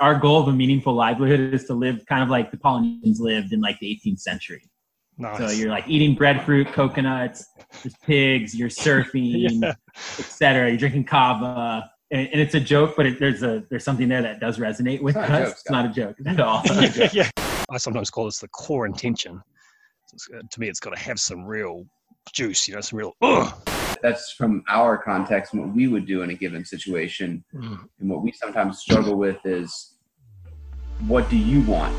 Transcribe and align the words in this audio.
Our 0.00 0.18
goal 0.18 0.40
of 0.40 0.48
a 0.48 0.52
meaningful 0.52 0.94
livelihood 0.94 1.52
is 1.52 1.64
to 1.64 1.74
live 1.74 2.04
kind 2.06 2.22
of 2.22 2.28
like 2.28 2.50
the 2.50 2.56
Polynesians 2.56 3.20
lived 3.20 3.52
in 3.52 3.60
like 3.60 3.78
the 3.80 4.00
18th 4.04 4.20
century. 4.20 4.62
Nice. 5.18 5.38
So 5.38 5.50
you're 5.50 5.70
like 5.70 5.88
eating 5.88 6.14
breadfruit, 6.14 6.72
coconuts, 6.72 7.46
there's 7.82 7.96
pigs, 8.04 8.54
you're 8.54 8.68
surfing, 8.68 9.60
yeah. 9.62 9.74
etc. 10.18 10.68
You're 10.68 10.78
drinking 10.78 11.04
kava, 11.04 11.90
and, 12.10 12.28
and, 12.28 12.40
it's 12.40 12.54
a 12.54 12.60
joke, 12.60 12.94
but 12.96 13.06
it, 13.06 13.18
there's 13.18 13.42
a 13.42 13.64
there's 13.70 13.82
something 13.82 14.08
there 14.08 14.22
that 14.22 14.40
does 14.40 14.58
resonate 14.58 15.00
with 15.00 15.16
us. 15.16 15.28
Joke, 15.28 15.52
it's 15.52 15.70
not 15.70 15.86
a 15.86 15.88
joke 15.88 16.16
at 16.26 16.38
all. 16.38 16.62
yeah, 16.66 17.08
yeah. 17.12 17.30
I 17.70 17.78
sometimes 17.78 18.10
call 18.10 18.26
this 18.26 18.38
the 18.38 18.48
core 18.48 18.86
intention. 18.86 19.40
Uh, 20.34 20.42
to 20.50 20.60
me, 20.60 20.68
it's 20.68 20.80
got 20.80 20.90
to 20.90 21.00
have 21.00 21.18
some 21.18 21.44
real 21.44 21.84
juice, 22.32 22.68
you 22.68 22.74
know, 22.74 22.80
some 22.80 22.98
real. 22.98 23.12
Ugh. 23.22 23.54
That's 24.02 24.32
from 24.32 24.64
our 24.68 24.98
context 24.98 25.52
and 25.52 25.62
what 25.62 25.74
we 25.74 25.88
would 25.88 26.06
do 26.06 26.22
in 26.22 26.30
a 26.30 26.34
given 26.34 26.64
situation. 26.64 27.44
Mm. 27.54 27.88
And 28.00 28.10
what 28.10 28.22
we 28.22 28.32
sometimes 28.32 28.78
struggle 28.78 29.16
with 29.16 29.38
is, 29.44 29.94
what 31.06 31.28
do 31.28 31.36
you 31.36 31.60
want? 31.62 31.94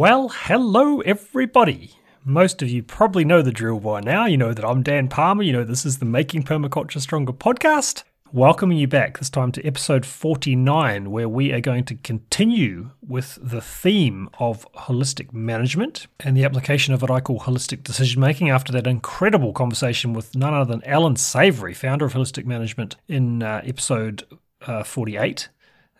Well, 0.00 0.30
hello 0.30 1.00
everybody. 1.00 1.92
Most 2.24 2.60
of 2.62 2.68
you 2.68 2.82
probably 2.82 3.24
know 3.24 3.42
the 3.42 3.52
drill 3.52 3.80
by 3.80 4.00
now. 4.00 4.26
You 4.26 4.36
know 4.36 4.52
that 4.52 4.64
I'm 4.64 4.82
Dan 4.82 5.08
Palmer. 5.08 5.42
You 5.42 5.52
know 5.52 5.64
this 5.64 5.84
is 5.84 5.98
the 5.98 6.04
Making 6.04 6.42
Permaculture 6.42 7.00
Stronger 7.00 7.32
podcast. 7.32 8.02
Welcoming 8.34 8.78
you 8.78 8.88
back 8.88 9.18
this 9.18 9.28
time 9.28 9.52
to 9.52 9.66
episode 9.66 10.06
49, 10.06 11.10
where 11.10 11.28
we 11.28 11.52
are 11.52 11.60
going 11.60 11.84
to 11.84 11.96
continue 11.96 12.92
with 13.06 13.38
the 13.42 13.60
theme 13.60 14.30
of 14.38 14.66
holistic 14.72 15.34
management 15.34 16.06
and 16.18 16.34
the 16.34 16.44
application 16.44 16.94
of 16.94 17.02
what 17.02 17.10
I 17.10 17.20
call 17.20 17.40
holistic 17.40 17.82
decision 17.82 18.22
making 18.22 18.48
after 18.48 18.72
that 18.72 18.86
incredible 18.86 19.52
conversation 19.52 20.14
with 20.14 20.34
none 20.34 20.54
other 20.54 20.72
than 20.72 20.82
Allan 20.88 21.16
Savory, 21.16 21.74
founder 21.74 22.06
of 22.06 22.14
Holistic 22.14 22.46
Management, 22.46 22.96
in 23.06 23.42
uh, 23.42 23.60
episode 23.66 24.24
uh, 24.62 24.82
48 24.82 25.50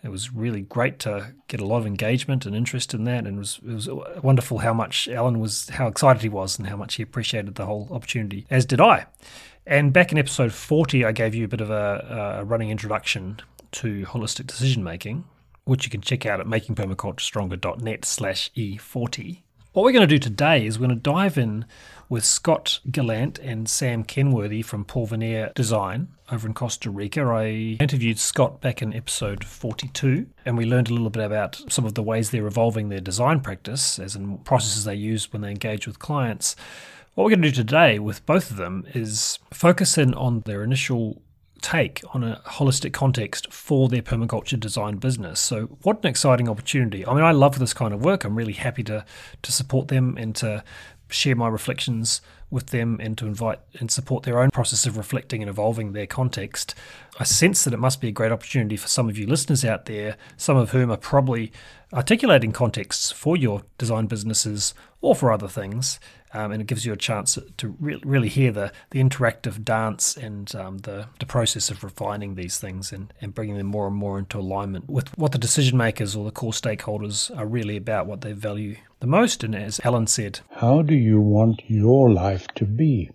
it 0.03 0.11
was 0.11 0.33
really 0.33 0.63
great 0.63 0.99
to 1.01 1.33
get 1.47 1.61
a 1.61 1.67
lot 1.67 1.79
of 1.79 1.87
engagement 1.87 2.45
and 2.45 2.57
interest 2.57 2.93
in 2.93 3.05
that, 3.05 3.25
and 3.25 3.37
it 3.37 3.39
was 3.39 3.61
it 3.65 3.73
was 3.73 3.89
wonderful 4.21 4.59
how 4.59 4.75
much 4.75 5.07
Allan 5.09 5.39
was, 5.39 5.69
how 5.69 5.87
excited 5.87 6.23
he 6.23 6.29
was, 6.29 6.59
and 6.59 6.67
how 6.67 6.77
much 6.77 6.97
he 6.97 7.05
appreciated 7.05 7.55
the 7.55 7.67
whole 7.67 7.89
opportunity, 7.93 8.45
as 8.51 8.67
did 8.67 8.81
I. 8.81 9.07
And 9.67 9.93
back 9.93 10.11
in 10.13 10.19
episode 10.19 10.53
forty, 10.53 11.05
I 11.05 11.13
gave 11.13 11.35
you 11.35 11.45
a 11.45 11.49
bit 11.49 11.61
of 11.61 11.71
a, 11.71 11.75
uh, 11.75 12.41
a 12.41 12.45
running 12.45 12.71
introduction 12.71 13.41
to 13.73 14.05
holistic 14.05 14.47
decision 14.47 14.83
making, 14.83 15.25
which 15.65 15.85
you 15.85 15.91
can 15.91 16.01
check 16.01 16.27
out 16.27 16.41
at 16.41 16.47
makingpermaculturestronger.net 16.47 18.05
slash 18.05 18.51
e40. 18.57 19.43
What 19.73 19.85
we're 19.85 19.93
going 19.93 20.07
to 20.07 20.15
do 20.15 20.19
today 20.19 20.67
is 20.67 20.79
we're 20.79 20.89
going 20.89 20.99
to 20.99 21.03
dive 21.03 21.39
in 21.39 21.65
with 22.11 22.27
Scott 22.27 22.81
Gallant 22.91 23.39
and 23.39 23.67
Sam 23.67 24.05
Kenworthy 24.05 24.61
from 24.61 24.85
Porvenir 24.85 25.55
Design 25.55 26.09
over 26.31 26.47
in 26.47 26.53
Costa 26.53 26.91
Rica. 26.91 27.23
I 27.23 27.79
interviewed 27.81 28.19
Scott 28.19 28.61
back 28.61 28.83
in 28.83 28.93
episode 28.93 29.45
42, 29.45 30.27
and 30.45 30.59
we 30.59 30.67
learned 30.67 30.91
a 30.91 30.93
little 30.93 31.09
bit 31.09 31.25
about 31.25 31.63
some 31.71 31.87
of 31.87 31.95
the 31.95 32.03
ways 32.03 32.31
they're 32.31 32.47
evolving 32.47 32.91
their 32.91 33.01
design 33.01 33.41
practice, 33.41 33.99
as 33.99 34.15
in 34.15 34.37
processes 34.39 34.85
they 34.85 34.95
use 34.95 35.33
when 35.33 35.41
they 35.41 35.51
engage 35.51 35.87
with 35.87 35.99
clients. 35.99 36.55
What 37.15 37.25
we're 37.25 37.31
going 37.31 37.43
to 37.43 37.51
do 37.51 37.57
today 37.57 37.99
with 37.99 38.25
both 38.25 38.51
of 38.51 38.57
them 38.57 38.87
is 38.95 39.39
focus 39.53 39.99
in 39.99 40.15
on 40.15 40.41
their 40.41 40.63
initial 40.63 41.21
take 41.61 42.03
on 42.15 42.25
a 42.25 42.41
holistic 42.47 42.95
context 42.95 43.53
for 43.53 43.91
their 43.91 44.01
permaculture 44.01 44.59
design 44.59 44.97
business. 44.97 45.39
So, 45.39 45.77
what 45.83 45.99
an 46.03 46.07
exciting 46.07 46.49
opportunity! 46.49 47.07
I 47.07 47.13
mean, 47.13 47.23
I 47.23 47.33
love 47.33 47.59
this 47.59 47.75
kind 47.75 47.93
of 47.93 48.03
work. 48.03 48.25
I'm 48.25 48.35
really 48.35 48.55
happy 48.55 48.83
to 48.85 49.05
to 49.43 49.53
support 49.53 49.89
them 49.89 50.17
and 50.17 50.35
to 50.37 50.65
share 51.11 51.37
my 51.37 51.49
reflections 51.49 52.23
with 52.51 52.69
them 52.69 52.99
and 52.99 53.19
to 53.19 53.27
invite 53.27 53.59
and 53.79 53.91
support 53.91 54.23
their 54.23 54.39
own 54.39 54.51
process 54.51 54.87
of 54.87 54.97
reflecting 54.97 55.43
and 55.43 55.51
evolving 55.51 55.93
their 55.93 56.07
context. 56.07 56.75
I 57.21 57.25
sense 57.25 57.65
that 57.65 57.75
it 57.75 57.79
must 57.79 58.01
be 58.01 58.09
a 58.09 58.13
great 58.13 58.33
opportunity 58.33 58.77
for 58.77 58.89
some 58.89 59.11
of 59.11 59.19
you 59.19 59.27
listeners 59.27 59.67
out 59.67 59.85
there, 59.85 60.17
some 60.39 60.57
of 60.57 60.71
whom 60.71 60.91
are 60.91 60.97
probably 60.97 61.53
articulating 61.93 62.53
contexts 62.53 63.13
for 63.13 63.37
your 63.37 63.63
design 63.77 64.07
businesses 64.07 64.73
or 65.03 65.15
for 65.15 65.31
other 65.31 65.49
things. 65.49 66.01
Um, 66.35 66.53
and 66.53 66.63
it 66.63 66.67
gives 66.67 66.87
you 66.87 66.93
a 66.93 66.97
chance 66.97 67.39
to 67.59 67.77
re- 67.79 68.01
really 68.05 68.29
hear 68.29 68.53
the, 68.53 68.73
the 68.91 69.01
interactive 69.01 69.65
dance 69.65 70.17
and 70.17 70.55
um, 70.55 70.79
the, 70.79 71.09
the 71.19 71.27
process 71.27 71.71
of 71.71 71.85
refining 71.85 72.35
these 72.35 72.59
things 72.59 72.93
and, 72.93 73.13
and 73.21 73.35
bringing 73.35 73.59
them 73.59 73.67
more 73.67 73.87
and 73.87 73.97
more 73.97 74.19
into 74.19 74.39
alignment 74.39 74.89
with 74.89 75.17
what 75.19 75.33
the 75.33 75.39
decision 75.39 75.77
makers 75.77 76.17
or 76.17 76.25
the 76.25 76.31
core 76.31 76.53
stakeholders 76.53 77.37
are 77.37 77.47
really 77.47 77.77
about, 77.77 78.07
what 78.07 78.23
they 78.23 78.33
value 78.33 78.77
the 79.01 79.07
most. 79.07 79.45
And 79.45 79.55
as 79.55 79.81
Allan 79.85 80.07
said, 80.07 80.41
How 80.51 80.83
do 80.83 80.95
you 80.95 81.21
want 81.21 81.63
your 81.67 82.11
life 82.11 82.47
to 82.55 82.65
be? 82.65 83.11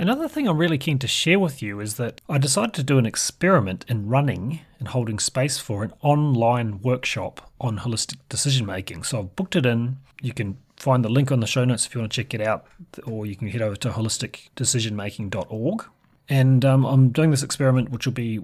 Another 0.00 0.28
thing 0.28 0.46
I'm 0.46 0.58
really 0.58 0.78
keen 0.78 1.00
to 1.00 1.08
share 1.08 1.40
with 1.40 1.60
you 1.60 1.80
is 1.80 1.94
that 1.94 2.20
I 2.28 2.38
decided 2.38 2.72
to 2.74 2.84
do 2.84 2.98
an 2.98 3.06
experiment 3.06 3.84
in 3.88 4.08
running 4.08 4.60
and 4.78 4.86
holding 4.88 5.18
space 5.18 5.58
for 5.58 5.82
an 5.82 5.92
online 6.02 6.80
workshop 6.82 7.50
on 7.60 7.80
holistic 7.80 8.18
decision 8.28 8.64
making. 8.64 9.02
So 9.02 9.18
I've 9.18 9.34
booked 9.34 9.56
it 9.56 9.66
in. 9.66 9.96
You 10.22 10.32
can 10.32 10.56
find 10.78 11.04
the 11.04 11.08
link 11.08 11.32
on 11.32 11.40
the 11.40 11.46
show 11.46 11.64
notes 11.64 11.86
if 11.86 11.94
you 11.94 12.00
want 12.00 12.12
to 12.12 12.22
check 12.22 12.34
it 12.34 12.40
out, 12.40 12.66
or 13.04 13.26
you 13.26 13.36
can 13.36 13.48
head 13.48 13.62
over 13.62 13.76
to 13.76 13.90
holisticdecisionmaking.org. 13.90 15.84
And 16.28 16.64
um, 16.64 16.84
I'm 16.84 17.10
doing 17.10 17.30
this 17.30 17.42
experiment, 17.42 17.90
which 17.90 18.06
will 18.06 18.12
be 18.12 18.40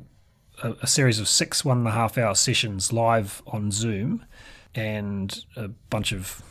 a, 0.62 0.72
a 0.82 0.86
series 0.86 1.20
of 1.20 1.28
six 1.28 1.64
one 1.64 1.78
and 1.78 1.88
a 1.88 1.92
half 1.92 2.18
hour 2.18 2.34
sessions 2.34 2.92
live 2.92 3.42
on 3.46 3.70
Zoom 3.70 4.24
and 4.74 5.44
a 5.56 5.68
bunch 5.68 6.12
of 6.12 6.42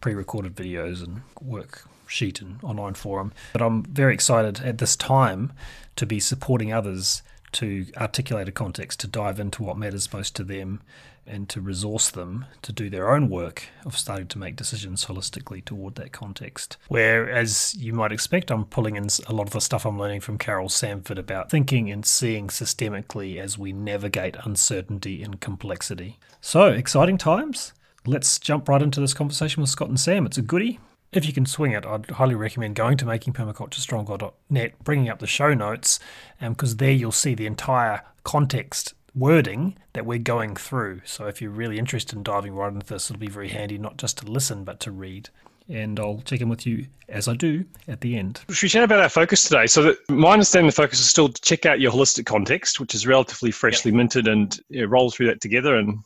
pre 0.00 0.14
recorded 0.14 0.56
videos 0.56 1.02
and 1.02 1.22
work 1.40 1.84
sheet 2.06 2.40
and 2.40 2.62
online 2.62 2.94
forum. 2.94 3.32
But 3.52 3.62
I'm 3.62 3.84
very 3.84 4.14
excited 4.14 4.60
at 4.60 4.78
this 4.78 4.96
time 4.96 5.52
to 5.96 6.06
be 6.06 6.20
supporting 6.20 6.72
others 6.72 7.22
to 7.52 7.86
articulate 7.96 8.48
a 8.48 8.52
context, 8.52 9.00
to 9.00 9.06
dive 9.06 9.40
into 9.40 9.62
what 9.62 9.76
matters 9.76 10.12
most 10.12 10.36
to 10.36 10.44
them, 10.44 10.80
and 11.28 11.48
to 11.50 11.60
resource 11.60 12.10
them 12.10 12.46
to 12.62 12.72
do 12.72 12.90
their 12.90 13.10
own 13.10 13.28
work 13.28 13.64
of 13.84 13.96
starting 13.96 14.26
to 14.28 14.38
make 14.38 14.56
decisions 14.56 15.04
holistically 15.04 15.64
toward 15.64 15.94
that 15.96 16.12
context. 16.12 16.76
Where, 16.88 17.30
as 17.30 17.74
you 17.76 17.92
might 17.92 18.12
expect, 18.12 18.50
I'm 18.50 18.64
pulling 18.64 18.96
in 18.96 19.08
a 19.26 19.32
lot 19.32 19.46
of 19.46 19.52
the 19.52 19.60
stuff 19.60 19.86
I'm 19.86 19.98
learning 19.98 20.20
from 20.20 20.38
Carol 20.38 20.68
Sanford 20.68 21.18
about 21.18 21.50
thinking 21.50 21.90
and 21.90 22.04
seeing 22.04 22.48
systemically 22.48 23.38
as 23.38 23.58
we 23.58 23.72
navigate 23.72 24.36
uncertainty 24.44 25.22
and 25.22 25.40
complexity. 25.40 26.18
So, 26.40 26.66
exciting 26.66 27.18
times. 27.18 27.72
Let's 28.06 28.38
jump 28.38 28.68
right 28.68 28.80
into 28.80 29.00
this 29.00 29.12
conversation 29.12 29.60
with 29.60 29.70
Scott 29.70 29.88
and 29.88 30.00
Sam. 30.00 30.24
It's 30.24 30.38
a 30.38 30.42
goodie 30.42 30.80
if 31.12 31.26
you 31.26 31.32
can 31.32 31.46
swing 31.46 31.72
it, 31.72 31.86
I'd 31.86 32.10
highly 32.10 32.34
recommend 32.34 32.74
going 32.74 32.98
to 32.98 33.06
makingpermaculturestronger.net, 33.06 34.84
bringing 34.84 35.08
up 35.08 35.20
the 35.20 35.26
show 35.26 35.54
notes, 35.54 35.98
because 36.38 36.72
um, 36.72 36.76
there 36.76 36.92
you'll 36.92 37.12
see 37.12 37.34
the 37.34 37.46
entire 37.46 38.02
context 38.24 38.92
wording 39.18 39.76
that 39.92 40.06
we're 40.06 40.18
going 40.18 40.54
through. 40.54 41.02
So 41.04 41.26
if 41.26 41.42
you're 41.42 41.50
really 41.50 41.78
interested 41.78 42.16
in 42.16 42.22
diving 42.22 42.54
right 42.54 42.72
into 42.72 42.86
this, 42.86 43.10
it'll 43.10 43.20
be 43.20 43.28
very 43.28 43.48
handy 43.48 43.78
not 43.78 43.96
just 43.96 44.18
to 44.18 44.26
listen, 44.26 44.64
but 44.64 44.80
to 44.80 44.90
read. 44.90 45.30
And 45.68 46.00
I'll 46.00 46.22
check 46.24 46.40
in 46.40 46.48
with 46.48 46.66
you 46.66 46.86
as 47.10 47.28
I 47.28 47.34
do 47.34 47.64
at 47.88 48.00
the 48.00 48.16
end. 48.16 48.40
Should 48.48 48.62
we 48.62 48.68
chat 48.70 48.84
about 48.84 49.00
our 49.00 49.08
focus 49.10 49.44
today? 49.44 49.66
So, 49.66 49.82
that 49.82 49.96
my 50.08 50.32
understanding, 50.32 50.66
the 50.66 50.72
focus 50.72 50.98
is 50.98 51.10
still 51.10 51.28
to 51.28 51.40
check 51.42 51.66
out 51.66 51.78
your 51.78 51.92
holistic 51.92 52.24
context, 52.24 52.80
which 52.80 52.94
is 52.94 53.06
relatively 53.06 53.50
freshly 53.50 53.92
minted, 53.92 54.28
and 54.28 54.58
you 54.70 54.80
know, 54.80 54.86
roll 54.86 55.10
through 55.10 55.26
that 55.26 55.42
together. 55.42 55.76
And 55.76 55.98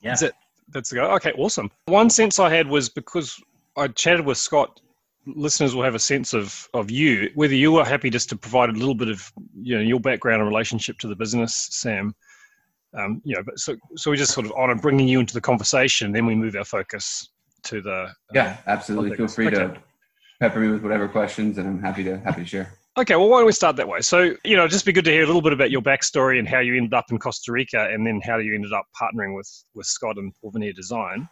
yeah, 0.00 0.10
that's 0.10 0.22
it. 0.22 0.34
That's 0.70 0.88
the 0.88 0.96
go. 0.96 1.10
Okay, 1.16 1.32
awesome. 1.32 1.70
One 1.84 2.08
sense 2.08 2.38
I 2.38 2.48
had 2.48 2.66
was 2.66 2.88
because 2.88 3.38
I 3.76 3.88
chatted 3.88 4.24
with 4.24 4.38
Scott. 4.38 4.80
Listeners 5.26 5.74
will 5.74 5.82
have 5.82 5.94
a 5.94 5.98
sense 5.98 6.32
of 6.32 6.66
of 6.72 6.90
you, 6.90 7.30
whether 7.34 7.54
you 7.54 7.76
are 7.76 7.84
happy 7.84 8.08
just 8.08 8.30
to 8.30 8.36
provide 8.36 8.70
a 8.70 8.72
little 8.72 8.94
bit 8.94 9.08
of 9.08 9.30
you 9.54 9.76
know 9.76 9.82
your 9.82 10.00
background 10.00 10.40
and 10.40 10.48
relationship 10.48 10.98
to 11.00 11.08
the 11.08 11.16
business, 11.16 11.68
Sam. 11.72 12.14
Um, 12.96 13.20
you 13.24 13.34
know, 13.34 13.42
but 13.44 13.58
so 13.58 13.76
so 13.96 14.10
we 14.10 14.16
just 14.16 14.32
sort 14.32 14.46
of 14.46 14.52
honor 14.56 14.74
bringing 14.74 15.08
you 15.08 15.20
into 15.20 15.34
the 15.34 15.40
conversation. 15.40 16.12
Then 16.12 16.26
we 16.26 16.34
move 16.34 16.54
our 16.54 16.64
focus 16.64 17.28
to 17.64 17.80
the 17.80 18.08
yeah, 18.32 18.58
absolutely. 18.66 19.16
Feel 19.16 19.28
free 19.28 19.48
okay. 19.48 19.56
to 19.56 19.76
pepper 20.40 20.60
me 20.60 20.68
with 20.68 20.82
whatever 20.82 21.08
questions, 21.08 21.58
and 21.58 21.66
I'm 21.66 21.80
happy 21.80 22.04
to 22.04 22.18
happy 22.20 22.42
to 22.42 22.46
share. 22.46 22.78
Okay, 22.96 23.16
well, 23.16 23.28
why 23.28 23.38
don't 23.38 23.46
we 23.46 23.52
start 23.52 23.74
that 23.76 23.88
way? 23.88 24.00
So, 24.02 24.36
you 24.44 24.56
know, 24.56 24.68
just 24.68 24.86
be 24.86 24.92
good 24.92 25.04
to 25.06 25.10
hear 25.10 25.24
a 25.24 25.26
little 25.26 25.42
bit 25.42 25.52
about 25.52 25.72
your 25.72 25.82
backstory 25.82 26.38
and 26.38 26.48
how 26.48 26.60
you 26.60 26.76
ended 26.76 26.94
up 26.94 27.06
in 27.10 27.18
Costa 27.18 27.50
Rica, 27.50 27.88
and 27.90 28.06
then 28.06 28.20
how 28.24 28.38
you 28.38 28.54
ended 28.54 28.72
up 28.72 28.86
partnering 29.00 29.34
with 29.34 29.50
with 29.74 29.86
Scott 29.86 30.16
and 30.16 30.32
Porvenir 30.42 30.74
Design. 30.74 31.28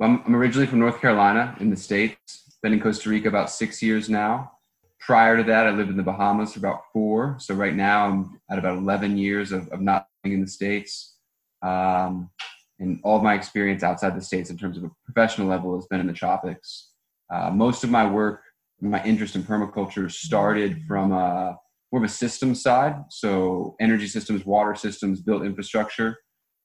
I'm, 0.00 0.22
I'm 0.26 0.34
originally 0.34 0.66
from 0.66 0.80
North 0.80 1.00
Carolina 1.00 1.56
in 1.60 1.70
the 1.70 1.76
States. 1.76 2.58
Been 2.62 2.72
in 2.72 2.80
Costa 2.80 3.08
Rica 3.08 3.28
about 3.28 3.50
six 3.50 3.80
years 3.82 4.08
now. 4.08 4.52
Prior 4.98 5.36
to 5.36 5.42
that, 5.44 5.66
I 5.66 5.70
lived 5.70 5.90
in 5.90 5.96
the 5.96 6.02
Bahamas 6.02 6.52
for 6.52 6.60
about 6.60 6.82
four. 6.92 7.36
So 7.38 7.54
right 7.54 7.74
now, 7.74 8.06
I'm 8.06 8.40
at 8.50 8.58
about 8.58 8.78
11 8.78 9.16
years 9.16 9.50
of, 9.52 9.68
of 9.68 9.80
not 9.80 10.08
in 10.24 10.40
the 10.40 10.46
States. 10.46 11.16
Um, 11.62 12.30
and 12.78 13.00
all 13.04 13.16
of 13.16 13.22
my 13.22 13.34
experience 13.34 13.82
outside 13.82 14.16
the 14.16 14.22
States 14.22 14.50
in 14.50 14.58
terms 14.58 14.76
of 14.76 14.84
a 14.84 14.90
professional 15.04 15.48
level 15.48 15.74
has 15.76 15.86
been 15.86 16.00
in 16.00 16.06
the 16.06 16.12
tropics. 16.12 16.90
Uh, 17.32 17.50
most 17.50 17.84
of 17.84 17.90
my 17.90 18.08
work, 18.08 18.42
my 18.80 19.02
interest 19.04 19.36
in 19.36 19.42
permaculture 19.42 20.10
started 20.10 20.82
from 20.86 21.12
a, 21.12 21.16
uh, 21.16 21.54
more 21.92 22.02
of 22.02 22.08
a 22.08 22.12
system 22.12 22.54
side. 22.54 22.96
So 23.10 23.76
energy 23.80 24.08
systems, 24.08 24.46
water 24.46 24.74
systems, 24.74 25.20
built 25.20 25.44
infrastructure. 25.44 26.16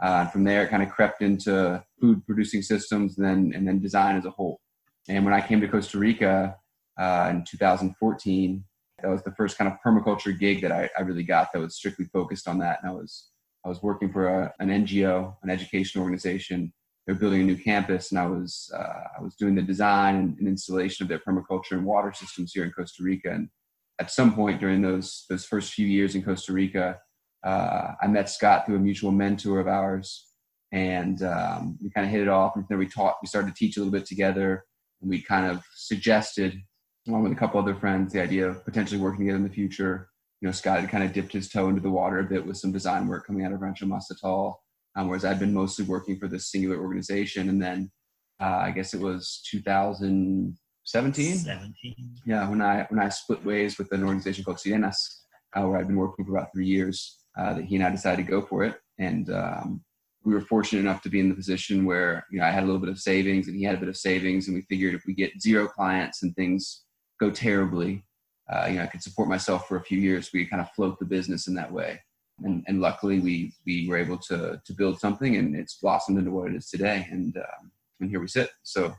Uh, 0.01 0.25
from 0.27 0.43
there, 0.43 0.63
it 0.63 0.69
kind 0.69 0.83
of 0.83 0.89
crept 0.89 1.21
into 1.21 1.83
food 1.99 2.25
producing 2.25 2.61
systems 2.61 3.17
and 3.17 3.25
then, 3.27 3.51
and 3.53 3.67
then 3.67 3.81
design 3.81 4.15
as 4.15 4.25
a 4.25 4.29
whole. 4.29 4.61
And 5.09 5.25
when 5.25 5.33
I 5.33 5.45
came 5.45 5.59
to 5.61 5.67
Costa 5.67 5.97
Rica 5.97 6.55
uh, 6.99 7.27
in 7.29 7.43
2014, 7.43 8.63
That 9.01 9.09
was 9.09 9.21
the 9.23 9.33
first 9.33 9.57
kind 9.57 9.71
of 9.71 9.77
permaculture 9.85 10.37
gig 10.37 10.61
that 10.61 10.71
I, 10.71 10.89
I 10.97 11.01
really 11.01 11.23
got 11.23 11.51
that 11.53 11.59
was 11.59 11.75
strictly 11.75 12.05
focused 12.05 12.47
on 12.47 12.57
that. 12.59 12.79
And 12.81 12.91
I 12.91 12.93
was 12.93 13.29
I 13.67 13.69
was 13.69 13.83
working 13.83 14.13
for 14.13 14.27
a, 14.27 14.53
an 14.59 14.69
NGO, 14.69 15.35
an 15.43 15.49
education 15.49 15.99
organization. 15.99 16.71
They're 17.05 17.15
building 17.15 17.41
a 17.41 17.43
new 17.43 17.57
campus, 17.57 18.11
and 18.11 18.19
I 18.19 18.25
was 18.25 18.71
uh, 18.73 19.03
I 19.19 19.21
was 19.21 19.35
doing 19.35 19.55
the 19.55 19.61
design 19.61 20.35
and, 20.39 20.47
installation 20.47 21.03
of 21.03 21.09
their 21.09 21.19
permaculture 21.19 21.73
and 21.73 21.85
water 21.85 22.13
systems 22.13 22.53
here 22.53 22.63
in 22.63 22.71
Costa 22.71 23.03
Rica. 23.03 23.31
And 23.31 23.49
at 23.99 24.09
some 24.09 24.33
point 24.33 24.61
during 24.61 24.81
those 24.81 25.25
those 25.29 25.43
first 25.43 25.73
few 25.73 25.85
years 25.85 26.15
in 26.15 26.23
Costa 26.23 26.53
Rica, 26.53 26.97
uh, 27.45 27.91
I 28.01 28.07
met 28.07 28.29
Scott 28.29 28.65
through 28.65 28.77
a 28.77 28.79
mutual 28.79 29.11
mentor 29.11 29.59
of 29.59 29.67
ours, 29.67 30.27
and 30.71 31.21
um, 31.23 31.77
we 31.83 31.89
kind 31.89 32.05
of 32.05 32.11
hit 32.11 32.21
it 32.21 32.29
off. 32.29 32.55
And 32.55 32.63
then 32.69 32.77
we 32.77 32.87
taught, 32.87 33.17
we 33.21 33.27
started 33.27 33.49
to 33.49 33.53
teach 33.53 33.75
a 33.75 33.81
little 33.81 33.91
bit 33.91 34.05
together, 34.05 34.63
and 35.01 35.09
we 35.09 35.21
kind 35.21 35.45
of 35.51 35.61
suggested, 35.75 36.57
along 37.05 37.23
with 37.23 37.33
a 37.33 37.35
couple 37.35 37.59
other 37.59 37.75
friends, 37.75 38.13
the 38.13 38.21
idea 38.21 38.47
of 38.47 38.63
potentially 38.63 39.01
working 39.01 39.25
together 39.25 39.37
in 39.37 39.43
the 39.43 39.49
future. 39.49 40.07
You 40.41 40.47
know, 40.47 40.51
Scott 40.51 40.81
had 40.81 40.89
kind 40.89 41.03
of 41.03 41.13
dipped 41.13 41.33
his 41.33 41.49
toe 41.49 41.69
into 41.69 41.81
the 41.81 41.89
water 41.89 42.19
a 42.19 42.23
bit 42.23 42.45
with 42.45 42.57
some 42.57 42.71
design 42.71 43.07
work 43.07 43.25
coming 43.25 43.45
out 43.45 43.53
of 43.53 43.61
Rancho 43.61 43.85
Mastatal, 43.85 44.55
um, 44.95 45.07
whereas 45.07 45.25
I'd 45.25 45.39
been 45.39 45.53
mostly 45.53 45.85
working 45.85 46.19
for 46.19 46.27
this 46.27 46.51
singular 46.51 46.79
organization. 46.79 47.49
And 47.49 47.61
then 47.61 47.91
uh, 48.39 48.59
I 48.61 48.71
guess 48.71 48.93
it 48.93 48.99
was 48.99 49.41
2017. 49.49 51.37
17. 51.37 52.15
Yeah, 52.25 52.47
when 52.49 52.61
I 52.61 52.85
when 52.89 52.99
I 52.99 53.09
split 53.09 53.43
ways 53.43 53.77
with 53.77 53.91
an 53.91 54.03
organization 54.03 54.43
called 54.43 54.57
Sirenas, 54.57 54.95
uh, 55.55 55.63
where 55.63 55.79
I'd 55.79 55.87
been 55.87 55.95
working 55.95 56.25
for 56.25 56.37
about 56.37 56.49
three 56.53 56.67
years 56.67 57.17
uh, 57.37 57.55
that 57.55 57.65
he 57.65 57.75
and 57.75 57.85
I 57.85 57.89
decided 57.89 58.25
to 58.25 58.31
go 58.31 58.41
for 58.41 58.63
it. 58.63 58.75
And 58.99 59.29
um, 59.31 59.83
we 60.23 60.33
were 60.33 60.41
fortunate 60.41 60.81
enough 60.81 61.01
to 61.03 61.09
be 61.09 61.19
in 61.19 61.29
the 61.29 61.35
position 61.35 61.85
where 61.85 62.25
you 62.31 62.39
know 62.39 62.45
I 62.45 62.51
had 62.51 62.63
a 62.63 62.65
little 62.65 62.81
bit 62.81 62.89
of 62.89 62.99
savings 62.99 63.47
and 63.47 63.57
he 63.57 63.63
had 63.63 63.75
a 63.75 63.79
bit 63.79 63.89
of 63.89 63.97
savings, 63.97 64.47
and 64.47 64.55
we 64.55 64.61
figured 64.63 64.93
if 64.93 65.03
we 65.07 65.13
get 65.13 65.41
zero 65.41 65.67
clients 65.67 66.23
and 66.23 66.35
things 66.35 66.83
go 67.19 67.31
terribly, 67.31 68.03
uh, 68.49 68.67
you 68.69 68.75
know 68.75 68.83
I 68.83 68.87
could 68.87 69.03
support 69.03 69.29
myself 69.29 69.67
for 69.67 69.77
a 69.77 69.83
few 69.83 69.99
years. 69.99 70.31
We 70.33 70.45
kind 70.45 70.61
of 70.61 70.71
float 70.71 70.99
the 70.99 71.05
business 71.05 71.47
in 71.47 71.53
that 71.55 71.71
way. 71.71 72.01
And, 72.43 72.63
and 72.67 72.81
luckily 72.81 73.19
we 73.19 73.53
we 73.65 73.87
were 73.87 73.97
able 73.97 74.17
to 74.29 74.61
to 74.63 74.73
build 74.73 74.99
something 74.99 75.37
and 75.37 75.55
it's 75.55 75.79
blossomed 75.79 76.19
into 76.19 76.29
what 76.29 76.51
it 76.51 76.55
is 76.55 76.69
today 76.69 77.07
and 77.09 77.35
um, 77.35 77.71
and 77.99 78.11
here 78.11 78.19
we 78.19 78.27
sit 78.27 78.51
so 78.61 78.93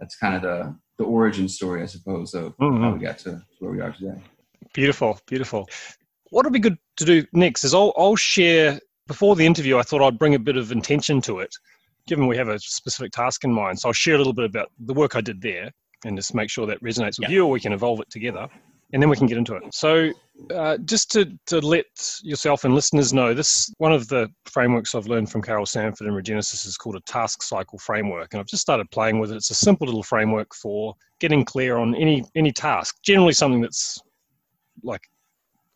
that's 0.00 0.16
kind 0.16 0.34
of 0.34 0.40
the 0.40 0.74
the 0.96 1.04
origin 1.04 1.50
story 1.50 1.82
i 1.82 1.84
suppose 1.84 2.32
of 2.32 2.56
mm-hmm. 2.56 2.82
how 2.82 2.94
we 2.94 2.98
got 2.98 3.18
to 3.18 3.42
where 3.58 3.72
we 3.72 3.82
are 3.82 3.92
today 3.92 4.18
beautiful 4.72 5.20
beautiful 5.26 5.68
what 6.30 6.44
would 6.44 6.52
be 6.52 6.58
good 6.58 6.78
to 6.96 7.04
do 7.04 7.24
next 7.32 7.64
is 7.64 7.74
I'll, 7.74 7.92
I'll 7.96 8.16
share 8.16 8.80
before 9.06 9.34
the 9.34 9.46
interview. 9.46 9.78
I 9.78 9.82
thought 9.82 10.02
I'd 10.02 10.18
bring 10.18 10.34
a 10.34 10.38
bit 10.38 10.56
of 10.56 10.70
intention 10.70 11.20
to 11.22 11.40
it, 11.40 11.54
given 12.06 12.26
we 12.26 12.36
have 12.36 12.48
a 12.48 12.58
specific 12.58 13.12
task 13.12 13.44
in 13.44 13.52
mind. 13.52 13.80
So 13.80 13.88
I'll 13.88 13.94
share 13.94 14.14
a 14.14 14.18
little 14.18 14.34
bit 14.34 14.44
about 14.44 14.70
the 14.78 14.94
work 14.94 15.16
I 15.16 15.20
did 15.20 15.40
there, 15.40 15.70
and 16.04 16.16
just 16.16 16.34
make 16.34 16.50
sure 16.50 16.66
that 16.66 16.82
resonates 16.82 17.18
with 17.18 17.30
you, 17.30 17.44
or 17.44 17.50
we 17.50 17.60
can 17.60 17.72
evolve 17.72 18.00
it 18.00 18.10
together, 18.10 18.46
and 18.92 19.02
then 19.02 19.10
we 19.10 19.16
can 19.16 19.26
get 19.26 19.38
into 19.38 19.54
it. 19.54 19.62
So 19.74 20.12
uh, 20.54 20.78
just 20.78 21.10
to 21.12 21.32
to 21.46 21.60
let 21.60 21.86
yourself 22.22 22.64
and 22.64 22.74
listeners 22.74 23.12
know, 23.12 23.34
this 23.34 23.72
one 23.78 23.92
of 23.92 24.08
the 24.08 24.28
frameworks 24.46 24.94
I've 24.94 25.06
learned 25.06 25.30
from 25.30 25.42
Carol 25.42 25.66
Sanford 25.66 26.06
and 26.06 26.16
Regenesis 26.16 26.66
is 26.66 26.76
called 26.76 26.96
a 26.96 27.00
task 27.00 27.42
cycle 27.42 27.78
framework, 27.78 28.32
and 28.32 28.40
I've 28.40 28.46
just 28.46 28.62
started 28.62 28.90
playing 28.90 29.18
with 29.18 29.32
it. 29.32 29.36
It's 29.36 29.50
a 29.50 29.54
simple 29.54 29.86
little 29.86 30.02
framework 30.02 30.54
for 30.54 30.94
getting 31.18 31.44
clear 31.44 31.76
on 31.76 31.94
any 31.94 32.24
any 32.34 32.52
task, 32.52 32.96
generally 33.02 33.32
something 33.32 33.60
that's 33.60 34.00
like 34.82 35.02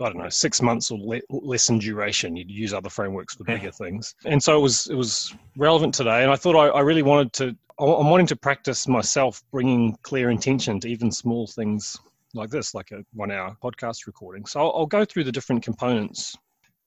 I 0.00 0.06
don't 0.06 0.18
know, 0.18 0.28
six 0.30 0.60
months 0.62 0.90
or 0.90 0.98
le- 0.98 1.20
less 1.30 1.68
in 1.68 1.78
duration. 1.78 2.34
You'd 2.34 2.50
use 2.50 2.72
other 2.72 2.90
frameworks 2.90 3.34
for 3.34 3.44
bigger 3.44 3.70
things, 3.70 4.14
and 4.24 4.42
so 4.42 4.56
it 4.56 4.62
was 4.62 4.86
it 4.86 4.94
was 4.94 5.34
relevant 5.56 5.92
today. 5.94 6.22
And 6.22 6.30
I 6.30 6.36
thought 6.36 6.56
I, 6.56 6.68
I 6.68 6.80
really 6.80 7.02
wanted 7.02 7.32
to. 7.34 7.56
I'm 7.78 8.10
wanting 8.10 8.26
to 8.28 8.36
practice 8.36 8.86
myself 8.86 9.42
bringing 9.50 9.96
clear 10.02 10.30
intention 10.30 10.78
to 10.80 10.88
even 10.88 11.10
small 11.10 11.48
things 11.48 11.98
like 12.34 12.50
this, 12.50 12.74
like 12.74 12.90
a 12.92 13.04
one-hour 13.12 13.56
podcast 13.62 14.06
recording. 14.06 14.46
So 14.46 14.60
I'll, 14.60 14.72
I'll 14.76 14.86
go 14.86 15.04
through 15.04 15.24
the 15.24 15.32
different 15.32 15.62
components 15.62 16.34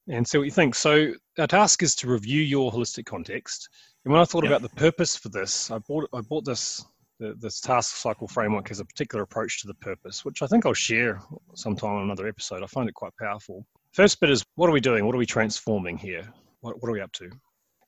and 0.07 0.27
see 0.27 0.37
what 0.37 0.45
you 0.45 0.51
think. 0.51 0.75
So 0.75 1.13
our 1.39 1.47
task 1.47 1.83
is 1.83 1.95
to 1.95 2.07
review 2.09 2.41
your 2.41 2.71
holistic 2.71 3.05
context. 3.05 3.69
And 4.03 4.11
when 4.11 4.21
I 4.21 4.25
thought 4.25 4.45
about 4.45 4.61
the 4.61 4.69
purpose 4.69 5.15
for 5.15 5.29
this, 5.29 5.71
I 5.71 5.79
bought 5.79 6.07
I 6.13 6.21
bought 6.21 6.45
this 6.45 6.85
the, 7.19 7.35
this 7.39 7.61
task 7.61 7.95
cycle 7.95 8.27
framework 8.27 8.67
has 8.67 8.79
a 8.79 8.85
particular 8.85 9.23
approach 9.23 9.61
to 9.61 9.67
the 9.67 9.73
purpose, 9.75 10.25
which 10.25 10.41
I 10.41 10.47
think 10.47 10.65
I'll 10.65 10.73
share 10.73 11.21
sometime 11.53 11.91
on 11.91 12.03
another 12.03 12.27
episode. 12.27 12.61
I 12.61 12.67
find 12.67 12.89
it 12.89 12.95
quite 12.95 13.15
powerful. 13.17 13.65
First 13.93 14.19
bit 14.19 14.29
is 14.29 14.43
what 14.55 14.69
are 14.69 14.73
we 14.73 14.81
doing? 14.81 15.05
What 15.05 15.15
are 15.15 15.19
we 15.19 15.25
transforming 15.25 15.97
here? 15.97 16.27
What, 16.59 16.81
what 16.81 16.89
are 16.89 16.93
we 16.93 17.01
up 17.01 17.13
to? 17.13 17.29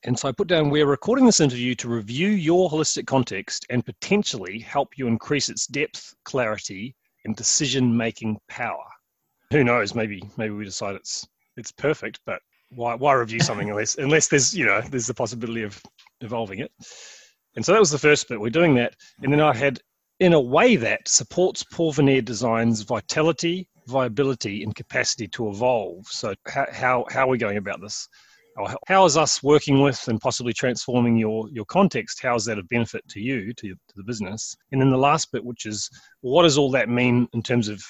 And 0.04 0.18
so 0.18 0.28
I 0.28 0.32
put 0.32 0.48
down 0.48 0.70
we're 0.70 0.86
recording 0.86 1.26
this 1.26 1.40
interview 1.40 1.74
to 1.76 1.88
review 1.88 2.28
your 2.28 2.70
holistic 2.70 3.06
context 3.06 3.66
and 3.68 3.84
potentially 3.84 4.60
help 4.60 4.96
you 4.96 5.08
increase 5.08 5.48
its 5.48 5.66
depth, 5.66 6.14
clarity, 6.24 6.94
and 7.24 7.36
decision 7.36 7.96
making 7.96 8.38
power. 8.48 8.84
Who 9.50 9.64
knows? 9.64 9.94
Maybe 9.94 10.22
maybe 10.36 10.54
we 10.54 10.64
decide 10.64 10.94
it's 10.94 11.26
it's 11.56 11.72
perfect, 11.72 12.20
but 12.26 12.40
why 12.70 12.94
why 12.94 13.14
review 13.14 13.40
something 13.40 13.70
unless 13.70 13.96
unless 13.96 14.28
there's 14.28 14.54
you 14.54 14.66
know 14.66 14.80
there's 14.80 15.06
the 15.06 15.14
possibility 15.14 15.62
of 15.62 15.80
evolving 16.20 16.60
it. 16.60 16.72
And 17.58 17.64
so 17.64 17.72
that 17.72 17.80
was 17.80 17.90
the 17.90 17.98
first 17.98 18.28
bit. 18.28 18.40
We're 18.40 18.50
doing 18.50 18.74
that. 18.76 18.94
And 19.22 19.32
then 19.32 19.40
I 19.40 19.52
had, 19.52 19.80
in 20.20 20.32
a 20.32 20.40
way 20.40 20.76
that 20.76 21.08
supports 21.08 21.64
Porvenir 21.64 22.24
Design's 22.24 22.82
vitality, 22.82 23.68
viability, 23.86 24.62
and 24.62 24.76
capacity 24.76 25.26
to 25.28 25.48
evolve. 25.48 26.06
So, 26.06 26.34
how, 26.46 26.66
how, 26.72 27.06
how 27.10 27.26
are 27.26 27.30
we 27.30 27.38
going 27.38 27.56
about 27.56 27.80
this? 27.80 28.08
How 28.86 29.04
is 29.04 29.16
us 29.16 29.42
working 29.42 29.80
with 29.80 30.08
and 30.08 30.20
possibly 30.20 30.52
transforming 30.52 31.16
your, 31.16 31.48
your 31.50 31.64
context? 31.66 32.22
How 32.22 32.34
is 32.34 32.44
that 32.46 32.58
of 32.58 32.68
benefit 32.68 33.06
to 33.08 33.20
you, 33.20 33.52
to, 33.54 33.68
to 33.68 33.94
the 33.96 34.02
business? 34.02 34.56
And 34.72 34.80
then 34.80 34.90
the 34.90 34.96
last 34.96 35.30
bit, 35.32 35.44
which 35.44 35.66
is 35.66 35.88
what 36.20 36.42
does 36.42 36.58
all 36.58 36.70
that 36.72 36.88
mean 36.88 37.28
in 37.32 37.42
terms 37.42 37.68
of 37.68 37.82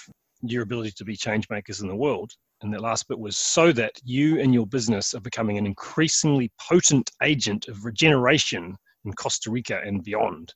your 0.43 0.62
ability 0.62 0.93
to 0.97 1.05
be 1.05 1.17
change 1.17 1.49
makers 1.50 1.81
in 1.81 1.88
the 1.88 1.97
world? 1.97 2.32
And 2.61 2.73
that 2.73 2.81
last 2.81 3.09
bit 3.09 3.19
was 3.19 3.37
so 3.37 3.73
that 3.73 3.93
you 4.05 4.41
and 4.41 4.53
your 4.53 4.67
business 4.67 5.15
are 5.15 5.20
becoming 5.20 5.59
an 5.59 5.67
increasingly 5.67 6.50
potent 6.61 7.11
agent 7.23 7.69
of 7.69 7.85
regeneration 7.85 8.76
in 9.05 9.12
Costa 9.12 9.50
Rica 9.50 9.81
and 9.85 10.03
beyond. 10.03 10.53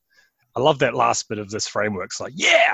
I 0.57 0.61
love 0.61 0.79
that 0.81 0.95
last 0.95 1.29
bit 1.29 1.39
of 1.39 1.49
this 1.51 1.67
framework. 1.67 2.07
It's 2.07 2.21
like, 2.21 2.35
yeah, 2.37 2.73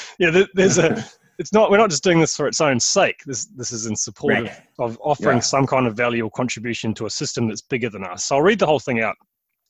yeah. 0.18 0.44
There's 0.54 0.78
a. 0.78 1.04
It's 1.38 1.52
not. 1.52 1.70
We're 1.70 1.78
not 1.78 1.90
just 1.90 2.04
doing 2.04 2.20
this 2.20 2.36
for 2.36 2.46
its 2.46 2.60
own 2.60 2.78
sake. 2.78 3.22
This 3.24 3.46
this 3.46 3.72
is 3.72 3.86
in 3.86 3.96
support 3.96 4.34
right. 4.34 4.52
of, 4.78 4.92
of, 4.92 4.98
offering 5.02 5.38
yeah. 5.38 5.42
some 5.42 5.66
kind 5.66 5.86
of 5.86 5.96
value 5.96 6.24
or 6.24 6.30
contribution 6.30 6.94
to 6.94 7.06
a 7.06 7.10
system 7.10 7.48
that's 7.48 7.62
bigger 7.62 7.88
than 7.88 8.04
us. 8.04 8.24
So 8.24 8.36
I'll 8.36 8.42
read 8.42 8.58
the 8.58 8.66
whole 8.66 8.78
thing 8.78 9.00
out 9.00 9.16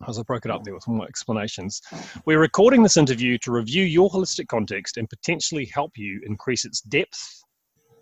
as 0.08 0.18
I 0.18 0.22
broke 0.22 0.44
it 0.44 0.50
up 0.50 0.64
there 0.64 0.74
with 0.74 0.86
more 0.88 1.06
explanations. 1.06 1.80
We're 2.24 2.40
recording 2.40 2.82
this 2.82 2.96
interview 2.96 3.38
to 3.38 3.52
review 3.52 3.84
your 3.84 4.10
holistic 4.10 4.48
context 4.48 4.96
and 4.96 5.08
potentially 5.08 5.70
help 5.72 5.92
you 5.96 6.20
increase 6.26 6.64
its 6.64 6.80
depth, 6.80 7.42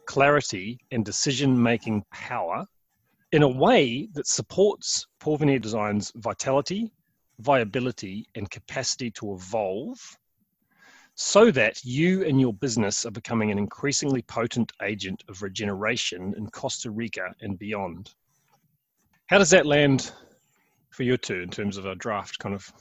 clarity, 0.06 0.78
and 0.92 1.04
decision 1.04 1.60
making 1.60 2.04
power 2.10 2.64
in 3.32 3.42
a 3.42 3.49
way 3.49 4.08
that 4.14 4.26
supports 4.26 5.06
Porvenir 5.23 5.61
Design's 5.61 6.11
vitality, 6.16 6.90
viability, 7.38 8.26
and 8.35 8.50
capacity 8.50 9.11
to 9.12 9.35
evolve 9.35 9.99
so 11.22 11.50
that 11.50 11.84
you 11.84 12.24
and 12.24 12.40
your 12.40 12.54
business 12.54 13.04
are 13.04 13.10
becoming 13.10 13.50
an 13.50 13.58
increasingly 13.58 14.22
potent 14.22 14.72
agent 14.80 15.22
of 15.28 15.42
regeneration 15.42 16.32
in 16.38 16.48
Costa 16.48 16.90
Rica 16.90 17.34
and 17.42 17.58
beyond. 17.58 18.14
How 19.26 19.36
does 19.36 19.50
that 19.50 19.66
land 19.66 20.12
for 20.88 21.02
you 21.02 21.18
two 21.18 21.42
in 21.42 21.50
terms 21.50 21.76
of 21.76 21.84
a 21.84 21.94
draft 21.94 22.38
kind 22.38 22.54
of 22.54 22.72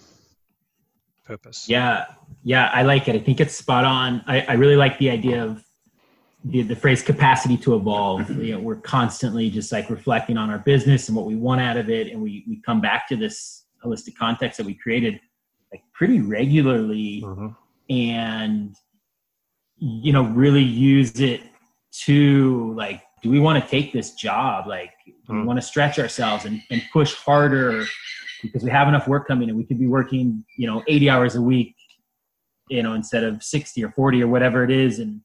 purpose? 1.26 1.68
Yeah, 1.68 2.06
yeah, 2.42 2.70
I 2.74 2.84
like 2.84 3.10
it. 3.10 3.16
I 3.16 3.20
think 3.20 3.42
it's 3.42 3.56
spot 3.56 3.84
on. 3.84 4.24
I, 4.26 4.40
I 4.48 4.54
really 4.54 4.78
like 4.78 4.98
the 5.00 5.10
idea 5.10 5.44
of 5.44 5.62
the, 6.46 6.62
the 6.62 6.78
phrase 6.78 7.04
capacity 7.04 7.58
to 7.58 7.76
evolve. 7.76 8.30
You 8.30 8.54
know, 8.54 8.62
we're 8.62 8.78
constantly 8.78 9.50
just 9.50 9.74
like 9.74 9.90
reflecting 9.90 10.38
on 10.38 10.50
our 10.50 10.60
business 10.60 11.10
and 11.10 11.18
what 11.18 11.26
we 11.26 11.36
want 11.36 11.60
out 11.60 11.76
of 11.76 11.90
it, 11.90 12.08
and 12.08 12.22
we 12.22 12.46
we 12.48 12.62
come 12.62 12.80
back 12.80 13.06
to 13.10 13.18
this 13.18 13.66
holistic 13.84 14.16
context 14.16 14.60
that 14.60 14.66
we 14.66 14.76
created 14.76 15.20
like 15.74 15.84
pretty 15.94 16.22
regularly 16.22 17.22
mm-hmm. 17.22 17.50
And 17.90 18.76
you 19.78 20.14
know 20.14 20.24
really 20.24 20.64
use 20.64 21.20
it 21.20 21.42
to 21.92 22.74
like 22.76 23.04
do 23.22 23.30
we 23.30 23.40
want 23.40 23.62
to 23.62 23.70
take 23.70 23.92
this 23.92 24.14
job? 24.14 24.68
Like 24.68 24.92
do 25.06 25.34
we 25.34 25.40
mm. 25.40 25.46
want 25.46 25.58
to 25.58 25.66
stretch 25.66 26.00
ourselves 26.00 26.46
and, 26.46 26.62
and 26.70 26.82
push 26.94 27.14
harder 27.14 27.86
because 28.42 28.64
we 28.64 28.70
have 28.70 28.88
enough 28.88 29.08
work 29.08 29.28
coming 29.28 29.50
and 29.50 29.58
we 29.58 29.66
could 29.66 29.80
be 29.80 29.88
working 29.88 30.46
you 30.58 30.68
know 30.68 30.84
80 30.88 31.10
hours 31.10 31.36
a 31.36 31.42
week 31.42 31.76
you 32.70 32.84
know 32.84 32.94
instead 32.94 33.24
of 33.24 33.44
60 33.44 33.84
or 33.84 33.92
40 33.92 34.24
or 34.24 34.28
whatever 34.28 34.64
it 34.64 34.72
is? 34.72 35.00
And 35.00 35.22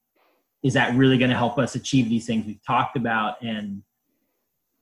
is 0.63 0.73
that 0.73 0.95
really 0.95 1.17
going 1.17 1.29
to 1.29 1.37
help 1.37 1.57
us 1.57 1.75
achieve 1.75 2.09
these 2.09 2.25
things 2.25 2.45
we've 2.45 2.65
talked 2.65 2.97
about? 2.97 3.41
And 3.41 3.83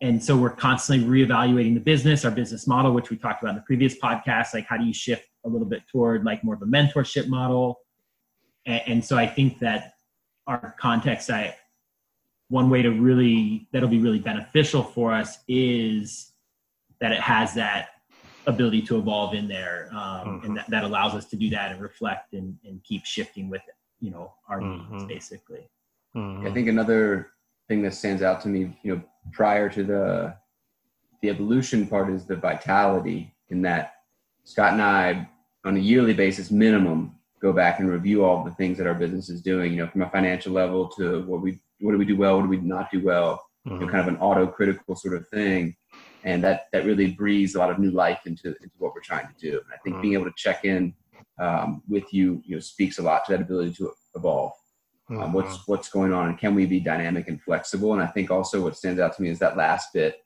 and 0.02 0.22
so 0.22 0.36
we're 0.36 0.50
constantly 0.50 1.08
reevaluating 1.08 1.74
the 1.74 1.80
business 1.80 2.26
our 2.26 2.32
business 2.32 2.68
model 2.68 2.94
which 2.94 3.10
we 3.10 3.18
talked 3.18 3.42
about 3.42 3.52
in 3.52 3.56
the 3.56 3.62
previous 3.62 3.98
podcast 3.98 4.54
like 4.54 4.66
how 4.66 4.78
do 4.78 4.86
you 4.86 4.94
shift 4.94 5.28
a 5.46 5.50
little 5.50 5.68
bit 5.68 5.82
toward 5.92 6.24
like 6.24 6.44
more 6.44 6.56
of 6.56 6.62
a 6.62 6.66
mentorship 6.66 7.28
model 7.28 7.80
and, 8.66 8.82
and 8.88 9.06
so 9.06 9.18
i 9.18 9.28
think 9.28 9.60
that 9.60 9.94
our 10.48 10.76
context 10.80 11.30
i 11.30 11.56
one 12.50 12.70
way 12.70 12.82
to 12.82 12.90
really 12.90 13.68
that'll 13.72 13.90
be 13.90 14.00
really 14.00 14.20
beneficial 14.20 14.84
for 14.84 15.14
us 15.14 15.40
is 15.48 16.34
that 17.00 17.12
it 17.12 17.20
has 17.20 17.54
that 17.54 17.90
ability 18.46 18.82
to 18.82 18.98
evolve 18.98 19.34
in 19.34 19.48
there 19.48 19.90
um, 19.92 19.98
mm-hmm. 19.98 20.46
and 20.46 20.58
that, 20.58 20.70
that 20.70 20.84
allows 20.84 21.14
us 21.14 21.26
to 21.26 21.38
do 21.38 21.50
that 21.50 21.72
and 21.72 21.82
reflect 21.82 22.34
and, 22.34 22.58
and 22.66 22.84
keep 22.84 23.06
shifting 23.06 23.50
with 23.50 23.62
you 24.02 24.12
know 24.12 24.34
our 24.50 24.60
mm-hmm. 24.60 24.98
needs 24.98 25.06
basically 25.06 25.70
Mm-hmm. 26.16 26.48
I 26.48 26.52
think 26.52 26.68
another 26.68 27.32
thing 27.68 27.82
that 27.84 27.94
stands 27.94 28.22
out 28.22 28.42
to 28.42 28.48
me, 28.48 28.78
you 28.84 28.96
know, 28.96 29.02
prior 29.32 29.70
to 29.70 29.84
the 29.84 30.36
the 31.22 31.30
evolution 31.30 31.88
part 31.88 32.10
is 32.10 32.26
the 32.26 32.36
vitality 32.36 33.34
in 33.50 33.62
that 33.62 33.94
Scott 34.44 34.74
and 34.74 34.82
I 34.82 35.30
on 35.66 35.78
a 35.78 35.80
yearly 35.80 36.14
basis 36.14 36.52
minimum 36.52 37.16
go 37.44 37.52
back 37.52 37.80
and 37.80 37.90
review 37.90 38.24
all 38.24 38.44
the 38.44 38.52
things 38.52 38.78
that 38.78 38.88
our 38.88 38.94
business 38.94 39.30
is 39.30 39.42
doing, 39.42 39.74
you 39.74 39.78
know, 39.78 39.88
from 39.88 40.02
a 40.02 40.10
financial 40.10 40.54
level 40.54 40.88
to 40.88 41.24
what 41.24 41.42
we 41.42 41.60
what 41.82 41.92
do 41.92 41.98
we 41.98 42.06
do 42.06 42.16
well, 42.16 42.38
what 42.38 42.44
do 42.44 42.48
we 42.48 42.58
not 42.58 42.90
do 42.90 43.04
well, 43.04 43.36
mm-hmm. 43.36 43.72
you 43.72 43.80
know, 43.80 43.86
mm-hmm. 43.86 43.92
kind 43.92 44.08
of 44.08 44.14
an 44.14 44.22
auto-critical 44.22 44.96
sort 44.96 45.16
of 45.16 45.28
thing. 45.28 45.76
And 46.24 46.42
that 46.46 46.68
that 46.72 46.86
really 46.86 47.12
breathes 47.12 47.56
a 47.56 47.60
lot 47.60 47.70
of 47.70 47.80
new 47.80 47.92
life 47.92 48.22
into, 48.26 48.48
into 48.48 48.76
what 48.78 48.94
we're 48.96 49.02
trying 49.02 49.28
to 49.28 49.34
do. 49.38 49.58
And 49.58 49.74
I 49.74 49.78
think 49.84 49.96
mm-hmm. 49.96 50.02
being 50.02 50.14
able 50.14 50.26
to 50.26 50.34
check 50.38 50.64
in 50.64 50.94
um, 51.38 51.84
with 51.90 52.14
you, 52.14 52.42
you 52.46 52.56
know, 52.56 52.62
speaks 52.62 52.98
a 53.00 53.02
lot 53.02 53.26
to 53.26 53.34
that 53.34 53.42
ability 53.42 53.74
to 53.74 53.92
evolve. 54.16 54.54
Um, 55.10 55.18
mm-hmm. 55.18 55.34
what's 55.34 55.68
what's 55.68 55.90
going 55.90 56.14
on, 56.14 56.30
and 56.30 56.38
can 56.38 56.56
we 56.56 56.66
be 56.66 56.80
dynamic 56.80 57.28
and 57.28 57.42
flexible? 57.42 57.92
And 57.92 58.02
I 58.02 58.08
think 58.08 58.32
also 58.32 58.62
what 58.62 58.78
stands 58.78 59.02
out 59.02 59.18
to 59.18 59.22
me 59.22 59.30
is 59.30 59.40
that 59.40 59.58
last 59.58 59.92
bit, 59.94 60.24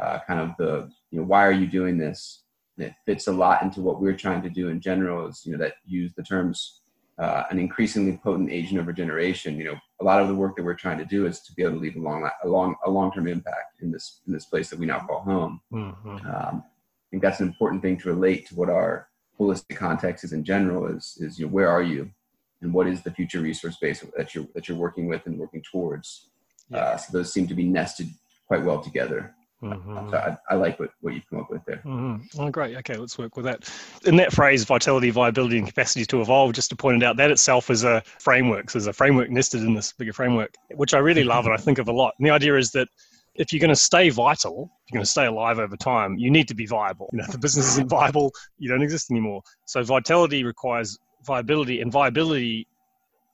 uh, 0.00 0.20
kind 0.24 0.38
of 0.38 0.50
the 0.56 0.88
you 1.10 1.18
know 1.18 1.26
why 1.26 1.44
are 1.44 1.52
you 1.52 1.66
doing 1.66 1.98
this? 1.98 2.39
And 2.80 2.88
it 2.88 2.94
fits 3.04 3.26
a 3.26 3.32
lot 3.32 3.62
into 3.62 3.82
what 3.82 4.00
we're 4.00 4.16
trying 4.16 4.40
to 4.42 4.48
do 4.48 4.68
in 4.68 4.80
general. 4.80 5.26
Is 5.26 5.44
you 5.44 5.52
know 5.52 5.58
that 5.58 5.74
use 5.84 6.12
the 6.14 6.22
terms 6.22 6.80
uh, 7.20 7.44
an 7.50 7.58
increasingly 7.58 8.16
potent 8.16 8.50
agent 8.50 8.80
of 8.80 8.86
regeneration. 8.86 9.58
You 9.58 9.64
know, 9.64 9.76
a 10.00 10.04
lot 10.04 10.22
of 10.22 10.28
the 10.28 10.34
work 10.34 10.56
that 10.56 10.64
we're 10.64 10.74
trying 10.74 10.96
to 10.98 11.04
do 11.04 11.26
is 11.26 11.40
to 11.42 11.52
be 11.52 11.62
able 11.62 11.74
to 11.74 11.78
leave 11.80 11.96
a 11.96 12.00
long, 12.00 12.28
a 12.42 12.48
long, 12.48 12.74
a 12.86 12.90
long-term 12.90 13.28
impact 13.28 13.82
in 13.82 13.92
this 13.92 14.20
in 14.26 14.32
this 14.32 14.46
place 14.46 14.70
that 14.70 14.78
we 14.78 14.86
now 14.86 15.00
call 15.00 15.20
home. 15.20 15.60
Mm-hmm. 15.70 16.08
Um, 16.08 16.64
I 16.64 17.06
think 17.10 17.22
that's 17.22 17.40
an 17.40 17.48
important 17.48 17.82
thing 17.82 17.98
to 17.98 18.08
relate 18.08 18.48
to 18.48 18.54
what 18.54 18.70
our 18.70 19.08
holistic 19.38 19.76
context 19.76 20.24
is 20.24 20.32
in 20.32 20.44
general. 20.44 20.86
Is 20.86 21.18
is 21.20 21.38
you 21.38 21.44
know 21.44 21.52
where 21.52 21.68
are 21.68 21.82
you, 21.82 22.10
and 22.62 22.72
what 22.72 22.86
is 22.86 23.02
the 23.02 23.10
future 23.10 23.40
resource 23.40 23.76
base 23.78 24.02
that 24.16 24.34
you're 24.34 24.46
that 24.54 24.66
you're 24.66 24.78
working 24.78 25.06
with 25.06 25.26
and 25.26 25.38
working 25.38 25.62
towards. 25.70 26.30
Yeah. 26.70 26.78
Uh, 26.78 26.96
so 26.96 27.18
those 27.18 27.32
seem 27.32 27.46
to 27.48 27.54
be 27.54 27.64
nested 27.64 28.08
quite 28.46 28.64
well 28.64 28.80
together. 28.80 29.34
Mm-hmm. 29.62 30.10
So 30.10 30.16
I, 30.16 30.36
I, 30.48 30.56
like 30.56 30.80
what, 30.80 30.90
what 31.00 31.14
you've 31.14 31.28
come 31.28 31.40
up 31.40 31.50
with 31.50 31.64
there. 31.66 31.82
Mm-hmm. 31.84 32.40
Oh, 32.40 32.50
great. 32.50 32.76
Okay, 32.78 32.96
let's 32.96 33.18
work 33.18 33.36
with 33.36 33.44
that. 33.44 33.70
In 34.06 34.16
that 34.16 34.32
phrase, 34.32 34.64
vitality, 34.64 35.10
viability, 35.10 35.58
and 35.58 35.66
capacity 35.66 36.06
to 36.06 36.20
evolve, 36.22 36.52
just 36.54 36.70
to 36.70 36.76
point 36.76 37.02
it 37.02 37.06
out, 37.06 37.16
that 37.16 37.30
itself 37.30 37.70
is 37.70 37.84
a 37.84 38.02
framework. 38.18 38.70
So 38.70 38.78
there's 38.78 38.86
a 38.86 38.92
framework 38.92 39.30
nested 39.30 39.62
in 39.62 39.74
this 39.74 39.92
bigger 39.92 40.12
framework, 40.12 40.54
which 40.74 40.94
I 40.94 40.98
really 40.98 41.24
love 41.24 41.44
and 41.44 41.54
I 41.54 41.58
think 41.58 41.78
of 41.78 41.88
a 41.88 41.92
lot. 41.92 42.14
And 42.18 42.26
the 42.26 42.30
idea 42.32 42.56
is 42.56 42.70
that 42.72 42.88
if 43.34 43.52
you're 43.52 43.60
going 43.60 43.68
to 43.68 43.76
stay 43.76 44.08
vital, 44.08 44.70
if 44.86 44.92
you're 44.92 44.98
going 44.98 45.04
to 45.04 45.10
stay 45.10 45.26
alive 45.26 45.58
over 45.58 45.76
time, 45.76 46.16
you 46.18 46.30
need 46.30 46.48
to 46.48 46.54
be 46.54 46.66
viable. 46.66 47.08
You 47.12 47.18
know, 47.18 47.24
if 47.24 47.32
the 47.32 47.38
business 47.38 47.68
isn't 47.68 47.88
viable, 47.88 48.32
you 48.58 48.68
don't 48.68 48.82
exist 48.82 49.10
anymore. 49.10 49.42
So 49.66 49.82
vitality 49.82 50.44
requires 50.44 50.98
viability, 51.24 51.80
and 51.80 51.92
viability 51.92 52.66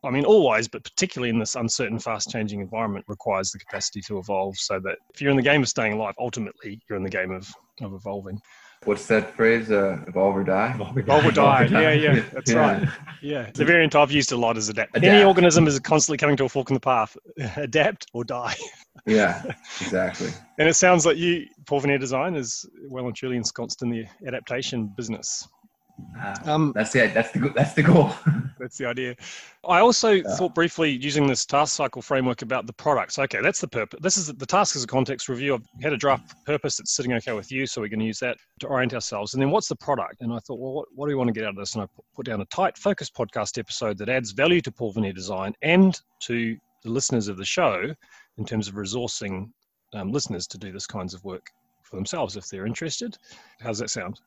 I 0.06 0.10
mean, 0.10 0.24
always, 0.24 0.68
but 0.68 0.84
particularly 0.84 1.30
in 1.30 1.38
this 1.38 1.56
uncertain, 1.56 1.98
fast 1.98 2.30
changing 2.30 2.60
environment, 2.60 3.04
requires 3.08 3.50
the 3.50 3.58
capacity 3.58 4.00
to 4.02 4.18
evolve 4.18 4.56
so 4.56 4.78
that 4.80 4.98
if 5.12 5.20
you're 5.20 5.30
in 5.30 5.36
the 5.36 5.42
game 5.42 5.62
of 5.62 5.68
staying 5.68 5.94
alive, 5.94 6.14
ultimately 6.18 6.80
you're 6.88 6.96
in 6.96 7.02
the 7.02 7.10
game 7.10 7.32
of, 7.32 7.52
of 7.80 7.92
evolving. 7.92 8.40
What's 8.84 9.06
that 9.06 9.34
phrase? 9.34 9.70
Uh, 9.70 9.98
evolve 10.06 10.36
or 10.36 10.44
die? 10.44 10.72
Evolve 10.74 10.96
or 10.96 11.02
die. 11.02 11.18
Evolve 11.18 11.24
or 11.26 11.32
die. 11.32 11.64
Yeah, 11.64 11.92
yeah, 11.92 12.22
that's 12.32 12.52
yeah. 12.52 12.56
right. 12.56 12.88
Yeah, 13.20 13.42
it's 13.42 13.58
a 13.58 13.64
variant 13.64 13.96
I've 13.96 14.12
used 14.12 14.30
a 14.32 14.36
lot 14.36 14.56
as 14.56 14.68
adapt. 14.68 14.96
adapt. 14.96 15.12
Any 15.12 15.24
organism 15.24 15.66
is 15.66 15.78
constantly 15.80 16.18
coming 16.18 16.36
to 16.36 16.44
a 16.44 16.48
fork 16.48 16.70
in 16.70 16.74
the 16.74 16.80
path. 16.80 17.16
adapt 17.56 18.06
or 18.12 18.22
die. 18.22 18.54
yeah, 19.06 19.42
exactly. 19.80 20.28
and 20.58 20.68
it 20.68 20.74
sounds 20.74 21.04
like 21.04 21.16
you, 21.16 21.46
Porvenir 21.64 21.98
Design, 21.98 22.36
is 22.36 22.64
well 22.88 23.06
and 23.06 23.16
truly 23.16 23.36
ensconced 23.36 23.82
in 23.82 23.90
the 23.90 24.04
adaptation 24.26 24.92
business. 24.96 25.48
Uh, 26.20 26.36
um, 26.44 26.72
that's 26.74 26.94
it. 26.94 27.14
That's 27.14 27.30
the 27.32 27.52
that's 27.54 27.74
the 27.74 27.82
goal. 27.82 28.12
that's 28.58 28.78
the 28.78 28.86
idea. 28.86 29.16
I 29.66 29.80
also 29.80 30.12
yeah. 30.12 30.36
thought 30.36 30.54
briefly 30.54 30.90
using 30.90 31.26
this 31.26 31.44
task 31.44 31.74
cycle 31.74 32.02
framework 32.02 32.42
about 32.42 32.66
the 32.66 32.72
products. 32.72 33.18
Okay, 33.18 33.40
that's 33.40 33.60
the 33.60 33.68
purpose. 33.68 34.00
This 34.02 34.16
is 34.16 34.26
the 34.26 34.46
task 34.46 34.76
as 34.76 34.84
a 34.84 34.86
context 34.86 35.28
review. 35.28 35.54
I've 35.54 35.82
had 35.82 35.92
a 35.92 35.96
draft 35.96 36.34
purpose 36.44 36.76
that's 36.76 36.94
sitting 36.94 37.12
okay 37.14 37.32
with 37.32 37.50
you, 37.50 37.66
so 37.66 37.80
we're 37.80 37.88
going 37.88 38.00
to 38.00 38.06
use 38.06 38.18
that 38.20 38.36
to 38.60 38.66
orient 38.66 38.94
ourselves. 38.94 39.34
And 39.34 39.42
then 39.42 39.50
what's 39.50 39.68
the 39.68 39.76
product? 39.76 40.20
And 40.20 40.32
I 40.32 40.38
thought, 40.40 40.58
well, 40.58 40.72
what, 40.72 40.88
what 40.94 41.06
do 41.06 41.08
we 41.08 41.14
want 41.14 41.28
to 41.28 41.34
get 41.34 41.44
out 41.44 41.50
of 41.50 41.56
this? 41.56 41.74
And 41.74 41.82
I 41.82 41.86
put 42.14 42.26
down 42.26 42.40
a 42.40 42.46
tight, 42.46 42.76
focused 42.76 43.14
podcast 43.14 43.58
episode 43.58 43.98
that 43.98 44.08
adds 44.08 44.32
value 44.32 44.60
to 44.62 44.70
Porvenir 44.70 45.14
Design 45.14 45.54
and 45.62 46.00
to 46.20 46.56
the 46.82 46.90
listeners 46.90 47.28
of 47.28 47.36
the 47.36 47.44
show 47.44 47.94
in 48.38 48.44
terms 48.44 48.68
of 48.68 48.74
resourcing 48.74 49.50
um, 49.94 50.12
listeners 50.12 50.46
to 50.48 50.58
do 50.58 50.72
this 50.72 50.86
kinds 50.86 51.14
of 51.14 51.24
work 51.24 51.50
for 51.82 51.96
themselves 51.96 52.36
if 52.36 52.48
they're 52.48 52.66
interested. 52.66 53.16
How's 53.60 53.78
that 53.78 53.90
sound? 53.90 54.20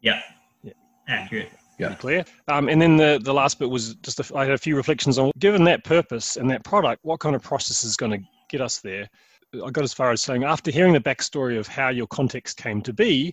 Yeah, 0.00 0.20
accurate. 1.08 1.50
Yeah. 1.78 1.94
Clear. 1.94 2.24
Um, 2.48 2.68
and 2.68 2.82
then 2.82 2.96
the, 2.96 3.20
the 3.22 3.32
last 3.32 3.60
bit 3.60 3.70
was 3.70 3.94
just 3.96 4.18
a, 4.18 4.36
I 4.36 4.44
had 4.44 4.54
a 4.54 4.58
few 4.58 4.76
reflections 4.76 5.16
on 5.16 5.30
given 5.38 5.62
that 5.64 5.84
purpose 5.84 6.36
and 6.36 6.50
that 6.50 6.64
product, 6.64 7.04
what 7.04 7.20
kind 7.20 7.36
of 7.36 7.42
process 7.42 7.84
is 7.84 7.96
going 7.96 8.12
to 8.12 8.18
get 8.50 8.60
us 8.60 8.80
there? 8.80 9.08
I 9.64 9.70
got 9.70 9.84
as 9.84 9.94
far 9.94 10.10
as 10.10 10.20
saying 10.20 10.44
after 10.44 10.70
hearing 10.70 10.92
the 10.92 11.00
backstory 11.00 11.58
of 11.58 11.68
how 11.68 11.88
your 11.90 12.08
context 12.08 12.56
came 12.56 12.82
to 12.82 12.92
be, 12.92 13.32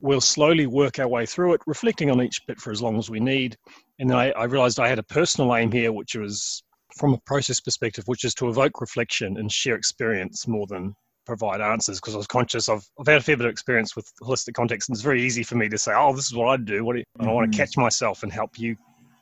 we'll 0.00 0.20
slowly 0.20 0.66
work 0.66 0.98
our 0.98 1.08
way 1.08 1.24
through 1.26 1.54
it, 1.54 1.62
reflecting 1.66 2.10
on 2.10 2.22
each 2.22 2.46
bit 2.46 2.60
for 2.60 2.70
as 2.70 2.82
long 2.82 2.98
as 2.98 3.10
we 3.10 3.18
need. 3.18 3.56
And 3.98 4.10
then 4.10 4.16
I, 4.16 4.30
I 4.32 4.44
realized 4.44 4.78
I 4.78 4.88
had 4.88 4.98
a 4.98 5.02
personal 5.02 5.54
aim 5.56 5.72
here, 5.72 5.92
which 5.92 6.14
was 6.14 6.62
from 6.96 7.14
a 7.14 7.18
process 7.18 7.60
perspective, 7.60 8.04
which 8.06 8.24
is 8.24 8.34
to 8.34 8.48
evoke 8.48 8.80
reflection 8.80 9.38
and 9.38 9.50
share 9.50 9.74
experience 9.74 10.46
more 10.46 10.66
than 10.66 10.94
provide 11.26 11.60
answers 11.60 12.00
because 12.00 12.14
I 12.14 12.18
was 12.18 12.26
conscious 12.26 12.68
of 12.68 12.84
I've 12.98 13.06
had 13.06 13.18
a 13.18 13.20
fair 13.20 13.36
bit 13.36 13.46
of 13.46 13.52
experience 13.52 13.94
with 13.94 14.10
holistic 14.22 14.54
context, 14.54 14.88
and 14.88 14.96
it's 14.96 15.02
very 15.02 15.22
easy 15.22 15.42
for 15.42 15.56
me 15.56 15.68
to 15.68 15.78
say, 15.78 15.92
"Oh, 15.94 16.14
this 16.14 16.26
is 16.26 16.34
what 16.34 16.48
I 16.48 16.56
do." 16.56 16.84
What 16.84 16.96
do 16.96 17.04
and 17.18 17.28
I 17.28 17.32
want 17.32 17.50
to 17.50 17.56
mm. 17.56 17.60
catch 17.60 17.76
myself 17.76 18.22
and 18.22 18.32
help 18.32 18.58
you 18.58 18.76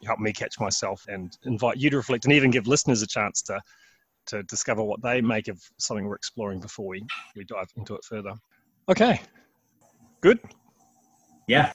help 0.04 0.20
me 0.20 0.32
catch 0.32 0.60
myself 0.60 1.04
and 1.08 1.36
invite 1.44 1.76
you 1.76 1.90
to 1.90 1.96
reflect 1.96 2.24
and 2.24 2.32
even 2.32 2.50
give 2.50 2.66
listeners 2.66 3.02
a 3.02 3.06
chance 3.06 3.42
to 3.42 3.60
to 4.28 4.42
discover 4.44 4.82
what 4.82 5.02
they 5.02 5.20
make 5.20 5.48
of 5.48 5.60
something 5.78 6.06
we're 6.06 6.14
exploring 6.14 6.60
before 6.60 6.86
we, 6.86 7.02
we 7.34 7.44
dive 7.44 7.66
into 7.76 7.94
it 7.94 8.04
further. 8.04 8.34
Okay. 8.88 9.20
Good. 10.20 10.38
Yeah. 11.46 11.72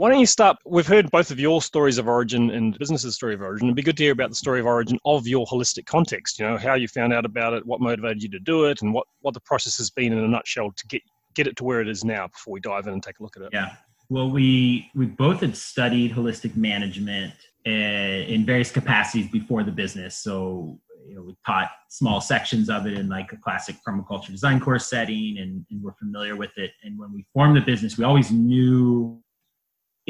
Why 0.00 0.08
don't 0.08 0.18
you 0.18 0.24
start? 0.24 0.56
We've 0.64 0.86
heard 0.86 1.10
both 1.10 1.30
of 1.30 1.38
your 1.38 1.60
stories 1.60 1.98
of 1.98 2.08
origin 2.08 2.48
and 2.52 2.72
the 2.72 2.78
business's 2.78 3.16
story 3.16 3.34
of 3.34 3.42
origin. 3.42 3.66
It'd 3.66 3.76
be 3.76 3.82
good 3.82 3.98
to 3.98 4.02
hear 4.02 4.12
about 4.12 4.30
the 4.30 4.34
story 4.34 4.58
of 4.58 4.64
origin 4.64 4.98
of 5.04 5.28
your 5.28 5.44
holistic 5.44 5.84
context. 5.84 6.38
You 6.38 6.46
know, 6.46 6.56
how 6.56 6.72
you 6.72 6.88
found 6.88 7.12
out 7.12 7.26
about 7.26 7.52
it, 7.52 7.66
what 7.66 7.82
motivated 7.82 8.22
you 8.22 8.30
to 8.30 8.38
do 8.38 8.64
it, 8.64 8.80
and 8.80 8.94
what, 8.94 9.06
what 9.20 9.34
the 9.34 9.40
process 9.40 9.76
has 9.76 9.90
been 9.90 10.14
in 10.14 10.18
a 10.18 10.26
nutshell 10.26 10.72
to 10.74 10.86
get 10.86 11.02
get 11.34 11.46
it 11.46 11.54
to 11.56 11.64
where 11.64 11.82
it 11.82 11.88
is 11.88 12.02
now 12.02 12.28
before 12.28 12.54
we 12.54 12.60
dive 12.60 12.86
in 12.86 12.94
and 12.94 13.02
take 13.02 13.20
a 13.20 13.22
look 13.22 13.36
at 13.36 13.42
it. 13.42 13.50
Yeah. 13.52 13.74
Well, 14.08 14.30
we 14.30 14.90
we 14.94 15.04
both 15.04 15.40
had 15.40 15.54
studied 15.54 16.12
holistic 16.12 16.56
management 16.56 17.34
uh, 17.66 17.70
in 17.70 18.46
various 18.46 18.70
capacities 18.70 19.30
before 19.30 19.64
the 19.64 19.72
business. 19.72 20.16
So 20.16 20.80
you 21.06 21.16
know, 21.16 21.22
we 21.24 21.36
taught 21.44 21.72
small 21.90 22.22
sections 22.22 22.70
of 22.70 22.86
it 22.86 22.94
in 22.94 23.10
like 23.10 23.34
a 23.34 23.36
classic 23.36 23.76
permaculture 23.86 24.28
design 24.28 24.60
course 24.60 24.88
setting, 24.88 25.36
and, 25.40 25.66
and 25.70 25.82
we're 25.82 25.92
familiar 25.92 26.36
with 26.36 26.56
it. 26.56 26.70
And 26.84 26.98
when 26.98 27.12
we 27.12 27.26
formed 27.34 27.54
the 27.54 27.60
business, 27.60 27.98
we 27.98 28.04
always 28.04 28.30
knew 28.30 29.22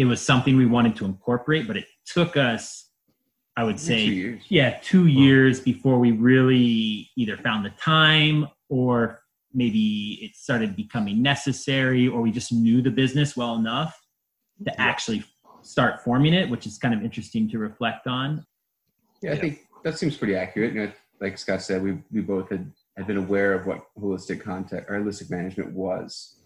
it 0.01 0.07
was 0.07 0.23
something 0.23 0.57
we 0.57 0.65
wanted 0.65 0.97
to 0.97 1.05
incorporate, 1.05 1.67
but 1.67 1.77
it 1.77 1.85
took 2.07 2.35
us, 2.35 2.89
I 3.55 3.65
would 3.65 3.79
say, 3.79 4.07
two 4.07 4.39
yeah, 4.49 4.79
two 4.83 5.09
years 5.09 5.61
before 5.61 5.99
we 5.99 6.13
really 6.13 7.11
either 7.19 7.37
found 7.37 7.67
the 7.67 7.71
time 7.79 8.49
or 8.71 9.21
maybe 9.53 10.19
it 10.23 10.35
started 10.37 10.75
becoming 10.75 11.21
necessary 11.21 12.09
or 12.09 12.23
we 12.23 12.31
just 12.31 12.51
knew 12.51 12.81
the 12.81 12.91
business 12.91 13.37
well 13.37 13.57
enough 13.57 13.95
to 14.65 14.73
yeah. 14.73 14.75
actually 14.79 15.23
start 15.61 16.03
forming 16.03 16.33
it, 16.33 16.49
which 16.49 16.67
is 16.67 16.79
kind 16.79 16.95
of 16.95 17.05
interesting 17.05 17.47
to 17.51 17.59
reflect 17.59 18.07
on. 18.07 18.47
Yeah, 19.21 19.33
I 19.33 19.35
yeah. 19.35 19.41
think 19.43 19.67
that 19.85 19.99
seems 19.99 20.17
pretty 20.17 20.35
accurate. 20.35 20.73
You 20.73 20.87
know, 20.87 20.93
like 21.21 21.37
Scott 21.37 21.61
said, 21.61 21.83
we 21.83 21.99
we 22.11 22.23
both 22.23 22.49
had, 22.49 22.73
had 22.97 23.07
been 23.07 23.19
aware 23.19 23.53
of 23.53 23.67
what 23.67 23.85
holistic 23.99 24.41
content 24.41 24.87
or 24.89 24.99
holistic 24.99 25.29
management 25.29 25.75
was 25.75 26.40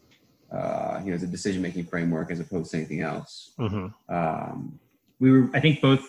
uh, 0.55 1.01
you 1.03 1.11
know, 1.11 1.15
as 1.15 1.23
a 1.23 1.27
decision 1.27 1.61
making 1.61 1.85
framework 1.85 2.31
as 2.31 2.41
opposed 2.41 2.71
to 2.71 2.77
anything 2.77 3.01
else. 3.01 3.53
Mm-hmm. 3.59 4.15
Um, 4.15 4.79
we 5.19 5.31
were, 5.31 5.51
I 5.55 5.61
think, 5.61 5.81
both 5.81 6.07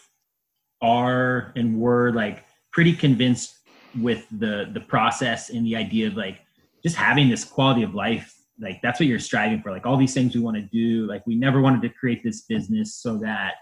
are 0.81 1.53
and 1.55 1.79
were 1.79 2.11
like 2.11 2.43
pretty 2.71 2.93
convinced 2.93 3.55
with 4.01 4.27
the 4.29 4.69
the 4.73 4.81
process 4.81 5.49
and 5.49 5.65
the 5.65 5.75
idea 5.75 6.07
of 6.07 6.15
like 6.15 6.39
just 6.83 6.95
having 6.95 7.29
this 7.29 7.43
quality 7.43 7.83
of 7.83 7.95
life. 7.95 8.33
Like 8.59 8.81
that's 8.81 8.99
what 8.99 9.07
you're 9.07 9.19
striving 9.19 9.61
for. 9.61 9.71
Like 9.71 9.85
all 9.85 9.97
these 9.97 10.13
things 10.13 10.35
we 10.35 10.41
want 10.41 10.57
to 10.57 10.63
do. 10.63 11.07
Like 11.07 11.25
we 11.25 11.35
never 11.35 11.61
wanted 11.61 11.81
to 11.81 11.89
create 11.89 12.23
this 12.23 12.41
business 12.41 12.95
so 12.95 13.17
that 13.17 13.55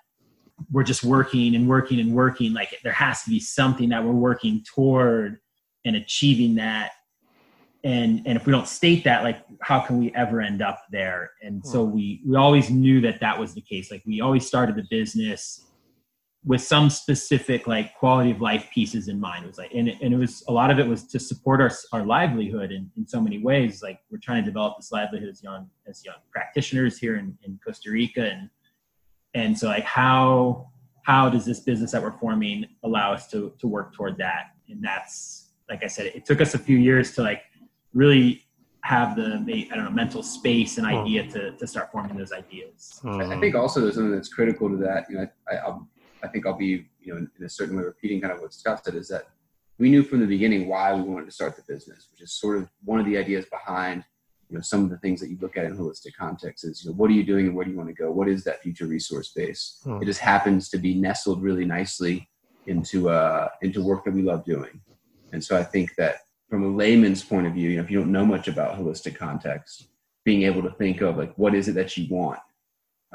we're 0.72 0.84
just 0.84 1.04
working 1.04 1.56
and 1.56 1.68
working 1.68 2.00
and 2.00 2.14
working. 2.14 2.54
Like 2.54 2.78
there 2.84 2.94
has 2.94 3.24
to 3.24 3.30
be 3.30 3.40
something 3.40 3.90
that 3.90 4.04
we're 4.04 4.12
working 4.12 4.64
toward 4.76 5.40
and 5.86 5.96
achieving 5.96 6.56
that 6.56 6.92
and 7.84 8.22
and 8.26 8.38
if 8.38 8.46
we 8.46 8.52
don't 8.52 8.68
state 8.68 9.04
that 9.04 9.24
like 9.24 9.44
how 9.62 9.80
can 9.80 9.98
we 9.98 10.14
ever 10.16 10.42
end 10.42 10.62
up 10.62 10.84
there? 10.92 11.32
And 11.42 11.66
so 11.66 11.86
hmm. 11.86 11.94
we 11.94 12.22
we 12.26 12.36
always 12.36 12.70
knew 12.70 13.02
that 13.02 13.20
that 13.20 13.38
was 13.38 13.54
the 13.54 13.62
case. 13.62 13.92
Like 13.92 14.04
we 14.06 14.22
always 14.22 14.46
started 14.48 14.76
the 14.76 14.86
business 14.90 15.66
with 16.46 16.62
some 16.62 16.90
specific 16.90 17.68
like 17.68 17.96
quality 17.96 18.32
of 18.32 18.42
life 18.42 18.70
pieces 18.74 19.08
in 19.08 19.20
mind. 19.20 19.46
It 19.46 19.48
was 19.48 19.58
like 19.58 19.74
and 19.74 19.90
it, 19.90 19.98
and 20.02 20.14
it 20.14 20.18
was 20.18 20.44
a 20.48 20.52
lot 20.52 20.72
of 20.72 20.80
it 20.80 20.88
was 20.88 21.06
to 21.08 21.20
support 21.20 21.62
our, 21.62 21.72
our 21.92 22.06
livelihood 22.06 22.72
in, 22.72 22.90
in 22.98 23.08
so 23.08 23.20
many 23.20 23.40
ways. 23.40 23.82
Like 23.84 24.00
we're 24.12 24.18
trying 24.18 24.44
to 24.44 24.50
develop 24.50 24.78
this 24.78 24.92
livelihood 24.92 25.30
as 25.30 25.44
young 25.44 25.70
as 25.88 26.04
young 26.06 26.16
practitioners 26.32 26.98
here 26.98 27.18
in, 27.18 27.38
in 27.44 27.60
costa 27.66 27.92
rica. 27.92 28.30
And 28.30 28.50
and 29.34 29.58
so 29.58 29.68
like 29.68 29.86
how 29.86 30.70
how 31.04 31.30
does 31.30 31.46
this 31.46 31.60
business 31.60 31.92
that 31.92 32.02
we're 32.02 32.18
forming 32.18 32.66
allow 32.84 33.14
us 33.14 33.28
to 33.32 33.54
to 33.60 33.68
work 33.68 33.94
toward 33.94 34.18
that? 34.18 34.52
And 34.70 34.82
that's 34.82 35.52
like 35.70 35.84
I 35.84 35.88
said, 35.88 36.08
it 36.08 36.26
took 36.26 36.42
us 36.42 36.54
a 36.54 36.60
few 36.60 36.78
years 36.78 37.14
to 37.16 37.24
like 37.24 37.44
really 37.94 38.46
have 38.82 39.16
the 39.16 39.68
I 39.72 39.76
don't 39.76 39.86
know 39.86 39.92
mental 39.92 40.22
space 40.24 40.78
and 40.78 40.86
hmm. 40.86 40.96
idea 40.96 41.28
to 41.28 41.52
to 41.52 41.68
start 41.68 41.92
forming 41.92 42.18
those 42.18 42.32
ideas. 42.32 43.00
I 43.06 43.40
think 43.40 43.56
also 43.56 43.82
there's 43.82 43.96
something 43.96 44.12
that's 44.12 44.34
critical 44.34 44.70
to 44.70 44.78
that. 44.78 45.06
You 45.10 45.18
know, 45.18 45.28
I, 45.50 45.56
I'll, 45.58 45.88
I 46.24 46.28
think 46.28 46.46
I'll 46.46 46.58
be 46.58 46.88
you 47.02 47.14
know 47.14 47.28
in 47.40 47.46
a 47.46 47.50
certain 47.50 47.78
way 47.78 47.84
repeating 47.84 48.22
kind 48.22 48.34
of 48.34 48.42
what 48.42 48.54
Scott 48.54 48.84
said 48.84 48.96
is 48.96 49.08
that 49.10 49.28
we 49.80 49.90
knew 49.90 50.04
from 50.04 50.20
the 50.20 50.28
beginning 50.28 50.68
why 50.68 50.94
we 50.94 51.02
wanted 51.02 51.26
to 51.26 51.32
start 51.32 51.56
the 51.56 51.64
business, 51.68 52.08
which 52.12 52.22
is 52.22 52.34
sort 52.34 52.58
of 52.58 52.70
one 52.84 53.00
of 53.00 53.06
the 53.06 53.18
ideas 53.18 53.46
behind 53.46 54.04
you 54.50 54.58
know 54.58 54.62
some 54.62 54.84
of 54.84 54.90
the 54.92 54.98
things 54.98 55.20
that 55.20 55.30
you 55.30 55.38
look 55.42 55.58
at 55.58 55.66
in 55.66 55.76
holistic 55.76 56.14
context 56.18 56.64
is 56.64 56.84
you 56.84 56.92
know 56.92 56.96
what 56.96 57.10
are 57.10 57.14
you 57.14 57.24
doing 57.24 57.48
and 57.48 57.56
where 57.56 57.66
do 57.66 57.72
you 57.72 57.78
want 57.78 57.90
to 57.90 57.96
go 57.96 58.12
what 58.12 58.30
is 58.30 58.44
that 58.44 58.62
future 58.62 58.86
resource 58.86 59.32
base 59.36 59.80
hmm. 59.84 60.00
it 60.02 60.06
just 60.06 60.20
happens 60.20 60.70
to 60.70 60.78
be 60.78 60.94
nestled 60.94 61.42
really 61.42 61.66
nicely 61.66 62.30
into 62.68 63.10
uh 63.10 63.48
into 63.64 63.84
work 63.84 64.06
that 64.06 64.14
we 64.14 64.22
love 64.22 64.46
doing 64.46 64.80
and 65.32 65.44
so 65.44 65.58
i 65.58 65.64
think 65.64 65.96
that 65.96 66.18
from 66.54 66.64
a 66.64 66.68
layman's 66.68 67.24
point 67.24 67.48
of 67.48 67.54
view 67.54 67.72
you 67.72 67.78
know 67.78 67.84
if 67.84 67.90
you 67.90 67.98
don't 67.98 68.12
know 68.12 68.26
much 68.26 68.48
about 68.48 68.78
holistic 68.78 69.16
context 69.16 69.88
being 70.24 70.44
able 70.44 70.62
to 70.62 70.70
think 70.72 71.02
of 71.02 71.18
like 71.18 71.34
what 71.36 71.56
is 71.56 71.68
it 71.68 71.74
that 71.74 71.98
you 71.98 72.08
want 72.14 72.40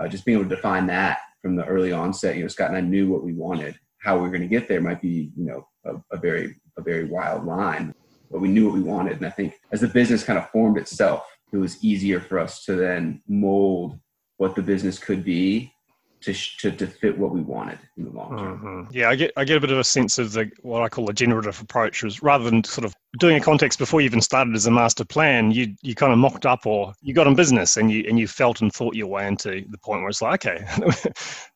uh, 0.00 0.08
just 0.08 0.24
being 0.24 0.38
able 0.38 0.48
to 0.48 0.56
define 0.56 0.86
that 0.88 1.18
from 1.40 1.54
the 1.54 1.64
early 1.66 1.92
onset 1.92 2.34
you 2.34 2.42
know 2.42 2.48
scott 2.48 2.68
and 2.68 2.76
i 2.76 2.80
knew 2.80 3.08
what 3.08 3.22
we 3.22 3.32
wanted 3.32 3.78
how 4.00 4.18
we 4.18 4.26
are 4.26 4.30
going 4.30 4.42
to 4.42 4.48
get 4.48 4.66
there 4.66 4.80
might 4.80 5.00
be 5.00 5.30
you 5.36 5.44
know 5.44 5.64
a, 5.84 6.16
a 6.16 6.18
very 6.18 6.56
a 6.78 6.82
very 6.82 7.04
wild 7.04 7.44
line 7.44 7.94
but 8.30 8.40
we 8.40 8.48
knew 8.48 8.66
what 8.66 8.74
we 8.74 8.82
wanted. 8.82 9.18
And 9.18 9.26
I 9.26 9.30
think 9.30 9.54
as 9.72 9.80
the 9.80 9.88
business 9.88 10.24
kind 10.24 10.38
of 10.38 10.50
formed 10.50 10.78
itself, 10.78 11.24
it 11.52 11.56
was 11.56 11.82
easier 11.82 12.20
for 12.20 12.38
us 12.38 12.64
to 12.64 12.74
then 12.74 13.22
mold 13.26 13.98
what 14.36 14.54
the 14.54 14.62
business 14.62 14.98
could 14.98 15.24
be 15.24 15.72
to, 16.20 16.32
to, 16.32 16.70
to 16.72 16.86
fit 16.86 17.16
what 17.16 17.30
we 17.30 17.40
wanted 17.40 17.78
in 17.96 18.04
the 18.04 18.10
long 18.10 18.36
term. 18.36 18.58
Mm-hmm. 18.58 18.96
Yeah, 18.96 19.08
I 19.08 19.14
get 19.14 19.32
I 19.36 19.44
get 19.44 19.56
a 19.56 19.60
bit 19.60 19.70
of 19.70 19.78
a 19.78 19.84
sense 19.84 20.18
of 20.18 20.32
the 20.32 20.50
what 20.62 20.82
I 20.82 20.88
call 20.88 21.08
a 21.08 21.12
generative 21.12 21.60
approach, 21.60 22.02
was 22.02 22.22
rather 22.22 22.44
than 22.44 22.64
sort 22.64 22.84
of 22.84 22.94
doing 23.18 23.36
a 23.36 23.40
context 23.40 23.78
before 23.78 24.00
you 24.00 24.06
even 24.06 24.20
started 24.20 24.54
as 24.54 24.66
a 24.66 24.70
master 24.70 25.04
plan, 25.04 25.50
you 25.50 25.74
you 25.82 25.94
kind 25.94 26.12
of 26.12 26.18
mocked 26.18 26.46
up 26.46 26.66
or 26.66 26.92
you 27.02 27.14
got 27.14 27.26
in 27.26 27.34
business 27.34 27.76
and 27.76 27.90
you 27.90 28.04
and 28.08 28.18
you 28.18 28.26
felt 28.26 28.60
and 28.60 28.72
thought 28.72 28.94
your 28.94 29.06
way 29.06 29.26
into 29.26 29.64
the 29.70 29.78
point 29.78 30.00
where 30.00 30.10
it's 30.10 30.22
like, 30.22 30.46
okay, 30.46 30.64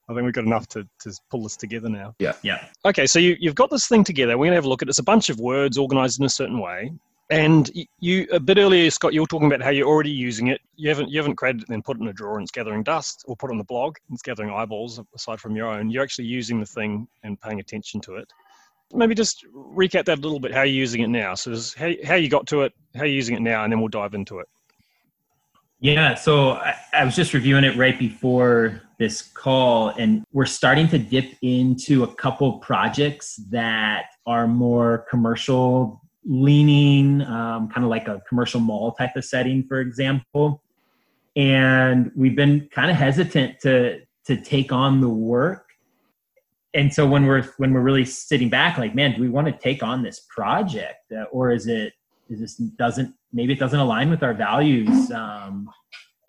I 0.08 0.14
think 0.14 0.24
we've 0.24 0.34
got 0.34 0.44
enough 0.44 0.68
to, 0.68 0.86
to 1.00 1.12
pull 1.30 1.42
this 1.42 1.56
together 1.56 1.88
now. 1.88 2.14
Yeah. 2.18 2.34
Yeah. 2.42 2.64
Okay, 2.84 3.06
so 3.06 3.18
you, 3.18 3.36
you've 3.40 3.54
got 3.54 3.70
this 3.70 3.86
thing 3.86 4.04
together. 4.04 4.36
We're 4.36 4.46
going 4.46 4.52
to 4.52 4.56
have 4.56 4.64
a 4.64 4.68
look 4.68 4.82
at 4.82 4.88
it. 4.88 4.90
It's 4.90 4.98
a 4.98 5.04
bunch 5.04 5.30
of 5.30 5.40
words 5.40 5.78
organized 5.78 6.20
in 6.20 6.26
a 6.26 6.30
certain 6.30 6.60
way. 6.60 6.92
And 7.32 7.70
you 7.98 8.26
a 8.30 8.38
bit 8.38 8.58
earlier, 8.58 8.90
Scott, 8.90 9.14
you 9.14 9.22
were 9.22 9.26
talking 9.26 9.46
about 9.46 9.62
how 9.62 9.70
you're 9.70 9.88
already 9.88 10.10
using 10.10 10.48
it. 10.48 10.60
You 10.76 10.90
haven't 10.90 11.08
you 11.08 11.18
haven't 11.18 11.36
created 11.36 11.62
it 11.62 11.68
and 11.68 11.74
then 11.74 11.82
put 11.82 11.96
it 11.96 12.02
in 12.02 12.08
a 12.08 12.12
drawer 12.12 12.36
and 12.36 12.42
it's 12.42 12.52
gathering 12.52 12.82
dust, 12.82 13.24
or 13.26 13.34
put 13.36 13.48
it 13.48 13.52
on 13.52 13.58
the 13.58 13.64
blog 13.64 13.96
and 14.06 14.14
it's 14.14 14.22
gathering 14.22 14.50
eyeballs 14.50 15.00
aside 15.14 15.40
from 15.40 15.56
your 15.56 15.68
own. 15.68 15.88
You're 15.88 16.02
actually 16.02 16.26
using 16.26 16.60
the 16.60 16.66
thing 16.66 17.08
and 17.22 17.40
paying 17.40 17.58
attention 17.58 18.02
to 18.02 18.16
it. 18.16 18.30
Maybe 18.92 19.14
just 19.14 19.46
recap 19.54 20.04
that 20.04 20.18
a 20.18 20.20
little 20.20 20.40
bit. 20.40 20.52
How 20.52 20.60
you're 20.60 20.74
using 20.74 21.00
it 21.00 21.08
now. 21.08 21.34
So 21.34 21.56
how 21.74 21.90
how 22.04 22.16
you 22.16 22.28
got 22.28 22.46
to 22.48 22.62
it, 22.62 22.74
how 22.94 23.04
you're 23.04 23.14
using 23.14 23.34
it 23.34 23.40
now, 23.40 23.64
and 23.64 23.72
then 23.72 23.80
we'll 23.80 23.88
dive 23.88 24.12
into 24.12 24.40
it. 24.40 24.48
Yeah, 25.80 26.14
so 26.14 26.50
I, 26.50 26.76
I, 26.92 27.04
was 27.04 27.16
just 27.16 27.34
reviewing 27.34 27.64
it 27.64 27.76
right 27.76 27.98
before 27.98 28.82
this 29.00 29.20
call, 29.20 29.88
and 29.88 30.22
we're 30.32 30.46
starting 30.46 30.86
to 30.88 30.98
dip 30.98 31.32
into 31.42 32.04
a 32.04 32.14
couple 32.14 32.58
projects 32.58 33.34
that 33.50 34.04
are 34.24 34.46
more 34.46 35.06
commercial 35.10 36.01
leaning, 36.24 37.22
um, 37.22 37.68
kind 37.68 37.84
of 37.84 37.90
like 37.90 38.08
a 38.08 38.22
commercial 38.28 38.60
mall 38.60 38.92
type 38.92 39.16
of 39.16 39.24
setting, 39.24 39.64
for 39.66 39.80
example. 39.80 40.62
And 41.34 42.10
we've 42.14 42.36
been 42.36 42.68
kind 42.72 42.90
of 42.90 42.96
hesitant 42.96 43.60
to 43.60 44.00
to 44.26 44.36
take 44.40 44.70
on 44.70 45.00
the 45.00 45.08
work. 45.08 45.66
And 46.74 46.92
so 46.92 47.06
when 47.06 47.26
we're 47.26 47.42
when 47.56 47.72
we're 47.72 47.80
really 47.80 48.04
sitting 48.04 48.48
back, 48.48 48.78
like, 48.78 48.94
man, 48.94 49.14
do 49.14 49.20
we 49.20 49.28
want 49.28 49.46
to 49.46 49.52
take 49.52 49.82
on 49.82 50.02
this 50.02 50.20
project, 50.28 51.12
uh, 51.12 51.24
or 51.24 51.50
is 51.50 51.66
it 51.66 51.94
is 52.28 52.40
this 52.40 52.54
doesn't 52.54 53.14
maybe 53.32 53.52
it 53.52 53.58
doesn't 53.58 53.78
align 53.78 54.10
with 54.10 54.22
our 54.22 54.34
values 54.34 55.10
um, 55.10 55.70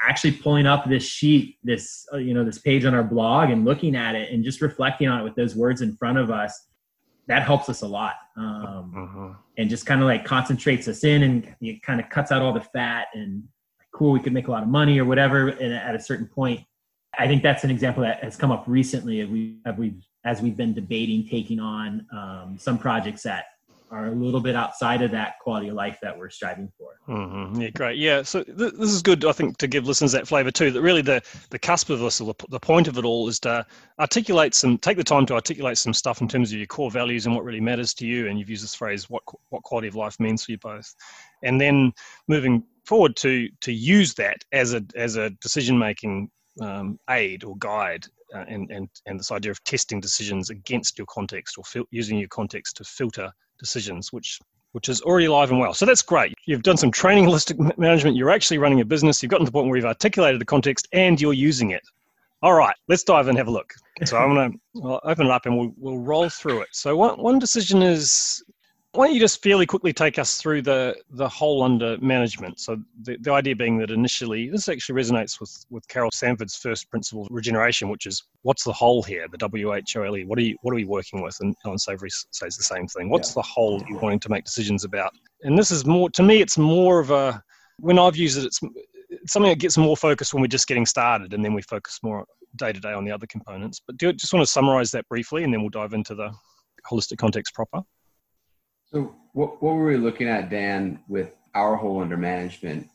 actually 0.02 0.32
pulling 0.32 0.66
up 0.66 0.86
this 0.88 1.04
sheet 1.04 1.58
this 1.64 2.06
uh, 2.14 2.18
you 2.18 2.34
know 2.34 2.44
this 2.44 2.58
page 2.58 2.86
on 2.86 2.94
our 2.94 3.04
blog 3.04 3.50
and 3.50 3.66
looking 3.66 3.96
at 3.96 4.16
it 4.16 4.32
and 4.32 4.44
just 4.44 4.62
reflecting 4.62 5.08
on 5.08 5.22
it 5.22 5.24
with 5.24 5.36
those 5.36 5.56
words 5.56 5.82
in 5.82 5.96
front 5.96 6.18
of 6.18 6.30
us 6.30 6.68
that 7.28 7.44
helps 7.44 7.70
us 7.70 7.82
a 7.82 7.88
lot 7.88 8.16
um, 8.38 8.94
uh-huh. 8.96 9.34
and 9.58 9.70
just 9.70 9.86
kind 9.86 10.02
of 10.02 10.08
like 10.08 10.26
concentrates 10.26 10.88
us 10.88 11.04
in 11.04 11.24
and 11.24 11.56
it 11.62 11.82
kind 11.82 12.00
of 12.00 12.10
cuts 12.10 12.32
out 12.32 12.42
all 12.42 12.54
the 12.54 12.62
fat 12.62 13.08
and 13.14 13.44
cool 13.94 14.12
we 14.12 14.20
could 14.20 14.34
make 14.34 14.48
a 14.48 14.52
lot 14.52 14.64
of 14.64 14.70
money 14.70 15.00
or 15.00 15.06
whatever 15.06 15.50
and 15.50 15.74
at 15.74 15.96
a 15.96 16.00
certain 16.00 16.28
point 16.28 16.60
i 17.18 17.28
think 17.28 17.44
that's 17.44 17.64
an 17.64 17.70
example 17.70 18.04
that 18.04 18.24
has 18.24 18.36
come 18.36 18.52
up 18.52 18.64
recently 18.68 19.22
as 19.22 19.30
we 19.30 19.58
have 19.66 19.78
we 19.78 19.94
as 20.26 20.42
we've 20.42 20.58
been 20.58 20.74
debating 20.74 21.28
taking 21.28 21.60
on 21.60 22.06
um, 22.12 22.58
some 22.58 22.78
projects 22.78 23.24
that 23.24 23.46
are 23.94 24.08
a 24.08 24.12
little 24.12 24.40
bit 24.40 24.56
outside 24.56 25.04
of 25.04 25.12
that 25.12 25.36
quality 25.40 25.68
of 25.68 25.76
life 25.76 26.00
that 26.02 26.18
we're 26.18 26.30
striving 26.30 26.72
for. 26.78 26.98
Mm-hmm. 27.08 27.62
Yeah, 27.62 27.70
great. 27.70 27.98
Yeah, 28.00 28.24
so 28.24 28.44
th- 28.44 28.74
this 28.74 28.92
is 28.92 29.04
good. 29.04 29.24
I 29.24 29.32
think 29.32 29.58
to 29.60 29.68
give 29.68 29.86
listeners 29.86 30.12
that 30.14 30.28
flavour 30.28 30.50
too. 30.50 30.72
That 30.72 30.82
really 30.82 31.04
the 31.04 31.22
the 31.52 31.60
cusp 31.60 31.92
of 31.92 32.00
this, 32.00 32.18
the, 32.18 32.34
the 32.50 32.60
point 32.60 32.88
of 32.88 32.98
it 32.98 33.06
all, 33.06 33.28
is 33.28 33.40
to 33.42 33.66
articulate 34.00 34.56
some, 34.56 34.80
take 34.80 34.98
the 34.98 35.04
time 35.04 35.28
to 35.28 35.36
articulate 35.36 35.78
some 35.78 35.94
stuff 35.94 36.22
in 36.22 36.28
terms 36.28 36.52
of 36.52 36.58
your 36.58 36.68
core 36.68 36.90
values 36.90 37.28
and 37.28 37.36
what 37.36 37.46
really 37.46 37.62
matters 37.62 37.94
to 37.96 38.08
you. 38.08 38.28
And 38.28 38.40
you've 38.40 38.50
used 38.50 38.64
this 38.64 38.74
phrase, 38.74 39.10
what 39.10 39.22
what 39.50 39.62
quality 39.64 39.88
of 39.88 39.96
life 39.96 40.20
means 40.20 40.44
for 40.44 40.54
you 40.54 40.58
both, 40.58 40.94
and 41.44 41.62
then 41.62 41.94
moving 42.28 42.64
forward 42.86 43.16
to 43.18 43.48
to 43.62 43.72
use 43.72 44.16
that 44.16 44.38
as 44.52 44.74
a 44.74 44.84
as 44.96 45.18
a 45.18 45.30
decision 45.42 45.78
making 45.78 46.32
um, 46.62 47.00
aid 47.10 47.44
or 47.44 47.56
guide 47.60 48.06
uh, 48.34 48.46
and, 48.48 48.72
and, 48.72 48.90
and 49.06 49.20
this 49.20 49.32
idea 49.32 49.52
of 49.52 49.64
testing 49.64 50.00
decisions 50.00 50.50
against 50.50 50.98
your 50.98 51.08
context 51.08 51.58
or 51.58 51.64
fil- 51.64 51.86
using 51.92 52.18
your 52.18 52.28
context 52.30 52.78
to 52.78 52.84
filter 52.84 53.32
decisions, 53.64 54.14
which 54.14 54.40
which 54.74 54.90
is 54.90 55.02
already 55.02 55.26
alive 55.26 55.52
and 55.52 55.60
well. 55.60 55.74
So 55.74 55.86
that's 55.86 56.02
great. 56.02 56.34
You've 56.48 56.64
done 56.64 56.78
some 56.78 56.92
training 56.92 57.26
holistic 57.26 57.78
management. 57.78 58.18
You're 58.18 58.32
actually 58.32 58.58
running 58.58 58.82
a 58.82 58.86
business. 58.86 59.22
You've 59.22 59.30
gotten 59.30 59.46
to 59.46 59.52
the 59.52 59.54
point 59.54 59.68
where 59.68 59.78
you've 59.78 59.86
articulated 59.86 60.42
the 60.42 60.46
context 60.46 60.88
and 60.94 61.22
you're 61.22 61.34
using 61.34 61.72
it. 61.72 61.84
All 62.42 62.56
right, 62.56 62.76
let's 62.90 63.04
dive 63.04 63.28
and 63.28 63.38
have 63.38 63.48
a 63.48 63.52
look. 63.52 63.72
So 64.04 64.18
I'm 64.18 64.34
going 64.34 64.60
to 64.78 65.00
open 65.04 65.28
it 65.28 65.32
up 65.32 65.46
and 65.46 65.56
we'll, 65.58 65.72
we'll 65.78 66.00
roll 66.00 66.28
through 66.28 66.62
it. 66.62 66.70
So 66.72 66.98
one, 66.98 67.22
one 67.22 67.38
decision 67.40 67.84
is 67.84 68.44
why 68.94 69.08
don't 69.08 69.16
you 69.16 69.20
just 69.20 69.42
fairly 69.42 69.66
quickly 69.66 69.92
take 69.92 70.20
us 70.20 70.40
through 70.40 70.62
the, 70.62 70.96
the 71.10 71.28
whole 71.28 71.64
under 71.64 71.98
management? 71.98 72.60
So 72.60 72.78
the, 73.02 73.18
the 73.22 73.32
idea 73.32 73.56
being 73.56 73.80
that 73.80 73.90
initially, 73.90 74.50
this 74.50 74.70
actually 74.70 75.02
resonates 75.02 75.40
with, 75.40 75.66
with 75.72 75.88
Carol 75.88 76.12
Sanford's 76.14 76.56
first 76.56 76.92
principle 76.92 77.24
of 77.24 77.28
regeneration, 77.32 77.90
which 77.90 78.06
is 78.06 78.24
what's 78.44 78.64
the 78.64 78.72
whole 78.72 79.02
here, 79.02 79.26
the 79.32 79.38
W-H-O-L-E, 79.40 80.26
what 80.26 80.38
are, 80.38 80.44
you, 80.44 80.56
what 80.62 80.74
are 80.74 80.76
we 80.76 80.86
working 80.86 81.24
with? 81.24 81.36
And 81.42 81.56
Allan 81.66 81.80
Savory 81.80 82.10
says 82.12 82.56
the 82.56 82.64
same 82.64 82.88
thing. 82.88 83.10
What's 83.10 83.30
yeah. 83.30 83.42
the 83.42 83.42
whole 83.42 83.84
you're 83.90 84.00
wanting 84.00 84.20
to 84.20 84.30
make 84.30 84.46
decisions 84.46 84.84
about? 84.84 85.12
And 85.42 85.58
this 85.58 85.72
is 85.72 85.86
more, 85.86 86.12
to 86.12 86.22
me, 86.22 86.42
it's 86.42 86.60
more 86.60 87.00
of 87.00 87.10
a, 87.10 87.44
when 87.80 87.98
I've 87.98 88.16
used 88.16 88.38
it, 88.38 88.46
it's, 88.46 88.60
it's 89.10 89.34
something 89.34 89.50
that 89.50 89.60
gets 89.60 89.76
more 89.76 89.98
focused 89.98 90.36
when 90.36 90.42
we're 90.42 90.48
just 90.48 90.68
getting 90.68 90.86
started 90.86 91.34
and 91.34 91.44
then 91.44 91.56
we 91.56 91.64
focus 91.64 92.00
more 92.04 92.26
day 92.58 92.72
to 92.72 92.80
day 92.80 92.94
on 92.94 93.06
the 93.06 93.12
other 93.12 93.26
components. 93.26 93.82
But 93.84 93.98
do 93.98 94.08
you 94.08 94.14
just 94.14 94.34
want 94.34 94.46
to 94.46 94.52
summarize 94.52 94.92
that 94.92 95.10
briefly 95.10 95.44
and 95.44 95.52
then 95.52 95.62
we'll 95.62 95.72
dive 95.72 95.94
into 95.94 96.14
the 96.14 96.32
holistic 96.88 97.18
context 97.18 97.56
proper? 97.56 97.82
So 98.94 99.16
what, 99.34 99.62
what 99.62 99.74
were 99.74 99.88
we 99.88 99.98
looking 99.98 100.28
at, 100.28 100.52
Dan, 100.52 101.00
with 101.08 101.32
our 101.56 101.76
whole 101.76 102.02
under 102.02 102.16
management 102.16 102.90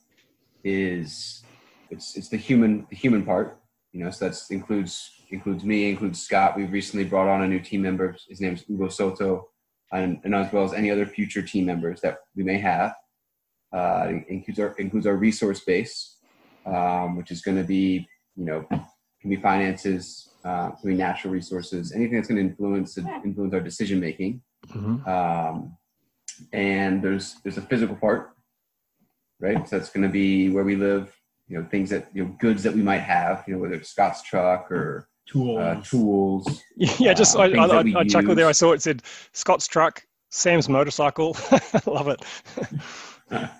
is 0.63 1.43
it's 1.91 2.17
it's 2.17 2.29
the 2.29 2.37
human 2.37 2.87
the 2.89 2.97
human 2.97 3.25
part, 3.25 3.61
you 3.93 4.05
know, 4.05 4.11
so 4.11 4.29
that 4.29 4.41
includes 4.51 5.11
includes 5.31 5.65
me, 5.65 5.91
includes 5.91 6.23
Scott. 6.23 6.57
We've 6.57 6.73
recently 6.73 7.05
brought 7.05 7.27
on 7.27 7.43
a 7.43 7.49
new 7.49 7.59
team 7.59 7.83
member. 7.83 8.17
His 8.29 8.41
name 8.41 8.55
is 8.55 8.65
Ugo 8.71 8.89
Soto, 8.89 9.49
and, 9.91 10.21
and 10.23 10.35
as 10.37 10.53
well 10.53 10.65
as 10.65 10.73
any 10.73 10.91
other 10.91 11.05
future 11.05 11.43
team 11.43 11.67
members 11.67 12.01
that 12.03 12.19
we 12.37 12.45
may 12.45 12.59
have. 12.59 12.95
Uh, 13.73 14.13
includes 14.29 14.61
our 14.61 14.75
includes 14.79 15.07
our 15.07 15.17
resource 15.17 15.61
base, 15.65 16.19
um, 16.65 17.17
which 17.17 17.33
is 17.33 17.43
going 17.43 17.57
to 17.57 17.65
be 17.65 18.07
you 18.37 18.45
know 18.45 18.65
can 19.21 19.31
be 19.31 19.37
finances, 19.37 20.31
uh, 20.45 20.71
can 20.71 20.91
be 20.91 20.97
natural 20.97 21.33
resources, 21.33 21.91
anything 21.93 22.15
that's 22.15 22.29
going 22.29 22.41
to 22.41 22.49
influence 22.49 22.97
influence 22.99 23.53
our 23.53 23.61
decision 23.61 23.99
making. 23.99 24.41
Mm-hmm. 24.69 25.09
Um, 25.09 25.78
and 26.53 27.03
there's 27.03 27.37
there's 27.43 27.59
a 27.59 27.63
physical 27.63 27.97
part, 27.97 28.31
right? 29.41 29.69
So 29.69 29.79
that's 29.79 29.91
going 29.91 30.07
to 30.07 30.13
be 30.13 30.51
where 30.51 30.65
we 30.65 30.77
live. 30.77 31.15
You 31.49 31.59
know, 31.59 31.69
things 31.71 31.91
that 31.91 32.09
you 32.13 32.25
know, 32.25 32.37
goods 32.39 32.63
that 32.65 32.75
we 32.75 32.83
might 32.83 32.99
have. 32.99 33.45
You 33.47 33.55
know, 33.55 33.61
whether 33.61 33.75
it's 33.75 33.91
Scott's 33.91 34.23
truck 34.23 34.71
or 34.71 35.09
tools. 35.27 35.59
Uh, 35.59 35.83
tools. 35.85 36.63
Yeah, 36.77 37.15
just 37.15 37.37
uh, 37.37 37.41
I, 37.41 37.49
I, 37.49 37.67
I, 37.67 38.01
I 38.01 38.05
chuckled 38.05 38.39
there. 38.39 38.49
I 38.49 38.53
saw 38.53 38.73
it 38.73 38.83
said 38.83 39.03
Scott's 39.33 39.67
truck, 39.67 40.03
Sam's 40.31 40.69
motorcycle. 40.69 41.37
Love 41.87 42.09
it. 42.09 42.25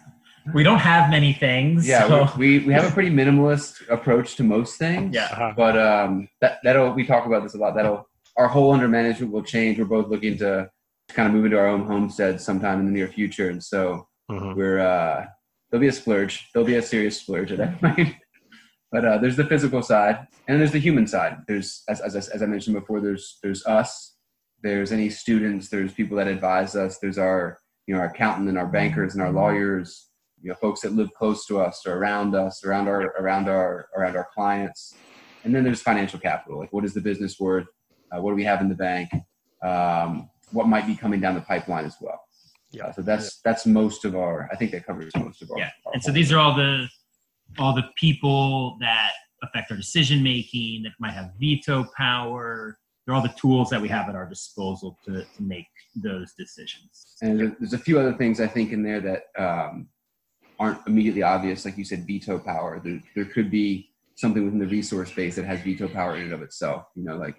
we 0.55 0.63
don't 0.63 0.79
have 0.79 1.11
many 1.11 1.33
things. 1.33 1.87
Yeah, 1.87 2.07
so. 2.09 2.39
we, 2.39 2.61
we 2.61 2.73
have 2.73 2.85
a 2.85 2.91
pretty 2.91 3.11
minimalist 3.11 3.89
approach 3.89 4.37
to 4.37 4.45
most 4.45 4.79
things. 4.79 5.15
Yeah, 5.15 5.27
uh-huh. 5.27 5.53
but 5.57 5.79
um, 5.79 6.29
that 6.41 6.59
that'll 6.63 6.93
we 6.93 7.05
talk 7.05 7.27
about 7.27 7.43
this 7.43 7.55
a 7.55 7.59
lot. 7.59 7.75
That'll 7.75 8.09
our 8.37 8.49
whole 8.49 8.73
under 8.73 8.89
management 8.89 9.33
will 9.33 9.43
change. 9.43 9.79
We're 9.79 9.85
both 9.85 10.09
looking 10.09 10.39
to 10.39 10.71
kind 11.09 11.29
of 11.29 11.35
move 11.35 11.47
into 11.47 11.59
our 11.59 11.67
own 11.67 11.87
homestead 11.87 12.41
sometime 12.41 12.81
in 12.81 12.87
the 12.87 12.93
near 12.93 13.09
future. 13.09 13.51
And 13.51 13.63
so 13.63 14.09
mm-hmm. 14.31 14.55
we're 14.55 14.81
uh, 14.81 15.27
there'll 15.71 15.81
be 15.81 15.89
a 15.89 15.93
splurge. 15.93 16.49
There'll 16.53 16.67
be 16.67 16.77
a 16.77 16.83
serious 16.83 17.21
splurge 17.21 17.53
at 17.53 17.59
that 17.59 17.81
point. 17.97 18.15
but 18.93 19.05
uh, 19.05 19.19
there's 19.19 19.37
the 19.37 19.47
physical 19.47 19.83
side, 19.83 20.27
and 20.47 20.61
there's 20.61 20.73
the 20.73 20.79
human 20.79 21.07
side. 21.07 21.39
There's, 21.47 21.83
as, 21.89 22.01
as, 22.01 22.29
as 22.29 22.43
I 22.43 22.47
mentioned 22.47 22.77
before, 22.79 23.01
there's 23.01 23.39
there's 23.43 23.65
us. 23.67 24.17
There's 24.63 24.93
any 24.93 25.09
students. 25.09 25.69
There's 25.69 25.93
people 25.93 26.17
that 26.17 26.27
advise 26.27 26.75
us. 26.75 26.99
There's 26.99 27.19
our 27.19 27.59
you 27.87 27.95
know 27.95 28.01
our 28.01 28.07
accountant 28.07 28.49
and 28.49 28.59
our 28.59 28.67
bankers 28.67 29.15
and 29.15 29.23
our 29.23 29.33
lawyers. 29.33 30.07
You 30.41 30.51
know, 30.51 30.57
folks 30.57 30.83
that 30.83 30.93
live 30.93 31.13
close 31.15 31.47
to 31.47 31.61
us 31.61 31.85
or 31.85 31.97
around 31.97 32.35
us, 32.35 32.65
around 32.65 32.89
our 32.89 33.03
around 33.19 33.49
our 33.49 33.89
around 33.97 34.17
our 34.17 34.29
clients. 34.35 34.95
And 35.45 35.55
then 35.55 35.65
there's 35.65 35.81
financial 35.81 36.19
capital. 36.19 36.59
Like, 36.59 36.73
what 36.73 36.85
is 36.85 36.95
the 36.95 37.01
business 37.01 37.39
worth? 37.41 37.67
Uh, 38.13 38.21
what 38.21 38.31
do 38.31 38.37
we 38.37 38.45
have 38.45 38.61
in 38.61 38.69
the 38.69 38.75
bank? 38.75 39.11
Um, 39.65 40.29
what 40.53 40.67
might 40.67 40.87
be 40.87 40.95
coming 40.95 41.21
down 41.21 41.35
the 41.35 41.41
pipeline 41.41 41.85
as 41.85 41.97
well. 42.01 42.21
Yeah. 42.71 42.87
Uh, 42.87 42.93
so 42.93 43.03
that's 43.03 43.41
that's 43.41 43.67
most 43.67 44.05
of 44.05 44.15
our. 44.15 44.49
I 44.53 44.57
think 44.57 44.73
that 44.73 44.87
covers 44.87 45.13
most 45.17 45.43
of 45.43 45.51
our. 45.51 45.59
Yeah. 45.59 45.71
Our 45.87 45.95
and 45.95 46.03
so 46.03 46.13
these 46.13 46.33
are 46.33 46.39
all 46.39 46.55
the 46.55 46.89
all 47.59 47.75
the 47.75 47.85
people 47.97 48.77
that 48.81 49.13
affect 49.43 49.71
our 49.71 49.77
decision 49.77 50.23
making 50.23 50.83
that 50.83 50.93
might 50.99 51.13
have 51.13 51.33
veto 51.39 51.87
power. 51.97 52.79
They're 53.07 53.15
all 53.15 53.23
the 53.23 53.35
tools 53.41 53.71
that 53.71 53.81
we 53.81 53.89
have 53.89 54.09
at 54.11 54.15
our 54.15 54.29
disposal 54.29 54.99
to, 55.07 55.25
to 55.25 55.43
make 55.43 55.67
those 55.97 56.35
decisions. 56.35 57.17
And 57.23 57.57
there's 57.59 57.73
a 57.73 57.79
few 57.79 57.99
other 57.99 58.13
things 58.13 58.39
I 58.39 58.47
think 58.47 58.71
in 58.73 58.83
there 58.83 59.01
that 59.01 59.23
um, 59.39 59.89
aren't 60.59 60.87
immediately 60.87 61.23
obvious, 61.23 61.65
like 61.65 61.79
you 61.79 61.85
said, 61.85 62.07
veto 62.07 62.39
power. 62.39 62.81
There, 62.85 63.01
there 63.15 63.25
could 63.25 63.51
be 63.51 63.91
something 64.17 64.45
within 64.45 64.59
the 64.59 64.67
resource 64.67 65.11
base 65.11 65.37
that 65.37 65.47
has 65.47 65.61
veto 65.61 65.89
power 65.89 66.17
in 66.17 66.25
and 66.25 66.33
of 66.33 66.43
itself. 66.43 66.87
You 66.97 67.05
know, 67.05 67.17
like 67.17 67.37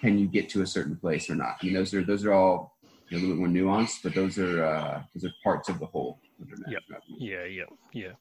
can 0.00 0.18
you 0.18 0.26
get 0.26 0.48
to 0.50 0.62
a 0.62 0.66
certain 0.66 0.96
place 0.96 1.28
or 1.30 1.34
not? 1.34 1.56
I 1.60 1.66
mean, 1.66 1.74
those 1.74 1.94
are 1.94 2.04
those 2.04 2.24
are 2.24 2.32
all 2.32 2.76
a 3.10 3.14
little 3.14 3.30
bit 3.30 3.38
more 3.38 3.48
nuanced, 3.48 4.02
but 4.02 4.14
those 4.14 4.38
are 4.38 4.64
uh, 4.64 5.02
those 5.14 5.24
are 5.24 5.34
parts 5.42 5.68
of 5.68 5.78
the 5.78 5.86
whole. 5.86 6.20
Yeah, 6.68 6.78
yeah, 7.18 7.44
yeah, 7.44 7.64
yeah. 7.92 8.12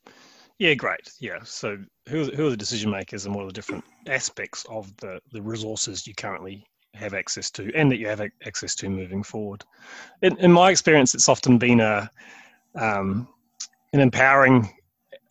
Yeah, 0.60 0.74
great. 0.74 1.12
Yeah. 1.20 1.40
So 1.44 1.78
who, 2.10 2.26
who 2.32 2.48
are 2.48 2.50
the 2.50 2.58
decision 2.58 2.90
makers 2.90 3.26
and 3.26 3.36
what 3.36 3.44
are 3.44 3.48
the 3.48 3.54
different 3.54 3.84
aspects 4.08 4.66
of 4.70 4.96
the, 4.98 5.22
the 5.32 5.42
resources 5.42 6.08
you 6.08 6.16
currently 6.16 6.66
have 6.96 7.14
access 7.14 7.52
to 7.52 7.72
and 7.76 7.92
that 7.92 7.98
you 7.98 8.08
have 8.08 8.22
access 8.46 8.74
to 8.76 8.90
moving 8.90 9.22
forward? 9.22 9.64
In, 10.24 10.36
in 10.38 10.52
my 10.52 10.72
experience, 10.72 11.14
it's 11.14 11.30
often 11.30 11.60
been 11.60 11.80
a, 11.80 12.10
um, 12.74 13.28
an 13.94 14.00
empowering 14.00 14.68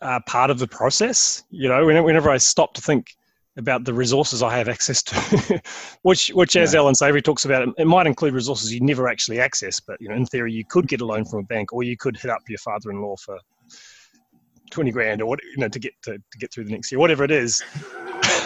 uh, 0.00 0.20
part 0.26 0.50
of 0.50 0.60
the 0.60 0.68
process. 0.68 1.42
You 1.50 1.68
know, 1.68 1.84
whenever 1.84 2.30
I 2.30 2.36
stop 2.36 2.74
to 2.74 2.80
think 2.80 3.16
about 3.56 3.84
the 3.84 3.94
resources 3.94 4.42
I 4.42 4.56
have 4.56 4.68
access 4.68 5.02
to, 5.04 5.62
which, 6.02 6.28
which 6.28 6.56
as 6.56 6.74
yeah. 6.74 6.80
Allan 6.80 6.94
Savory 6.94 7.22
talks 7.22 7.44
about, 7.44 7.68
it, 7.76 7.86
might 7.86 8.06
include 8.06 8.34
resources 8.34 8.72
you 8.72 8.80
never 8.80 9.08
actually 9.08 9.40
access, 9.40 9.80
but 9.80 10.00
you 10.00 10.08
know, 10.08 10.14
in 10.14 10.26
theory, 10.26 10.52
you 10.52 10.64
could 10.64 10.88
get 10.88 11.00
a 11.00 11.06
loan 11.06 11.24
from 11.24 11.40
a 11.40 11.44
bank, 11.44 11.72
or 11.72 11.82
you 11.82 11.96
could 11.96 12.16
hit 12.16 12.30
up 12.30 12.42
your 12.48 12.58
father-in-law 12.58 13.16
for 13.16 13.38
20 14.70 14.90
grand 14.90 15.22
or 15.22 15.26
what 15.26 15.40
you 15.42 15.58
know 15.58 15.68
to 15.68 15.78
get 15.78 15.92
to, 16.02 16.18
to 16.18 16.38
get 16.38 16.52
through 16.52 16.64
the 16.64 16.72
next 16.72 16.90
year 16.90 16.98
whatever 16.98 17.22
it 17.22 17.30
is 17.30 17.62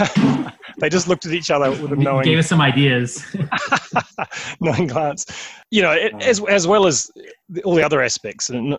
they 0.79 0.89
just 0.89 1.09
looked 1.09 1.27
at 1.27 1.33
each 1.33 1.51
other 1.51 1.71
with 1.71 1.93
a 1.93 1.97
knowing 1.97 2.25
gave 2.25 2.39
us 2.39 2.49
some 2.49 2.61
ideas 2.61 3.25
knowing 4.61 4.87
glance 4.87 5.27
you 5.71 5.83
know 5.83 5.93
it, 5.93 6.13
as 6.23 6.43
as 6.49 6.67
well 6.67 6.87
as 6.87 7.11
all 7.65 7.75
the 7.75 7.83
other 7.83 8.03
aspects 8.03 8.51
and 8.51 8.77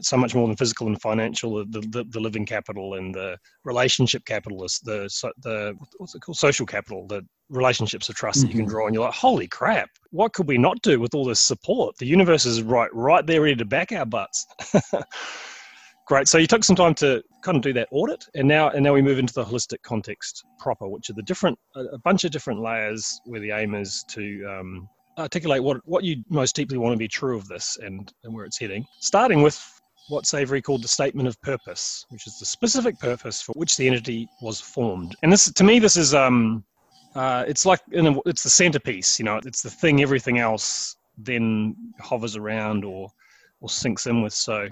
so 0.00 0.16
much 0.16 0.34
more 0.34 0.46
than 0.46 0.56
physical 0.56 0.86
and 0.86 1.00
financial 1.00 1.64
the, 1.66 1.80
the, 1.90 2.04
the 2.10 2.20
living 2.20 2.46
capital 2.46 2.94
and 2.94 3.14
the 3.14 3.36
relationship 3.64 4.24
capital 4.24 4.58
the 4.58 5.32
the 5.42 5.76
what's 5.98 6.14
it 6.14 6.20
called 6.20 6.36
social 6.36 6.66
capital 6.66 7.06
the 7.06 7.22
relationships 7.48 8.08
of 8.08 8.14
trust 8.14 8.38
mm-hmm. 8.38 8.46
that 8.46 8.52
you 8.52 8.58
can 8.58 8.66
mm-hmm. 8.66 8.70
draw 8.70 8.86
and 8.86 8.94
you're 8.94 9.04
like 9.04 9.14
holy 9.14 9.48
crap 9.48 9.90
what 10.10 10.32
could 10.32 10.48
we 10.48 10.56
not 10.56 10.80
do 10.82 10.98
with 10.98 11.14
all 11.14 11.24
this 11.24 11.40
support 11.40 11.96
the 11.98 12.06
universe 12.06 12.46
is 12.46 12.62
right 12.62 12.90
right 12.94 13.26
there 13.26 13.42
ready 13.42 13.56
to 13.56 13.64
back 13.64 13.92
our 13.92 14.06
butts 14.06 14.46
Great. 16.12 16.28
So 16.28 16.36
you 16.36 16.46
took 16.46 16.62
some 16.62 16.76
time 16.76 16.92
to 16.96 17.22
kind 17.40 17.56
of 17.56 17.62
do 17.62 17.72
that 17.72 17.88
audit, 17.90 18.26
and 18.34 18.46
now 18.46 18.68
and 18.68 18.84
now 18.84 18.92
we 18.92 19.00
move 19.00 19.18
into 19.18 19.32
the 19.32 19.42
holistic 19.42 19.80
context 19.82 20.44
proper, 20.58 20.86
which 20.86 21.08
are 21.08 21.14
the 21.14 21.22
different 21.22 21.58
a 21.74 21.96
bunch 22.04 22.24
of 22.24 22.30
different 22.30 22.60
layers 22.60 23.18
where 23.24 23.40
the 23.40 23.50
aim 23.50 23.74
is 23.74 24.04
to 24.08 24.44
um, 24.44 24.86
articulate 25.16 25.64
what 25.64 25.78
what 25.86 26.04
you 26.04 26.22
most 26.28 26.54
deeply 26.54 26.76
want 26.76 26.92
to 26.92 26.98
be 26.98 27.08
true 27.08 27.34
of 27.34 27.48
this 27.48 27.78
and 27.80 28.12
and 28.24 28.34
where 28.34 28.44
it's 28.44 28.58
heading. 28.58 28.84
Starting 29.00 29.40
with 29.40 29.58
what 30.10 30.26
Savory 30.26 30.60
called 30.60 30.84
the 30.84 30.88
statement 30.88 31.28
of 31.28 31.40
purpose, 31.40 32.04
which 32.10 32.26
is 32.26 32.38
the 32.38 32.44
specific 32.44 32.98
purpose 32.98 33.40
for 33.40 33.52
which 33.52 33.78
the 33.78 33.86
entity 33.86 34.28
was 34.42 34.60
formed. 34.60 35.16
And 35.22 35.32
this, 35.32 35.50
to 35.50 35.64
me, 35.64 35.78
this 35.78 35.96
is 35.96 36.12
um, 36.12 36.62
uh, 37.14 37.46
it's 37.48 37.64
like 37.64 37.80
a, 37.94 38.16
it's 38.26 38.42
the 38.42 38.50
centerpiece. 38.50 39.18
You 39.18 39.24
know, 39.24 39.40
it's 39.46 39.62
the 39.62 39.70
thing 39.70 40.02
everything 40.02 40.36
else 40.36 40.94
then 41.16 41.74
hovers 42.00 42.36
around 42.36 42.84
or 42.84 43.08
or 43.62 43.70
sinks 43.70 44.06
in 44.06 44.20
with. 44.20 44.34
So 44.34 44.68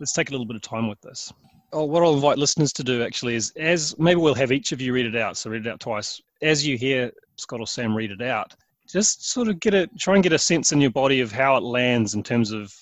let's 0.00 0.12
take 0.12 0.30
a 0.30 0.32
little 0.32 0.46
bit 0.46 0.56
of 0.56 0.62
time 0.62 0.88
with 0.88 1.00
this. 1.02 1.32
Oh, 1.72 1.84
what 1.84 2.02
I'll 2.02 2.14
invite 2.14 2.38
listeners 2.38 2.72
to 2.72 2.82
do 2.82 3.04
actually 3.04 3.36
is, 3.36 3.52
as 3.56 3.96
maybe 3.98 4.20
we'll 4.20 4.34
have 4.34 4.50
each 4.50 4.72
of 4.72 4.80
you 4.80 4.92
read 4.92 5.06
it 5.06 5.14
out. 5.14 5.36
So 5.36 5.50
read 5.50 5.66
it 5.66 5.70
out 5.70 5.78
twice. 5.78 6.20
As 6.42 6.66
you 6.66 6.76
hear 6.76 7.12
Scott 7.36 7.60
or 7.60 7.66
Sam 7.66 7.96
read 7.96 8.10
it 8.10 8.22
out, 8.22 8.54
just 8.88 9.30
sort 9.30 9.46
of 9.46 9.60
get 9.60 9.74
a 9.74 9.86
try 9.98 10.14
and 10.14 10.22
get 10.22 10.32
a 10.32 10.38
sense 10.38 10.72
in 10.72 10.80
your 10.80 10.90
body 10.90 11.20
of 11.20 11.30
how 11.30 11.56
it 11.56 11.62
lands 11.62 12.14
in 12.14 12.24
terms 12.24 12.50
of 12.50 12.74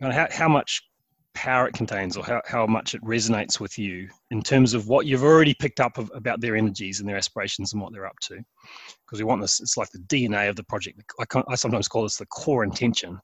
you 0.00 0.08
know, 0.08 0.12
how, 0.12 0.26
how 0.32 0.48
much 0.48 0.82
power 1.34 1.66
it 1.66 1.74
contains 1.74 2.16
or 2.16 2.24
how, 2.24 2.42
how 2.44 2.66
much 2.66 2.94
it 2.94 3.02
resonates 3.02 3.60
with 3.60 3.78
you 3.78 4.08
in 4.30 4.42
terms 4.42 4.74
of 4.74 4.88
what 4.88 5.06
you've 5.06 5.22
already 5.22 5.54
picked 5.54 5.80
up 5.80 5.96
of, 5.98 6.10
about 6.14 6.40
their 6.40 6.56
energies 6.56 7.00
and 7.00 7.08
their 7.08 7.16
aspirations 7.16 7.72
and 7.72 7.80
what 7.80 7.92
they're 7.92 8.06
up 8.06 8.18
to. 8.20 8.34
Because 9.06 9.18
we 9.18 9.24
want 9.24 9.40
this, 9.40 9.60
it's 9.60 9.76
like 9.76 9.90
the 9.90 10.00
DNA 10.00 10.48
of 10.48 10.56
the 10.56 10.64
project. 10.64 11.00
I, 11.20 11.42
I 11.48 11.54
sometimes 11.54 11.88
call 11.88 12.02
this 12.02 12.16
the 12.16 12.26
core 12.26 12.64
intention. 12.64 13.18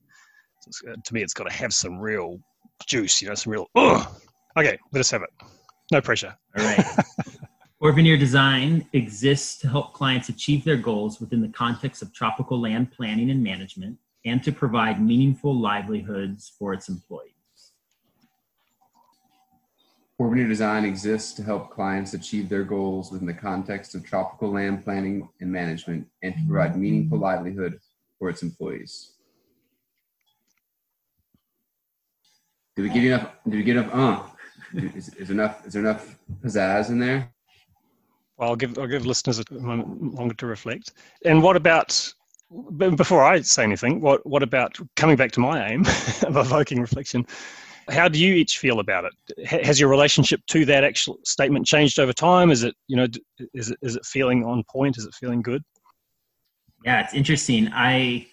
So 0.71 0.93
uh, 0.93 0.97
to 1.03 1.15
me, 1.15 1.23
it's 1.23 1.35
got 1.35 1.45
to 1.45 1.53
have 1.53 1.73
some 1.73 1.99
real 1.99 2.39
juice, 2.87 3.21
you 3.23 3.29
know, 3.29 3.35
some 3.35 3.53
real, 3.53 3.67
ugh. 3.75 4.07
Okay, 4.57 4.79
let 4.93 5.01
us 5.01 5.11
have 5.11 5.23
it. 5.23 5.31
No 5.93 6.01
pressure. 6.01 6.37
All 6.59 6.65
right. 6.65 6.85
Porvenir 7.83 8.19
Design 8.19 8.85
exists 8.93 9.57
to 9.59 9.69
help 9.69 9.93
clients 9.93 10.29
achieve 10.29 10.65
their 10.65 10.77
goals 10.77 11.21
within 11.21 11.41
the 11.41 11.49
context 11.49 12.03
of 12.03 12.13
tropical 12.13 12.61
land 12.61 12.91
planning 12.91 13.31
and 13.31 13.41
management 13.43 13.97
and 14.25 14.43
to 14.43 14.51
provide 14.51 15.01
meaningful 15.01 15.55
livelihoods 15.55 16.53
for 16.59 16.73
its 16.75 16.89
employees. 16.89 17.33
Porvenir 20.21 20.49
Design 20.49 20.85
exists 20.85 21.33
to 21.35 21.45
help 21.45 21.71
clients 21.71 22.15
achieve 22.15 22.49
their 22.49 22.65
goals 22.65 23.13
within 23.13 23.29
the 23.29 23.33
context 23.33 23.95
of 23.95 24.05
tropical 24.05 24.53
land 24.53 24.83
planning 24.83 25.29
and 25.41 25.53
management 25.53 26.09
and 26.25 26.35
to 26.35 26.41
provide 26.49 26.77
meaningful 26.77 27.19
livelihood 27.19 27.79
for 28.19 28.29
its 28.29 28.43
employees. 28.43 29.13
Did 32.79 32.85
we 32.85 32.91
give 32.91 33.03
you 33.03 33.15
enough? 33.15 33.33
Did 33.43 33.55
we 33.57 33.63
get 33.65 33.77
enough? 33.77 33.93
Uh, 33.93 34.81
is, 34.95 35.09
is 35.15 35.31
enough? 35.31 35.67
Is 35.67 35.73
there 35.73 35.83
enough 35.83 36.17
pizzazz 36.45 36.91
in 36.91 37.01
there? 37.01 37.29
Well, 38.37 38.51
I'll 38.51 38.57
give 38.57 38.79
I'll 38.79 38.87
give 38.87 39.05
listeners 39.05 39.41
a 39.41 39.53
moment 39.53 40.15
longer 40.15 40.35
to 40.35 40.47
reflect. 40.47 40.93
And 41.25 41.43
what 41.43 41.57
about 41.57 41.91
before 42.95 43.25
I 43.25 43.41
say 43.41 43.65
anything? 43.65 44.01
What 44.01 44.25
what 44.25 44.45
about 44.45 44.79
coming 44.95 45.17
back 45.17 45.33
to 45.33 45.41
my 45.41 45.69
aim 45.69 45.81
of 46.23 46.37
evoking 46.37 46.81
reflection? 46.81 47.27
How 47.89 48.07
do 48.07 48.21
you 48.21 48.35
each 48.35 48.59
feel 48.59 48.79
about 48.79 49.07
it? 49.07 49.65
Has 49.65 49.81
your 49.81 49.89
relationship 49.89 50.41
to 50.47 50.65
that 50.67 50.85
actual 50.85 51.19
statement 51.25 51.67
changed 51.67 51.99
over 51.99 52.13
time? 52.13 52.53
Is 52.53 52.63
it 52.63 52.77
you 52.87 52.95
know 52.95 53.09
is 53.55 53.73
it 53.73 53.79
is 53.83 53.97
it 53.97 54.07
feeling 54.07 54.45
on 54.45 54.63
point? 54.71 54.99
Is 54.99 55.05
it 55.05 55.15
feeling 55.15 55.43
good? 55.43 55.65
Yeah, 56.85 57.01
it's 57.03 57.13
interesting. 57.13 57.71
I 57.73 58.29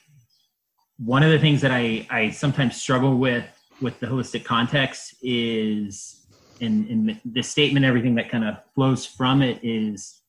one 0.98 1.24
of 1.24 1.32
the 1.32 1.40
things 1.40 1.62
that 1.62 1.72
I 1.72 2.06
I 2.12 2.30
sometimes 2.30 2.80
struggle 2.80 3.18
with 3.18 3.44
with 3.82 4.00
the 4.00 4.08
holistic 4.08 4.44
context 4.44 5.16
is 5.22 6.26
in, 6.60 6.88
in 6.88 7.22
the 7.26 7.42
statement 7.42 7.86
everything 7.86 8.16
that 8.16 8.30
kind 8.30 8.46
of 8.46 8.58
flows 8.74 9.06
from 9.06 9.42
it 9.42 9.60
is 9.64 10.22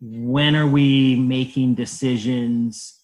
when 0.00 0.54
are 0.56 0.66
we 0.66 1.16
making 1.16 1.74
decisions 1.74 3.00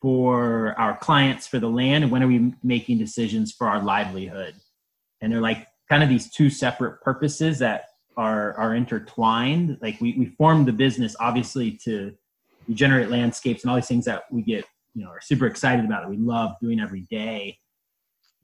for 0.00 0.74
our 0.78 0.96
clients 0.96 1.46
for 1.46 1.58
the 1.58 1.68
land? 1.68 2.04
And 2.04 2.12
when 2.12 2.22
are 2.22 2.26
we 2.26 2.52
making 2.62 2.98
decisions 2.98 3.52
for 3.52 3.68
our 3.68 3.82
livelihood? 3.82 4.54
And 5.20 5.32
they're 5.32 5.40
like 5.40 5.66
kind 5.88 6.02
of 6.02 6.08
these 6.08 6.30
two 6.30 6.50
separate 6.50 7.00
purposes 7.02 7.58
that 7.60 7.84
are 8.16 8.54
are 8.54 8.74
intertwined. 8.74 9.78
Like 9.80 10.00
we, 10.00 10.14
we 10.18 10.26
form 10.26 10.64
the 10.64 10.72
business 10.72 11.14
obviously 11.20 11.78
to 11.84 12.14
generate 12.72 13.10
landscapes 13.10 13.62
and 13.62 13.70
all 13.70 13.76
these 13.76 13.88
things 13.88 14.04
that 14.04 14.24
we 14.30 14.42
get 14.42 14.64
you 14.94 15.04
know 15.04 15.10
are 15.10 15.20
super 15.20 15.46
excited 15.46 15.84
about 15.84 16.02
that 16.02 16.10
we 16.10 16.16
love 16.16 16.54
doing 16.60 16.80
every 16.80 17.02
day 17.10 17.58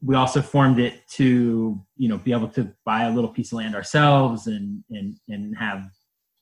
we 0.02 0.14
also 0.14 0.40
formed 0.40 0.78
it 0.78 1.06
to 1.08 1.80
you 1.96 2.08
know 2.08 2.18
be 2.18 2.32
able 2.32 2.48
to 2.48 2.72
buy 2.84 3.04
a 3.04 3.10
little 3.10 3.30
piece 3.30 3.52
of 3.52 3.58
land 3.58 3.74
ourselves 3.74 4.46
and 4.46 4.82
and 4.90 5.16
and 5.28 5.56
have 5.56 5.90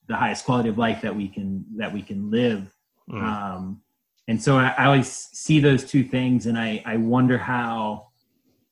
the 0.09 0.17
highest 0.17 0.45
quality 0.45 0.69
of 0.69 0.79
life 0.79 1.01
that 1.03 1.15
we 1.15 1.29
can 1.29 1.65
that 1.77 1.93
we 1.93 2.03
can 2.03 2.31
live 2.31 2.73
mm. 3.11 3.23
um, 3.23 3.81
and 4.29 4.43
so 4.43 4.57
I, 4.57 4.75
I, 4.77 4.85
always 4.87 5.09
see 5.09 5.61
those 5.61 5.85
two 5.85 6.05
things 6.05 6.47
and 6.47 6.59
i 6.59 6.83
i 6.85 6.97
wonder 6.97 7.39
how 7.39 8.09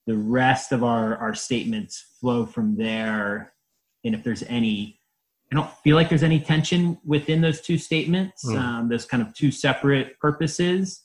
the 0.07 0.17
rest 0.17 0.73
of 0.73 0.85
our 0.85 1.17
our 1.17 1.35
statements 1.35 2.05
flow 2.21 2.45
from 2.45 2.77
there 2.77 3.55
and 4.05 4.15
if 4.15 4.23
there's 4.23 4.43
any 4.45 5.01
i 5.51 5.57
don't 5.57 5.71
feel 5.79 5.97
like 5.97 6.09
there's 6.09 6.23
any 6.23 6.41
tension 6.41 6.99
within 7.05 7.41
those 7.41 7.61
two 7.63 7.79
statements 7.79 8.45
mm. 8.45 8.59
um, 8.59 8.89
those 8.89 9.07
kind 9.07 9.23
of 9.23 9.33
two 9.35 9.51
separate 9.51 10.19
purposes 10.21 11.04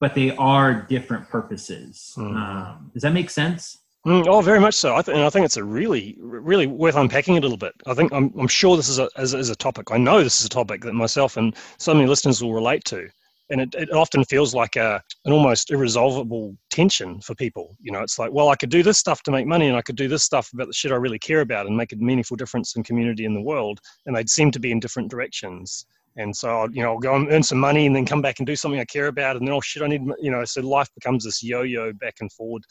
but 0.00 0.14
they 0.14 0.34
are 0.36 0.82
different 0.88 1.28
purposes. 1.28 2.14
Mm-hmm. 2.16 2.36
Um, 2.36 2.90
does 2.92 3.02
that 3.02 3.12
make 3.12 3.30
sense? 3.30 3.78
Mm, 4.06 4.26
oh, 4.28 4.40
very 4.40 4.60
much 4.60 4.74
so. 4.74 4.96
I 4.96 5.02
th- 5.02 5.14
and 5.14 5.24
I 5.24 5.28
think 5.28 5.44
it's 5.44 5.58
a 5.58 5.64
really, 5.64 6.16
really 6.18 6.66
worth 6.66 6.96
unpacking 6.96 7.36
a 7.36 7.40
little 7.40 7.58
bit. 7.58 7.74
I 7.86 7.92
think 7.92 8.12
I'm, 8.12 8.32
I'm 8.38 8.48
sure 8.48 8.76
this 8.76 8.88
is 8.88 8.98
a, 8.98 9.10
is, 9.18 9.34
is 9.34 9.50
a 9.50 9.56
topic. 9.56 9.90
I 9.90 9.98
know 9.98 10.24
this 10.24 10.40
is 10.40 10.46
a 10.46 10.50
topic 10.50 10.82
that 10.82 10.94
myself 10.94 11.36
and 11.36 11.54
so 11.76 11.92
many 11.92 12.06
listeners 12.06 12.42
will 12.42 12.54
relate 12.54 12.84
to 12.86 13.10
and 13.50 13.60
it, 13.60 13.74
it 13.74 13.92
often 13.92 14.24
feels 14.24 14.54
like 14.54 14.76
a 14.76 15.02
an 15.24 15.32
almost 15.32 15.70
irresolvable 15.70 16.56
tension 16.70 17.20
for 17.20 17.34
people. 17.34 17.76
You 17.80 17.92
know, 17.92 18.00
it's 18.00 18.18
like, 18.18 18.32
well, 18.32 18.48
I 18.48 18.56
could 18.56 18.70
do 18.70 18.82
this 18.82 18.98
stuff 18.98 19.22
to 19.24 19.30
make 19.30 19.46
money, 19.46 19.68
and 19.68 19.76
I 19.76 19.82
could 19.82 19.96
do 19.96 20.08
this 20.08 20.22
stuff 20.22 20.52
about 20.52 20.68
the 20.68 20.72
shit 20.72 20.92
I 20.92 20.96
really 20.96 21.18
care 21.18 21.40
about 21.40 21.66
and 21.66 21.76
make 21.76 21.92
a 21.92 21.96
meaningful 21.96 22.36
difference 22.36 22.76
in 22.76 22.82
community 22.82 23.24
in 23.24 23.34
the 23.34 23.42
world, 23.42 23.80
and 24.06 24.16
they'd 24.16 24.30
seem 24.30 24.50
to 24.52 24.60
be 24.60 24.70
in 24.70 24.80
different 24.80 25.10
directions. 25.10 25.86
And 26.20 26.36
so, 26.36 26.60
I'll, 26.60 26.70
you 26.70 26.82
know, 26.82 26.92
I'll 26.92 26.98
go 26.98 27.14
and 27.14 27.30
earn 27.32 27.42
some 27.42 27.58
money, 27.58 27.86
and 27.86 27.94
then 27.94 28.06
come 28.06 28.22
back 28.22 28.38
and 28.38 28.46
do 28.46 28.56
something 28.56 28.80
I 28.80 28.84
care 28.84 29.06
about, 29.06 29.36
and 29.36 29.46
then 29.46 29.54
oh 29.54 29.60
shit, 29.60 29.82
I 29.82 29.86
need, 29.86 30.02
you 30.20 30.30
know, 30.30 30.44
so 30.44 30.60
life 30.60 30.88
becomes 30.94 31.24
this 31.24 31.42
yo-yo 31.42 31.92
back 31.94 32.14
and 32.20 32.30
forward 32.32 32.62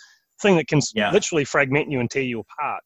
thing 0.41 0.55
that 0.55 0.67
can 0.67 0.81
yeah. 0.93 1.11
literally 1.11 1.45
fragment 1.45 1.91
you 1.91 1.99
and 1.99 2.09
tear 2.09 2.23
you 2.23 2.39
apart. 2.39 2.83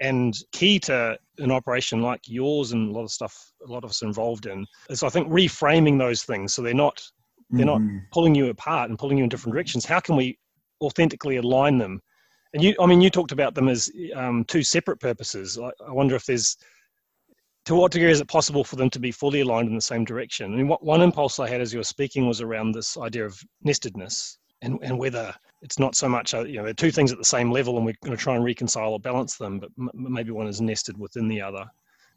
And 0.00 0.34
key 0.52 0.78
to 0.80 1.18
an 1.38 1.50
operation 1.50 2.00
like 2.00 2.20
yours 2.26 2.72
and 2.72 2.90
a 2.90 2.92
lot 2.92 3.04
of 3.04 3.10
stuff 3.10 3.52
a 3.66 3.70
lot 3.70 3.84
of 3.84 3.90
us 3.90 4.00
involved 4.00 4.46
in 4.46 4.66
is 4.88 5.02
I 5.02 5.10
think 5.10 5.28
reframing 5.28 5.98
those 5.98 6.22
things 6.22 6.54
so 6.54 6.62
they're 6.62 6.72
not 6.72 7.02
they're 7.50 7.66
mm-hmm. 7.66 7.96
not 7.96 8.02
pulling 8.12 8.34
you 8.34 8.48
apart 8.48 8.88
and 8.88 8.98
pulling 8.98 9.18
you 9.18 9.24
in 9.24 9.28
different 9.28 9.54
directions. 9.54 9.84
How 9.84 10.00
can 10.00 10.16
we 10.16 10.38
authentically 10.80 11.36
align 11.36 11.78
them? 11.78 12.00
And 12.52 12.62
you, 12.62 12.74
I 12.80 12.86
mean, 12.86 13.00
you 13.00 13.10
talked 13.10 13.32
about 13.32 13.54
them 13.54 13.68
as 13.68 13.90
um, 14.14 14.44
two 14.44 14.62
separate 14.62 15.00
purposes. 15.00 15.58
I, 15.58 15.70
I, 15.86 15.92
wonder 15.92 16.14
if 16.16 16.24
there's, 16.26 16.56
to 17.70 17.76
what 17.76 17.92
degree 17.92 18.10
is 18.10 18.20
it 18.20 18.26
possible 18.26 18.64
for 18.64 18.74
them 18.74 18.90
to 18.90 18.98
be 18.98 19.12
fully 19.12 19.42
aligned 19.42 19.68
in 19.68 19.76
the 19.76 19.80
same 19.80 20.04
direction? 20.04 20.52
I 20.52 20.56
mean, 20.56 20.66
what, 20.66 20.84
one 20.84 21.02
impulse 21.02 21.38
I 21.38 21.48
had 21.48 21.60
as 21.60 21.72
you 21.72 21.78
were 21.78 21.84
speaking 21.84 22.26
was 22.26 22.40
around 22.40 22.72
this 22.72 22.98
idea 22.98 23.24
of 23.24 23.40
nestedness 23.62 24.38
and, 24.60 24.80
and 24.82 24.98
whether 24.98 25.32
it's 25.62 25.78
not 25.78 25.94
so 25.94 26.08
much, 26.08 26.34
uh, 26.34 26.42
you 26.42 26.56
know, 26.56 26.64
they're 26.64 26.74
two 26.74 26.90
things 26.90 27.12
at 27.12 27.18
the 27.18 27.24
same 27.24 27.52
level 27.52 27.76
and 27.76 27.86
we're 27.86 27.94
going 28.02 28.16
to 28.16 28.20
try 28.20 28.34
and 28.34 28.44
reconcile 28.44 28.90
or 28.94 28.98
balance 28.98 29.36
them, 29.36 29.60
but 29.60 29.70
m- 29.78 29.88
maybe 29.94 30.32
one 30.32 30.48
is 30.48 30.60
nested 30.60 30.98
within 30.98 31.28
the 31.28 31.40
other 31.40 31.64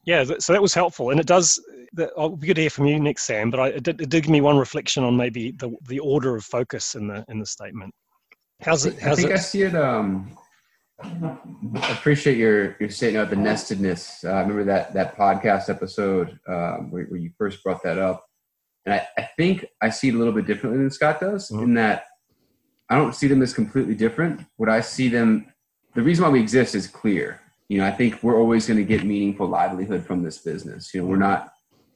yeah, 0.06 0.26
so 0.40 0.52
that 0.52 0.62
was 0.62 0.74
helpful, 0.74 1.12
and 1.12 1.20
it 1.22 1.26
does. 1.26 1.64
I'll 2.18 2.36
be 2.36 2.48
good 2.48 2.56
to 2.56 2.62
hear 2.62 2.70
from 2.70 2.88
you 2.88 3.00
next, 3.00 3.24
Sam. 3.24 3.50
But 3.50 3.60
I, 3.62 3.68
it, 3.68 3.84
did, 3.84 4.02
it 4.02 4.10
did 4.10 4.24
give 4.24 4.32
me 4.32 4.42
one 4.42 4.58
reflection 4.58 5.02
on 5.02 5.16
maybe 5.16 5.52
the 5.52 5.74
the 5.88 6.00
order 6.00 6.36
of 6.36 6.44
focus 6.44 6.96
in 6.96 7.08
the 7.08 7.24
in 7.30 7.40
the 7.40 7.46
statement. 7.46 7.94
How's 8.60 8.86
it? 8.86 9.00
How's 9.00 9.20
I 9.20 9.22
think 9.22 9.30
it? 9.30 9.36
I 9.36 9.40
see 9.40 9.62
it. 9.62 9.76
Um, 9.76 10.38
appreciate 11.92 12.38
your 12.38 12.76
your 12.80 12.90
statement 12.90 13.24
about 13.24 13.36
the 13.36 13.42
nestedness. 13.42 14.24
Uh, 14.24 14.30
I 14.30 14.42
remember 14.42 14.64
that 14.66 14.94
that 14.94 15.18
podcast 15.18 15.70
episode 15.70 16.40
um, 16.48 16.92
where, 16.92 17.06
where, 17.06 17.20
you 17.20 17.32
first 17.38 17.64
brought 17.64 17.84
that 17.84 17.98
up, 17.98 18.26
and 18.86 18.96
I, 18.96 19.08
I, 19.18 19.30
think 19.38 19.66
I 19.82 19.90
see 19.90 20.10
it 20.10 20.16
a 20.16 20.18
little 20.18 20.34
bit 20.34 20.46
differently 20.46 20.82
than 20.82 20.92
Scott 20.92 21.20
does. 21.20 21.50
Mm-hmm. 21.50 21.64
In 21.64 21.74
that, 21.76 22.06
I 22.90 22.96
don't 22.96 23.16
see 23.16 23.28
them 23.28 23.42
as 23.42 23.54
completely 23.54 23.96
different. 23.96 24.42
What 24.58 24.70
I 24.70 24.82
see 24.82 25.10
them, 25.10 25.52
the 25.96 26.02
reason 26.02 26.24
why 26.24 26.30
we 26.30 26.40
exist 26.40 26.76
is 26.76 26.88
clear 26.88 27.40
you 27.74 27.80
know, 27.80 27.88
I 27.88 27.92
think 27.92 28.22
we're 28.22 28.38
always 28.38 28.68
going 28.68 28.78
to 28.78 28.84
get 28.84 29.04
meaningful 29.04 29.48
livelihood 29.48 30.06
from 30.06 30.22
this 30.22 30.38
business. 30.38 30.94
You 30.94 31.02
know, 31.02 31.08
we're 31.08 31.16
not, 31.16 31.52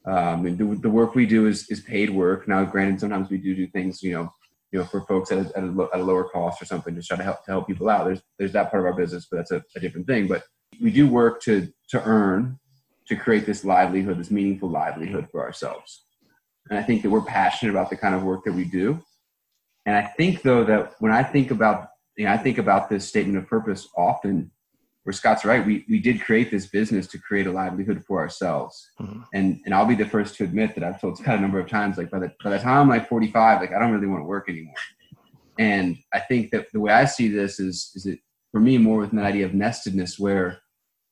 um, 0.06 0.42
the, 0.42 0.78
the 0.80 0.90
work 0.90 1.14
we 1.14 1.26
do 1.26 1.46
is, 1.46 1.68
is 1.70 1.80
paid 1.80 2.10
work. 2.10 2.48
Now, 2.48 2.64
granted, 2.64 2.98
sometimes 2.98 3.30
we 3.30 3.38
do 3.38 3.54
do 3.54 3.66
things, 3.68 4.02
you 4.02 4.12
know, 4.12 4.32
you 4.72 4.78
know, 4.78 4.84
for 4.84 5.00
folks 5.02 5.32
at 5.32 5.38
a, 5.38 5.56
at 5.56 5.64
a, 5.64 5.88
at 5.94 6.00
a 6.00 6.04
lower 6.04 6.24
cost 6.24 6.60
or 6.60 6.66
something, 6.66 6.94
just 6.94 7.08
try 7.08 7.16
to 7.16 7.22
help 7.22 7.44
to 7.44 7.50
help 7.50 7.66
people 7.66 7.88
out. 7.88 8.04
There's 8.06 8.22
there's 8.38 8.52
that 8.52 8.70
part 8.70 8.82
of 8.82 8.86
our 8.86 8.94
business, 8.94 9.26
but 9.30 9.38
that's 9.38 9.50
a, 9.50 9.62
a 9.76 9.80
different 9.80 10.06
thing. 10.06 10.26
But 10.26 10.42
we 10.80 10.90
do 10.90 11.08
work 11.08 11.40
to 11.42 11.68
to 11.90 12.02
earn, 12.04 12.58
to 13.06 13.16
create 13.16 13.46
this 13.46 13.64
livelihood, 13.64 14.18
this 14.18 14.30
meaningful 14.30 14.68
livelihood 14.68 15.28
for 15.30 15.42
ourselves. 15.42 16.04
And 16.70 16.78
I 16.78 16.82
think 16.82 17.02
that 17.02 17.10
we're 17.10 17.22
passionate 17.22 17.70
about 17.70 17.88
the 17.90 17.96
kind 17.96 18.14
of 18.14 18.22
work 18.22 18.44
that 18.44 18.52
we 18.52 18.64
do. 18.64 19.00
And 19.86 19.96
I 19.96 20.02
think 20.02 20.42
though 20.42 20.64
that 20.64 20.94
when 20.98 21.12
I 21.12 21.22
think 21.22 21.50
about, 21.50 21.88
you 22.16 22.26
know, 22.26 22.32
I 22.32 22.36
think 22.36 22.58
about 22.58 22.90
this 22.90 23.08
statement 23.08 23.38
of 23.38 23.46
purpose 23.46 23.88
often 23.96 24.50
where 25.08 25.14
Scott's 25.14 25.42
right, 25.42 25.64
we, 25.64 25.86
we 25.88 26.00
did 26.00 26.20
create 26.20 26.50
this 26.50 26.66
business 26.66 27.06
to 27.06 27.18
create 27.18 27.46
a 27.46 27.50
livelihood 27.50 28.04
for 28.06 28.18
ourselves. 28.18 28.90
Mm-hmm. 29.00 29.20
And 29.32 29.58
and 29.64 29.74
I'll 29.74 29.86
be 29.86 29.94
the 29.94 30.04
first 30.04 30.34
to 30.34 30.44
admit 30.44 30.74
that 30.74 30.84
I've 30.84 31.00
told 31.00 31.16
Scott 31.16 31.38
a 31.38 31.40
number 31.40 31.58
of 31.58 31.66
times, 31.66 31.96
like 31.96 32.10
by 32.10 32.18
the 32.18 32.30
by 32.44 32.50
the 32.50 32.58
time 32.58 32.82
I'm 32.82 32.88
like 32.90 33.08
45, 33.08 33.62
like 33.62 33.72
I 33.72 33.78
don't 33.78 33.90
really 33.90 34.06
want 34.06 34.20
to 34.20 34.26
work 34.26 34.50
anymore. 34.50 34.74
And 35.58 35.96
I 36.12 36.20
think 36.20 36.50
that 36.50 36.66
the 36.74 36.80
way 36.80 36.92
I 36.92 37.06
see 37.06 37.28
this 37.28 37.58
is 37.58 37.90
is 37.94 38.04
it 38.04 38.18
for 38.52 38.60
me 38.60 38.76
more 38.76 38.98
with 38.98 39.12
an 39.12 39.18
idea 39.18 39.46
of 39.46 39.54
nestedness 39.54 40.18
where 40.18 40.58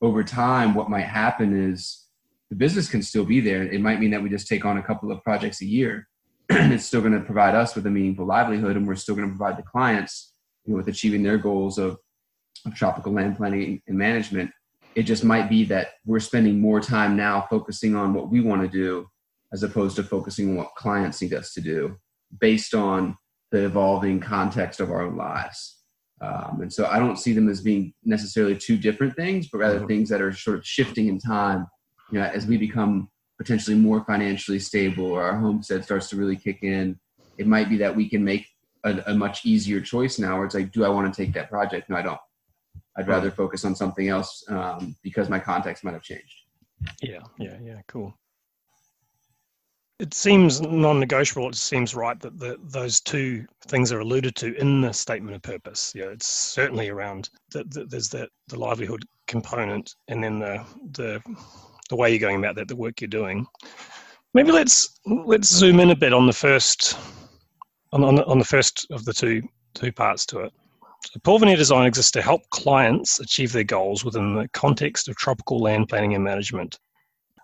over 0.02 0.22
time 0.22 0.74
what 0.74 0.90
might 0.90 1.06
happen 1.06 1.72
is 1.72 2.04
the 2.50 2.56
business 2.56 2.90
can 2.90 3.02
still 3.02 3.24
be 3.24 3.40
there. 3.40 3.62
It 3.62 3.80
might 3.80 3.98
mean 3.98 4.10
that 4.10 4.22
we 4.22 4.28
just 4.28 4.46
take 4.46 4.66
on 4.66 4.76
a 4.76 4.82
couple 4.82 5.10
of 5.10 5.24
projects 5.24 5.62
a 5.62 5.66
year. 5.66 6.06
and 6.50 6.70
it's 6.74 6.84
still 6.84 7.00
going 7.00 7.18
to 7.18 7.24
provide 7.24 7.54
us 7.54 7.74
with 7.74 7.86
a 7.86 7.90
meaningful 7.90 8.26
livelihood 8.26 8.76
and 8.76 8.86
we're 8.86 8.94
still 8.96 9.14
going 9.14 9.26
to 9.26 9.34
provide 9.34 9.56
the 9.56 9.66
clients 9.66 10.34
you 10.66 10.72
know, 10.72 10.76
with 10.76 10.88
achieving 10.88 11.22
their 11.22 11.38
goals 11.38 11.78
of 11.78 11.96
of 12.66 12.74
tropical 12.74 13.12
land 13.12 13.36
planning 13.36 13.82
and 13.86 13.98
management. 13.98 14.50
It 14.94 15.02
just 15.02 15.24
might 15.24 15.48
be 15.48 15.64
that 15.64 15.88
we're 16.04 16.20
spending 16.20 16.60
more 16.60 16.80
time 16.80 17.16
now 17.16 17.46
focusing 17.50 17.94
on 17.94 18.14
what 18.14 18.30
we 18.30 18.40
want 18.40 18.62
to 18.62 18.68
do 18.68 19.06
as 19.52 19.62
opposed 19.62 19.96
to 19.96 20.02
focusing 20.02 20.50
on 20.50 20.56
what 20.56 20.74
clients 20.74 21.20
need 21.20 21.34
us 21.34 21.52
to 21.54 21.60
do 21.60 21.96
based 22.40 22.74
on 22.74 23.16
the 23.52 23.64
evolving 23.64 24.20
context 24.20 24.80
of 24.80 24.90
our 24.90 25.02
own 25.02 25.16
lives. 25.16 25.76
Um, 26.20 26.60
and 26.62 26.72
so 26.72 26.86
I 26.86 26.98
don't 26.98 27.18
see 27.18 27.32
them 27.32 27.48
as 27.48 27.60
being 27.60 27.92
necessarily 28.04 28.56
two 28.56 28.76
different 28.76 29.14
things, 29.16 29.48
but 29.48 29.58
rather 29.58 29.78
mm-hmm. 29.78 29.86
things 29.86 30.08
that 30.08 30.22
are 30.22 30.32
sort 30.32 30.58
of 30.58 30.66
shifting 30.66 31.08
in 31.08 31.18
time. 31.18 31.66
You 32.10 32.20
know, 32.20 32.26
as 32.26 32.46
we 32.46 32.56
become 32.56 33.08
potentially 33.38 33.76
more 33.76 34.04
financially 34.04 34.58
stable, 34.58 35.06
or 35.06 35.22
our 35.22 35.38
homestead 35.38 35.84
starts 35.84 36.08
to 36.10 36.16
really 36.16 36.36
kick 36.36 36.62
in, 36.62 36.98
it 37.36 37.46
might 37.46 37.68
be 37.68 37.76
that 37.78 37.94
we 37.94 38.08
can 38.08 38.24
make 38.24 38.46
a, 38.84 39.02
a 39.08 39.14
much 39.14 39.44
easier 39.44 39.80
choice 39.80 40.18
now. 40.18 40.36
Where 40.36 40.46
it's 40.46 40.54
like, 40.54 40.72
do 40.72 40.84
I 40.84 40.88
want 40.88 41.12
to 41.12 41.24
take 41.24 41.34
that 41.34 41.50
project? 41.50 41.90
No, 41.90 41.96
I 41.96 42.02
don't. 42.02 42.20
I'd 42.96 43.08
rather 43.08 43.30
focus 43.30 43.64
on 43.64 43.74
something 43.74 44.08
else 44.08 44.44
um, 44.48 44.96
because 45.02 45.28
my 45.28 45.38
context 45.38 45.84
might 45.84 45.94
have 45.94 46.02
changed. 46.02 46.44
Yeah, 47.02 47.20
yeah, 47.38 47.58
yeah, 47.62 47.80
cool. 47.88 48.14
It 49.98 50.12
seems 50.12 50.60
non-negotiable. 50.60 51.48
It 51.48 51.54
seems 51.54 51.94
right 51.94 52.20
that 52.20 52.38
the, 52.38 52.58
those 52.64 53.00
two 53.00 53.46
things 53.66 53.92
are 53.92 54.00
alluded 54.00 54.36
to 54.36 54.54
in 54.56 54.82
the 54.82 54.92
statement 54.92 55.36
of 55.36 55.42
purpose. 55.42 55.92
Yeah, 55.94 56.06
it's 56.06 56.26
certainly 56.26 56.90
around. 56.90 57.30
The, 57.50 57.64
the, 57.64 57.86
there's 57.86 58.10
that 58.10 58.28
the 58.48 58.58
livelihood 58.58 59.04
component, 59.26 59.94
and 60.08 60.22
then 60.22 60.38
the 60.38 60.64
the 60.92 61.22
the 61.88 61.96
way 61.96 62.10
you're 62.10 62.18
going 62.18 62.38
about 62.38 62.56
that, 62.56 62.68
the 62.68 62.76
work 62.76 63.00
you're 63.00 63.08
doing. 63.08 63.46
Maybe 64.34 64.52
let's 64.52 65.00
let's 65.06 65.48
zoom 65.48 65.80
in 65.80 65.92
a 65.92 65.96
bit 65.96 66.12
on 66.12 66.26
the 66.26 66.32
first 66.32 66.98
on 67.92 68.04
on 68.04 68.16
the, 68.16 68.26
on 68.26 68.38
the 68.38 68.44
first 68.44 68.86
of 68.90 69.04
the 69.06 69.14
two 69.14 69.42
two 69.74 69.92
parts 69.92 70.26
to 70.26 70.40
it. 70.40 70.52
Porvenir 71.24 71.56
Design 71.56 71.86
exists 71.86 72.10
to 72.12 72.22
help 72.22 72.48
clients 72.50 73.20
achieve 73.20 73.52
their 73.52 73.64
goals 73.64 74.04
within 74.04 74.34
the 74.34 74.48
context 74.48 75.08
of 75.08 75.16
tropical 75.16 75.58
land 75.58 75.88
planning 75.88 76.14
and 76.14 76.24
management. 76.24 76.78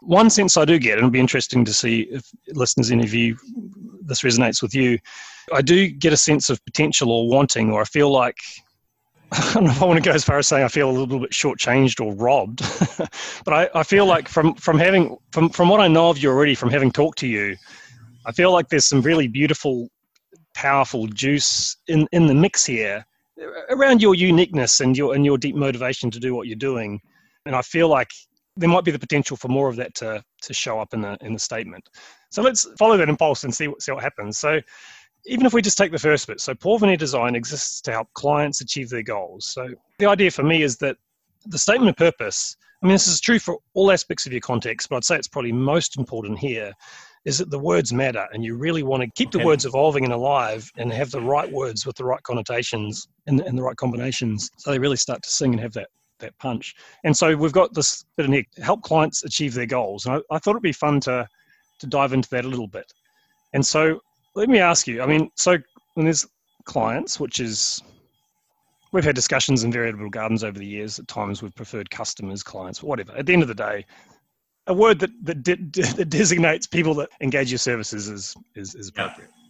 One 0.01 0.31
sense 0.31 0.57
I 0.57 0.65
do 0.65 0.79
get, 0.79 0.93
and 0.93 0.99
it'll 0.99 1.11
be 1.11 1.21
interesting 1.21 1.65
to 1.65 1.73
see 1.73 2.03
if 2.03 2.29
listeners, 2.49 2.91
any 2.91 3.05
of 3.05 3.15
you, 3.15 3.37
this 4.05 4.23
resonates 4.23 4.61
with 4.61 4.75
you. 4.75 4.99
I 5.53 5.63
do 5.63 5.89
get 5.89 6.13
a 6.13 6.17
sense 6.17 6.51
of 6.51 6.65
potential 6.65 7.13
or 7.13 7.29
wanting, 7.29 7.71
or 7.71 7.81
I 7.83 7.85
feel 7.85 8.11
like 8.11 8.37
I 9.33 9.55
don't 9.55 9.65
know 9.65 9.71
if 9.71 9.83
I 9.83 9.87
want 9.87 10.03
to 10.03 10.09
go 10.09 10.15
as 10.15 10.25
far 10.25 10.39
as 10.39 10.49
saying 10.49 10.65
I 10.65 10.69
feel 10.69 10.91
a 10.91 10.93
little 10.93 11.21
bit 11.21 11.31
shortchanged 11.31 12.05
or 12.05 12.15
robbed, 12.15 12.63
but 13.45 13.55
I, 13.55 13.69
I 13.75 13.83
feel 13.83 14.05
like 14.07 14.29
from 14.29 14.55
from 14.55 14.79
having 14.79 15.17
from 15.31 15.49
from 15.51 15.69
what 15.69 15.81
I 15.81 15.89
know 15.89 16.11
of 16.11 16.19
you 16.19 16.31
already, 16.31 16.55
from 16.55 16.71
having 16.71 16.91
talked 16.91 17.19
to 17.19 17.29
you, 17.29 17.57
I 18.27 18.33
feel 18.33 18.53
like 18.53 18.69
there's 18.69 18.87
some 18.87 19.03
really 19.03 19.29
beautiful, 19.29 19.89
powerful 20.55 21.07
juice 21.07 21.77
in 21.87 22.09
in 22.13 22.27
the 22.27 22.35
mix 22.35 22.67
here 22.67 23.07
around 23.71 24.03
your 24.03 24.15
uniqueness 24.15 24.81
and 24.81 24.97
your 24.97 25.15
and 25.15 25.25
your 25.25 25.39
deep 25.39 25.57
motivation 25.57 26.11
to 26.11 26.21
do 26.21 26.35
what 26.35 26.47
you're 26.47 26.57
doing. 26.57 27.01
And 27.47 27.57
I 27.57 27.63
feel 27.63 27.89
like 27.89 28.11
there 28.57 28.69
might 28.69 28.85
be 28.85 28.91
the 28.91 28.99
potential 28.99 29.37
for 29.37 29.49
more 29.49 29.69
of 29.69 29.77
that 29.77 29.95
to 29.97 30.23
to 30.43 30.55
show 30.55 30.79
up 30.81 30.95
in 30.95 31.01
the 31.01 31.17
in 31.21 31.33
the 31.33 31.39
statement. 31.39 31.89
So 32.31 32.43
let's 32.43 32.67
follow 32.79 32.97
that 32.97 33.09
impulse 33.09 33.45
and 33.45 33.55
see 33.55 33.69
what 33.69 33.83
see 33.83 33.93
what 33.93 34.03
happens. 34.03 34.39
So 34.39 34.61
even 35.27 35.47
if 35.47 35.53
we 35.53 35.63
just 35.63 35.79
take 35.79 35.93
the 35.93 35.99
first 35.99 36.27
bit, 36.27 36.41
so 36.41 36.55
Porvenir 36.55 36.99
Design 36.99 37.35
exists 37.35 37.81
to 37.83 37.93
help 37.93 38.09
clients 38.15 38.61
achieve 38.61 38.91
their 38.91 39.03
goals. 39.03 39.47
So 39.47 39.69
the 39.99 40.07
idea 40.07 40.31
for 40.31 40.43
me 40.43 40.63
is 40.63 40.77
that 40.79 40.97
the 41.47 41.59
statement 41.59 41.91
of 41.91 41.97
purpose. 41.97 42.57
I 42.83 42.87
mean, 42.87 42.95
this 42.95 43.07
is 43.07 43.21
true 43.21 43.39
for 43.39 43.59
all 43.75 43.93
aspects 43.93 44.27
of 44.27 44.33
your 44.33 44.41
context, 44.41 44.89
but 44.89 44.97
I'd 44.97 45.05
say 45.05 45.17
it's 45.17 45.29
probably 45.29 45.53
most 45.53 45.97
important 45.97 46.37
here 46.37 46.73
is 47.25 47.39
that 47.39 47.51
the 47.51 47.59
words 47.59 47.93
matter 47.93 48.27
and 48.33 48.45
you 48.45 48.57
really 48.57 48.83
want 48.83 49.03
to 49.03 49.11
keep 49.15 49.31
the 49.31 49.45
words 49.45 49.65
evolving 49.65 50.05
and 50.05 50.13
alive 50.13 50.71
and 50.77 50.93
have 50.93 51.11
the 51.11 51.21
right 51.21 51.51
words 51.51 51.87
with 51.87 51.97
the 51.97 52.05
right 52.05 52.23
connotations 52.25 53.09
and, 53.27 53.41
and 53.41 53.57
the 53.57 53.63
right 53.63 53.77
combinations 53.77 54.51
so 54.59 54.71
they 54.71 54.79
really 54.79 54.97
start 54.97 55.23
to 55.23 55.31
sing 55.31 55.53
and 55.53 55.61
have 55.61 55.73
that 55.73 55.89
that 56.19 56.39
punch. 56.39 56.77
And 57.03 57.17
so 57.17 57.35
we've 57.35 57.53
got 57.53 57.75
this 57.75 58.05
bit 58.17 58.27
in 58.27 58.33
here 58.33 58.45
help 58.63 58.83
clients 58.83 59.25
achieve 59.25 59.55
their 59.55 59.67
goals. 59.67 60.07
And 60.07 60.15
I, 60.15 60.37
I 60.37 60.39
thought 60.39 60.53
it'd 60.53 60.63
be 60.63 60.73
fun 60.73 61.01
to 61.01 61.27
to 61.81 61.87
dive 61.89 62.13
into 62.13 62.29
that 62.31 62.45
a 62.45 62.49
little 62.49 62.69
bit. 62.69 62.93
And 63.55 63.67
so 63.67 64.01
let 64.35 64.49
me 64.49 64.59
ask 64.59 64.87
you 64.87 65.03
i 65.03 65.07
mean 65.07 65.31
so 65.37 65.59
when 65.95 66.05
there's 66.05 66.27
clients 66.65 67.21
which 67.21 67.41
is 67.41 67.83
we've 68.93 69.05
had 69.05 69.15
discussions 69.15 69.65
in 69.65 69.73
Very 69.73 69.89
Edible 69.89 70.11
Gardens 70.11 70.45
over 70.45 70.59
the 70.59 70.67
years 70.67 70.99
at 70.99 71.09
times 71.09 71.43
we've 71.43 71.55
preferred 71.55 71.91
customers 71.91 72.43
clients 72.43 72.83
whatever. 72.83 73.13
At 73.17 73.27
the 73.27 73.33
end 73.33 73.43
of 73.43 73.49
the 73.49 73.55
day 73.55 73.85
a 74.67 74.75
word 74.75 74.99
that 75.01 75.11
that, 75.23 75.43
de- 75.43 75.57
that 75.97 76.09
designates 76.09 76.67
people 76.67 76.95
that 76.95 77.11
engage 77.21 77.51
your 77.51 77.59
services 77.59 78.09
is 78.09 78.35
is, 78.55 78.75
is 78.75 78.89
appropriate. 78.89 79.31
Yeah. 79.31 79.43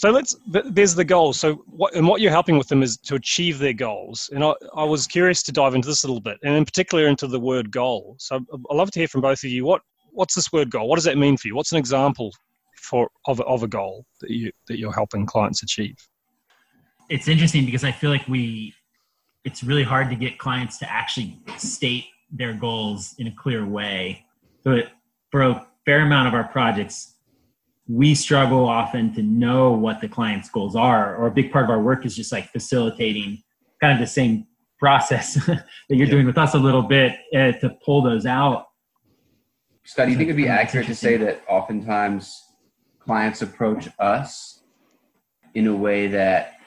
So 0.00 0.10
let's. 0.10 0.34
There's 0.46 0.94
the 0.94 1.04
goal. 1.04 1.34
So 1.34 1.56
what 1.66 1.94
and 1.94 2.08
what 2.08 2.22
you're 2.22 2.30
helping 2.30 2.56
with 2.56 2.68
them 2.68 2.82
is 2.82 2.96
to 2.98 3.16
achieve 3.16 3.58
their 3.58 3.74
goals. 3.74 4.30
And 4.32 4.42
I, 4.42 4.54
I 4.74 4.82
was 4.82 5.06
curious 5.06 5.42
to 5.42 5.52
dive 5.52 5.74
into 5.74 5.88
this 5.88 6.04
a 6.04 6.06
little 6.06 6.22
bit, 6.22 6.38
and 6.42 6.54
in 6.54 6.64
particular 6.64 7.06
into 7.06 7.26
the 7.26 7.38
word 7.38 7.70
goal. 7.70 8.16
So 8.18 8.36
I'd 8.36 8.74
love 8.74 8.90
to 8.92 8.98
hear 8.98 9.08
from 9.08 9.20
both 9.20 9.44
of 9.44 9.50
you. 9.50 9.66
What 9.66 9.82
what's 10.12 10.34
this 10.34 10.50
word 10.54 10.70
goal? 10.70 10.88
What 10.88 10.96
does 10.96 11.04
that 11.04 11.18
mean 11.18 11.36
for 11.36 11.48
you? 11.48 11.54
What's 11.54 11.72
an 11.72 11.76
example 11.78 12.32
for 12.78 13.10
of 13.26 13.42
of 13.42 13.62
a 13.62 13.68
goal 13.68 14.06
that 14.22 14.30
you 14.30 14.50
that 14.68 14.78
you're 14.78 14.90
helping 14.90 15.26
clients 15.26 15.62
achieve? 15.62 15.96
It's 17.10 17.28
interesting 17.28 17.66
because 17.66 17.84
I 17.84 17.92
feel 17.92 18.08
like 18.08 18.26
we. 18.26 18.72
It's 19.44 19.62
really 19.62 19.82
hard 19.82 20.08
to 20.08 20.16
get 20.16 20.38
clients 20.38 20.78
to 20.78 20.90
actually 20.90 21.38
state 21.58 22.06
their 22.30 22.54
goals 22.54 23.14
in 23.18 23.26
a 23.26 23.34
clear 23.34 23.66
way. 23.66 24.24
So 24.62 24.80
for 25.30 25.42
a 25.42 25.66
fair 25.84 26.00
amount 26.00 26.28
of 26.28 26.34
our 26.34 26.44
projects, 26.44 27.16
we 27.88 28.14
struggle 28.14 28.68
often 28.68 29.12
to 29.14 29.22
know 29.22 29.72
what 29.72 30.00
the 30.00 30.08
client's 30.08 30.48
goals 30.48 30.76
are, 30.76 31.16
or 31.16 31.26
a 31.26 31.30
big 31.30 31.50
part 31.50 31.64
of 31.64 31.70
our 31.70 31.80
work 31.80 32.06
is 32.06 32.14
just 32.14 32.30
like 32.30 32.50
facilitating 32.50 33.42
kind 33.80 33.92
of 33.92 33.98
the 33.98 34.06
same 34.06 34.46
process 34.78 35.34
that 35.46 35.64
you're 35.88 36.06
yeah. 36.06 36.12
doing 36.12 36.26
with 36.26 36.38
us 36.38 36.54
a 36.54 36.58
little 36.58 36.82
bit 36.82 37.16
uh, 37.34 37.52
to 37.52 37.76
pull 37.84 38.02
those 38.02 38.26
out. 38.26 38.66
Scott, 39.84 40.06
do 40.06 40.12
you 40.12 40.18
think 40.18 40.28
it'd 40.28 40.36
be 40.36 40.48
accurate 40.48 40.86
to 40.86 40.94
say 40.94 41.16
that 41.16 41.42
oftentimes 41.48 42.40
clients 43.00 43.42
approach 43.42 43.88
us 43.98 44.62
in 45.54 45.66
a 45.66 45.74
way 45.74 46.06
that, 46.06 46.58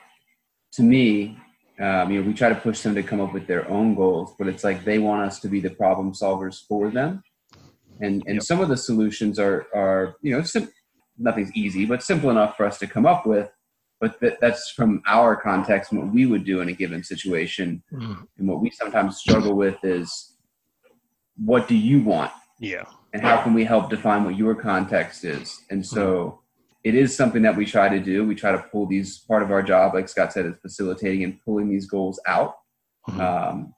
to 0.73 0.84
me, 0.84 1.38
um, 1.79 2.12
you 2.12 2.21
know, 2.21 2.27
we 2.27 2.34
try 2.34 2.49
to 2.49 2.56
push 2.56 2.82
them 2.82 2.93
to 2.95 3.03
come 3.03 3.21
up 3.21 3.34
with 3.34 3.47
their 3.47 3.69
own 3.69 3.95
goals, 3.95 4.36
but 4.38 4.47
it's 4.47 4.63
like 4.63 4.84
they 4.84 4.99
want 4.99 5.21
us 5.21 5.39
to 5.39 5.47
be 5.47 5.60
the 5.60 5.69
problem 5.69 6.12
solvers 6.12 6.67
for 6.67 6.89
them. 6.89 7.23
And 8.01 8.23
and 8.25 8.36
yep. 8.36 8.43
some 8.43 8.60
of 8.60 8.69
the 8.69 8.77
solutions 8.77 9.39
are 9.39 9.67
are 9.73 10.15
you 10.21 10.36
know 10.36 10.43
sim- 10.43 10.71
nothing's 11.17 11.51
easy, 11.53 11.86
but 11.86 12.03
simple 12.03 12.29
enough 12.29 12.58
for 12.58 12.65
us 12.65 12.79
to 12.79 12.88
come 12.88 13.06
up 13.06 13.25
with. 13.25 13.49
But 13.99 14.19
th- 14.19 14.38
that's 14.41 14.69
from 14.71 15.01
our 15.08 15.36
context 15.36 15.91
and 15.91 16.01
what 16.01 16.13
we 16.13 16.25
would 16.25 16.43
do 16.43 16.60
in 16.62 16.69
a 16.69 16.73
given 16.73 17.03
situation. 17.03 17.84
Mm. 17.93 18.27
And 18.38 18.47
what 18.47 18.60
we 18.60 18.69
sometimes 18.69 19.17
struggle 19.17 19.53
with 19.53 19.77
is 19.84 20.36
what 21.38 21.67
do 21.67 21.75
you 21.75 22.01
want? 22.01 22.32
Yeah. 22.60 22.84
And 23.13 23.21
how 23.21 23.41
can 23.41 23.53
we 23.53 23.63
help 23.63 23.89
define 23.89 24.25
what 24.25 24.36
your 24.36 24.56
context 24.56 25.23
is? 25.23 25.62
And 25.69 25.86
so 25.86 26.06
mm. 26.06 26.38
it 26.84 26.95
is 26.95 27.15
something 27.15 27.43
that 27.43 27.56
we 27.56 27.65
try 27.65 27.88
to 27.88 27.99
do. 27.99 28.25
We 28.25 28.36
try 28.36 28.51
to 28.51 28.58
pull 28.58 28.88
these 28.88 29.19
part 29.19 29.43
of 29.43 29.51
our 29.51 29.62
job, 29.62 29.93
like 29.93 30.10
Scott 30.10 30.34
said, 30.34 30.47
is 30.47 30.58
facilitating 30.62 31.23
and 31.23 31.39
pulling 31.45 31.69
these 31.69 31.86
goals 31.86 32.19
out. 32.27 32.56
Mm-hmm. 33.08 33.21
Um, 33.21 33.73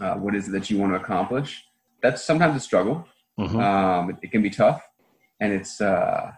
uh, 0.00 0.14
what 0.14 0.34
is 0.34 0.48
it 0.48 0.52
that 0.52 0.70
you 0.70 0.78
want 0.78 0.92
to 0.92 1.00
accomplish? 1.00 1.62
That's 2.02 2.24
sometimes 2.24 2.56
a 2.56 2.60
struggle. 2.60 3.06
Mm-hmm. 3.40 3.58
Um, 3.58 4.10
it, 4.10 4.16
it, 4.22 4.32
can 4.32 4.42
be 4.42 4.50
tough, 4.50 4.86
and 5.40 5.52
it's 5.52 5.80
uh, 5.80 6.32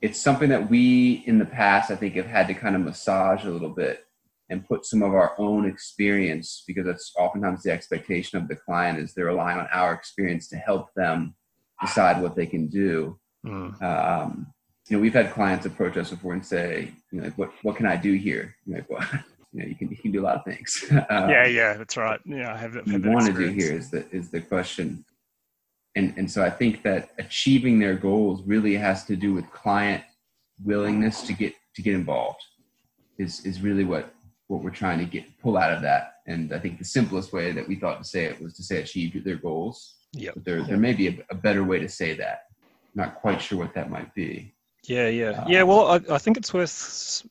it's 0.00 0.20
something 0.20 0.48
that 0.50 0.70
we 0.70 1.24
in 1.26 1.38
the 1.38 1.44
past 1.44 1.90
I 1.90 1.96
think 1.96 2.14
have 2.14 2.26
had 2.26 2.46
to 2.48 2.54
kind 2.54 2.76
of 2.76 2.82
massage 2.82 3.44
a 3.44 3.50
little 3.50 3.70
bit 3.70 4.04
and 4.50 4.66
put 4.66 4.84
some 4.84 5.02
of 5.02 5.14
our 5.14 5.34
own 5.38 5.66
experience 5.66 6.62
because 6.66 6.84
that's 6.84 7.12
oftentimes 7.18 7.62
the 7.62 7.72
expectation 7.72 8.38
of 8.38 8.46
the 8.46 8.56
client 8.56 8.98
is 8.98 9.14
they're 9.14 9.24
relying 9.26 9.58
on 9.58 9.66
our 9.72 9.92
experience 9.92 10.48
to 10.48 10.56
help 10.56 10.92
them 10.94 11.34
decide 11.80 12.22
what 12.22 12.36
they 12.36 12.46
can 12.46 12.68
do. 12.68 13.18
Mm. 13.44 13.82
Um, 13.82 14.46
you 14.88 14.96
know, 14.96 15.02
we've 15.02 15.14
had 15.14 15.32
clients 15.32 15.66
approach 15.66 15.96
us 15.96 16.10
before 16.10 16.34
and 16.34 16.44
say, 16.44 16.92
you 17.10 17.18
know, 17.18 17.24
like, 17.24 17.38
what 17.38 17.50
what 17.62 17.76
can 17.76 17.86
I 17.86 17.96
do 17.96 18.12
here? 18.12 18.54
like, 18.66 18.88
well, 18.88 19.02
you 19.52 19.60
know, 19.60 19.66
you 19.66 19.74
can 19.74 19.88
you 19.88 19.96
can 19.96 20.12
do 20.12 20.20
a 20.20 20.24
lot 20.24 20.36
of 20.36 20.44
things. 20.44 20.84
um, 20.90 21.00
yeah, 21.30 21.46
yeah, 21.46 21.74
that's 21.74 21.96
right. 21.96 22.20
Yeah, 22.24 22.52
I 22.52 22.56
have. 22.58 22.74
What 22.74 22.86
you 22.86 23.10
want 23.10 23.26
to 23.26 23.32
do 23.32 23.48
here 23.48 23.72
is 23.72 23.90
the 23.90 24.06
is 24.10 24.30
the 24.30 24.42
question 24.42 25.04
and 25.96 26.14
and 26.16 26.30
so 26.30 26.42
I 26.42 26.50
think 26.50 26.82
that 26.82 27.10
achieving 27.18 27.78
their 27.78 27.94
goals 27.94 28.42
really 28.44 28.76
has 28.76 29.04
to 29.06 29.16
do 29.16 29.32
with 29.34 29.50
client 29.50 30.02
willingness 30.64 31.22
to 31.22 31.32
get 31.32 31.54
to 31.74 31.82
get 31.82 31.94
involved 31.94 32.40
is 33.18 33.44
is 33.44 33.60
really 33.60 33.84
what 33.84 34.14
what 34.48 34.62
we're 34.62 34.70
trying 34.70 34.98
to 34.98 35.04
get 35.04 35.24
pull 35.40 35.56
out 35.56 35.72
of 35.72 35.82
that. 35.82 36.16
And 36.26 36.52
I 36.52 36.58
think 36.58 36.78
the 36.78 36.84
simplest 36.84 37.32
way 37.32 37.52
that 37.52 37.66
we 37.66 37.76
thought 37.76 37.98
to 37.98 38.04
say 38.04 38.24
it 38.24 38.40
was 38.40 38.54
to 38.54 38.62
say 38.62 38.80
achieve 38.80 39.24
their 39.24 39.36
goals. 39.36 39.96
Yeah. 40.12 40.30
There 40.36 40.62
there 40.62 40.76
may 40.76 40.92
be 40.92 41.08
a, 41.08 41.16
a, 41.30 41.34
better 41.34 41.64
way 41.64 41.78
to 41.80 41.88
say 41.88 42.14
that. 42.14 42.42
not 42.94 43.16
quite 43.16 43.40
sure 43.40 43.58
what 43.58 43.74
that 43.74 43.90
might 43.90 44.14
be. 44.14 44.54
Yeah, 44.86 45.08
yeah, 45.08 45.30
um, 45.30 45.50
yeah. 45.50 45.62
Well, 45.62 45.86
I, 45.88 46.00
I 46.14 46.18
think 46.18 46.36
it's 46.36 46.52
worth 46.52 46.70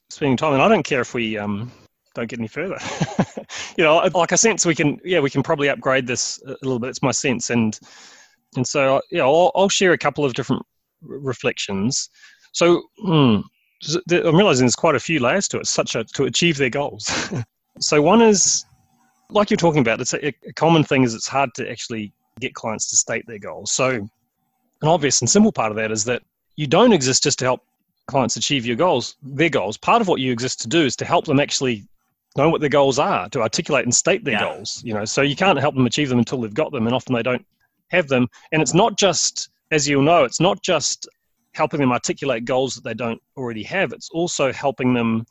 spending 0.10 0.38
time, 0.38 0.54
and 0.54 0.62
I 0.62 0.68
don't 0.68 0.84
care 0.84 1.02
if 1.02 1.14
we 1.14 1.38
um, 1.38 1.72
don't 2.16 2.28
get 2.28 2.40
any 2.40 2.48
further. 2.48 2.80
you 3.78 3.84
know, 3.84 3.98
like 3.98 4.32
I 4.32 4.36
sense 4.36 4.66
we 4.66 4.74
can, 4.74 5.00
yeah, 5.04 5.20
we 5.20 5.30
can 5.30 5.44
probably 5.44 5.70
upgrade 5.70 6.08
this 6.08 6.42
a 6.48 6.58
little 6.64 6.80
bit. 6.80 6.90
It's 6.90 7.04
my 7.04 7.12
sense, 7.12 7.52
and 7.52 7.80
and 8.58 8.68
so, 8.68 9.02
yeah, 9.12 9.24
I'll, 9.24 9.52
I'll 9.56 9.70
share 9.70 9.94
a 9.94 9.98
couple 9.98 10.26
of 10.26 10.34
different 10.34 10.64
reflections. 11.02 12.10
So, 12.52 12.84
hmm, 13.00 13.40
I'm 14.12 14.36
realizing 14.36 14.66
there's 14.66 14.76
quite 14.76 14.96
a 14.96 15.00
few 15.00 15.20
layers 15.20 15.48
to 15.50 15.60
it, 15.60 15.68
such 15.68 15.96
a, 15.96 16.04
to 16.04 16.26
achieve 16.26 16.58
their 16.58 16.70
goals. 16.70 17.12
so, 17.80 18.02
one 18.02 18.22
is 18.22 18.66
like 19.30 19.50
you're 19.50 19.58
talking 19.58 19.82
about. 19.82 20.02
It's 20.02 20.14
a, 20.14 20.28
a 20.28 20.54
common 20.56 20.84
thing 20.84 21.04
is 21.04 21.14
it's 21.14 21.28
hard 21.28 21.50
to 21.56 21.70
actually 21.70 22.14
get 22.40 22.54
clients 22.54 22.90
to 22.90 22.96
state 22.96 23.26
their 23.28 23.40
goals. 23.40 23.72
So, 23.72 23.90
an 23.90 24.88
obvious 24.88 25.22
and 25.22 25.30
simple 25.30 25.52
part 25.52 25.72
of 25.72 25.76
that 25.78 25.92
is 25.92 26.04
that 26.06 26.22
you 26.56 26.68
don't 26.68 26.94
exist 26.94 27.24
just 27.24 27.40
to 27.40 27.46
help 27.46 27.62
clients 28.08 28.36
achieve 28.36 28.66
your 28.66 28.76
goals, 28.76 29.16
their 29.24 29.50
goals. 29.50 29.78
Part 29.78 30.02
of 30.02 30.08
what 30.08 30.20
you 30.20 30.32
exist 30.32 30.62
to 30.62 30.68
do 30.68 30.82
is 30.82 30.96
to 30.98 31.06
help 31.06 31.26
them 31.26 31.40
actually 31.40 31.84
know 32.36 32.50
what 32.50 32.62
their 32.62 32.70
goals 32.70 33.00
are, 33.00 33.30
to 33.30 33.42
articulate 33.42 33.86
and 33.86 33.94
state 33.94 34.24
their 34.24 34.34
yeah. 34.34 34.56
goals. 34.56 34.82
You 34.84 34.94
know, 34.94 35.06
so 35.06 35.22
you 35.22 35.36
can't 35.36 35.60
help 35.60 35.76
them 35.76 35.86
achieve 35.86 36.10
them 36.10 36.20
until 36.20 36.42
they've 36.42 36.54
got 36.54 36.72
them, 36.72 36.86
and 36.86 36.96
often 36.96 37.16
they 37.16 37.24
don't 37.24 37.46
have 37.94 38.08
them. 38.08 38.28
And 38.52 38.62
it's 38.62 38.74
not 38.74 38.98
just, 38.98 39.50
as 39.72 39.88
you'll 39.88 40.04
know, 40.04 40.24
it's 40.24 40.42
not 40.42 40.62
just 40.62 41.08
helping 41.54 41.80
them 41.80 41.92
articulate 41.92 42.46
goals 42.46 42.76
that 42.76 42.84
they 42.84 42.94
don't 42.94 43.22
already 43.38 43.64
have. 43.64 43.94
It's 43.94 44.10
also 44.10 44.52
helping 44.52 44.94
them 44.94 45.26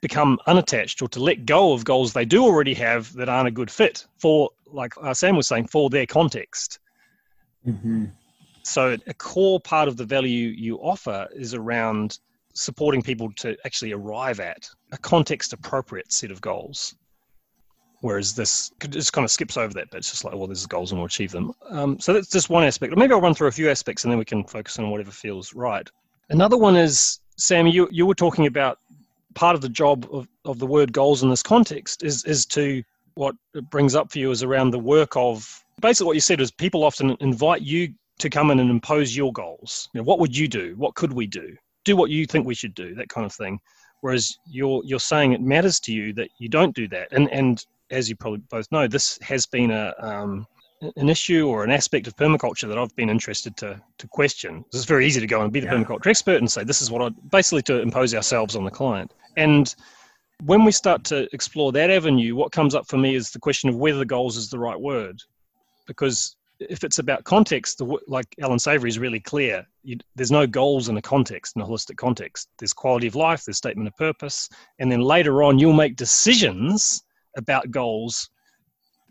become 0.00 0.38
unattached 0.46 1.02
or 1.02 1.08
to 1.08 1.20
let 1.20 1.46
go 1.46 1.72
of 1.72 1.84
goals 1.84 2.12
they 2.12 2.24
do 2.24 2.44
already 2.44 2.74
have 2.74 3.12
that 3.14 3.28
aren't 3.28 3.48
a 3.48 3.52
good 3.52 3.70
fit 3.70 4.06
for, 4.18 4.50
like 4.66 4.92
uh, 5.02 5.14
Sam 5.14 5.36
was 5.36 5.48
saying, 5.48 5.68
for 5.68 5.90
their 5.90 6.06
context. 6.06 6.78
Mm-hmm. 7.66 8.06
So, 8.64 8.96
a 9.06 9.14
core 9.14 9.60
part 9.60 9.88
of 9.88 9.96
the 9.96 10.04
value 10.04 10.48
you 10.48 10.76
offer 10.76 11.28
is 11.34 11.52
around 11.52 12.18
supporting 12.54 13.02
people 13.02 13.32
to 13.32 13.56
actually 13.64 13.92
arrive 13.92 14.38
at 14.38 14.68
a 14.92 14.98
context 14.98 15.52
appropriate 15.52 16.12
set 16.12 16.30
of 16.30 16.40
goals. 16.40 16.94
Whereas 18.02 18.34
this 18.34 18.72
just 18.90 19.12
kind 19.12 19.24
of 19.24 19.30
skips 19.30 19.56
over 19.56 19.72
that 19.74 19.90
bit. 19.90 19.98
It's 19.98 20.10
just 20.10 20.24
like, 20.24 20.34
well, 20.34 20.48
there's 20.48 20.66
goals 20.66 20.90
and 20.90 21.00
we'll 21.00 21.06
achieve 21.06 21.30
them. 21.30 21.52
Um, 21.70 22.00
so 22.00 22.12
that's 22.12 22.28
just 22.28 22.50
one 22.50 22.64
aspect. 22.64 22.96
Maybe 22.96 23.12
I'll 23.12 23.20
run 23.20 23.32
through 23.32 23.46
a 23.46 23.52
few 23.52 23.70
aspects 23.70 24.02
and 24.02 24.10
then 24.10 24.18
we 24.18 24.24
can 24.24 24.42
focus 24.42 24.76
on 24.80 24.90
whatever 24.90 25.12
feels 25.12 25.54
right. 25.54 25.88
Another 26.28 26.58
one 26.58 26.74
is, 26.74 27.20
Sam, 27.36 27.68
you, 27.68 27.88
you 27.92 28.04
were 28.04 28.16
talking 28.16 28.46
about 28.46 28.80
part 29.34 29.54
of 29.54 29.60
the 29.60 29.68
job 29.68 30.08
of, 30.10 30.26
of 30.44 30.58
the 30.58 30.66
word 30.66 30.92
goals 30.92 31.22
in 31.22 31.30
this 31.30 31.44
context 31.44 32.02
is, 32.02 32.24
is 32.24 32.44
to 32.46 32.82
what 33.14 33.36
it 33.54 33.70
brings 33.70 33.94
up 33.94 34.10
for 34.10 34.18
you 34.18 34.32
is 34.32 34.42
around 34.42 34.72
the 34.72 34.78
work 34.80 35.16
of 35.16 35.64
basically 35.80 36.06
what 36.06 36.16
you 36.16 36.20
said 36.20 36.40
is 36.40 36.50
people 36.50 36.82
often 36.82 37.16
invite 37.20 37.62
you 37.62 37.94
to 38.18 38.28
come 38.28 38.50
in 38.50 38.58
and 38.58 38.68
impose 38.68 39.16
your 39.16 39.32
goals. 39.32 39.88
You 39.94 40.00
know, 40.00 40.04
what 40.04 40.18
would 40.18 40.36
you 40.36 40.48
do? 40.48 40.74
What 40.76 40.96
could 40.96 41.12
we 41.12 41.28
do? 41.28 41.56
Do 41.84 41.94
what 41.94 42.10
you 42.10 42.26
think 42.26 42.46
we 42.46 42.54
should 42.54 42.74
do, 42.74 42.96
that 42.96 43.08
kind 43.08 43.24
of 43.24 43.32
thing. 43.32 43.60
Whereas 44.00 44.36
you're 44.46 44.82
you're 44.84 44.98
saying 44.98 45.32
it 45.32 45.40
matters 45.40 45.78
to 45.80 45.92
you 45.92 46.12
that 46.14 46.30
you 46.38 46.48
don't 46.48 46.74
do 46.74 46.88
that. 46.88 47.08
And 47.12 47.28
and 47.30 47.64
as 47.92 48.08
you 48.08 48.16
probably 48.16 48.40
both 48.50 48.70
know, 48.72 48.88
this 48.88 49.18
has 49.22 49.46
been 49.46 49.70
a 49.70 49.94
um, 50.00 50.46
an 50.96 51.08
issue 51.08 51.46
or 51.46 51.62
an 51.62 51.70
aspect 51.70 52.08
of 52.08 52.16
permaculture 52.16 52.68
that 52.68 52.76
I've 52.76 52.94
been 52.96 53.10
interested 53.10 53.56
to 53.58 53.80
to 53.98 54.08
question. 54.08 54.64
It's 54.72 54.84
very 54.84 55.06
easy 55.06 55.20
to 55.20 55.26
go 55.26 55.42
and 55.42 55.52
be 55.52 55.60
the 55.60 55.66
yeah. 55.66 55.74
permaculture 55.74 56.08
expert 56.08 56.38
and 56.38 56.50
say 56.50 56.64
this 56.64 56.82
is 56.82 56.90
what 56.90 57.02
I 57.02 57.10
basically 57.30 57.62
to 57.62 57.80
impose 57.80 58.14
ourselves 58.14 58.56
on 58.56 58.64
the 58.64 58.70
client. 58.70 59.12
And 59.36 59.72
when 60.44 60.64
we 60.64 60.72
start 60.72 61.04
to 61.04 61.28
explore 61.32 61.70
that 61.72 61.90
avenue, 61.90 62.34
what 62.34 62.50
comes 62.50 62.74
up 62.74 62.88
for 62.88 62.96
me 62.96 63.14
is 63.14 63.30
the 63.30 63.38
question 63.38 63.68
of 63.68 63.76
whether 63.76 64.04
goals 64.04 64.36
is 64.36 64.50
the 64.50 64.58
right 64.58 64.80
word, 64.80 65.20
because 65.86 66.34
if 66.58 66.84
it's 66.84 66.98
about 66.98 67.24
context, 67.24 67.78
the, 67.78 67.98
like 68.06 68.26
Allan 68.40 68.58
Savory 68.58 68.88
is 68.88 68.98
really 68.98 69.20
clear. 69.20 69.66
You, 69.82 69.98
there's 70.14 70.30
no 70.30 70.46
goals 70.46 70.88
in 70.88 70.96
a 70.96 71.02
context, 71.02 71.56
in 71.56 71.62
a 71.62 71.66
holistic 71.66 71.96
context. 71.96 72.48
There's 72.58 72.72
quality 72.72 73.06
of 73.06 73.14
life, 73.14 73.44
there's 73.44 73.56
statement 73.56 73.88
of 73.88 73.96
purpose, 73.96 74.48
and 74.78 74.90
then 74.90 75.00
later 75.00 75.42
on 75.42 75.58
you'll 75.58 75.72
make 75.72 75.96
decisions 75.96 77.02
about 77.36 77.70
goals 77.70 78.30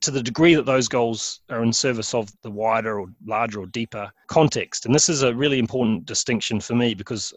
to 0.01 0.11
the 0.11 0.23
degree 0.23 0.55
that 0.55 0.65
those 0.65 0.87
goals 0.87 1.41
are 1.49 1.63
in 1.63 1.71
service 1.71 2.13
of 2.13 2.31
the 2.41 2.49
wider 2.49 2.99
or 2.99 3.07
larger 3.25 3.61
or 3.61 3.67
deeper 3.67 4.11
context. 4.27 4.85
And 4.85 4.95
this 4.95 5.09
is 5.09 5.21
a 5.21 5.33
really 5.33 5.59
important 5.59 6.05
distinction 6.05 6.59
for 6.59 6.75
me 6.75 6.95
because 6.95 7.33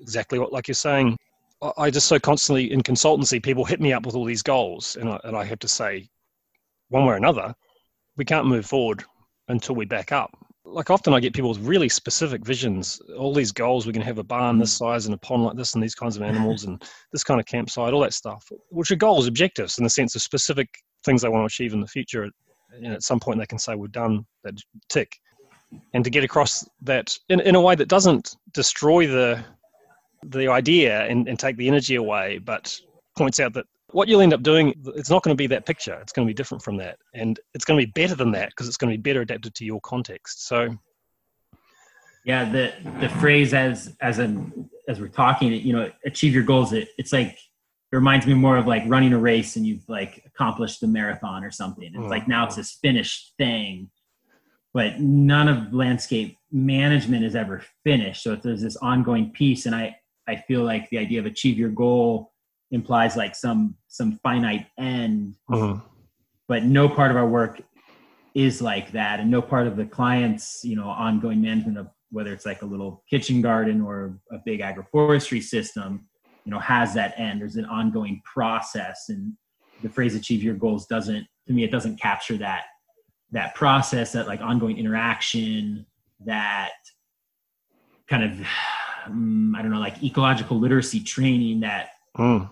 exactly 0.00 0.38
what, 0.38 0.52
like 0.52 0.68
you're 0.68 0.74
saying, 0.74 1.16
I 1.78 1.90
just 1.90 2.08
so 2.08 2.18
constantly 2.18 2.72
in 2.72 2.82
consultancy, 2.82 3.42
people 3.42 3.64
hit 3.64 3.80
me 3.80 3.92
up 3.92 4.04
with 4.04 4.14
all 4.14 4.24
these 4.24 4.42
goals, 4.42 4.96
and 4.96 5.08
I, 5.08 5.20
and 5.24 5.36
I 5.36 5.44
have 5.44 5.60
to 5.60 5.68
say, 5.68 6.08
one 6.88 7.04
way 7.06 7.14
or 7.14 7.16
another, 7.16 7.54
we 8.16 8.24
can't 8.24 8.46
move 8.46 8.66
forward 8.66 9.04
until 9.48 9.76
we 9.76 9.84
back 9.84 10.12
up. 10.12 10.36
Like 10.64 10.90
often, 10.90 11.12
I 11.12 11.20
get 11.20 11.34
people 11.34 11.50
with 11.50 11.58
really 11.58 11.88
specific 11.88 12.44
visions. 12.44 13.00
All 13.18 13.34
these 13.34 13.52
goals, 13.52 13.84
we're 13.84 13.92
going 13.92 14.02
to 14.02 14.06
have 14.06 14.18
a 14.18 14.24
barn 14.24 14.58
this 14.58 14.78
hmm. 14.78 14.84
size 14.84 15.06
and 15.06 15.14
a 15.14 15.18
pond 15.18 15.44
like 15.44 15.56
this, 15.56 15.74
and 15.74 15.82
these 15.82 15.94
kinds 15.94 16.16
of 16.16 16.22
animals, 16.30 16.64
and 16.64 16.82
this 17.12 17.24
kind 17.24 17.40
of 17.40 17.46
campsite, 17.46 17.92
all 17.92 18.00
that 18.00 18.14
stuff, 18.14 18.46
which 18.70 18.90
are 18.90 18.96
goals, 18.96 19.26
objectives, 19.26 19.78
in 19.78 19.84
the 19.84 19.90
sense 19.90 20.14
of 20.14 20.22
specific 20.22 20.68
things 21.04 21.22
they 21.22 21.28
want 21.28 21.42
to 21.42 21.46
achieve 21.46 21.72
in 21.72 21.80
the 21.80 21.86
future. 21.86 22.28
And 22.72 22.86
at 22.86 23.02
some 23.02 23.20
point, 23.20 23.38
they 23.38 23.46
can 23.46 23.58
say, 23.58 23.74
"We've 23.74 23.92
done 23.92 24.24
that 24.44 24.54
tick," 24.88 25.18
and 25.94 26.04
to 26.04 26.10
get 26.10 26.24
across 26.24 26.66
that 26.82 27.18
in, 27.28 27.40
in 27.40 27.54
a 27.54 27.60
way 27.60 27.74
that 27.74 27.88
doesn't 27.88 28.36
destroy 28.52 29.06
the 29.06 29.44
the 30.24 30.48
idea 30.48 31.04
and, 31.06 31.28
and 31.28 31.38
take 31.38 31.56
the 31.56 31.68
energy 31.68 31.96
away, 31.96 32.38
but 32.38 32.78
points 33.16 33.40
out 33.40 33.52
that 33.54 33.66
what 33.92 34.08
you'll 34.08 34.20
end 34.20 34.34
up 34.34 34.42
doing, 34.42 34.74
it's 34.96 35.10
not 35.10 35.22
going 35.22 35.36
to 35.36 35.38
be 35.38 35.46
that 35.48 35.66
picture. 35.66 35.98
It's 36.00 36.12
going 36.12 36.26
to 36.26 36.30
be 36.30 36.34
different 36.34 36.62
from 36.62 36.76
that. 36.78 36.98
And 37.14 37.38
it's 37.54 37.64
going 37.64 37.78
to 37.78 37.86
be 37.86 37.92
better 37.92 38.14
than 38.14 38.32
that 38.32 38.50
because 38.50 38.68
it's 38.68 38.76
going 38.76 38.90
to 38.90 38.98
be 38.98 39.02
better 39.02 39.20
adapted 39.20 39.54
to 39.54 39.64
your 39.64 39.80
context. 39.80 40.46
So, 40.46 40.76
yeah, 42.24 42.50
the, 42.50 42.72
the 43.00 43.08
phrase 43.08 43.52
as, 43.52 43.96
as, 44.00 44.18
a, 44.18 44.34
as 44.88 45.00
we're 45.00 45.08
talking, 45.08 45.52
you 45.52 45.72
know, 45.72 45.90
achieve 46.04 46.34
your 46.34 46.44
goals, 46.44 46.72
it, 46.72 46.88
it's 46.98 47.12
like, 47.12 47.30
it 47.30 47.96
reminds 47.96 48.26
me 48.26 48.34
more 48.34 48.56
of 48.56 48.66
like 48.66 48.84
running 48.86 49.12
a 49.12 49.18
race 49.18 49.56
and 49.56 49.66
you've 49.66 49.86
like 49.88 50.22
accomplished 50.24 50.80
the 50.80 50.86
marathon 50.86 51.44
or 51.44 51.50
something. 51.50 51.84
It's 51.84 51.96
mm-hmm. 51.96 52.08
like 52.08 52.26
now 52.26 52.46
it's 52.46 52.56
this 52.56 52.78
finished 52.80 53.34
thing, 53.36 53.90
but 54.72 55.00
none 55.00 55.48
of 55.48 55.74
landscape 55.74 56.38
management 56.50 57.24
is 57.24 57.36
ever 57.36 57.62
finished. 57.84 58.22
So 58.22 58.36
there's 58.36 58.62
this 58.62 58.76
ongoing 58.76 59.30
piece. 59.32 59.66
And 59.66 59.74
I, 59.74 59.96
I 60.26 60.36
feel 60.36 60.62
like 60.62 60.88
the 60.88 60.98
idea 60.98 61.20
of 61.20 61.26
achieve 61.26 61.58
your 61.58 61.68
goal 61.68 62.31
implies 62.72 63.16
like 63.16 63.36
some 63.36 63.76
some 63.86 64.18
finite 64.22 64.66
end. 64.78 65.36
Uh-huh. 65.52 65.78
but 66.48 66.64
no 66.64 66.88
part 66.88 67.10
of 67.10 67.16
our 67.16 67.28
work 67.28 67.60
is 68.34 68.62
like 68.62 68.92
that 68.92 69.20
and 69.20 69.30
no 69.30 69.42
part 69.42 69.66
of 69.66 69.76
the 69.76 69.84
client's 69.84 70.64
you 70.64 70.74
know 70.74 70.88
ongoing 70.88 71.40
management 71.40 71.78
of 71.78 71.88
whether 72.10 72.32
it's 72.32 72.44
like 72.44 72.62
a 72.62 72.66
little 72.66 73.04
kitchen 73.08 73.40
garden 73.40 73.80
or 73.80 74.18
a 74.32 74.38
big 74.44 74.60
agroforestry 74.60 75.42
system 75.42 76.06
you 76.44 76.50
know 76.50 76.58
has 76.58 76.94
that 76.94 77.14
end. 77.18 77.40
There's 77.40 77.56
an 77.56 77.66
ongoing 77.66 78.20
process 78.24 79.04
and 79.08 79.34
the 79.82 79.88
phrase 79.88 80.14
achieve 80.14 80.42
your 80.42 80.54
goals 80.54 80.86
doesn't 80.86 81.26
to 81.46 81.52
me 81.52 81.64
it 81.64 81.70
doesn't 81.70 82.00
capture 82.00 82.36
that 82.38 82.64
that 83.32 83.54
process 83.54 84.12
that 84.12 84.26
like 84.26 84.40
ongoing 84.40 84.78
interaction 84.78 85.86
that 86.24 86.72
kind 88.08 88.24
of 88.24 88.46
um, 89.06 89.54
i 89.58 89.62
don't 89.62 89.70
know 89.70 89.80
like 89.80 90.02
ecological 90.02 90.58
literacy 90.58 91.00
training 91.00 91.60
that 91.60 91.90
mm 92.16 92.48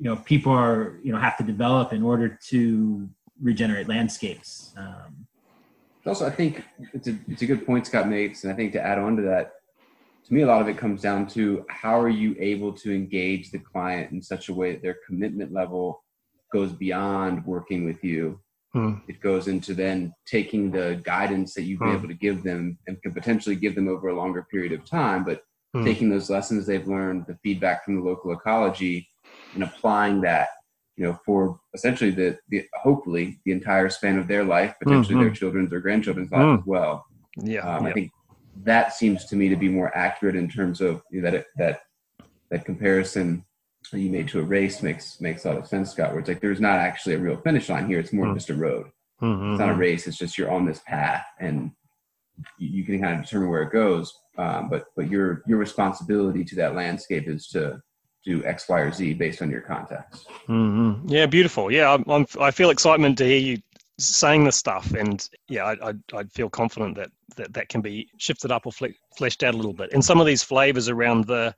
you 0.00 0.08
know 0.08 0.16
people 0.16 0.50
are 0.50 0.98
you 1.02 1.12
know 1.12 1.18
have 1.18 1.36
to 1.36 1.44
develop 1.44 1.92
in 1.92 2.02
order 2.02 2.38
to 2.48 3.08
regenerate 3.40 3.86
landscapes. 3.86 4.72
Um, 4.76 5.26
also, 6.06 6.26
I 6.26 6.30
think 6.30 6.64
it's 6.94 7.06
a 7.06 7.18
it's 7.28 7.42
a 7.42 7.46
good 7.46 7.66
point 7.66 7.86
Scott 7.86 8.08
makes, 8.08 8.42
and 8.42 8.52
I 8.52 8.56
think 8.56 8.72
to 8.72 8.80
add 8.80 8.98
on 8.98 9.16
to 9.16 9.22
that, 9.22 9.52
to 10.26 10.34
me, 10.34 10.40
a 10.40 10.46
lot 10.46 10.62
of 10.62 10.68
it 10.68 10.78
comes 10.78 11.02
down 11.02 11.26
to 11.28 11.66
how 11.68 12.00
are 12.00 12.08
you 12.08 12.34
able 12.38 12.72
to 12.72 12.94
engage 12.94 13.50
the 13.50 13.58
client 13.58 14.10
in 14.10 14.22
such 14.22 14.48
a 14.48 14.54
way 14.54 14.72
that 14.72 14.82
their 14.82 14.96
commitment 15.06 15.52
level 15.52 16.02
goes 16.50 16.72
beyond 16.72 17.44
working 17.44 17.84
with 17.84 18.02
you. 18.02 18.40
Hmm. 18.72 18.94
It 19.06 19.20
goes 19.20 19.48
into 19.48 19.74
then 19.74 20.14
taking 20.26 20.70
the 20.70 21.00
guidance 21.04 21.52
that 21.54 21.62
you've 21.62 21.80
been 21.80 21.90
hmm. 21.90 21.96
able 21.96 22.08
to 22.08 22.14
give 22.14 22.42
them 22.42 22.78
and 22.86 23.00
can 23.02 23.12
potentially 23.12 23.56
give 23.56 23.74
them 23.74 23.88
over 23.88 24.08
a 24.08 24.16
longer 24.16 24.46
period 24.50 24.72
of 24.72 24.86
time, 24.86 25.24
but 25.24 25.42
hmm. 25.74 25.84
taking 25.84 26.08
those 26.08 26.30
lessons 26.30 26.64
they've 26.64 26.88
learned, 26.88 27.26
the 27.26 27.36
feedback 27.42 27.84
from 27.84 27.96
the 27.96 28.02
local 28.02 28.32
ecology, 28.32 29.06
and 29.54 29.62
applying 29.62 30.20
that 30.20 30.48
you 30.96 31.06
know 31.06 31.18
for 31.24 31.58
essentially 31.74 32.10
the, 32.10 32.38
the 32.48 32.64
hopefully 32.74 33.40
the 33.44 33.52
entire 33.52 33.88
span 33.88 34.18
of 34.18 34.28
their 34.28 34.44
life 34.44 34.74
potentially 34.82 35.14
mm-hmm. 35.14 35.24
their 35.24 35.34
children's 35.34 35.72
or 35.72 35.80
grandchildren's 35.80 36.30
life 36.30 36.42
mm. 36.42 36.58
as 36.58 36.66
well 36.66 37.06
yeah, 37.42 37.60
um, 37.60 37.86
i 37.86 37.92
think 37.92 38.10
that 38.62 38.92
seems 38.92 39.24
to 39.24 39.36
me 39.36 39.48
to 39.48 39.56
be 39.56 39.68
more 39.68 39.96
accurate 39.96 40.36
in 40.36 40.48
terms 40.48 40.80
of 40.80 41.02
you 41.10 41.22
know, 41.22 41.30
that 41.30 41.46
that 41.56 41.80
that 42.50 42.64
comparison 42.64 43.44
you 43.92 44.10
made 44.10 44.28
to 44.28 44.40
a 44.40 44.42
race 44.42 44.82
makes 44.82 45.20
makes 45.20 45.44
a 45.44 45.48
lot 45.48 45.58
of 45.58 45.66
sense 45.66 45.90
scott 45.90 46.10
where 46.10 46.20
it's 46.20 46.28
like 46.28 46.40
there's 46.40 46.60
not 46.60 46.78
actually 46.78 47.14
a 47.14 47.18
real 47.18 47.36
finish 47.38 47.68
line 47.68 47.86
here 47.88 47.98
it's 47.98 48.12
more 48.12 48.26
mm. 48.26 48.34
just 48.34 48.50
a 48.50 48.54
road 48.54 48.86
mm-hmm. 49.22 49.52
it's 49.52 49.60
not 49.60 49.70
a 49.70 49.74
race 49.74 50.06
it's 50.06 50.18
just 50.18 50.36
you're 50.36 50.50
on 50.50 50.66
this 50.66 50.80
path 50.86 51.24
and 51.40 51.70
you, 52.58 52.68
you 52.68 52.84
can 52.84 53.00
kind 53.00 53.18
of 53.18 53.24
determine 53.24 53.48
where 53.48 53.62
it 53.62 53.72
goes 53.72 54.12
um, 54.38 54.68
but 54.68 54.84
but 54.96 55.10
your 55.10 55.42
your 55.46 55.58
responsibility 55.58 56.44
to 56.44 56.54
that 56.56 56.74
landscape 56.74 57.26
is 57.26 57.48
to 57.48 57.80
do 58.24 58.44
X, 58.44 58.68
Y, 58.68 58.78
or 58.80 58.92
Z 58.92 59.14
based 59.14 59.42
on 59.42 59.50
your 59.50 59.62
context. 59.62 60.28
Mm-hmm. 60.48 61.08
Yeah, 61.08 61.26
beautiful. 61.26 61.72
Yeah, 61.72 61.92
I'm, 61.92 62.04
I'm, 62.08 62.26
i 62.40 62.50
feel 62.50 62.70
excitement 62.70 63.18
to 63.18 63.24
hear 63.24 63.38
you 63.38 63.58
saying 63.98 64.44
this 64.44 64.56
stuff, 64.56 64.92
and 64.92 65.28
yeah, 65.48 65.64
I, 65.64 65.90
I, 65.90 65.94
I 66.14 66.24
feel 66.24 66.48
confident 66.48 66.96
that, 66.96 67.10
that 67.36 67.52
that 67.54 67.68
can 67.68 67.80
be 67.80 68.08
shifted 68.18 68.50
up 68.50 68.66
or 68.66 68.72
fle- 68.72 68.96
fleshed 69.16 69.42
out 69.42 69.54
a 69.54 69.56
little 69.56 69.72
bit. 69.72 69.92
And 69.92 70.04
some 70.04 70.20
of 70.20 70.26
these 70.26 70.42
flavors 70.42 70.88
around 70.88 71.26
the 71.26 71.54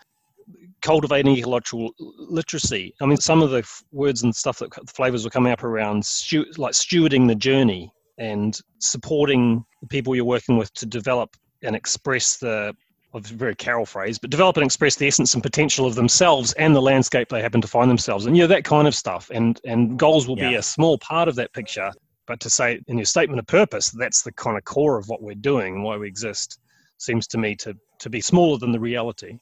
cultivating 0.83 1.37
ecological 1.37 1.93
literacy. 1.99 2.95
I 3.01 3.07
mean, 3.07 3.17
some 3.17 3.41
of 3.43 3.51
the 3.51 3.59
f- 3.59 3.83
words 3.93 4.23
and 4.23 4.35
stuff 4.35 4.59
that 4.59 4.73
the 4.73 4.93
flavors 4.93 5.25
were 5.25 5.31
coming 5.31 5.53
up 5.53 5.63
around, 5.65 6.05
stu- 6.05 6.47
like 6.59 6.73
stewarding 6.73 7.29
the 7.29 7.35
journey 7.35 7.93
and 8.19 8.59
supporting 8.81 9.65
the 9.81 9.87
people 9.87 10.15
you're 10.15 10.25
working 10.25 10.57
with 10.57 10.73
to 10.75 10.87
develop 10.87 11.37
and 11.63 11.75
express 11.75 12.37
the 12.37 12.75
a 13.15 13.21
very 13.21 13.55
Carol 13.55 13.87
phrase, 13.87 14.19
but 14.19 14.31
develop 14.31 14.57
and 14.57 14.65
express 14.65 14.97
the 14.97 15.07
essence 15.07 15.35
and 15.35 15.43
potential 15.43 15.87
of 15.87 15.95
themselves 15.95 16.53
and 16.55 16.75
the 16.75 16.83
landscape 16.83 17.29
they 17.29 17.43
happen 17.43 17.61
to 17.61 17.69
find 17.69 17.91
themselves 17.91 18.27
in. 18.27 18.35
You 18.35 18.43
know, 18.43 18.49
that 18.49 18.65
kind 18.65 18.89
of 18.89 18.95
stuff. 18.95 19.31
And 19.33 19.61
and 19.65 19.99
goals 19.99 20.27
will 20.27 20.39
yeah. 20.39 20.51
be 20.51 20.55
a 20.57 20.63
small 20.63 20.99
part 20.99 21.29
of 21.29 21.35
that 21.37 21.53
picture. 21.53 21.91
But 22.27 22.41
to 22.41 22.51
say 22.51 22.81
in 22.87 22.99
your 22.99 23.05
statement 23.05 23.41
of 23.41 23.47
purpose, 23.47 23.91
that's 23.91 24.23
the 24.23 24.33
kind 24.33 24.57
of 24.57 24.65
core 24.65 24.97
of 24.97 25.09
what 25.09 25.23
we're 25.23 25.35
doing 25.35 25.75
and 25.75 25.85
why 25.85 25.97
we 25.97 26.07
exist, 26.07 26.59
seems 26.99 27.27
to 27.29 27.39
me 27.39 27.55
to 27.57 27.77
to 28.01 28.11
be 28.11 28.21
smaller 28.21 28.59
than 28.59 28.73
the 28.73 28.81
reality. 28.81 29.39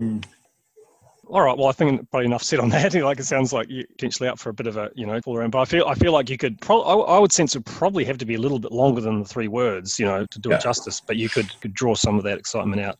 Mm 0.00 0.24
all 1.30 1.42
right. 1.42 1.56
Well, 1.56 1.68
I 1.68 1.72
think 1.72 2.10
probably 2.10 2.26
enough 2.26 2.42
said 2.42 2.58
on 2.58 2.70
that. 2.70 2.94
like 3.02 3.20
it 3.20 3.24
sounds 3.24 3.52
like 3.52 3.66
you're 3.68 3.86
potentially 3.86 4.28
up 4.28 4.38
for 4.38 4.50
a 4.50 4.54
bit 4.54 4.66
of 4.66 4.76
a 4.76 4.90
you 4.94 5.06
know 5.06 5.20
pull 5.20 5.36
around. 5.36 5.50
But 5.50 5.60
I 5.60 5.64
feel 5.66 5.84
I 5.86 5.94
feel 5.94 6.12
like 6.12 6.30
you 6.30 6.38
could. 6.38 6.60
Pro- 6.60 6.82
I, 6.82 7.16
I 7.16 7.18
would 7.18 7.32
sense 7.32 7.54
it 7.54 7.64
probably 7.64 8.04
have 8.04 8.18
to 8.18 8.26
be 8.26 8.34
a 8.34 8.40
little 8.40 8.58
bit 8.58 8.72
longer 8.72 9.00
than 9.00 9.20
the 9.20 9.28
three 9.28 9.48
words, 9.48 9.98
you 9.98 10.06
know, 10.06 10.26
to 10.26 10.38
do 10.38 10.50
yeah. 10.50 10.56
it 10.56 10.62
justice. 10.62 11.00
But 11.00 11.16
you 11.16 11.28
could 11.28 11.48
could 11.60 11.74
draw 11.74 11.94
some 11.94 12.16
of 12.16 12.24
that 12.24 12.38
excitement 12.38 12.80
out. 12.80 12.98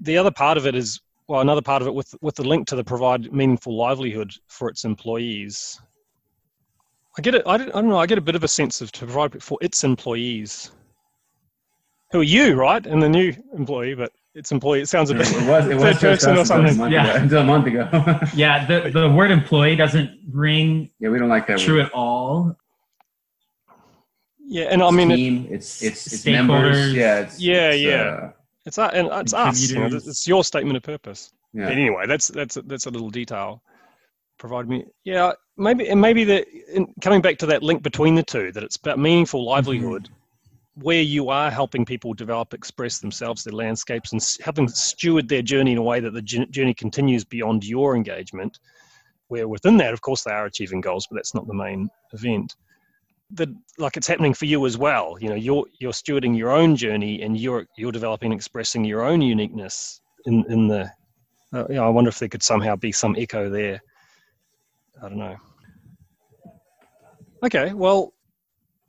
The 0.00 0.16
other 0.16 0.30
part 0.30 0.56
of 0.56 0.66
it 0.66 0.74
is 0.74 1.00
well, 1.28 1.40
another 1.40 1.62
part 1.62 1.82
of 1.82 1.88
it 1.88 1.94
with 1.94 2.14
with 2.20 2.34
the 2.34 2.44
link 2.44 2.66
to 2.68 2.76
the 2.76 2.84
provide 2.84 3.32
meaningful 3.32 3.76
livelihood 3.76 4.32
for 4.48 4.68
its 4.68 4.84
employees. 4.84 5.80
I 7.18 7.22
get 7.22 7.34
it. 7.34 7.42
I 7.46 7.56
don't, 7.56 7.68
I 7.70 7.80
don't 7.80 7.88
know. 7.88 7.98
I 7.98 8.06
get 8.06 8.18
a 8.18 8.22
bit 8.22 8.36
of 8.36 8.44
a 8.44 8.48
sense 8.48 8.80
of 8.80 8.90
to 8.92 9.04
provide 9.04 9.42
for 9.42 9.58
its 9.60 9.84
employees, 9.84 10.70
who 12.12 12.20
are 12.20 12.24
you, 12.24 12.54
right, 12.54 12.84
and 12.86 13.02
the 13.02 13.08
new 13.08 13.34
employee, 13.52 13.94
but 13.94 14.12
its 14.34 14.52
employee. 14.52 14.80
It 14.80 14.88
sounds 14.88 15.10
a 15.10 15.14
bit 15.14 15.30
it 15.30 15.48
was, 15.48 15.68
it 15.68 15.76
was 15.76 15.98
person 16.00 16.36
or 16.36 16.44
something. 16.44 16.90
Yeah, 16.90 17.10
ago, 17.10 17.22
until 17.22 17.40
a 17.40 17.44
month 17.44 17.66
ago. 17.66 17.88
yeah, 18.34 18.66
the, 18.66 18.90
the 18.90 19.10
word 19.10 19.30
employee 19.30 19.76
doesn't 19.76 20.18
ring. 20.30 20.90
Yeah, 20.98 21.10
we 21.10 21.18
don't 21.18 21.28
like 21.28 21.46
that. 21.48 21.58
True 21.58 21.78
word. 21.78 21.86
at 21.86 21.92
all. 21.92 22.56
Yeah, 24.46 24.64
and 24.64 24.82
I 24.82 24.90
mean, 24.90 25.08
team, 25.10 25.46
it, 25.46 25.54
it's 25.54 25.82
it's 25.82 26.12
it's 26.12 26.26
members. 26.26 26.92
Yeah, 26.92 27.20
it's, 27.20 27.40
yeah, 27.40 27.70
it's, 27.70 27.82
yeah. 27.82 27.92
Uh, 27.92 28.32
it's 28.66 28.78
uh, 28.78 28.90
and 28.92 29.08
it's 29.12 29.32
us. 29.32 29.70
You 29.70 29.78
know, 29.78 29.96
it's 29.96 30.26
your 30.26 30.42
statement 30.42 30.76
of 30.76 30.82
purpose. 30.82 31.32
Yeah. 31.52 31.66
But 31.66 31.72
anyway, 31.72 32.06
that's 32.06 32.28
that's 32.28 32.58
that's 32.66 32.86
a 32.86 32.90
little 32.90 33.10
detail. 33.10 33.62
Provide 34.38 34.68
me, 34.68 34.86
yeah, 35.04 35.32
maybe 35.56 35.88
and 35.88 36.00
maybe 36.00 36.24
the 36.24 36.46
in, 36.74 36.92
coming 37.00 37.20
back 37.20 37.38
to 37.38 37.46
that 37.46 37.62
link 37.62 37.82
between 37.82 38.14
the 38.14 38.22
two, 38.22 38.50
that 38.52 38.62
it's 38.62 38.76
about 38.76 38.98
meaningful 38.98 39.44
livelihood. 39.44 40.04
Mm-hmm 40.04 40.14
where 40.82 41.02
you 41.02 41.28
are 41.28 41.50
helping 41.50 41.84
people 41.84 42.14
develop, 42.14 42.54
express 42.54 42.98
themselves, 42.98 43.44
their 43.44 43.52
landscapes, 43.52 44.12
and 44.12 44.38
helping 44.42 44.68
steward 44.68 45.28
their 45.28 45.42
journey 45.42 45.72
in 45.72 45.78
a 45.78 45.82
way 45.82 46.00
that 46.00 46.12
the 46.12 46.22
journey 46.22 46.74
continues 46.74 47.24
beyond 47.24 47.64
your 47.64 47.94
engagement, 47.94 48.58
where 49.28 49.46
within 49.46 49.76
that, 49.76 49.92
of 49.92 50.00
course, 50.00 50.22
they 50.22 50.32
are 50.32 50.46
achieving 50.46 50.80
goals, 50.80 51.06
but 51.06 51.16
that's 51.16 51.34
not 51.34 51.46
the 51.46 51.54
main 51.54 51.90
event. 52.12 52.56
That 53.32 53.48
like 53.78 53.96
it's 53.96 54.08
happening 54.08 54.34
for 54.34 54.46
you 54.46 54.66
as 54.66 54.76
well. 54.76 55.16
You 55.20 55.28
know, 55.28 55.36
you're 55.36 55.64
you're 55.78 55.92
stewarding 55.92 56.36
your 56.36 56.50
own 56.50 56.74
journey, 56.74 57.22
and 57.22 57.38
you're 57.38 57.66
you're 57.76 57.92
developing, 57.92 58.32
expressing 58.32 58.84
your 58.84 59.02
own 59.02 59.22
uniqueness 59.22 60.00
in 60.26 60.44
in 60.48 60.66
the. 60.66 60.90
Uh, 61.52 61.64
you 61.68 61.74
know, 61.74 61.84
I 61.84 61.88
wonder 61.88 62.08
if 62.08 62.18
there 62.18 62.28
could 62.28 62.42
somehow 62.42 62.76
be 62.76 62.92
some 62.92 63.16
echo 63.18 63.50
there. 63.50 63.80
I 65.02 65.08
don't 65.08 65.18
know. 65.18 65.36
Okay, 67.42 67.72
well, 67.72 68.12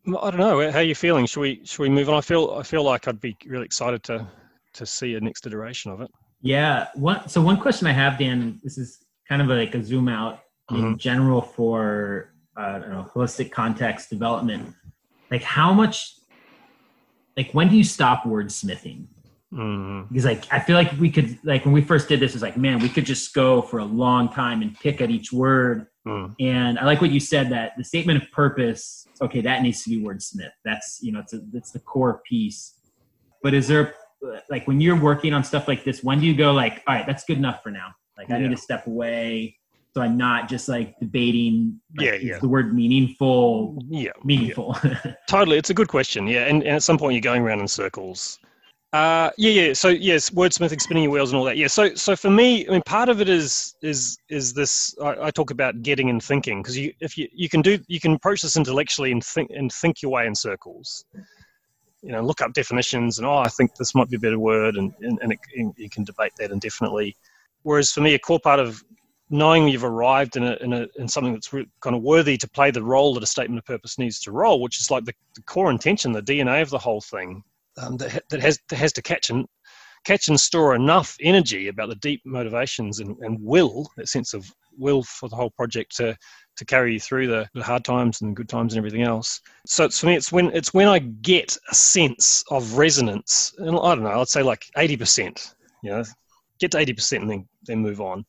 I 0.07 0.31
don't 0.31 0.37
know. 0.37 0.71
How 0.71 0.79
are 0.79 0.83
you 0.83 0.95
feeling? 0.95 1.25
Should 1.25 1.41
we 1.41 1.61
should 1.63 1.83
we 1.83 1.89
move 1.89 2.09
on? 2.09 2.15
I 2.15 2.21
feel 2.21 2.55
I 2.57 2.63
feel 2.63 2.83
like 2.83 3.07
I'd 3.07 3.21
be 3.21 3.37
really 3.45 3.65
excited 3.65 4.03
to 4.03 4.27
to 4.73 4.85
see 4.85 5.15
a 5.15 5.21
next 5.21 5.45
iteration 5.45 5.91
of 5.91 6.01
it. 6.01 6.09
Yeah. 6.41 6.87
One. 6.95 7.27
So 7.29 7.41
one 7.41 7.57
question 7.57 7.87
I 7.87 7.91
have, 7.91 8.17
Dan. 8.17 8.59
This 8.63 8.77
is 8.77 9.05
kind 9.29 9.41
of 9.41 9.47
like 9.47 9.75
a 9.75 9.83
zoom 9.83 10.07
out 10.07 10.39
mm-hmm. 10.71 10.85
in 10.85 10.97
general 10.97 11.41
for 11.41 12.33
uh, 12.57 12.61
I 12.61 12.79
don't 12.79 12.89
know 12.89 13.11
holistic 13.13 13.51
context 13.51 14.09
development. 14.09 14.73
Like 15.29 15.43
how 15.43 15.71
much? 15.73 16.15
Like 17.37 17.51
when 17.53 17.69
do 17.69 17.77
you 17.77 17.83
stop 17.83 18.23
wordsmithing? 18.23 19.05
Mm-hmm. 19.53 20.13
Because 20.13 20.25
like 20.25 20.45
I 20.51 20.59
feel 20.59 20.75
like 20.75 20.91
we 20.99 21.09
could 21.09 21.37
like 21.43 21.65
when 21.65 21.73
we 21.73 21.81
first 21.81 22.07
did 22.07 22.19
this, 22.19 22.33
it's 22.33 22.43
like 22.43 22.57
man, 22.57 22.79
we 22.79 22.89
could 22.89 23.05
just 23.05 23.33
go 23.33 23.61
for 23.61 23.79
a 23.79 23.85
long 23.85 24.29
time 24.29 24.61
and 24.61 24.77
pick 24.79 25.01
at 25.01 25.09
each 25.09 25.33
word. 25.33 25.87
Mm. 26.07 26.35
And 26.39 26.79
I 26.79 26.85
like 26.85 27.01
what 27.01 27.11
you 27.11 27.19
said 27.19 27.49
that 27.51 27.73
the 27.77 27.83
statement 27.83 28.21
of 28.23 28.31
purpose 28.31 29.05
okay, 29.21 29.41
that 29.41 29.61
needs 29.61 29.83
to 29.83 29.89
be 29.89 30.01
wordsmith. 30.01 30.51
That's 30.65 30.99
you 31.01 31.11
know, 31.11 31.19
it's 31.19 31.33
a, 31.33 31.41
it's 31.53 31.71
the 31.71 31.79
core 31.79 32.21
piece. 32.27 32.75
But 33.43 33.53
is 33.53 33.67
there 33.67 33.95
like 34.49 34.67
when 34.67 34.79
you're 34.79 34.99
working 34.99 35.33
on 35.33 35.43
stuff 35.43 35.67
like 35.67 35.83
this, 35.83 36.03
when 36.03 36.19
do 36.19 36.25
you 36.25 36.35
go 36.35 36.51
like, 36.51 36.83
all 36.87 36.95
right, 36.95 37.05
that's 37.05 37.23
good 37.23 37.37
enough 37.37 37.61
for 37.61 37.71
now? 37.71 37.93
Like 38.17 38.29
I 38.29 38.37
yeah. 38.37 38.47
need 38.47 38.55
to 38.55 38.61
step 38.61 38.87
away 38.87 39.57
so 39.93 40.01
I'm 40.01 40.17
not 40.17 40.47
just 40.47 40.69
like 40.69 40.97
debating. 40.99 41.79
Like, 41.97 42.07
yeah, 42.07 42.13
yeah. 42.13 42.39
the 42.39 42.47
word 42.47 42.73
meaningful. 42.73 43.77
Yeah, 43.89 44.11
meaningful. 44.23 44.77
Yeah. 44.83 45.13
totally, 45.27 45.57
it's 45.57 45.69
a 45.69 45.73
good 45.73 45.89
question. 45.89 46.27
Yeah, 46.27 46.45
and, 46.45 46.63
and 46.63 46.77
at 46.77 46.83
some 46.83 46.97
point 46.97 47.13
you're 47.13 47.21
going 47.21 47.41
around 47.41 47.59
in 47.59 47.67
circles. 47.67 48.39
Uh, 48.93 49.29
yeah, 49.37 49.51
yeah. 49.51 49.73
So 49.73 49.87
yes, 49.87 50.29
wordsmithing, 50.31 50.81
spinning 50.81 51.03
your 51.03 51.13
wheels, 51.13 51.31
and 51.31 51.39
all 51.39 51.45
that. 51.45 51.55
Yeah. 51.55 51.67
So, 51.67 51.95
so 51.95 52.13
for 52.13 52.29
me, 52.29 52.67
I 52.67 52.71
mean, 52.71 52.81
part 52.85 53.07
of 53.07 53.21
it 53.21 53.29
is 53.29 53.73
is 53.81 54.17
is 54.27 54.53
this. 54.53 54.93
I, 55.01 55.27
I 55.27 55.31
talk 55.31 55.49
about 55.49 55.81
getting 55.81 56.09
and 56.09 56.21
thinking 56.21 56.61
because 56.61 56.77
you, 56.77 56.93
if 56.99 57.17
you 57.17 57.29
you 57.33 57.47
can 57.47 57.61
do, 57.61 57.79
you 57.87 58.01
can 58.01 58.13
approach 58.13 58.41
this 58.41 58.57
intellectually 58.57 59.13
and 59.13 59.23
think 59.23 59.49
and 59.51 59.71
think 59.71 60.01
your 60.01 60.11
way 60.11 60.27
in 60.27 60.35
circles. 60.35 61.05
You 62.01 62.11
know, 62.11 62.21
look 62.21 62.41
up 62.41 62.51
definitions 62.51 63.17
and 63.17 63.25
oh, 63.25 63.37
I 63.37 63.47
think 63.47 63.75
this 63.75 63.95
might 63.95 64.09
be 64.09 64.17
a 64.17 64.19
better 64.19 64.39
word, 64.39 64.75
and 64.75 64.93
and, 64.99 65.19
and, 65.21 65.31
it, 65.31 65.39
and 65.55 65.73
you 65.77 65.89
can 65.89 66.03
debate 66.03 66.33
that 66.39 66.51
indefinitely. 66.51 67.15
Whereas 67.63 67.93
for 67.93 68.01
me, 68.01 68.15
a 68.15 68.19
core 68.19 68.41
part 68.41 68.59
of 68.59 68.83
knowing 69.29 69.69
you've 69.69 69.85
arrived 69.85 70.35
in 70.35 70.43
a, 70.43 70.55
in, 70.55 70.73
a, 70.73 70.85
in 70.97 71.07
something 71.07 71.31
that's 71.31 71.53
re- 71.53 71.65
kind 71.79 71.95
of 71.95 72.01
worthy 72.01 72.35
to 72.35 72.49
play 72.49 72.69
the 72.69 72.83
role 72.83 73.13
that 73.13 73.23
a 73.23 73.27
statement 73.27 73.57
of 73.59 73.63
purpose 73.63 73.97
needs 73.97 74.19
to 74.19 74.31
roll, 74.31 74.59
which 74.59 74.81
is 74.81 74.91
like 74.91 75.05
the, 75.05 75.13
the 75.35 75.41
core 75.43 75.71
intention, 75.71 76.11
the 76.11 76.21
DNA 76.21 76.61
of 76.61 76.69
the 76.69 76.77
whole 76.77 76.99
thing, 76.99 77.41
um, 77.81 77.97
that, 77.97 78.23
that 78.29 78.41
has 78.41 78.59
that 78.69 78.77
has 78.77 78.93
to 78.93 79.01
catch 79.01 79.29
and 79.29 79.45
catch 80.05 80.27
and 80.27 80.39
store 80.39 80.75
enough 80.75 81.15
energy 81.21 81.67
about 81.67 81.89
the 81.89 81.95
deep 81.95 82.21
motivations 82.25 82.99
and, 82.99 83.15
and 83.19 83.37
will, 83.39 83.87
that 83.97 84.07
sense 84.07 84.33
of 84.33 84.51
will 84.77 85.03
for 85.03 85.29
the 85.29 85.35
whole 85.35 85.51
project 85.51 85.95
to 85.97 86.17
to 86.57 86.65
carry 86.65 86.93
you 86.93 86.99
through 86.99 87.27
the, 87.27 87.47
the 87.53 87.63
hard 87.63 87.83
times 87.85 88.21
and 88.21 88.31
the 88.31 88.35
good 88.35 88.49
times 88.49 88.73
and 88.73 88.77
everything 88.77 89.03
else. 89.03 89.39
So 89.65 89.85
it's 89.85 89.99
for 89.99 90.07
me, 90.07 90.15
it's 90.15 90.31
when 90.31 90.47
it's 90.55 90.73
when 90.73 90.87
I 90.87 90.99
get 90.99 91.57
a 91.69 91.75
sense 91.75 92.43
of 92.49 92.77
resonance, 92.77 93.53
and 93.57 93.69
I 93.77 93.95
don't 93.95 94.03
know, 94.03 94.19
I'd 94.19 94.27
say 94.27 94.43
like 94.43 94.65
eighty 94.77 94.97
percent. 94.97 95.55
You 95.83 95.91
know, 95.91 96.03
get 96.59 96.71
to 96.71 96.79
eighty 96.79 96.93
percent 96.93 97.23
and 97.23 97.31
then 97.31 97.47
then 97.63 97.79
move 97.79 98.01
on. 98.01 98.25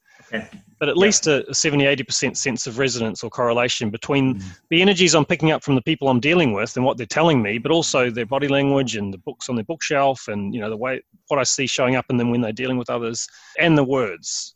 But 0.78 0.88
at 0.88 0.96
yeah. 0.96 1.00
least 1.00 1.26
a, 1.26 1.48
a 1.48 1.54
70, 1.54 1.84
80% 1.84 2.36
sense 2.36 2.66
of 2.66 2.78
resonance 2.78 3.22
or 3.22 3.30
correlation 3.30 3.90
between 3.90 4.36
mm. 4.36 4.44
the 4.70 4.82
energies 4.82 5.14
I'm 5.14 5.24
picking 5.24 5.52
up 5.52 5.62
from 5.62 5.74
the 5.74 5.82
people 5.82 6.08
I'm 6.08 6.20
dealing 6.20 6.52
with 6.52 6.76
and 6.76 6.84
what 6.84 6.96
they're 6.96 7.06
telling 7.06 7.42
me, 7.42 7.58
but 7.58 7.70
also 7.70 8.10
their 8.10 8.26
body 8.26 8.48
language 8.48 8.96
and 8.96 9.12
the 9.12 9.18
books 9.18 9.48
on 9.48 9.54
their 9.54 9.64
bookshelf 9.64 10.28
and, 10.28 10.54
you 10.54 10.60
know, 10.60 10.70
the 10.70 10.76
way, 10.76 11.02
what 11.28 11.38
I 11.38 11.44
see 11.44 11.66
showing 11.66 11.96
up 11.96 12.06
in 12.10 12.16
them 12.16 12.30
when 12.30 12.40
they're 12.40 12.52
dealing 12.52 12.78
with 12.78 12.90
others 12.90 13.28
and 13.58 13.76
the 13.76 13.84
words. 13.84 14.54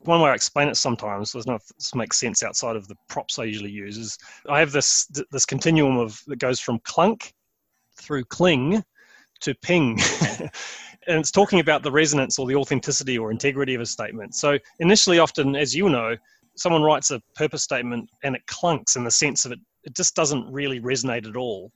One 0.00 0.20
way 0.20 0.30
I 0.30 0.34
explain 0.34 0.68
it 0.68 0.76
sometimes, 0.76 1.34
I 1.34 1.38
don't 1.38 1.48
know 1.48 1.54
if 1.54 1.66
this 1.76 1.94
makes 1.94 2.18
sense 2.18 2.42
outside 2.42 2.76
of 2.76 2.86
the 2.86 2.96
props 3.08 3.38
I 3.38 3.44
usually 3.44 3.70
use, 3.70 3.96
is 3.96 4.18
I 4.48 4.60
have 4.60 4.70
this, 4.70 5.10
this 5.32 5.46
continuum 5.46 5.96
of, 5.96 6.20
that 6.26 6.38
goes 6.38 6.60
from 6.60 6.78
clunk 6.84 7.32
through 7.96 8.24
cling 8.26 8.82
to 9.40 9.54
ping. 9.54 9.98
and 11.08 11.18
it's 11.18 11.30
talking 11.30 11.58
about 11.58 11.82
the 11.82 11.90
resonance 11.90 12.38
or 12.38 12.46
the 12.46 12.54
authenticity 12.54 13.18
or 13.18 13.30
integrity 13.30 13.74
of 13.74 13.80
a 13.80 13.86
statement. 13.86 14.34
So 14.34 14.58
initially, 14.78 15.18
often, 15.18 15.56
as 15.56 15.74
you 15.74 15.88
know, 15.88 16.16
someone 16.54 16.82
writes 16.82 17.10
a 17.10 17.20
purpose 17.34 17.62
statement 17.62 18.10
and 18.22 18.36
it 18.36 18.42
clunks 18.46 18.96
in 18.96 19.04
the 19.04 19.10
sense 19.10 19.44
of 19.44 19.52
it, 19.52 19.58
it 19.84 19.96
just 19.96 20.14
doesn't 20.14 20.52
really 20.52 20.80
resonate 20.80 21.26
at 21.26 21.36
all. 21.36 21.72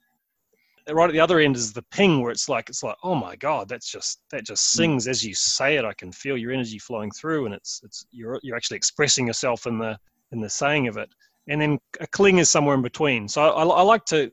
Right 0.91 1.09
at 1.09 1.12
the 1.12 1.20
other 1.20 1.39
end 1.39 1.57
is 1.57 1.72
the 1.72 1.85
ping 1.93 2.20
where 2.20 2.33
it's 2.33 2.49
like 2.49 2.68
it's 2.68 2.83
like 2.83 2.97
oh 3.05 3.14
my 3.14 3.37
god 3.37 3.68
that's 3.68 3.89
just 3.89 4.18
that 4.33 4.45
just 4.45 4.74
hmm. 4.74 4.78
sings 4.78 5.07
as 5.07 5.24
you 5.24 5.33
say 5.33 5.76
it 5.76 5.85
I 5.85 5.93
can 5.95 6.11
feel 6.11 6.37
your 6.37 6.51
energy 6.51 6.80
flowing 6.80 7.12
through 7.12 7.47
and 7.47 7.55
it's 7.55 7.80
it's 7.85 8.05
you're 8.11 8.41
you're 8.43 8.57
actually 8.57 8.78
expressing 8.78 9.28
yourself 9.28 9.68
in 9.68 9.78
the 9.78 9.97
in 10.33 10.41
the 10.41 10.51
saying 10.51 10.89
of 10.89 10.97
it 10.97 11.09
and 11.47 11.61
then 11.61 11.78
a 12.01 12.07
cling 12.09 12.39
is 12.39 12.51
somewhere 12.51 12.74
in 12.74 12.83
between 12.83 13.28
so 13.28 13.43
I, 13.43 13.62
I 13.62 13.83
like 13.83 14.05
to 14.07 14.33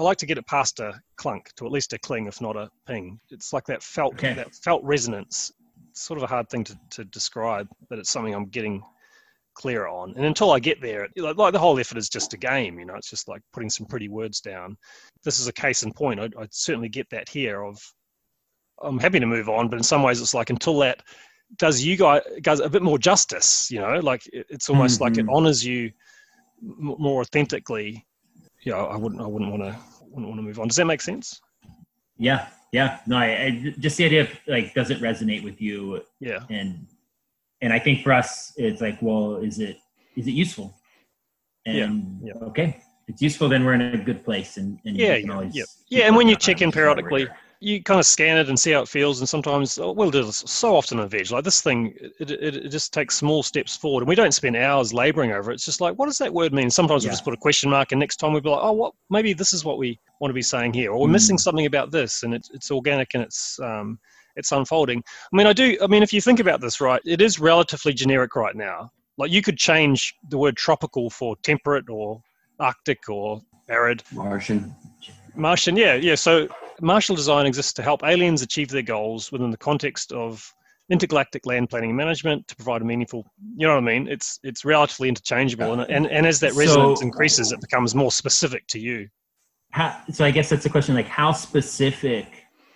I 0.00 0.02
like 0.02 0.16
to 0.18 0.26
get 0.26 0.38
it 0.38 0.46
past 0.46 0.80
a 0.80 0.98
clunk 1.16 1.50
to 1.56 1.66
at 1.66 1.72
least 1.72 1.92
a 1.92 1.98
cling, 1.98 2.26
if 2.26 2.40
not 2.40 2.56
a 2.56 2.70
ping. 2.86 3.20
It's 3.28 3.52
like 3.52 3.66
that 3.66 3.82
felt 3.82 4.14
okay. 4.14 4.32
that 4.32 4.54
felt 4.54 4.82
resonance. 4.82 5.52
It's 5.90 6.00
sort 6.00 6.16
of 6.16 6.22
a 6.22 6.26
hard 6.26 6.48
thing 6.48 6.64
to, 6.64 6.78
to 6.92 7.04
describe, 7.04 7.68
but 7.90 7.98
it's 7.98 8.08
something 8.08 8.34
I'm 8.34 8.46
getting 8.46 8.82
clearer 9.52 9.88
on. 9.88 10.14
And 10.16 10.24
until 10.24 10.52
I 10.52 10.58
get 10.58 10.80
there, 10.80 11.06
like, 11.16 11.36
like 11.36 11.52
the 11.52 11.58
whole 11.58 11.78
effort 11.78 11.98
is 11.98 12.08
just 12.08 12.32
a 12.32 12.38
game. 12.38 12.78
You 12.78 12.86
know, 12.86 12.94
it's 12.94 13.10
just 13.10 13.28
like 13.28 13.42
putting 13.52 13.68
some 13.68 13.84
pretty 13.84 14.08
words 14.08 14.40
down. 14.40 14.74
This 15.22 15.38
is 15.38 15.48
a 15.48 15.52
case 15.52 15.82
in 15.82 15.92
point. 15.92 16.18
I, 16.18 16.30
I 16.40 16.46
certainly 16.50 16.88
get 16.88 17.10
that 17.10 17.28
here. 17.28 17.62
Of 17.62 17.78
I'm 18.82 18.98
happy 18.98 19.20
to 19.20 19.26
move 19.26 19.50
on, 19.50 19.68
but 19.68 19.76
in 19.76 19.82
some 19.82 20.02
ways, 20.02 20.22
it's 20.22 20.32
like 20.32 20.48
until 20.48 20.78
that 20.78 21.02
does 21.58 21.84
you 21.84 21.98
guys 21.98 22.22
does 22.40 22.60
a 22.60 22.70
bit 22.70 22.80
more 22.80 22.98
justice. 22.98 23.70
You 23.70 23.80
know, 23.80 24.00
like 24.00 24.22
it's 24.32 24.70
almost 24.70 24.94
mm-hmm. 24.94 25.04
like 25.04 25.18
it 25.18 25.26
mm-hmm. 25.26 25.34
honors 25.34 25.62
you 25.62 25.90
more 26.62 27.20
authentically 27.20 28.06
yeah, 28.64 28.74
I 28.74 28.96
wouldn't 28.96 29.20
I 29.20 29.26
wouldn't 29.26 29.50
want 29.50 29.62
to 29.62 29.78
want 30.12 30.36
to 30.36 30.42
move 30.42 30.58
on. 30.58 30.68
Does 30.68 30.76
that 30.76 30.86
make 30.86 31.00
sense? 31.00 31.40
Yeah, 32.18 32.48
yeah. 32.72 33.00
No, 33.06 33.16
I, 33.16 33.24
I, 33.24 33.74
just 33.78 33.96
the 33.96 34.04
idea 34.04 34.22
of 34.22 34.30
like, 34.46 34.74
does 34.74 34.90
it 34.90 35.00
resonate 35.00 35.42
with 35.42 35.60
you? 35.60 36.02
Yeah. 36.20 36.40
And 36.50 36.86
and 37.62 37.72
I 37.72 37.78
think 37.78 38.02
for 38.02 38.12
us, 38.12 38.52
it's 38.56 38.80
like, 38.80 39.00
well, 39.00 39.36
is 39.36 39.58
it 39.58 39.78
is 40.16 40.26
it 40.26 40.32
useful? 40.32 40.76
And 41.66 42.20
yeah. 42.22 42.32
yeah. 42.34 42.46
okay, 42.48 42.82
it's 43.08 43.22
useful. 43.22 43.48
Then 43.48 43.64
we're 43.64 43.74
in 43.74 43.82
a 43.82 43.98
good 43.98 44.24
place, 44.24 44.56
and, 44.56 44.78
and 44.84 44.96
yeah, 44.96 45.16
yeah, 45.16 45.50
yeah. 45.52 45.64
yeah. 45.88 46.06
And 46.06 46.16
when 46.16 46.28
you 46.28 46.36
check 46.36 46.62
in 46.62 46.72
periodically 46.72 47.28
you 47.62 47.82
kind 47.82 48.00
of 48.00 48.06
scan 48.06 48.38
it 48.38 48.48
and 48.48 48.58
see 48.58 48.72
how 48.72 48.80
it 48.80 48.88
feels. 48.88 49.20
And 49.20 49.28
sometimes 49.28 49.78
oh, 49.78 49.92
we'll 49.92 50.10
do 50.10 50.24
this 50.24 50.42
so 50.46 50.74
often 50.74 50.98
in 50.98 51.08
Veg. 51.08 51.30
Like 51.30 51.44
this 51.44 51.60
thing, 51.60 51.94
it, 52.18 52.30
it, 52.30 52.56
it, 52.56 52.68
just 52.70 52.94
takes 52.94 53.16
small 53.16 53.42
steps 53.42 53.76
forward. 53.76 54.00
And 54.00 54.08
we 54.08 54.14
don't 54.14 54.32
spend 54.32 54.56
hours 54.56 54.94
laboring 54.94 55.32
over 55.32 55.50
it. 55.50 55.54
It's 55.54 55.66
just 55.66 55.80
like, 55.80 55.98
what 55.98 56.06
does 56.06 56.16
that 56.18 56.32
word 56.32 56.54
mean? 56.54 56.70
Sometimes 56.70 57.04
yeah. 57.04 57.10
we 57.10 57.12
just 57.12 57.24
put 57.24 57.34
a 57.34 57.38
question 57.38 57.70
mark, 57.70 57.92
and 57.92 58.00
next 58.00 58.16
time 58.16 58.32
we'll 58.32 58.40
be 58.40 58.48
like, 58.48 58.60
oh, 58.62 58.72
what? 58.72 58.94
Maybe 59.10 59.34
this 59.34 59.52
is 59.52 59.64
what 59.64 59.76
we 59.76 59.98
want 60.20 60.30
to 60.30 60.34
be 60.34 60.42
saying 60.42 60.72
here, 60.72 60.92
or 60.92 61.00
we're 61.00 61.08
mm. 61.08 61.12
missing 61.12 61.36
something 61.36 61.66
about 61.66 61.90
this, 61.90 62.22
and 62.22 62.32
it's 62.32 62.50
it's 62.50 62.70
organic 62.70 63.14
and 63.14 63.22
it's 63.22 63.60
um, 63.60 63.98
it's 64.36 64.52
unfolding. 64.52 65.02
I 65.32 65.36
mean, 65.36 65.46
I 65.46 65.52
do. 65.52 65.76
I 65.82 65.86
mean, 65.86 66.02
if 66.02 66.14
you 66.14 66.22
think 66.22 66.40
about 66.40 66.62
this, 66.62 66.80
right, 66.80 67.02
it 67.04 67.20
is 67.20 67.38
relatively 67.38 67.92
generic 67.92 68.36
right 68.36 68.56
now. 68.56 68.90
Like 69.18 69.30
you 69.30 69.42
could 69.42 69.58
change 69.58 70.14
the 70.30 70.38
word 70.38 70.56
tropical 70.56 71.10
for 71.10 71.36
temperate 71.42 71.90
or 71.90 72.22
Arctic 72.58 73.08
or 73.10 73.42
arid. 73.68 74.02
Martian. 74.12 74.74
Martian, 75.34 75.76
yeah, 75.76 75.94
yeah. 75.94 76.14
So 76.14 76.48
Martian 76.80 77.14
design 77.14 77.46
exists 77.46 77.72
to 77.74 77.82
help 77.82 78.02
aliens 78.04 78.42
achieve 78.42 78.68
their 78.68 78.82
goals 78.82 79.32
within 79.32 79.50
the 79.50 79.56
context 79.56 80.12
of 80.12 80.52
intergalactic 80.90 81.46
land 81.46 81.70
planning 81.70 81.90
and 81.90 81.96
management 81.96 82.46
to 82.48 82.56
provide 82.56 82.82
a 82.82 82.84
meaningful 82.84 83.24
you 83.56 83.66
know 83.66 83.74
what 83.74 83.82
i 83.82 83.86
mean? 83.86 84.08
It's 84.08 84.40
it's 84.42 84.64
relatively 84.64 85.08
interchangeable 85.08 85.72
and 85.72 85.82
and, 85.90 86.06
and 86.08 86.26
as 86.26 86.40
that 86.40 86.52
resonance 86.54 87.00
so, 87.00 87.04
increases 87.04 87.52
it 87.52 87.60
becomes 87.60 87.94
more 87.94 88.10
specific 88.10 88.66
to 88.68 88.78
you. 88.78 89.08
How, 89.70 90.00
so 90.12 90.24
i 90.24 90.30
guess 90.30 90.48
that's 90.50 90.64
the 90.64 90.70
question 90.70 90.94
like 90.94 91.06
how 91.06 91.32
specific 91.32 92.26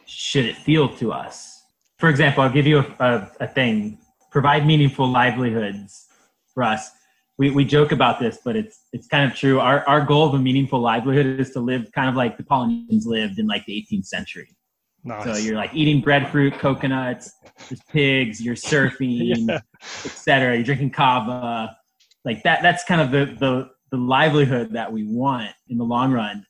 should 0.07 0.45
it 0.45 0.57
feel 0.57 0.89
to 0.97 1.13
us? 1.13 1.63
For 1.99 2.09
example 2.09 2.45
i'll 2.45 2.53
give 2.53 2.67
you 2.67 2.79
a, 2.79 2.87
a, 3.01 3.31
a 3.41 3.49
thing. 3.49 3.99
Provide 4.31 4.67
meaningful 4.67 5.09
livelihoods 5.09 6.07
for 6.53 6.63
us 6.63 6.91
we, 7.37 7.51
we 7.51 7.65
joke 7.65 7.93
about 7.93 8.21
this, 8.21 8.39
but 8.45 8.57
it's 8.57 8.83
it's 8.93 9.07
kind 9.09 9.31
of 9.31 9.37
true. 9.37 9.61
Our 9.61 9.87
our 9.89 10.05
goal 10.05 10.29
of 10.29 10.35
a 10.35 10.39
meaningful 10.39 10.81
livelihood 10.81 11.41
is 11.41 11.51
to 11.53 11.61
live 11.61 11.91
kind 11.93 12.09
of 12.09 12.15
like 12.15 12.37
the 12.37 12.45
Polynesians 12.45 13.07
lived 13.07 13.39
in 13.39 13.47
like 13.47 13.65
the 13.67 13.87
18th 13.91 14.07
century. 14.07 14.55
Nice. 15.03 15.25
So 15.25 15.37
you're 15.37 15.57
like 15.57 15.75
eating 15.75 16.01
breadfruit, 16.01 16.59
coconuts, 16.59 17.33
there's 17.69 17.83
pigs, 17.91 18.41
you're 18.41 18.55
surfing, 18.55 19.47
yeah. 19.49 19.61
etc. 20.05 20.55
You're 20.55 20.65
drinking 20.65 20.93
kava, 20.93 21.77
like 22.25 22.43
that. 22.45 22.63
That's 22.63 22.85
kind 22.85 23.01
of 23.01 23.11
the 23.11 23.37
the 23.39 23.71
the 23.91 23.99
livelihood 23.99 24.73
that 24.73 24.93
we 24.93 25.05
want 25.05 25.51
in 25.69 25.77
the 25.77 25.85
long 25.85 26.13
run. 26.13 26.47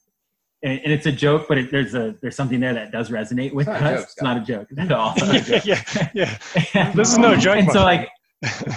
And, 0.63 0.81
and 0.81 0.93
it's 0.93 1.05
a 1.05 1.13
joke, 1.13 1.47
but 1.49 1.59
it, 1.59 1.71
there's 1.71 1.95
a 1.95 2.15
there's 2.23 2.37
something 2.37 2.61
there 2.61 2.75
that 2.75 2.93
does 2.93 3.11
resonate 3.11 3.53
with 3.53 3.69
it's 3.69 3.77
us. 3.77 3.91
Joke, 3.91 4.03
it's 4.03 4.23
not 4.23 4.37
a 4.37 4.41
joke 4.41 4.69
at 4.79 4.93
all. 4.93 5.15
yeah, 5.19 5.61
yeah, 5.65 6.39
yeah. 6.75 6.93
this 6.95 7.13
is 7.13 7.19
no 7.19 7.37
joke. 7.37 7.57
And 7.57 7.71
so 7.73 7.83
like 7.83 8.09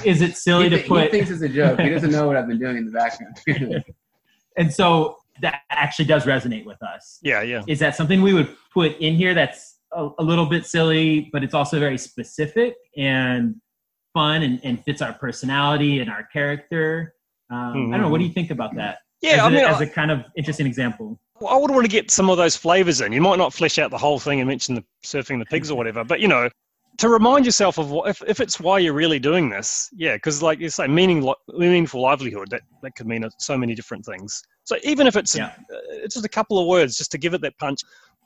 is 0.05 0.21
it 0.21 0.37
silly 0.37 0.69
to 0.69 0.77
put? 0.83 1.05
He 1.05 1.09
thinks 1.09 1.29
it's 1.29 1.41
a 1.41 1.49
joke. 1.49 1.79
He 1.79 1.89
doesn't 1.89 2.11
know 2.11 2.27
what 2.27 2.37
I've 2.37 2.47
been 2.47 2.59
doing 2.59 2.77
in 2.77 2.85
the 2.85 2.91
background. 2.91 3.83
and 4.57 4.73
so 4.73 5.17
that 5.41 5.61
actually 5.69 6.05
does 6.05 6.25
resonate 6.25 6.65
with 6.65 6.81
us. 6.81 7.19
Yeah, 7.21 7.41
yeah. 7.41 7.63
Is 7.67 7.79
that 7.79 7.95
something 7.95 8.21
we 8.21 8.33
would 8.33 8.55
put 8.73 8.97
in 8.99 9.15
here 9.15 9.33
that's 9.33 9.77
a, 9.91 10.09
a 10.19 10.23
little 10.23 10.45
bit 10.45 10.65
silly, 10.65 11.29
but 11.31 11.43
it's 11.43 11.53
also 11.53 11.79
very 11.79 11.97
specific 11.97 12.75
and 12.97 13.55
fun 14.13 14.43
and, 14.43 14.59
and 14.63 14.83
fits 14.83 15.01
our 15.01 15.13
personality 15.13 15.99
and 15.99 16.09
our 16.09 16.23
character? 16.23 17.13
Um, 17.49 17.57
mm-hmm. 17.57 17.93
I 17.93 17.97
don't 17.97 18.05
know. 18.05 18.09
What 18.09 18.19
do 18.19 18.25
you 18.25 18.33
think 18.33 18.51
about 18.51 18.75
that? 18.75 18.99
Yeah, 19.21 19.33
as, 19.33 19.39
I 19.39 19.49
mean, 19.49 19.65
as 19.65 19.81
a 19.81 19.87
kind 19.87 20.11
of 20.11 20.25
interesting 20.35 20.67
example. 20.67 21.19
I 21.47 21.55
would 21.55 21.71
want 21.71 21.85
to 21.85 21.91
get 21.91 22.11
some 22.11 22.29
of 22.29 22.37
those 22.37 22.55
flavors 22.55 23.01
in. 23.01 23.13
You 23.13 23.21
might 23.21 23.37
not 23.37 23.53
flesh 23.53 23.79
out 23.79 23.91
the 23.91 23.97
whole 23.97 24.19
thing 24.19 24.39
and 24.39 24.47
mention 24.47 24.75
the 24.75 24.83
surfing 25.03 25.39
the 25.39 25.45
pigs 25.45 25.71
or 25.71 25.77
whatever, 25.77 26.03
but 26.03 26.19
you 26.19 26.27
know, 26.27 26.49
to 26.97 27.09
remind 27.09 27.45
yourself 27.45 27.77
of 27.77 27.91
what 27.91 28.09
if, 28.09 28.21
if 28.27 28.39
it's 28.39 28.59
why 28.59 28.79
you're 28.79 28.93
really 28.93 29.19
doing 29.19 29.49
this 29.49 29.89
yeah 29.95 30.15
because 30.15 30.41
like 30.41 30.59
you 30.59 30.69
say 30.69 30.87
meaning 30.87 31.31
meaningful 31.55 32.01
livelihood 32.01 32.49
that, 32.49 32.61
that 32.81 32.95
could 32.95 33.07
mean 33.07 33.27
so 33.37 33.57
many 33.57 33.75
different 33.75 34.05
things. 34.05 34.41
So 34.63 34.77
even 34.83 35.07
if 35.07 35.15
it's 35.15 35.35
yeah. 35.35 35.53
a, 35.71 35.75
uh, 35.75 35.79
it's 36.03 36.15
just 36.15 36.25
a 36.25 36.29
couple 36.29 36.59
of 36.59 36.67
words 36.67 36.97
just 36.97 37.11
to 37.11 37.17
give 37.17 37.33
it 37.33 37.41
that 37.41 37.57
punch. 37.57 37.81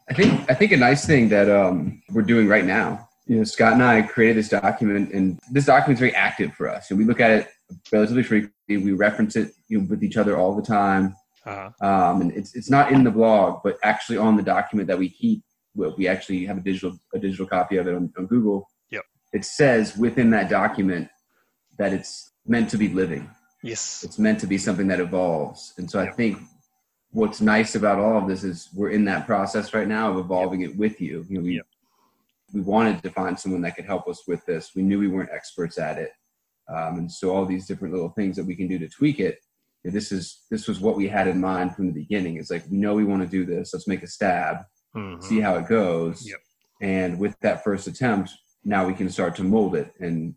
I 0.10 0.14
think 0.14 0.50
i 0.50 0.54
think 0.54 0.72
a 0.72 0.78
nice 0.78 1.06
thing 1.06 1.30
that 1.30 1.50
um, 1.50 2.02
we're 2.12 2.24
doing 2.24 2.48
right 2.48 2.66
now 2.66 3.08
you 3.28 3.38
know 3.38 3.44
scott 3.44 3.74
and 3.74 3.84
i 3.84 4.02
created 4.02 4.36
this 4.36 4.50
document 4.50 5.14
and 5.14 5.40
this 5.52 5.66
document 5.66 5.98
is 5.98 6.00
very 6.00 6.16
active 6.16 6.54
for 6.54 6.68
us. 6.68 6.90
And 6.90 6.98
we 6.98 7.06
look 7.06 7.20
at 7.20 7.32
it 7.32 7.48
relatively 7.92 8.24
frequently. 8.24 8.78
We 8.78 8.94
reference 8.94 9.36
it 9.36 9.54
you 9.68 9.80
know, 9.80 9.88
with 9.90 10.04
each 10.04 10.18
other 10.18 10.38
all 10.38 10.56
the 10.56 10.62
time. 10.62 11.16
Uh-huh. 11.44 11.72
um, 11.82 12.22
and 12.22 12.32
it's, 12.34 12.56
it's 12.56 12.70
not 12.70 12.92
in 12.92 13.04
the 13.04 13.10
blog 13.10 13.62
but 13.64 13.80
actually 13.82 14.16
on 14.16 14.38
the 14.38 14.44
document 14.44 14.88
that 14.88 15.00
we 15.00 15.10
keep 15.10 15.42
we 15.76 16.08
actually 16.08 16.46
have 16.46 16.58
a 16.58 16.62
digital 16.62 16.98
a 17.14 17.20
digital 17.20 17.46
copy 17.46 17.78
of 17.78 17.88
it 17.88 17.96
on, 17.96 18.12
on 18.18 18.28
Google. 18.28 18.68
Yep. 18.90 19.04
It 19.34 19.46
says 19.46 19.98
within 19.98 20.30
that 20.32 20.50
document 20.50 21.10
that 21.78 21.94
it's 21.94 22.32
meant 22.46 22.70
to 22.72 22.78
be 22.78 22.90
living. 22.90 23.30
Yes. 23.64 24.04
It's 24.04 24.20
meant 24.20 24.40
to 24.40 24.48
be 24.48 24.58
something 24.58 24.88
that 24.88 25.00
evolves. 25.00 25.74
And 25.78 25.90
so 25.90 26.02
yep. 26.02 26.12
I 26.12 26.16
think 26.16 26.40
what's 27.12 27.42
nice 27.42 27.76
about 27.76 28.00
all 28.00 28.18
of 28.18 28.28
this 28.28 28.44
is 28.44 28.70
we're 28.74 28.90
in 28.90 29.06
that 29.06 29.26
process 29.28 29.74
right 29.74 29.88
now 29.88 30.12
of 30.12 30.18
evolving 30.18 30.62
yep. 30.62 30.72
it 30.72 30.78
with 30.78 31.00
you. 31.00 31.26
You 31.30 31.38
know, 31.38 31.44
we, 31.44 31.56
yep. 31.58 31.66
we 32.54 32.62
wanted 32.62 33.04
to 33.04 33.10
find 33.12 33.40
someone 33.40 33.62
that 33.62 33.76
could 33.76 33.86
help 33.86 34.08
us 34.08 34.24
with 34.28 34.46
this. 34.46 34.72
We 34.76 34.82
knew 34.82 35.00
we 35.00 35.08
weren't 35.08 35.30
experts 35.32 35.78
at 35.78 35.98
it. 35.98 36.12
Um, 36.70 37.00
and 37.00 37.12
so 37.12 37.36
all 37.36 37.46
these 37.46 37.68
different 37.68 37.94
little 37.94 38.10
things 38.10 38.36
that 38.38 38.46
we 38.46 38.56
can 38.56 38.68
do 38.68 38.80
to 38.80 38.88
tweak 38.88 39.20
it. 39.20 39.40
This 39.84 40.12
is 40.12 40.42
this 40.52 40.68
was 40.68 40.80
what 40.80 40.96
we 40.96 41.08
had 41.08 41.28
in 41.28 41.42
mind 41.42 41.76
from 41.76 41.88
the 41.88 41.94
beginning. 41.94 42.38
It's 42.38 42.52
like 42.52 42.64
we 42.70 42.78
know 42.78 42.94
we 42.94 43.04
want 43.04 43.24
to 43.24 43.28
do 43.28 43.46
this. 43.46 43.72
Let's 43.74 43.88
make 43.88 44.04
a 44.04 44.08
stab, 44.08 44.58
mm-hmm. 44.96 45.22
see 45.22 45.40
how 45.40 45.56
it 45.56 45.68
goes, 45.68 46.28
yep. 46.28 46.40
and 46.82 47.20
with 47.20 47.40
that 47.42 47.64
first 47.64 47.88
attempt, 47.88 48.32
now 48.64 48.86
we 48.86 48.94
can 48.94 49.10
start 49.10 49.36
to 49.36 49.44
mold 49.44 49.76
it. 49.76 49.94
And 50.00 50.36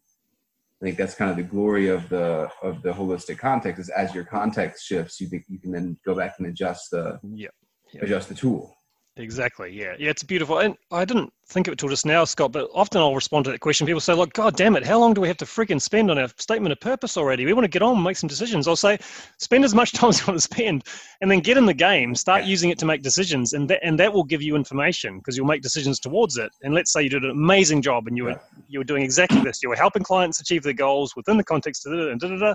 I 0.81 0.87
think 0.87 0.99
that's 0.99 1.15
kind 1.15 1.31
of 1.31 1.37
the 1.37 1.43
glory 1.43 1.89
of 1.89 2.09
the 2.09 2.49
of 2.63 2.83
the 2.83 2.93
holistic 2.93 3.39
context 3.39 3.81
is 3.81 3.89
as 3.91 4.15
your 4.15 4.25
context 4.25 4.87
shifts, 4.87 5.21
you 5.21 5.29
think 5.29 5.45
you 5.49 5.59
can 5.59 5.73
then 5.73 5.97
go 6.05 6.15
back 6.15 6.35
and 6.39 6.47
adjust 6.47 6.91
the 6.91 7.19
yep. 7.35 7.53
Yep. 7.93 8.03
adjust 8.03 8.29
the 8.29 8.35
tool. 8.35 8.77
Exactly. 9.17 9.71
Yeah. 9.71 9.95
Yeah. 9.97 10.11
It's 10.11 10.25
beautiful. 10.25 10.59
And 10.59 10.77
I 10.91 11.05
didn't 11.05 11.33
think 11.47 11.69
of 11.69 11.73
it 11.73 11.79
till 11.79 11.89
just 11.89 12.05
now, 12.05 12.25
Scott, 12.25 12.51
but 12.51 12.69
often 12.75 13.01
I'll 13.01 13.15
respond 13.15 13.45
to 13.45 13.53
that 13.53 13.61
question. 13.61 13.87
People 13.87 14.01
say, 14.01 14.12
like, 14.12 14.33
God 14.33 14.57
damn 14.57 14.75
it, 14.75 14.85
how 14.85 14.99
long 14.99 15.15
do 15.15 15.21
we 15.21 15.29
have 15.29 15.37
to 15.37 15.45
freaking 15.45 15.81
spend 15.81 16.11
on 16.11 16.19
our 16.19 16.27
statement 16.39 16.73
of 16.73 16.81
purpose 16.81 17.17
already? 17.17 17.45
We 17.45 17.53
want 17.53 17.62
to 17.65 17.69
get 17.69 17.83
on 17.83 17.95
and 17.95 18.03
make 18.03 18.17
some 18.17 18.27
decisions. 18.27 18.67
I'll 18.67 18.75
say, 18.75 18.99
spend 19.39 19.65
as 19.65 19.73
much 19.73 19.93
time 19.95 20.09
as 20.09 20.19
you 20.19 20.27
want 20.27 20.39
to 20.39 20.43
spend 20.43 20.83
and 21.21 21.31
then 21.31 21.39
get 21.39 21.57
in 21.57 21.65
the 21.65 21.75
game, 21.75 22.17
start 22.17 22.43
yeah. 22.43 22.49
using 22.49 22.71
it 22.71 22.79
to 22.81 22.87
make 22.87 23.03
decisions. 23.03 23.53
And 23.53 23.71
that, 23.71 23.79
and 23.85 23.99
that 24.01 24.12
will 24.12 24.25
give 24.25 24.43
you 24.43 24.57
information 24.57 25.19
because 25.19 25.37
you'll 25.37 25.47
make 25.47 25.62
decisions 25.62 26.01
towards 26.01 26.37
it. 26.37 26.51
And 26.62 26.75
let's 26.75 26.93
say 26.93 27.03
you 27.03 27.11
did 27.11 27.23
an 27.23 27.31
amazing 27.31 27.83
job 27.83 28.09
and 28.09 28.17
you 28.17 28.25
were, 28.25 28.31
yeah. 28.31 28.39
you 28.67 28.81
were 28.81 28.85
doing 28.85 29.05
exactly 29.05 29.41
this. 29.43 29.62
You 29.62 29.69
were 29.69 29.77
helping 29.77 30.03
clients 30.03 30.41
achieve 30.41 30.65
their 30.65 30.73
goals 30.73 31.15
within 31.15 31.37
the 31.37 31.45
context 31.45 31.87
of 31.87 31.93
it 31.93 32.09
and 32.09 32.21
da 32.21 32.29
da 32.29 32.37
da. 32.37 32.55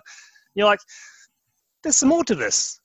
You're 0.56 0.68
like, 0.68 0.80
there's 1.84 1.96
some 1.96 2.10
more 2.10 2.26
to 2.26 2.36
this 2.36 2.82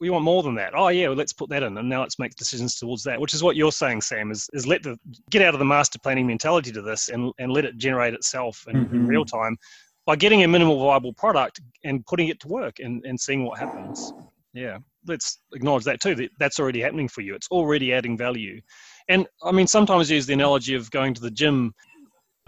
we 0.00 0.10
want 0.10 0.24
more 0.24 0.42
than 0.42 0.54
that. 0.56 0.72
Oh 0.74 0.88
yeah, 0.88 1.08
well, 1.08 1.16
let's 1.16 1.32
put 1.32 1.48
that 1.50 1.62
in, 1.62 1.76
and 1.78 1.88
now 1.88 2.00
let's 2.00 2.18
make 2.18 2.34
decisions 2.34 2.76
towards 2.76 3.02
that. 3.04 3.20
Which 3.20 3.34
is 3.34 3.42
what 3.42 3.56
you're 3.56 3.72
saying, 3.72 4.02
Sam. 4.02 4.30
Is 4.30 4.48
is 4.52 4.66
let 4.66 4.82
the 4.82 4.98
get 5.30 5.42
out 5.42 5.54
of 5.54 5.58
the 5.58 5.64
master 5.64 5.98
planning 5.98 6.26
mentality 6.26 6.72
to 6.72 6.82
this, 6.82 7.08
and 7.08 7.32
and 7.38 7.52
let 7.52 7.64
it 7.64 7.76
generate 7.76 8.14
itself 8.14 8.64
in, 8.68 8.76
mm-hmm. 8.76 8.94
in 8.94 9.06
real 9.06 9.24
time 9.24 9.56
by 10.04 10.16
getting 10.16 10.44
a 10.44 10.48
minimal 10.48 10.78
viable 10.78 11.12
product 11.12 11.60
and 11.84 12.04
putting 12.06 12.28
it 12.28 12.40
to 12.40 12.48
work 12.48 12.78
and 12.78 13.04
and 13.04 13.18
seeing 13.18 13.44
what 13.44 13.58
happens. 13.58 14.12
Yeah, 14.52 14.78
let's 15.06 15.40
acknowledge 15.54 15.84
that 15.84 16.00
too. 16.00 16.14
That 16.14 16.30
that's 16.38 16.60
already 16.60 16.80
happening 16.80 17.08
for 17.08 17.22
you. 17.22 17.34
It's 17.34 17.48
already 17.50 17.92
adding 17.92 18.16
value. 18.16 18.60
And 19.08 19.26
I 19.42 19.52
mean, 19.52 19.66
sometimes 19.66 20.10
use 20.10 20.26
the 20.26 20.34
analogy 20.34 20.74
of 20.74 20.90
going 20.90 21.14
to 21.14 21.20
the 21.20 21.30
gym 21.30 21.74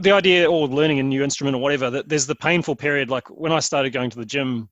the 0.00 0.12
idea 0.12 0.48
or 0.48 0.68
learning 0.68 1.00
a 1.00 1.02
new 1.02 1.24
instrument 1.24 1.56
or 1.56 1.58
whatever 1.60 1.90
that 1.90 2.08
there's 2.08 2.26
the 2.26 2.34
painful 2.36 2.76
period 2.76 3.10
like 3.10 3.28
when 3.28 3.50
i 3.50 3.58
started 3.58 3.92
going 3.92 4.08
to 4.08 4.18
the 4.18 4.24
gym 4.24 4.68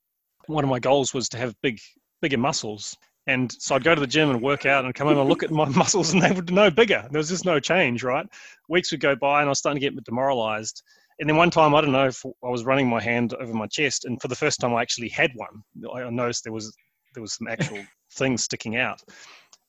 one 0.46 0.62
of 0.62 0.70
my 0.70 0.78
goals 0.78 1.12
was 1.12 1.28
to 1.28 1.36
have 1.36 1.54
big 1.62 1.80
bigger 2.26 2.38
muscles. 2.38 2.96
And 3.28 3.52
so 3.52 3.76
I'd 3.76 3.84
go 3.84 3.94
to 3.94 4.00
the 4.00 4.06
gym 4.06 4.30
and 4.30 4.42
work 4.42 4.66
out 4.66 4.84
and 4.84 4.92
come 4.94 5.06
home 5.06 5.18
and 5.18 5.28
look 5.28 5.44
at 5.44 5.52
my 5.52 5.68
muscles 5.80 6.12
and 6.12 6.20
they 6.20 6.32
were 6.32 6.42
no 6.50 6.72
bigger. 6.72 7.06
There 7.10 7.20
was 7.20 7.28
just 7.28 7.44
no 7.44 7.60
change, 7.60 8.02
right? 8.02 8.26
Weeks 8.68 8.90
would 8.90 9.00
go 9.00 9.14
by 9.14 9.40
and 9.40 9.48
I 9.48 9.50
was 9.50 9.60
starting 9.60 9.80
to 9.80 9.90
get 9.90 10.04
demoralized. 10.04 10.82
And 11.20 11.28
then 11.28 11.36
one 11.36 11.50
time, 11.50 11.72
I 11.72 11.80
don't 11.80 11.92
know 11.92 12.08
if 12.08 12.24
I 12.26 12.48
was 12.48 12.64
running 12.64 12.88
my 12.88 13.00
hand 13.00 13.32
over 13.34 13.54
my 13.54 13.68
chest, 13.68 14.04
and 14.04 14.20
for 14.20 14.28
the 14.28 14.34
first 14.34 14.60
time, 14.60 14.74
I 14.74 14.82
actually 14.82 15.08
had 15.08 15.30
one. 15.34 15.62
I 15.94 16.10
noticed 16.10 16.44
there 16.44 16.52
was 16.52 16.76
there 17.14 17.22
was 17.22 17.32
some 17.32 17.48
actual 17.48 17.82
things 18.12 18.44
sticking 18.44 18.76
out, 18.76 19.00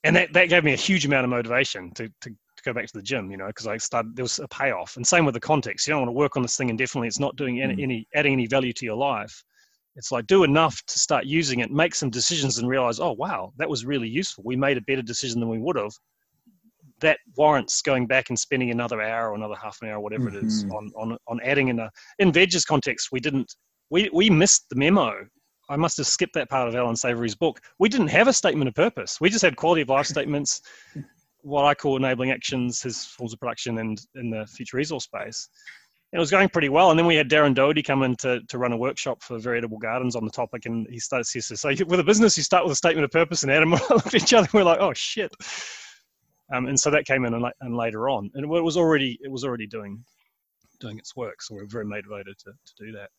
and 0.04 0.14
that, 0.18 0.34
that 0.34 0.50
gave 0.50 0.66
me 0.66 0.74
a 0.74 0.78
huge 0.88 1.06
amount 1.06 1.24
of 1.24 1.30
motivation 1.30 1.94
to, 1.94 2.10
to, 2.20 2.30
to 2.30 2.64
go 2.66 2.74
back 2.74 2.88
to 2.88 2.98
the 2.98 3.02
gym. 3.02 3.32
You 3.32 3.38
know, 3.38 3.48
because 3.48 3.66
I 3.66 3.78
started 3.78 4.14
there 4.14 4.24
was 4.24 4.40
a 4.40 4.48
payoff, 4.50 4.98
and 4.98 5.08
same 5.08 5.24
with 5.24 5.36
the 5.36 5.40
context. 5.40 5.88
You 5.88 5.92
don't 5.92 6.02
want 6.02 6.10
to 6.10 6.20
work 6.20 6.36
on 6.36 6.42
this 6.42 6.58
thing 6.58 6.70
indefinitely; 6.70 7.08
it's 7.08 7.20
not 7.20 7.38
doing 7.38 7.62
any, 7.62 7.76
mm. 7.76 7.84
any 7.84 8.08
adding 8.14 8.34
any 8.34 8.48
value 8.48 8.74
to 8.74 8.86
your 8.86 8.98
life. 8.98 9.42
It's 9.98 10.12
like 10.12 10.28
do 10.28 10.44
enough 10.44 10.82
to 10.86 11.00
start 11.00 11.26
using 11.26 11.60
it, 11.60 11.72
make 11.72 11.96
some 11.96 12.12
decisions, 12.12 12.60
and 12.60 12.70
realize, 12.70 13.00
oh 13.00 13.14
wow, 13.14 13.52
that 13.58 13.70
was 13.70 13.84
really 13.84 14.08
useful. 14.08 14.44
We 14.46 14.56
made 14.56 14.78
a 14.78 14.82
better 14.82 15.02
decision 15.02 15.40
than 15.40 15.50
we 15.50 15.58
would 15.58 15.76
have. 15.76 15.92
That 17.02 17.18
warrants 17.36 17.82
going 17.82 18.06
back 18.06 18.30
and 18.30 18.38
spending 18.38 18.70
another 18.70 19.02
hour 19.02 19.32
or 19.32 19.36
another 19.36 19.56
half 19.62 19.80
an 19.82 19.90
hour, 19.90 20.00
whatever 20.00 20.26
mm-hmm. 20.26 20.38
it 20.38 20.44
is, 20.44 20.64
mm-hmm. 20.64 20.74
on 20.74 20.92
on 20.96 21.18
on 21.28 21.40
adding 21.44 21.70
in 21.70 21.80
a 21.80 21.90
in 22.20 22.32
Veg's 22.32 22.64
context. 22.64 23.10
We 23.12 23.20
didn't 23.20 23.54
we 23.90 24.10
we 24.14 24.30
missed 24.30 24.70
the 24.70 24.76
memo. 24.76 25.28
I 25.70 25.76
must 25.76 25.98
have 25.98 26.08
skipped 26.08 26.36
that 26.36 26.50
part 26.50 26.70
of 26.70 26.76
Allan 26.76 26.96
Savory's 26.96 27.36
book. 27.36 27.60
We 27.80 27.90
didn't 27.90 28.08
have 28.08 28.28
a 28.28 28.34
statement 28.34 28.70
of 28.70 28.76
purpose. 28.76 29.20
We 29.20 29.30
just 29.30 29.42
had 29.42 29.58
quality 29.58 29.82
of 29.82 29.90
life 29.90 30.06
statements, 30.06 30.62
what 31.42 31.66
I 31.66 31.74
call 31.74 31.98
enabling 31.98 32.32
actions, 32.32 32.82
his 32.82 33.04
forms 33.04 33.34
of 33.34 33.40
production, 33.40 33.80
and 33.80 34.00
in 34.16 34.30
the 34.30 34.46
future 34.46 34.78
resource 34.78 35.10
base 35.12 35.50
it 36.14 36.20
was 36.20 36.32
going 36.32 36.48
pretty 36.50 36.70
well. 36.70 36.90
And 36.90 36.98
then 36.98 37.06
we 37.06 37.16
had 37.16 37.30
Darren 37.30 37.54
Doherty 37.54 37.84
come 37.84 38.04
in 38.04 38.16
to, 38.18 38.42
to 38.42 38.58
run 38.58 38.72
a 38.72 38.78
workshop 38.78 39.22
for 39.22 39.38
Very 39.40 39.58
Edible 39.58 39.78
Gardens 39.78 40.16
on 40.16 40.24
the 40.24 40.32
topic. 40.32 40.66
And 40.66 40.88
he 40.90 41.00
started, 41.00 41.28
he 41.32 41.42
says, 41.42 41.60
so 41.60 41.70
with 41.86 42.00
a 42.00 42.04
business, 42.04 42.38
you 42.38 42.44
start 42.44 42.64
with 42.64 42.72
a 42.72 42.76
statement 42.76 43.04
of 43.04 43.12
purpose 43.12 43.44
and 43.44 43.52
Adam 43.52 43.74
and 43.74 43.82
I 43.82 43.94
looked 43.94 44.08
at 44.08 44.16
each 44.16 44.34
other 44.34 44.46
and 44.46 44.54
we're 44.54 44.64
like, 44.64 44.80
oh 44.80 44.94
shit. 44.94 45.32
Um, 46.54 46.68
and 46.68 46.80
so 46.80 46.90
that 46.92 47.06
came 47.06 47.26
in 47.26 47.34
and, 47.34 47.46
and, 47.60 47.76
later 47.76 48.08
on, 48.08 48.32
and 48.34 48.46
it 48.46 48.48
was 48.48 48.78
already, 48.78 49.20
it 49.22 49.30
was 49.30 49.44
already 49.44 49.68
doing, 49.68 50.02
doing 50.80 50.98
its 50.98 51.14
work. 51.14 51.42
So 51.42 51.56
we 51.56 51.62
are 51.62 51.68
very 51.68 51.84
motivated 51.84 52.38
to, 52.40 52.52
to 52.52 52.86
do 52.86 52.94
that. 52.94 53.10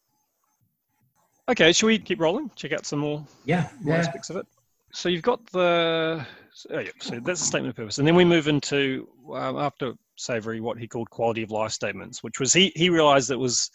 Okay. 1.50 1.72
Should 1.72 1.88
we 1.88 1.98
keep 1.98 2.20
rolling? 2.20 2.50
Check 2.56 2.72
out 2.72 2.86
some 2.86 3.00
more, 3.00 3.22
yeah, 3.44 3.68
more 3.82 3.96
yeah. 3.96 4.00
aspects 4.00 4.30
of 4.30 4.36
it. 4.36 4.46
So 4.94 5.10
you've 5.10 5.20
got 5.20 5.44
the, 5.48 6.26
oh 6.70 6.78
yeah, 6.78 6.90
so 7.00 7.20
that's 7.20 7.42
a 7.42 7.44
statement 7.44 7.68
of 7.72 7.76
purpose. 7.76 7.98
And 7.98 8.08
then 8.08 8.16
we 8.16 8.24
move 8.24 8.48
into, 8.48 9.06
um, 9.34 9.58
after 9.58 9.92
Savory 10.18 10.60
what 10.60 10.78
he 10.78 10.88
called 10.88 11.08
quality 11.10 11.42
of 11.42 11.50
life 11.50 11.72
statements, 11.72 12.22
which 12.22 12.40
was 12.40 12.52
he 12.52 12.72
he 12.74 12.90
realized 12.90 13.28
that 13.30 13.38
was 13.38 13.70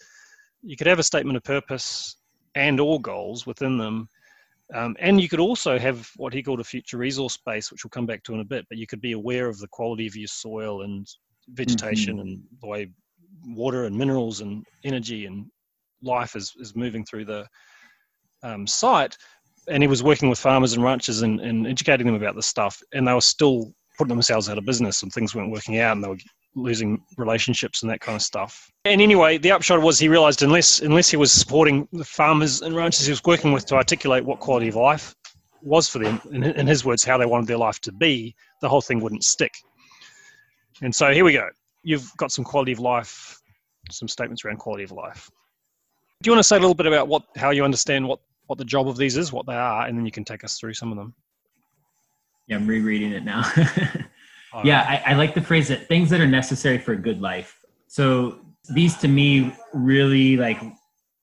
you 0.62 0.76
could 0.76 0.86
have 0.86 0.98
a 0.98 1.02
statement 1.02 1.36
of 1.36 1.42
purpose 1.42 2.16
and 2.54 2.80
all 2.80 2.98
goals 2.98 3.46
within 3.46 3.78
them. 3.78 4.08
Um, 4.74 4.96
and 4.98 5.20
you 5.20 5.28
could 5.28 5.40
also 5.40 5.78
have 5.78 6.10
what 6.16 6.32
he 6.32 6.42
called 6.42 6.60
a 6.60 6.64
future 6.64 6.96
resource 6.96 7.36
base, 7.36 7.70
which 7.70 7.84
we'll 7.84 7.90
come 7.90 8.06
back 8.06 8.22
to 8.24 8.34
in 8.34 8.40
a 8.40 8.44
bit, 8.44 8.64
but 8.68 8.78
you 8.78 8.86
could 8.86 9.00
be 9.00 9.12
aware 9.12 9.48
of 9.48 9.58
the 9.58 9.68
quality 9.68 10.06
of 10.06 10.16
your 10.16 10.28
soil 10.28 10.82
and 10.82 11.06
vegetation 11.48 12.16
mm-hmm. 12.16 12.28
and 12.28 12.42
the 12.62 12.66
way 12.66 12.90
water 13.46 13.84
and 13.84 13.96
minerals 13.96 14.40
and 14.40 14.64
energy 14.84 15.26
and 15.26 15.46
life 16.02 16.34
is, 16.34 16.54
is 16.58 16.74
moving 16.74 17.04
through 17.04 17.26
the 17.26 17.46
um, 18.42 18.66
site. 18.66 19.16
And 19.68 19.82
he 19.82 19.86
was 19.86 20.02
working 20.02 20.28
with 20.28 20.38
farmers 20.38 20.74
and 20.74 20.84
ranchers 20.84 21.22
and, 21.22 21.40
and 21.40 21.66
educating 21.66 22.06
them 22.06 22.16
about 22.16 22.36
this 22.36 22.46
stuff, 22.46 22.82
and 22.92 23.06
they 23.06 23.12
were 23.14 23.20
still 23.20 23.74
putting 23.96 24.14
themselves 24.14 24.48
out 24.48 24.58
of 24.58 24.64
business 24.64 25.02
and 25.02 25.12
things 25.12 25.34
weren't 25.34 25.50
working 25.50 25.78
out 25.78 25.92
and 25.92 26.04
they 26.04 26.08
were 26.08 26.18
losing 26.54 27.02
relationships 27.16 27.82
and 27.82 27.90
that 27.90 28.00
kind 28.00 28.16
of 28.16 28.22
stuff. 28.22 28.70
And 28.84 29.00
anyway, 29.00 29.38
the 29.38 29.50
upshot 29.50 29.82
was 29.82 29.98
he 29.98 30.08
realized 30.08 30.42
unless 30.42 30.80
unless 30.80 31.08
he 31.08 31.16
was 31.16 31.32
supporting 31.32 31.88
the 31.92 32.04
farmers 32.04 32.62
and 32.62 32.74
ranchers 32.74 33.06
he 33.06 33.12
was 33.12 33.22
working 33.24 33.52
with 33.52 33.66
to 33.66 33.74
articulate 33.74 34.24
what 34.24 34.40
quality 34.40 34.68
of 34.68 34.76
life 34.76 35.14
was 35.62 35.88
for 35.88 35.98
them, 35.98 36.20
in, 36.30 36.44
in 36.44 36.66
his 36.66 36.84
words, 36.84 37.02
how 37.02 37.16
they 37.16 37.26
wanted 37.26 37.46
their 37.46 37.56
life 37.56 37.80
to 37.80 37.92
be, 37.92 38.34
the 38.60 38.68
whole 38.68 38.82
thing 38.82 39.00
wouldn't 39.00 39.24
stick. 39.24 39.52
And 40.82 40.94
so 40.94 41.12
here 41.12 41.24
we 41.24 41.32
go. 41.32 41.48
You've 41.82 42.14
got 42.18 42.32
some 42.32 42.44
quality 42.44 42.72
of 42.72 42.80
life, 42.80 43.40
some 43.90 44.08
statements 44.08 44.44
around 44.44 44.58
quality 44.58 44.84
of 44.84 44.92
life. 44.92 45.30
Do 46.22 46.28
you 46.28 46.32
want 46.32 46.40
to 46.40 46.48
say 46.48 46.56
a 46.56 46.60
little 46.60 46.74
bit 46.74 46.86
about 46.86 47.08
what 47.08 47.22
how 47.36 47.50
you 47.50 47.64
understand 47.64 48.06
what 48.06 48.20
what 48.46 48.58
the 48.58 48.64
job 48.64 48.88
of 48.88 48.96
these 48.96 49.16
is, 49.16 49.32
what 49.32 49.46
they 49.46 49.54
are, 49.54 49.86
and 49.86 49.96
then 49.96 50.04
you 50.04 50.12
can 50.12 50.24
take 50.24 50.44
us 50.44 50.58
through 50.58 50.74
some 50.74 50.92
of 50.92 50.98
them. 50.98 51.14
Yeah, 52.46 52.56
I'm 52.56 52.66
rereading 52.66 53.12
it 53.12 53.24
now. 53.24 53.42
yeah, 54.64 54.84
I, 54.88 55.12
I 55.12 55.14
like 55.14 55.34
the 55.34 55.40
phrase 55.40 55.68
that 55.68 55.88
things 55.88 56.10
that 56.10 56.20
are 56.20 56.26
necessary 56.26 56.78
for 56.78 56.92
a 56.92 56.96
good 56.96 57.20
life. 57.20 57.58
So 57.86 58.40
these 58.70 58.96
to 58.98 59.08
me 59.08 59.54
really 59.72 60.36
like 60.36 60.60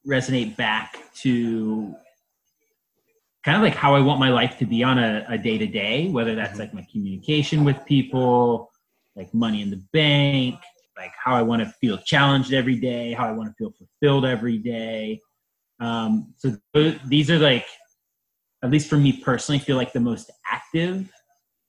resonate 0.07 0.55
back 0.57 0.97
to 1.15 1.95
kind 3.43 3.57
of 3.57 3.63
like 3.63 3.75
how 3.75 3.95
I 3.95 3.99
want 3.99 4.19
my 4.19 4.29
life 4.29 4.57
to 4.59 4.65
be 4.65 4.83
on 4.83 4.99
a 4.99 5.37
day 5.37 5.57
to 5.57 5.65
day, 5.65 6.09
whether 6.09 6.35
that's 6.35 6.59
like 6.59 6.73
my 6.73 6.85
communication 6.91 7.63
with 7.63 7.83
people, 7.85 8.71
like 9.15 9.33
money 9.33 9.61
in 9.61 9.71
the 9.71 9.83
bank, 9.93 10.55
like 10.95 11.11
how 11.23 11.33
I 11.33 11.41
want 11.41 11.63
to 11.63 11.69
feel 11.81 11.97
challenged 11.97 12.53
every 12.53 12.79
day, 12.79 13.13
how 13.13 13.27
I 13.27 13.31
want 13.31 13.49
to 13.49 13.55
feel 13.57 13.71
fulfilled 13.71 14.25
every 14.25 14.57
day. 14.57 15.19
Um, 15.79 16.33
so 16.37 16.55
th- 16.75 16.99
these 17.07 17.31
are 17.31 17.39
like 17.39 17.65
at 18.63 18.69
least 18.69 18.89
for 18.89 18.97
me 18.97 19.13
personally, 19.13 19.59
feel 19.59 19.77
like 19.77 19.93
the 19.93 19.99
most 19.99 20.31
active 20.51 21.11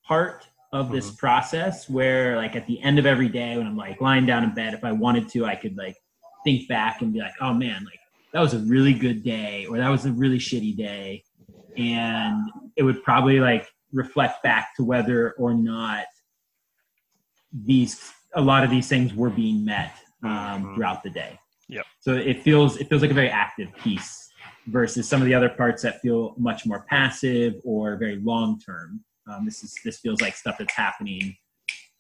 part 0.07 0.47
of 0.73 0.91
this 0.91 1.09
mm-hmm. 1.09 1.17
process 1.17 1.89
where 1.89 2.37
like 2.37 2.57
at 2.57 2.67
the 2.67 2.81
end 2.83 2.99
of 2.99 3.07
every 3.07 3.29
day 3.29 3.57
when 3.57 3.67
I'm 3.67 3.77
like 3.77 4.01
lying 4.01 4.27
down 4.27 4.45
in 4.45 4.55
bed, 4.55 4.75
if 4.75 4.85
I 4.85 4.93
wanted 4.93 5.29
to, 5.31 5.45
I 5.45 5.55
could 5.55 5.77
like 5.77 5.97
think 6.45 6.69
back 6.69 7.03
and 7.03 7.13
be 7.13 7.21
like, 7.21 7.35
oh 7.41 7.53
man, 7.53 7.85
like 7.85 8.01
that 8.33 8.41
was 8.41 8.55
a 8.55 8.59
really 8.59 8.95
good 8.95 9.23
day 9.23 9.67
or 9.67 9.79
that 9.79 9.89
was 9.89 10.07
a 10.07 10.13
really 10.13 10.39
shitty 10.39 10.77
day. 10.77 11.25
And 11.77 12.51
it 12.77 12.83
would 12.83 13.03
probably 13.03 13.41
like 13.41 13.69
reflect 13.93 14.43
back 14.43 14.75
to 14.77 14.85
whether 14.85 15.33
or 15.33 15.55
not 15.55 16.05
these 17.53 18.13
a 18.35 18.41
lot 18.41 18.65
of 18.65 18.71
these 18.71 18.89
things 18.89 19.15
were 19.15 19.29
being 19.29 19.65
met 19.65 19.95
um, 20.23 20.31
mm-hmm. 20.31 20.75
throughout 20.75 21.03
the 21.03 21.11
day. 21.11 21.39
Yeah. 21.69 21.83
So 22.01 22.15
it 22.15 22.43
feels 22.43 22.79
it 22.79 22.89
feels 22.89 23.03
like 23.03 23.11
a 23.11 23.15
very 23.15 23.31
active 23.31 23.75
piece 23.77 24.22
versus 24.67 25.09
some 25.09 25.21
of 25.21 25.27
the 25.27 25.35
other 25.35 25.49
parts 25.49 25.83
that 25.83 26.01
feel 26.01 26.35
much 26.37 26.67
more 26.67 26.85
passive 26.89 27.55
or 27.65 27.97
very 27.97 28.17
long 28.17 28.59
term. 28.61 29.01
Um, 29.31 29.45
this 29.45 29.63
is 29.63 29.75
this 29.85 29.99
feels 29.99 30.21
like 30.21 30.37
stuff 30.37 30.57
that's 30.59 30.75
happening 30.75 31.37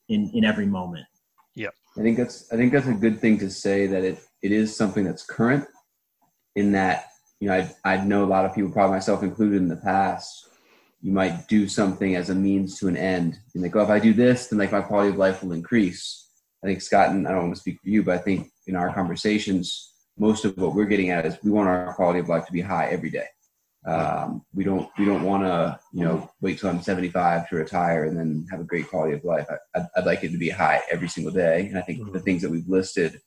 in 0.08 0.30
in 0.34 0.44
every 0.44 0.66
moment. 0.66 1.06
Yeah, 1.54 1.68
I 1.96 2.02
think 2.02 2.16
that's 2.16 2.52
I 2.52 2.56
think 2.56 2.72
that's 2.72 2.86
a 2.86 2.94
good 2.94 3.20
thing 3.20 3.38
to 3.38 3.50
say 3.50 3.86
that 3.86 4.04
it 4.04 4.18
it 4.42 4.52
is 4.52 4.76
something 4.76 5.04
that's 5.04 5.24
current. 5.24 5.66
In 6.54 6.72
that 6.72 7.06
you 7.40 7.48
know 7.48 7.54
I 7.54 7.94
I 7.94 8.04
know 8.04 8.24
a 8.24 8.26
lot 8.26 8.44
of 8.44 8.54
people, 8.54 8.70
probably 8.70 8.96
myself 8.96 9.22
included, 9.22 9.56
in 9.56 9.68
the 9.68 9.76
past. 9.76 10.48
You 11.00 11.10
might 11.10 11.48
do 11.48 11.66
something 11.66 12.14
as 12.14 12.30
a 12.30 12.34
means 12.34 12.78
to 12.78 12.86
an 12.86 12.96
end, 12.96 13.38
and 13.54 13.62
like, 13.62 13.74
oh, 13.74 13.82
if 13.82 13.88
I 13.88 13.98
do 13.98 14.14
this, 14.14 14.46
then 14.46 14.58
like 14.58 14.70
my 14.70 14.82
quality 14.82 15.10
of 15.10 15.16
life 15.16 15.42
will 15.42 15.52
increase. 15.52 16.28
I 16.62 16.68
think 16.68 16.80
Scott 16.80 17.10
and 17.10 17.26
I 17.26 17.32
don't 17.32 17.42
want 17.42 17.54
to 17.54 17.60
speak 17.60 17.80
for 17.82 17.88
you, 17.88 18.04
but 18.04 18.14
I 18.14 18.18
think 18.18 18.52
in 18.68 18.76
our 18.76 18.94
conversations, 18.94 19.91
most 20.18 20.44
of 20.44 20.56
what 20.56 20.74
we're 20.74 20.86
getting 20.86 21.10
at 21.10 21.26
is 21.26 21.38
we 21.42 21.50
want 21.50 21.68
our 21.68 21.94
quality 21.94 22.20
of 22.20 22.28
life 22.28 22.46
to 22.46 22.52
be 22.52 22.60
high 22.60 22.88
every 22.88 23.10
day. 23.10 23.26
Um, 23.84 24.44
we 24.54 24.62
don't 24.62 24.88
we 24.96 25.04
don't 25.04 25.24
want 25.24 25.42
to 25.42 25.78
you 25.92 26.04
know 26.04 26.30
wait 26.40 26.58
till 26.58 26.70
I'm 26.70 26.80
75 26.80 27.48
to 27.48 27.56
retire 27.56 28.04
and 28.04 28.16
then 28.16 28.46
have 28.50 28.60
a 28.60 28.64
great 28.64 28.88
quality 28.88 29.16
of 29.16 29.24
life. 29.24 29.46
I, 29.50 29.78
would 29.78 29.88
I'd 29.96 30.06
like 30.06 30.22
it 30.22 30.30
to 30.30 30.38
be 30.38 30.50
high 30.50 30.82
every 30.90 31.08
single 31.08 31.32
day, 31.32 31.66
and 31.66 31.76
I 31.76 31.82
think 31.82 32.00
mm-hmm. 32.00 32.12
the 32.12 32.20
things 32.20 32.42
that 32.42 32.50
we've 32.50 32.68
listed 32.68 33.20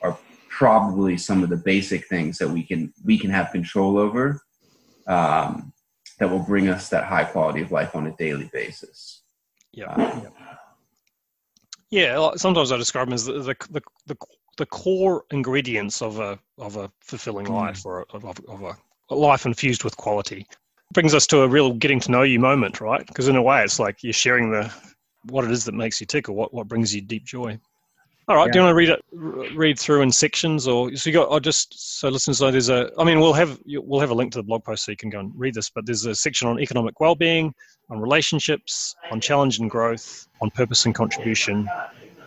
are 0.00 0.18
probably 0.48 1.16
some 1.16 1.44
of 1.44 1.50
the 1.50 1.56
basic 1.56 2.08
things 2.08 2.38
that 2.38 2.48
we 2.48 2.64
can 2.64 2.92
we 3.04 3.16
can 3.16 3.30
have 3.30 3.52
control 3.52 3.96
over 3.96 4.42
um, 5.06 5.72
that 6.18 6.28
will 6.28 6.42
bring 6.42 6.68
us 6.68 6.88
that 6.88 7.04
high 7.04 7.24
quality 7.24 7.62
of 7.62 7.70
life 7.70 7.94
on 7.94 8.06
a 8.06 8.16
daily 8.16 8.50
basis. 8.52 9.22
Yeah. 9.72 9.92
Um, 9.94 10.28
yeah. 11.90 12.30
Sometimes 12.36 12.72
I 12.72 12.76
describe 12.76 13.08
them 13.08 13.14
as 13.14 13.26
the, 13.26 13.56
the, 13.70 13.82
the, 14.06 14.16
the, 14.56 14.66
core 14.66 15.24
ingredients 15.30 16.02
of 16.02 16.18
a 16.18 16.38
of 16.58 16.76
a 16.76 16.90
fulfilling 17.00 17.46
mm. 17.46 17.54
life 17.54 17.84
or 17.84 18.06
of, 18.10 18.24
of 18.24 18.62
a 18.62 19.14
life 19.14 19.46
infused 19.46 19.84
with 19.84 19.96
quality. 19.96 20.46
Brings 20.92 21.14
us 21.14 21.26
to 21.28 21.40
a 21.42 21.48
real 21.48 21.72
getting 21.72 22.00
to 22.00 22.10
know 22.10 22.22
you 22.22 22.38
moment, 22.38 22.80
right? 22.80 23.06
Because 23.06 23.28
in 23.28 23.36
a 23.36 23.42
way, 23.42 23.62
it's 23.62 23.78
like 23.78 24.02
you're 24.02 24.12
sharing 24.12 24.50
the 24.50 24.72
what 25.26 25.44
it 25.44 25.50
is 25.50 25.64
that 25.64 25.74
makes 25.74 26.00
you 26.00 26.06
tick 26.06 26.28
or 26.28 26.32
what, 26.32 26.52
what 26.52 26.68
brings 26.68 26.94
you 26.94 27.00
deep 27.00 27.24
joy. 27.24 27.58
All 28.28 28.36
right. 28.36 28.46
Yeah. 28.46 28.52
Do 28.52 28.58
you 28.58 28.64
want 28.64 28.70
to 28.72 28.76
read 28.76 28.88
it, 28.90 29.56
read 29.56 29.78
through 29.78 30.02
in 30.02 30.12
sections, 30.12 30.68
or 30.68 30.94
so 30.94 31.10
you 31.10 31.14
got? 31.14 31.32
I 31.32 31.40
just 31.40 31.98
so 31.98 32.08
listeners 32.08 32.40
know 32.40 32.52
there's 32.52 32.68
a. 32.68 32.90
I 32.96 33.04
mean, 33.04 33.18
we'll 33.18 33.32
have 33.32 33.58
we'll 33.66 34.00
have 34.00 34.10
a 34.10 34.14
link 34.14 34.32
to 34.32 34.38
the 34.38 34.44
blog 34.44 34.64
post 34.64 34.84
so 34.84 34.92
you 34.92 34.96
can 34.96 35.10
go 35.10 35.18
and 35.18 35.32
read 35.34 35.54
this. 35.54 35.70
But 35.70 35.86
there's 35.86 36.06
a 36.06 36.14
section 36.14 36.46
on 36.46 36.60
economic 36.60 37.00
well-being, 37.00 37.52
on 37.90 38.00
relationships, 38.00 38.94
on 39.10 39.20
challenge 39.20 39.58
and 39.58 39.68
growth, 39.68 40.28
on 40.40 40.50
purpose 40.50 40.86
and 40.86 40.94
contribution. 40.94 41.68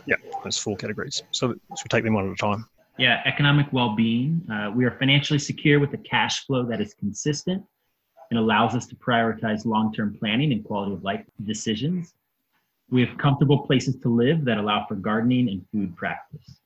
Yeah, 0.08 0.16
those 0.44 0.58
four 0.58 0.76
categories. 0.78 1.24
So, 1.32 1.50
so 1.52 1.56
we 1.84 1.88
take 1.90 2.04
them 2.04 2.14
one 2.14 2.28
at 2.28 2.34
a 2.34 2.36
time. 2.36 2.66
Yeah, 2.98 3.22
economic 3.26 3.68
well-being. 3.74 4.42
Uh, 4.50 4.72
we 4.74 4.86
are 4.86 4.92
financially 4.92 5.40
secure 5.40 5.80
with 5.80 5.94
a 5.94 5.98
cash 5.98 6.46
flow 6.46 6.64
that 6.66 6.80
is 6.80 6.94
consistent 6.94 7.64
and 8.32 8.40
allows 8.40 8.76
us 8.76 8.86
to 8.88 8.96
prioritize 8.96 9.66
long-term 9.66 10.18
planning 10.20 10.54
and 10.54 10.64
quality 10.64 10.94
of 10.94 11.04
life 11.04 11.26
decisions. 11.46 12.14
We 12.90 13.06
have 13.06 13.18
comfortable 13.18 13.60
places 13.60 13.98
to 13.98 14.10
live 14.10 14.46
that 14.46 14.58
allow 14.58 14.86
for 14.88 14.96
gardening 14.96 15.50
and 15.50 15.66
food 15.72 15.96
practice. 15.98 16.60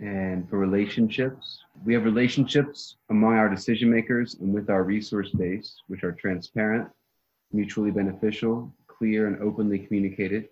And 0.00 0.48
for 0.50 0.58
relationships, 0.58 1.60
we 1.84 1.94
have 1.94 2.04
relationships 2.04 2.96
among 3.10 3.34
our 3.34 3.48
decision 3.48 3.90
makers 3.90 4.34
and 4.40 4.52
with 4.52 4.68
our 4.68 4.82
resource 4.82 5.30
base, 5.30 5.76
which 5.86 6.02
are 6.02 6.12
transparent, 6.12 6.88
mutually 7.52 7.92
beneficial, 7.92 8.74
clear, 8.88 9.28
and 9.28 9.40
openly 9.40 9.78
communicated, 9.78 10.48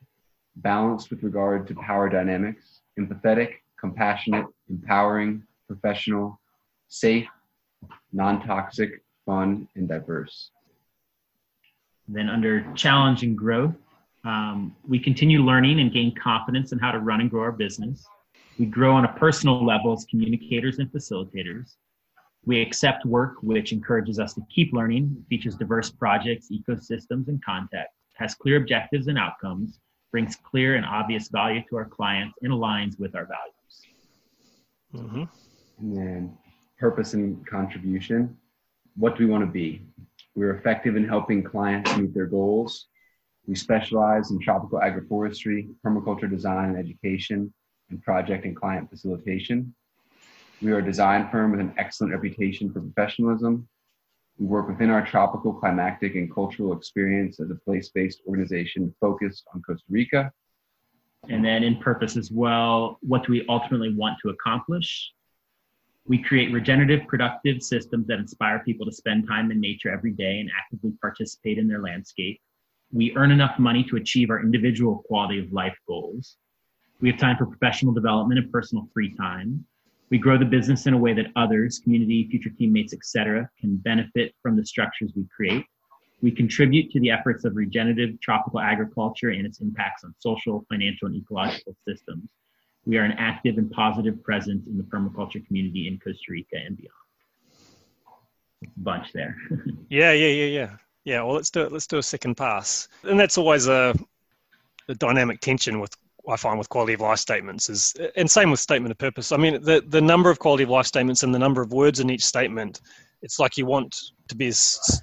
balanced 0.57 1.11
with 1.11 1.23
regard 1.23 1.67
to 1.69 1.75
power 1.75 2.09
dynamics, 2.09 2.81
empathetic, 2.99 3.55
compassionate, 3.79 4.47
empowering, 4.69 5.43
professional, 5.67 6.41
safe, 6.89 7.27
non 8.13 8.45
toxic, 8.47 9.03
fun, 9.27 9.69
and 9.75 9.89
diverse. 9.89 10.51
Then, 12.09 12.29
under 12.29 12.71
challenge 12.75 13.23
and 13.23 13.37
growth, 13.37 13.75
um, 14.25 14.77
we 14.87 14.99
continue 14.99 15.43
learning 15.43 15.81
and 15.81 15.93
gain 15.93 16.15
confidence 16.15 16.73
in 16.73 16.79
how 16.79 16.93
to 16.93 16.99
run 16.99 17.21
and 17.21 17.31
grow 17.31 17.43
our 17.43 17.53
business. 17.53 18.05
We 18.59 18.67
grow 18.67 18.95
on 18.95 19.05
a 19.05 19.13
personal 19.15 19.65
level 19.65 19.93
as 19.93 20.05
communicators 20.05 20.79
and 20.79 20.91
facilitators. 20.93 21.77
We 22.45 22.61
accept 22.61 23.07
work 23.07 23.37
which 23.43 23.73
encourages 23.73 24.19
us 24.19 24.35
to 24.35 24.43
keep 24.55 24.73
learning, 24.73 25.25
features 25.29 25.55
diverse 25.55 25.91
projects, 25.91 26.49
ecosystems, 26.53 27.29
and 27.29 27.43
content, 27.45 27.87
has 28.15 28.35
clear 28.35 28.57
objectives 28.57 29.07
and 29.07 29.19
outcomes, 29.19 29.81
brings 30.13 30.37
clear 30.37 30.77
and 30.77 30.87
obvious 30.87 31.29
value 31.29 31.63
to 31.71 31.77
our 31.77 31.87
clients, 31.87 32.37
and 32.43 32.53
aligns 32.53 33.01
with 33.01 33.17
our 33.17 33.27
values. 33.27 33.83
Mm-hmm. 34.95 35.25
And 35.81 35.97
then 35.97 36.39
purpose 36.79 37.15
and 37.15 37.45
contribution. 37.47 38.37
What 38.95 39.17
do 39.17 39.25
we 39.25 39.31
want 39.31 39.43
to 39.43 39.51
be? 39.51 39.83
We're 40.35 40.55
effective 40.55 40.97
in 40.97 41.09
helping 41.09 41.43
clients 41.43 41.97
meet 41.97 42.15
their 42.15 42.27
goals. 42.27 42.87
We 43.47 43.55
specialize 43.55 44.31
in 44.31 44.39
tropical 44.39 44.79
agroforestry, 44.79 45.69
permaculture 45.85 46.31
design 46.31 46.71
and 46.71 46.79
education, 46.79 47.53
and 47.91 48.03
project 48.03 48.45
and 48.45 48.55
client 48.55 48.91
facilitation. 48.91 49.75
We 50.61 50.73
are 50.73 50.79
a 50.79 50.85
design 50.85 51.29
firm 51.31 51.51
with 51.51 51.61
an 51.61 51.75
excellent 51.79 52.13
reputation 52.13 52.73
for 52.73 52.81
professionalism. 52.81 53.69
We 54.39 54.47
work 54.47 54.69
within 54.69 54.91
our 54.91 55.05
tropical, 55.05 55.53
climatic, 55.53 56.15
and 56.15 56.33
cultural 56.33 56.77
experience 56.77 57.39
as 57.41 57.51
a 57.51 57.55
place 57.55 57.91
based 57.91 58.23
organization 58.27 58.95
focused 59.01 59.45
on 59.55 59.63
Costa 59.63 59.85
Rica 59.89 60.33
and 61.29 61.45
then 61.45 61.63
in 61.63 61.77
purpose 61.77 62.17
as 62.17 62.31
well, 62.33 62.99
what 63.01 63.25
do 63.25 63.33
we 63.33 63.47
ultimately 63.49 63.95
want 63.95 64.19
to 64.23 64.31
accomplish? 64.31 65.13
We 66.07 66.19
create 66.19 66.53
regenerative, 66.53 67.07
productive 67.07 67.63
systems 67.63 68.09
that 68.09 68.19
inspire 68.19 68.59
people 68.61 68.85
to 68.87 68.93
spend 68.93 69.29
time 69.29 69.53
in 69.53 69.61
nature 69.61 69.91
every 69.91 70.11
day 70.11 70.41
and 70.41 70.51
actively 70.59 70.93
participate 71.01 71.59
in 71.59 71.69
their 71.69 71.81
landscape. 71.81 72.41
We 72.93 73.15
earn 73.17 73.31
enough 73.31 73.59
money 73.59 73.85
to 73.85 73.97
achieve 73.97 74.31
our 74.31 74.41
individual 74.41 75.05
quality 75.07 75.39
of 75.39 75.53
life 75.53 75.77
goals. 75.87 76.37
We 77.01 77.11
have 77.11 77.21
time 77.21 77.37
for 77.37 77.47
professional 77.47 77.93
development 77.93 78.41
and 78.41 78.51
personal 78.51 78.89
free 78.93 79.15
time. 79.15 79.65
We 80.13 80.19
grow 80.19 80.37
the 80.37 80.45
business 80.45 80.85
in 80.85 80.93
a 80.93 80.99
way 80.99 81.15
that 81.15 81.29
others, 81.37 81.79
community, 81.79 82.29
future 82.31 82.51
teammates, 82.51 82.93
etc., 82.93 83.49
can 83.59 83.77
benefit 83.79 84.35
from 84.43 84.59
the 84.59 84.67
structures 84.67 85.11
we 85.17 85.25
create. 85.35 85.65
We 86.21 86.31
contribute 86.31 86.91
to 86.91 87.01
the 87.01 87.11
efforts 87.11 87.47
of 87.47 87.57
regenerative 87.57 88.21
tropical 88.21 88.61
agriculture 88.61 89.31
and 89.31 89.47
its 89.47 89.63
impacts 89.63 90.05
on 90.05 90.15
social, 90.19 90.67
financial, 90.69 91.07
and 91.07 91.17
ecological 91.17 91.75
systems. 91.89 92.29
We 92.85 92.99
are 92.99 93.05
an 93.05 93.13
active 93.13 93.57
and 93.57 93.71
positive 93.71 94.23
presence 94.23 94.67
in 94.67 94.77
the 94.77 94.85
permaculture 94.85 95.47
community 95.47 95.89
in 95.89 95.99
Costa 95.99 96.27
Rica 96.29 96.57
and 96.57 96.77
beyond. 96.77 96.93
Bunch 98.77 99.15
there. 99.15 99.35
yeah, 99.89 100.13
yeah, 100.13 100.29
yeah, 100.29 100.45
yeah. 100.45 100.77
Yeah, 101.05 101.23
well, 101.23 101.37
let's 101.37 101.49
do 101.49 101.63
it. 101.63 101.73
Let's 101.73 101.87
do 101.87 101.97
a 101.97 102.03
second 102.03 102.35
pass, 102.35 102.87
and 103.05 103.19
that's 103.19 103.39
always 103.39 103.67
a, 103.67 103.95
a 104.89 104.95
dynamic 104.95 105.41
tension 105.41 105.81
with 105.81 105.97
I 106.29 106.37
find 106.37 106.59
with 106.59 106.69
quality 106.69 106.93
of 106.93 107.01
life 107.01 107.19
statements 107.19 107.69
is, 107.69 107.95
and 108.17 108.31
same 108.31 108.51
with 108.51 108.61
statement 108.61 108.93
of 108.93 108.99
purpose. 108.99 109.33
I 109.33 109.37
mean, 109.37 109.63
the 109.63 109.83
the 109.89 110.01
number 110.01 110.31
of 110.31 110.39
quality 110.39 110.63
of 110.63 110.71
life 110.71 110.87
statements 110.87 111.23
and 111.23 111.35
the 111.35 111.39
number 111.39 111.63
of 111.63 111.73
words 111.73 112.01
in 112.01 112.11
each 112.11 112.25
statement, 112.25 112.81
it's 113.23 113.39
like 113.39 113.57
you 113.57 113.67
want 113.67 113.99
to 114.29 114.37
be 114.37 114.47
as 114.49 115.03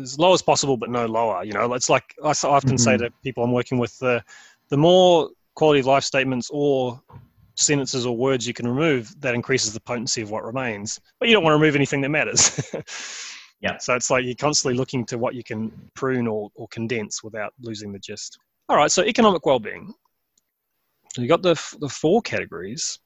as 0.00 0.18
low 0.18 0.32
as 0.32 0.42
possible, 0.42 0.76
but 0.76 0.90
no 0.90 1.06
lower. 1.06 1.44
You 1.44 1.52
know, 1.52 1.74
it's 1.74 1.90
like 1.90 2.14
I 2.24 2.28
often 2.28 2.46
mm-hmm. 2.46 2.76
say 2.76 2.96
to 2.96 3.10
people 3.22 3.44
I'm 3.44 3.52
working 3.52 3.78
with, 3.78 3.98
the 3.98 4.22
the 4.68 4.76
more 4.76 5.30
quality 5.54 5.80
of 5.80 5.86
life 5.86 6.04
statements 6.04 6.48
or 6.52 7.00
sentences 7.56 8.06
or 8.06 8.16
words 8.16 8.46
you 8.46 8.54
can 8.54 8.68
remove, 8.68 9.18
that 9.20 9.34
increases 9.34 9.72
the 9.72 9.80
potency 9.80 10.22
of 10.22 10.30
what 10.30 10.44
remains. 10.44 11.00
But 11.18 11.28
you 11.28 11.34
don't 11.34 11.44
want 11.44 11.54
to 11.54 11.58
remove 11.58 11.74
anything 11.74 12.00
that 12.02 12.10
matters. 12.10 12.60
yeah. 13.60 13.78
So 13.78 13.94
it's 13.94 14.10
like 14.10 14.24
you're 14.24 14.34
constantly 14.34 14.76
looking 14.76 15.04
to 15.06 15.18
what 15.18 15.34
you 15.34 15.42
can 15.42 15.72
prune 15.94 16.26
or, 16.26 16.50
or 16.54 16.68
condense 16.68 17.22
without 17.24 17.54
losing 17.60 17.92
the 17.92 17.98
gist. 17.98 18.38
All 18.68 18.76
right. 18.76 18.90
So 18.90 19.02
economic 19.02 19.46
well-being. 19.46 19.94
So 21.16 21.22
you've 21.22 21.30
got 21.30 21.40
the 21.40 21.58
the 21.80 21.88
four 21.88 22.20
categories, 22.20 22.98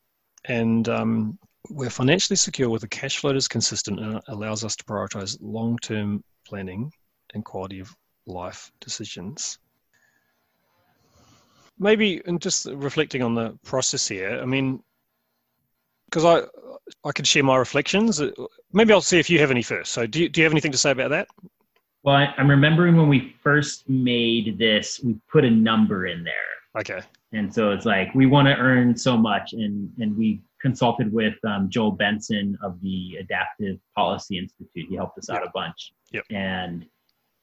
and 0.47 0.89
um, 0.89 1.39
we're 1.69 1.91
financially 1.91 2.35
secure 2.35 2.69
with 2.69 2.83
a 2.83 2.89
cash 2.89 3.19
flow 3.19 3.31
that 3.31 3.37
is 3.37 3.47
consistent 3.47 4.01
and 4.01 4.21
allows 4.27 4.65
us 4.65 4.75
to 4.75 4.85
prioritize 4.85 5.39
long-term 5.41 6.25
planning 6.45 6.93
and 7.35 7.45
quality 7.45 7.79
of 7.79 7.95
life 8.27 8.73
decisions. 8.81 9.61
Maybe, 11.79 12.21
and 12.27 12.43
just 12.43 12.67
reflecting 12.67 13.23
on 13.23 13.37
the 13.37 13.57
process 13.65 14.09
here, 14.09 14.41
I 14.43 14.45
mean, 14.45 14.83
because 16.07 16.25
I 16.25 16.43
I 17.09 17.13
could 17.13 17.29
share 17.29 17.45
my 17.45 17.59
reflections. 17.59 18.21
Maybe 18.73 18.93
I'll 18.93 19.01
see 19.03 19.21
if 19.21 19.31
you 19.31 19.39
have 19.39 19.53
any 19.53 19.63
first. 19.63 19.93
So, 19.93 20.05
do 20.09 20.23
you, 20.23 20.29
do 20.29 20.41
you 20.41 20.45
have 20.47 20.53
anything 20.53 20.73
to 20.73 20.79
say 20.79 20.91
about 20.91 21.11
that? 21.11 21.29
Well, 22.03 22.17
I, 22.17 22.35
I'm 22.39 22.51
remembering 22.51 22.97
when 22.97 23.09
we 23.09 23.37
first 23.41 23.89
made 23.89 24.59
this, 24.59 24.99
we 24.99 25.15
put 25.31 25.45
a 25.45 25.51
number 25.51 26.09
in 26.09 26.25
there. 26.25 26.81
Okay. 26.81 27.03
And 27.33 27.53
so 27.53 27.71
it's 27.71 27.87
like 27.87 28.13
we 28.15 28.27
want 28.27 28.49
to 28.49 28.57
earn 28.57 28.97
so 28.97 29.17
much, 29.17 29.53
and 29.53 29.91
and 29.99 30.17
we 30.17 30.41
consulted 30.61 31.13
with 31.13 31.35
um, 31.45 31.71
Joel 31.71 31.93
Benson 31.93 32.59
of 32.63 32.81
the 32.81 33.17
Adaptive 33.21 33.79
Policy 33.95 34.39
Institute. 34.39 34.87
He 34.89 34.97
helped 34.97 35.19
us 35.19 35.31
out 35.31 35.43
a 35.43 35.51
bunch. 35.55 35.93
Yep. 36.13 36.25
And 36.31 36.87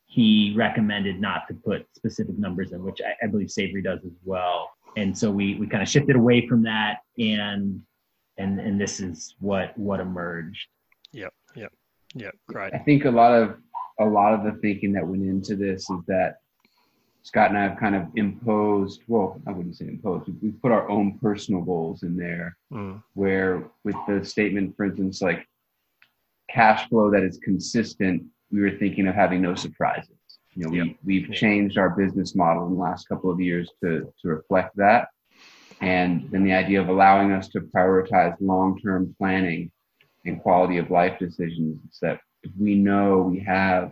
he 0.05 0.53
recommended 0.55 1.19
not 1.19 1.47
to 1.47 1.53
put 1.53 1.85
specific 1.95 2.38
numbers 2.38 2.71
in, 2.71 2.83
which 2.83 2.99
I, 3.01 3.25
I 3.25 3.27
believe 3.27 3.49
Savory 3.49 3.81
does 3.81 3.99
as 4.05 4.13
well. 4.23 4.69
And 4.95 5.17
so 5.17 5.29
we, 5.29 5.55
we 5.55 5.67
kind 5.67 5.83
of 5.83 5.89
shifted 5.89 6.15
away 6.15 6.47
from 6.47 6.63
that 6.63 6.99
and 7.17 7.81
and 8.38 8.59
and 8.59 8.79
this 8.79 8.99
is 8.99 9.35
what 9.39 9.77
what 9.77 9.99
emerged. 9.99 10.67
Yep, 11.11 11.33
yep, 11.55 11.71
yep. 12.13 12.35
Great. 12.47 12.73
I 12.73 12.79
think 12.79 13.05
a 13.05 13.11
lot 13.11 13.33
of 13.33 13.57
a 13.99 14.05
lot 14.05 14.33
of 14.33 14.43
the 14.43 14.59
thinking 14.61 14.93
that 14.93 15.05
went 15.05 15.23
into 15.23 15.55
this 15.55 15.89
is 15.89 15.99
that 16.07 16.38
Scott 17.28 17.49
and 17.49 17.57
I 17.57 17.63
have 17.63 17.78
kind 17.78 17.93
of 17.93 18.07
imposed, 18.15 19.01
well, 19.09 19.41
I 19.45 19.51
wouldn't 19.51 19.75
say 19.75 19.84
imposed, 19.84 20.30
we've 20.41 20.61
put 20.61 20.71
our 20.71 20.89
own 20.89 21.19
personal 21.19 21.61
goals 21.61 22.03
in 22.03 22.15
there 22.15 22.55
mm. 22.71 23.03
where 23.15 23.65
with 23.84 23.97
the 24.07 24.23
statement, 24.23 24.78
for 24.78 24.86
instance, 24.86 25.21
like 25.21 25.45
cash 26.49 26.88
flow 26.88 27.11
that 27.11 27.23
is 27.23 27.38
consistent, 27.43 28.23
we 28.49 28.61
were 28.61 28.78
thinking 28.78 29.09
of 29.09 29.15
having 29.15 29.41
no 29.41 29.55
surprises. 29.55 30.15
You 30.55 30.67
know, 30.67 30.73
yep. 30.73 30.95
we, 31.03 31.19
we've 31.19 31.34
changed 31.34 31.78
our 31.78 31.89
business 31.89 32.34
model 32.34 32.65
in 32.67 32.75
the 32.75 32.80
last 32.80 33.09
couple 33.09 33.30
of 33.30 33.41
years 33.41 33.69
to, 33.84 34.09
to 34.21 34.28
reflect 34.30 34.78
that. 34.78 35.09
And 35.82 36.30
then 36.32 36.45
the 36.45 36.53
idea 36.53 36.80
of 36.80 36.88
allowing 36.88 37.34
us 37.34 37.49
to 37.49 37.59
prioritize 37.59 38.38
long 38.39 38.80
term 38.80 39.13
planning 39.17 39.69
and 40.25 40.41
quality 40.41 40.78
of 40.78 40.91
life 40.91 41.19
decisions 41.19 41.78
is 41.91 41.99
that 42.01 42.21
if 42.43 42.51
we 42.57 42.75
know 42.75 43.17
we 43.17 43.41
have 43.41 43.91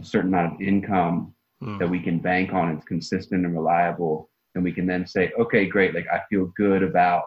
a 0.00 0.04
certain 0.04 0.32
amount 0.32 0.54
of 0.54 0.62
income 0.62 1.34
mm. 1.62 1.78
that 1.78 1.88
we 1.88 2.00
can 2.00 2.18
bank 2.18 2.52
on, 2.52 2.76
it's 2.76 2.84
consistent 2.84 3.44
and 3.44 3.54
reliable. 3.54 4.28
And 4.54 4.64
we 4.64 4.72
can 4.72 4.86
then 4.86 5.06
say, 5.06 5.32
okay, 5.38 5.66
great, 5.66 5.94
like 5.94 6.06
I 6.12 6.22
feel 6.28 6.52
good 6.56 6.82
about, 6.82 7.24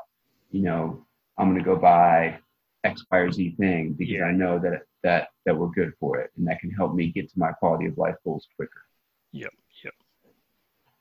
you 0.52 0.62
know, 0.62 1.06
I'm 1.38 1.50
going 1.50 1.60
to 1.60 1.66
go 1.66 1.76
buy 1.76 2.40
X, 2.84 3.04
Y, 3.12 3.18
or 3.18 3.32
Z 3.32 3.56
thing 3.58 3.94
because 3.94 4.14
yeah. 4.14 4.26
I 4.26 4.32
know 4.32 4.60
that 4.60 4.84
that 5.04 5.30
that 5.46 5.56
we're 5.56 5.68
good 5.68 5.94
for 6.00 6.20
it, 6.20 6.32
and 6.38 6.48
that 6.48 6.60
can 6.60 6.72
help 6.72 6.94
me 6.94 7.08
get 7.08 7.30
to 7.30 7.40
my 7.40 7.52
quality 7.54 7.86
of 7.86 7.98
life 7.98 8.16
goals 8.24 8.48
quicker. 8.56 8.82
Yep, 9.32 9.52
yep. 9.84 9.94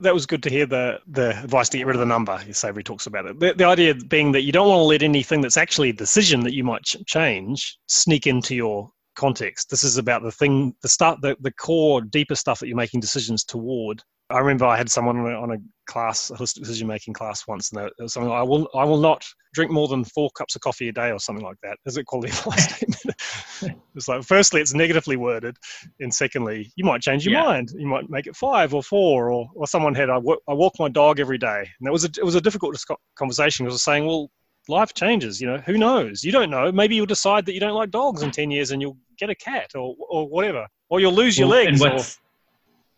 That 0.01 0.15
was 0.15 0.27
good 0.27 0.43
to 0.45 0.51
hear 0.51 0.67
the 0.67 1.01
the 1.09 1.31
advice 1.43 1.69
to 1.71 1.79
get 1.79 1.87
rid 1.87 1.97
of 1.97 2.01
the 2.01 2.07
number. 2.07 2.41
Savory 2.53 2.85
talks 2.85 3.07
about 3.07 3.27
it. 3.27 3.41
The, 3.41 3.55
the 3.55 3.65
idea 3.65 3.95
being 3.95 4.33
that 4.33 4.43
you 4.43 4.53
don't 4.53 4.69
want 4.69 4.79
to 4.79 4.85
let 4.85 5.03
anything 5.03 5.41
that's 5.41 5.57
actually 5.57 5.91
a 5.91 5.95
decision 5.95 6.41
that 6.45 6.55
you 6.55 6.65
might 6.65 6.83
ch- 6.83 7.05
change 7.07 7.79
sneak 7.87 8.27
into 8.27 8.55
your 8.55 8.91
context. 9.15 9.71
This 9.71 9.85
is 9.85 9.99
about 9.99 10.23
the 10.23 10.33
thing, 10.33 10.75
the 10.83 10.89
start, 10.89 11.21
the, 11.21 11.37
the 11.41 11.53
core, 11.53 12.01
deeper 12.01 12.35
stuff 12.35 12.61
that 12.61 12.69
you're 12.69 12.77
making 12.77 13.01
decisions 13.01 13.45
toward 13.45 14.03
I 14.33 14.39
remember 14.39 14.65
I 14.65 14.77
had 14.77 14.91
someone 14.91 15.19
on 15.19 15.31
a, 15.31 15.35
on 15.35 15.53
a 15.53 15.59
class, 15.87 16.31
a 16.31 16.35
holistic 16.35 16.61
decision 16.61 16.89
making 16.89 17.15
class 17.15 17.47
once, 17.47 17.71
and 17.71 17.81
there 17.81 17.91
was 17.99 18.15
something 18.15 18.31
like, 18.31 18.41
I 18.41 18.43
will, 18.43 18.69
I 18.75 18.85
will 18.85 18.99
not 18.99 19.25
drink 19.53 19.71
more 19.71 19.89
than 19.89 20.05
four 20.05 20.31
cups 20.31 20.57
of 20.57 20.63
coffee 20.63 20.89
a 20.89 20.93
day 20.93 21.11
or 21.11 21.19
something 21.19 21.45
like 21.45 21.59
that. 21.63 21.77
Is 21.85 21.99
it 21.99 22.07
quality 22.07 22.31
of 22.31 22.47
life 22.47 22.59
statement? 22.61 23.77
it's 23.95 24.09
like, 24.09 24.23
firstly, 24.23 24.61
it's 24.61 24.73
negatively 24.73 25.17
worded, 25.17 25.57
and 26.01 26.13
secondly, 26.13 26.73
you 26.77 26.85
might 26.85 27.03
change 27.03 27.27
your 27.27 27.35
yeah. 27.35 27.43
mind. 27.43 27.73
You 27.77 27.87
might 27.87 28.09
make 28.09 28.27
it 28.27 28.35
five 28.35 28.73
or 28.73 28.83
four, 28.83 29.31
or, 29.31 29.49
or 29.55 29.67
someone 29.67 29.95
had, 29.95 30.09
I, 30.09 30.15
w- 30.15 30.41
I 30.49 30.55
walk 30.55 30.75
my 30.79 30.89
dog 30.89 31.21
every 31.21 31.39
day, 31.39 31.59
and 31.59 31.87
that 31.87 31.93
was 31.93 32.05
a, 32.05 32.09
it 32.17 32.25
was 32.25 32.35
a 32.35 32.41
difficult 32.41 32.77
conversation. 33.17 33.67
because 33.67 33.75
I 33.75 33.77
was 33.77 33.85
saying, 33.85 34.07
well, 34.07 34.31
life 34.69 34.95
changes. 34.95 35.41
You 35.41 35.49
know, 35.49 35.59
who 35.59 35.79
knows? 35.79 36.25
You 36.25 36.33
don't 36.33 36.51
know. 36.51 36.71
Maybe 36.73 36.95
you'll 36.95 37.07
decide 37.07 37.47
that 37.47 37.55
you 37.55 37.61
don't 37.61 37.75
like 37.75 37.91
dogs 37.91 38.23
in 38.23 38.31
ten 38.31 38.51
years, 38.51 38.71
and 38.71 38.81
you'll 38.81 38.99
get 39.19 39.31
a 39.31 39.35
cat 39.35 39.71
or 39.75 39.95
or 40.09 40.29
whatever, 40.29 40.67
or 40.89 41.01
you'll 41.01 41.15
lose 41.15 41.39
your 41.39 41.49
well, 41.49 41.65
legs. 41.65 41.83
or, 41.83 41.99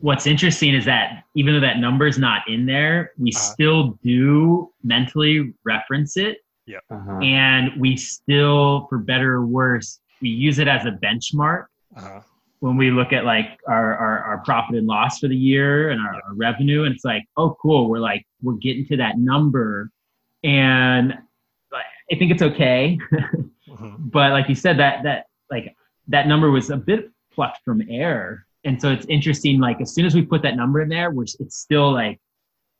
what's 0.04 0.26
interesting 0.26 0.74
is 0.74 0.84
that 0.84 1.24
even 1.34 1.54
though 1.54 1.60
that 1.60 1.78
number 1.78 2.06
is 2.06 2.18
not 2.18 2.42
in 2.48 2.66
there, 2.66 3.12
we 3.18 3.32
uh-huh. 3.34 3.52
still 3.52 3.98
do 4.02 4.70
mentally 4.82 5.54
reference 5.64 6.18
it. 6.18 6.38
Yeah. 6.66 6.78
Uh-huh. 6.90 7.18
And 7.20 7.70
we 7.80 7.96
still, 7.96 8.86
for 8.88 8.98
better 8.98 9.34
or 9.34 9.46
worse, 9.46 10.00
we 10.20 10.28
use 10.28 10.58
it 10.58 10.68
as 10.68 10.84
a 10.84 10.90
benchmark 10.90 11.66
uh-huh. 11.96 12.20
when 12.60 12.76
we 12.76 12.90
look 12.90 13.12
at 13.12 13.24
like 13.24 13.58
our, 13.66 13.96
our, 13.96 14.18
our, 14.20 14.38
profit 14.44 14.76
and 14.76 14.86
loss 14.86 15.20
for 15.20 15.28
the 15.28 15.36
year 15.36 15.90
and 15.90 16.00
our, 16.00 16.14
our 16.14 16.34
revenue. 16.34 16.84
And 16.84 16.94
it's 16.94 17.04
like, 17.04 17.24
oh, 17.38 17.56
cool. 17.60 17.88
We're 17.88 17.98
like, 17.98 18.26
we're 18.42 18.54
getting 18.54 18.86
to 18.88 18.96
that 18.98 19.18
number. 19.18 19.90
And 20.42 21.14
I 22.12 22.16
think 22.16 22.32
it's 22.32 22.42
okay. 22.42 22.98
uh-huh. 23.12 23.90
But 23.98 24.30
like 24.30 24.48
you 24.48 24.54
said, 24.54 24.78
that, 24.78 25.02
that, 25.02 25.26
like, 25.50 25.74
that 26.08 26.28
number 26.28 26.50
was 26.50 26.70
a 26.70 26.76
bit 26.76 27.10
plucked 27.32 27.64
from 27.64 27.82
air 27.90 28.46
and 28.64 28.80
so 28.80 28.90
it's 28.90 29.06
interesting 29.06 29.60
like 29.60 29.80
as 29.80 29.94
soon 29.94 30.06
as 30.06 30.14
we 30.14 30.22
put 30.22 30.42
that 30.42 30.56
number 30.56 30.80
in 30.80 30.88
there 30.88 31.10
we're 31.10 31.24
it's 31.24 31.56
still 31.56 31.92
like 31.92 32.20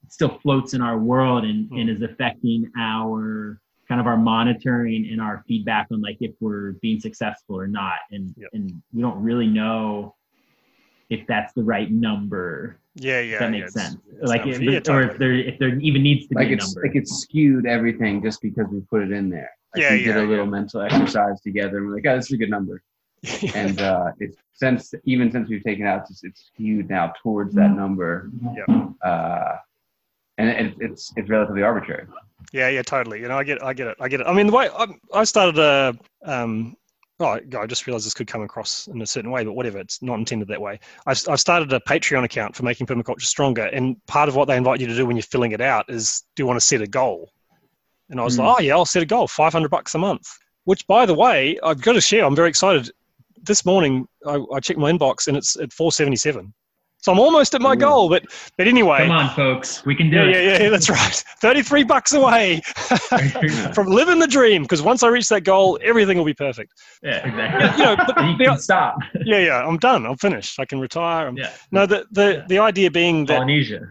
it 0.02 0.12
still 0.12 0.38
floats 0.42 0.74
in 0.74 0.80
our 0.80 0.98
world 0.98 1.44
and, 1.44 1.70
mm. 1.70 1.80
and 1.80 1.90
is 1.90 2.02
affecting 2.02 2.70
our 2.78 3.60
kind 3.88 4.00
of 4.00 4.06
our 4.06 4.16
monitoring 4.16 5.08
and 5.10 5.20
our 5.20 5.44
feedback 5.46 5.86
on 5.92 6.00
like 6.00 6.16
if 6.20 6.32
we're 6.40 6.72
being 6.82 6.98
successful 7.00 7.58
or 7.58 7.66
not 7.66 7.98
and 8.10 8.34
yep. 8.36 8.50
and 8.52 8.82
we 8.92 9.02
don't 9.02 9.22
really 9.22 9.46
know 9.46 10.14
if 11.10 11.26
that's 11.26 11.52
the 11.52 11.62
right 11.62 11.90
number 11.90 12.78
yeah 12.96 13.20
yeah 13.20 13.38
that 13.38 13.50
makes 13.50 13.74
yeah, 13.74 13.82
sense 13.82 13.96
it's, 14.12 14.28
like 14.28 14.46
if, 14.46 14.60
yeah, 14.60 14.80
or 14.88 15.02
if 15.02 15.18
there 15.18 15.32
if 15.32 15.58
there 15.58 15.78
even 15.80 16.02
needs 16.02 16.26
to 16.26 16.34
like 16.34 16.48
be 16.48 16.54
a 16.54 16.56
number 16.56 16.82
like 16.82 16.94
it's 16.94 17.22
skewed 17.22 17.66
everything 17.66 18.22
just 18.22 18.40
because 18.40 18.66
we 18.68 18.80
put 18.82 19.02
it 19.02 19.10
in 19.10 19.28
there 19.28 19.50
like 19.74 19.82
yeah, 19.82 19.92
we 19.92 20.06
yeah, 20.06 20.12
did 20.12 20.16
a 20.16 20.26
little 20.26 20.46
mental 20.46 20.80
exercise 20.80 21.40
together 21.40 21.78
and 21.78 21.88
we're 21.88 21.94
like 21.94 22.06
oh 22.06 22.16
this 22.16 22.26
is 22.26 22.32
a 22.32 22.36
good 22.36 22.50
number 22.50 22.82
and 23.54 23.80
uh, 23.80 24.12
it's 24.18 24.36
since 24.52 24.94
even 25.04 25.30
since 25.30 25.48
we've 25.48 25.62
taken 25.62 25.86
out, 25.86 26.06
it's, 26.10 26.24
it's 26.24 26.46
skewed 26.46 26.88
now 26.88 27.12
towards 27.22 27.54
that 27.54 27.70
number. 27.70 28.30
Yeah. 28.54 28.88
Uh, 29.02 29.56
and 30.38 30.48
it, 30.48 30.74
it's 30.80 31.12
it's 31.16 31.30
relatively 31.30 31.62
arbitrary. 31.62 32.06
Yeah, 32.52 32.68
yeah, 32.68 32.82
totally. 32.82 33.20
You 33.20 33.28
know, 33.28 33.38
I 33.38 33.44
get, 33.44 33.62
I 33.62 33.72
get 33.72 33.88
it, 33.88 33.96
I 34.00 34.08
get 34.08 34.20
it. 34.20 34.26
I 34.26 34.32
mean, 34.32 34.48
the 34.48 34.52
way 34.52 34.68
I, 34.76 34.86
I 35.12 35.24
started 35.24 35.58
a, 35.58 35.96
um, 36.24 36.76
oh, 37.20 37.38
I 37.58 37.66
just 37.66 37.86
realized 37.86 38.06
this 38.06 38.14
could 38.14 38.26
come 38.26 38.42
across 38.42 38.86
in 38.88 39.00
a 39.00 39.06
certain 39.06 39.30
way, 39.30 39.44
but 39.44 39.52
whatever, 39.52 39.78
it's 39.78 40.02
not 40.02 40.18
intended 40.18 40.48
that 40.48 40.60
way. 40.60 40.80
I've, 41.06 41.22
I've 41.28 41.40
started 41.40 41.72
a 41.72 41.80
Patreon 41.80 42.24
account 42.24 42.56
for 42.56 42.64
making 42.64 42.86
permaculture 42.86 43.22
stronger, 43.22 43.64
and 43.66 43.96
part 44.06 44.28
of 44.28 44.36
what 44.36 44.46
they 44.46 44.56
invite 44.56 44.80
you 44.80 44.86
to 44.86 44.96
do 44.96 45.06
when 45.06 45.16
you're 45.16 45.22
filling 45.22 45.52
it 45.52 45.60
out 45.60 45.86
is, 45.88 46.22
do 46.34 46.42
you 46.42 46.46
want 46.46 46.58
to 46.58 46.64
set 46.64 46.80
a 46.80 46.86
goal? 46.86 47.30
And 48.10 48.20
I 48.20 48.24
was 48.24 48.36
mm. 48.36 48.44
like, 48.44 48.56
oh 48.58 48.62
yeah, 48.62 48.74
I'll 48.74 48.84
set 48.84 49.02
a 49.02 49.06
goal, 49.06 49.26
500 49.28 49.70
bucks 49.70 49.94
a 49.94 49.98
month. 49.98 50.26
Which, 50.64 50.86
by 50.86 51.04
the 51.04 51.14
way, 51.14 51.58
I've 51.62 51.82
got 51.82 51.92
to 51.92 52.00
share. 52.00 52.24
I'm 52.24 52.34
very 52.34 52.48
excited 52.48 52.90
this 53.44 53.64
morning 53.64 54.06
I, 54.26 54.42
I, 54.54 54.60
checked 54.60 54.78
my 54.78 54.90
inbox 54.90 55.28
and 55.28 55.36
it's 55.36 55.56
at 55.56 55.72
477. 55.72 56.52
So 57.04 57.12
I'm 57.12 57.18
almost 57.18 57.54
at 57.54 57.60
my 57.60 57.74
Ooh. 57.74 57.76
goal, 57.76 58.08
but 58.08 58.24
but 58.56 58.66
anyway. 58.66 58.96
Come 58.96 59.10
on, 59.10 59.36
folks, 59.36 59.84
we 59.84 59.94
can 59.94 60.08
do 60.08 60.16
yeah, 60.16 60.22
it. 60.22 60.44
Yeah, 60.44 60.62
yeah, 60.62 60.68
that's 60.70 60.88
right. 60.88 61.12
33 61.42 61.84
bucks 61.84 62.14
away 62.14 62.62
from 63.74 63.88
living 63.88 64.18
the 64.18 64.26
dream. 64.26 64.62
Because 64.62 64.80
once 64.80 65.02
I 65.02 65.08
reach 65.08 65.28
that 65.28 65.42
goal, 65.42 65.78
everything 65.82 66.16
will 66.16 66.24
be 66.24 66.32
perfect. 66.32 66.72
Yeah, 67.02 67.26
exactly. 67.26 67.78
You 67.78 67.84
know, 67.84 67.96
but 68.06 68.24
you 68.24 68.36
can 68.38 68.58
stop. 68.58 68.96
Yeah, 69.26 69.38
yeah, 69.38 69.66
I'm 69.66 69.76
done. 69.76 70.06
I'm 70.06 70.16
finished. 70.16 70.58
I 70.58 70.64
can 70.64 70.80
retire. 70.80 71.28
I'm, 71.28 71.36
yeah. 71.36 71.50
No, 71.70 71.84
the 71.84 72.06
the 72.10 72.44
the 72.48 72.58
idea 72.58 72.90
being 72.90 73.26
that 73.26 73.36
Polynesia. 73.36 73.86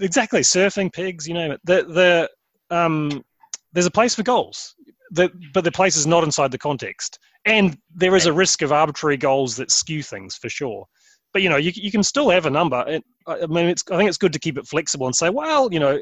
Exactly, 0.00 0.40
surfing, 0.40 0.92
pigs, 0.92 1.26
you 1.26 1.32
name 1.32 1.52
it. 1.52 1.60
The 1.64 1.84
the 1.84 2.76
um, 2.76 3.24
there's 3.72 3.86
a 3.86 3.90
place 3.90 4.14
for 4.14 4.22
goals. 4.22 4.74
The, 5.12 5.30
but 5.54 5.64
the 5.64 5.72
place 5.72 5.96
is 5.96 6.06
not 6.06 6.22
inside 6.22 6.50
the 6.50 6.58
context 6.58 7.18
and 7.48 7.78
there 7.94 8.14
is 8.14 8.26
a 8.26 8.32
risk 8.32 8.62
of 8.62 8.72
arbitrary 8.72 9.16
goals 9.16 9.56
that 9.56 9.70
skew 9.70 10.02
things 10.02 10.36
for 10.36 10.48
sure. 10.48 10.86
But 11.32 11.42
you 11.42 11.48
know, 11.48 11.56
you, 11.56 11.72
you 11.74 11.90
can 11.90 12.02
still 12.02 12.30
have 12.30 12.46
a 12.46 12.50
number. 12.50 12.84
And 12.88 13.04
I 13.26 13.46
mean, 13.46 13.66
it's, 13.66 13.84
I 13.90 13.96
think 13.96 14.08
it's 14.08 14.18
good 14.18 14.32
to 14.32 14.38
keep 14.38 14.58
it 14.58 14.66
flexible 14.66 15.06
and 15.06 15.14
say, 15.14 15.30
well, 15.30 15.72
you 15.72 15.78
know, 15.78 16.00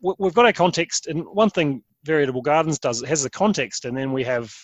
we've 0.00 0.34
got 0.34 0.46
our 0.46 0.52
context. 0.52 1.06
And 1.06 1.24
one 1.26 1.50
thing 1.50 1.82
Very 2.04 2.22
Edible 2.22 2.42
Gardens 2.42 2.78
does, 2.78 3.02
it 3.02 3.08
has 3.08 3.22
the 3.22 3.30
context, 3.30 3.84
and 3.84 3.96
then 3.96 4.12
we 4.12 4.24
have 4.24 4.54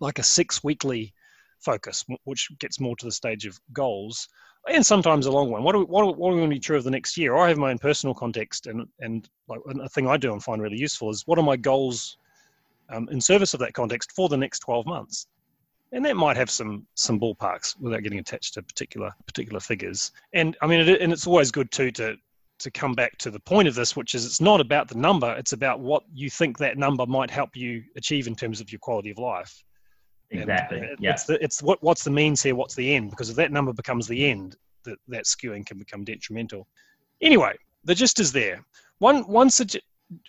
like 0.00 0.18
a 0.18 0.22
six 0.22 0.62
weekly 0.62 1.12
focus, 1.60 2.04
which 2.24 2.50
gets 2.58 2.80
more 2.80 2.96
to 2.96 3.06
the 3.06 3.12
stage 3.12 3.46
of 3.46 3.58
goals, 3.72 4.28
and 4.68 4.84
sometimes 4.84 5.26
a 5.26 5.32
long 5.32 5.50
one. 5.50 5.62
What 5.62 5.76
we, 5.76 5.84
what, 5.84 6.16
what 6.16 6.30
are 6.30 6.34
we 6.34 6.40
going 6.40 6.50
to 6.50 6.56
be 6.56 6.60
true 6.60 6.76
of 6.76 6.84
the 6.84 6.90
next 6.90 7.16
year? 7.16 7.36
I 7.36 7.48
have 7.48 7.58
my 7.58 7.70
own 7.70 7.78
personal 7.78 8.14
context, 8.14 8.66
and 8.66 8.86
and 9.00 9.28
like 9.48 9.60
a 9.66 9.88
thing 9.88 10.08
I 10.08 10.16
do 10.16 10.32
and 10.32 10.42
find 10.42 10.60
really 10.60 10.78
useful 10.78 11.10
is 11.10 11.22
what 11.26 11.38
are 11.38 11.42
my 11.42 11.56
goals 11.56 12.18
um, 12.90 13.08
in 13.10 13.20
service 13.20 13.54
of 13.54 13.60
that 13.60 13.74
context 13.74 14.12
for 14.12 14.28
the 14.28 14.36
next 14.36 14.60
12 14.60 14.86
months. 14.86 15.26
And 15.94 16.04
that 16.04 16.16
might 16.16 16.36
have 16.36 16.50
some 16.50 16.86
some 16.94 17.20
ballparks 17.20 17.80
without 17.80 18.02
getting 18.02 18.18
attached 18.18 18.54
to 18.54 18.62
particular 18.62 19.12
particular 19.26 19.60
figures. 19.60 20.10
And 20.32 20.56
I 20.60 20.66
mean, 20.66 20.80
it, 20.80 21.00
and 21.00 21.12
it's 21.12 21.26
always 21.26 21.52
good 21.52 21.70
too 21.70 21.92
to 21.92 22.16
to 22.58 22.70
come 22.70 22.94
back 22.94 23.16
to 23.18 23.30
the 23.30 23.38
point 23.38 23.68
of 23.68 23.76
this, 23.76 23.94
which 23.94 24.14
is 24.16 24.26
it's 24.26 24.40
not 24.40 24.60
about 24.60 24.88
the 24.88 24.96
number; 24.96 25.32
it's 25.36 25.52
about 25.52 25.78
what 25.78 26.02
you 26.12 26.28
think 26.28 26.58
that 26.58 26.76
number 26.76 27.06
might 27.06 27.30
help 27.30 27.56
you 27.56 27.84
achieve 27.96 28.26
in 28.26 28.34
terms 28.34 28.60
of 28.60 28.72
your 28.72 28.80
quality 28.80 29.10
of 29.10 29.18
life. 29.18 29.62
Exactly. 30.30 30.82
yeah. 30.98 31.12
It's 31.12 31.24
the, 31.24 31.42
it's 31.44 31.62
what 31.62 31.80
what's 31.80 32.02
the 32.02 32.10
means 32.10 32.42
here, 32.42 32.56
what's 32.56 32.74
the 32.74 32.92
end? 32.96 33.10
Because 33.10 33.30
if 33.30 33.36
that 33.36 33.52
number 33.52 33.72
becomes 33.72 34.08
the 34.08 34.28
end, 34.28 34.56
that 34.82 34.98
that 35.06 35.26
skewing 35.26 35.64
can 35.64 35.78
become 35.78 36.02
detrimental. 36.02 36.66
Anyway, 37.20 37.54
the 37.84 37.94
gist 37.94 38.18
is 38.18 38.32
there. 38.32 38.64
One 38.98 39.22
one 39.28 39.48
suge- 39.48 39.78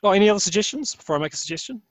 oh, 0.03 0.11
any 0.11 0.29
other 0.29 0.39
suggestions 0.39 0.93
before 0.93 1.15
I 1.15 1.19
make 1.19 1.33
a 1.33 1.37
suggestion? 1.37 1.81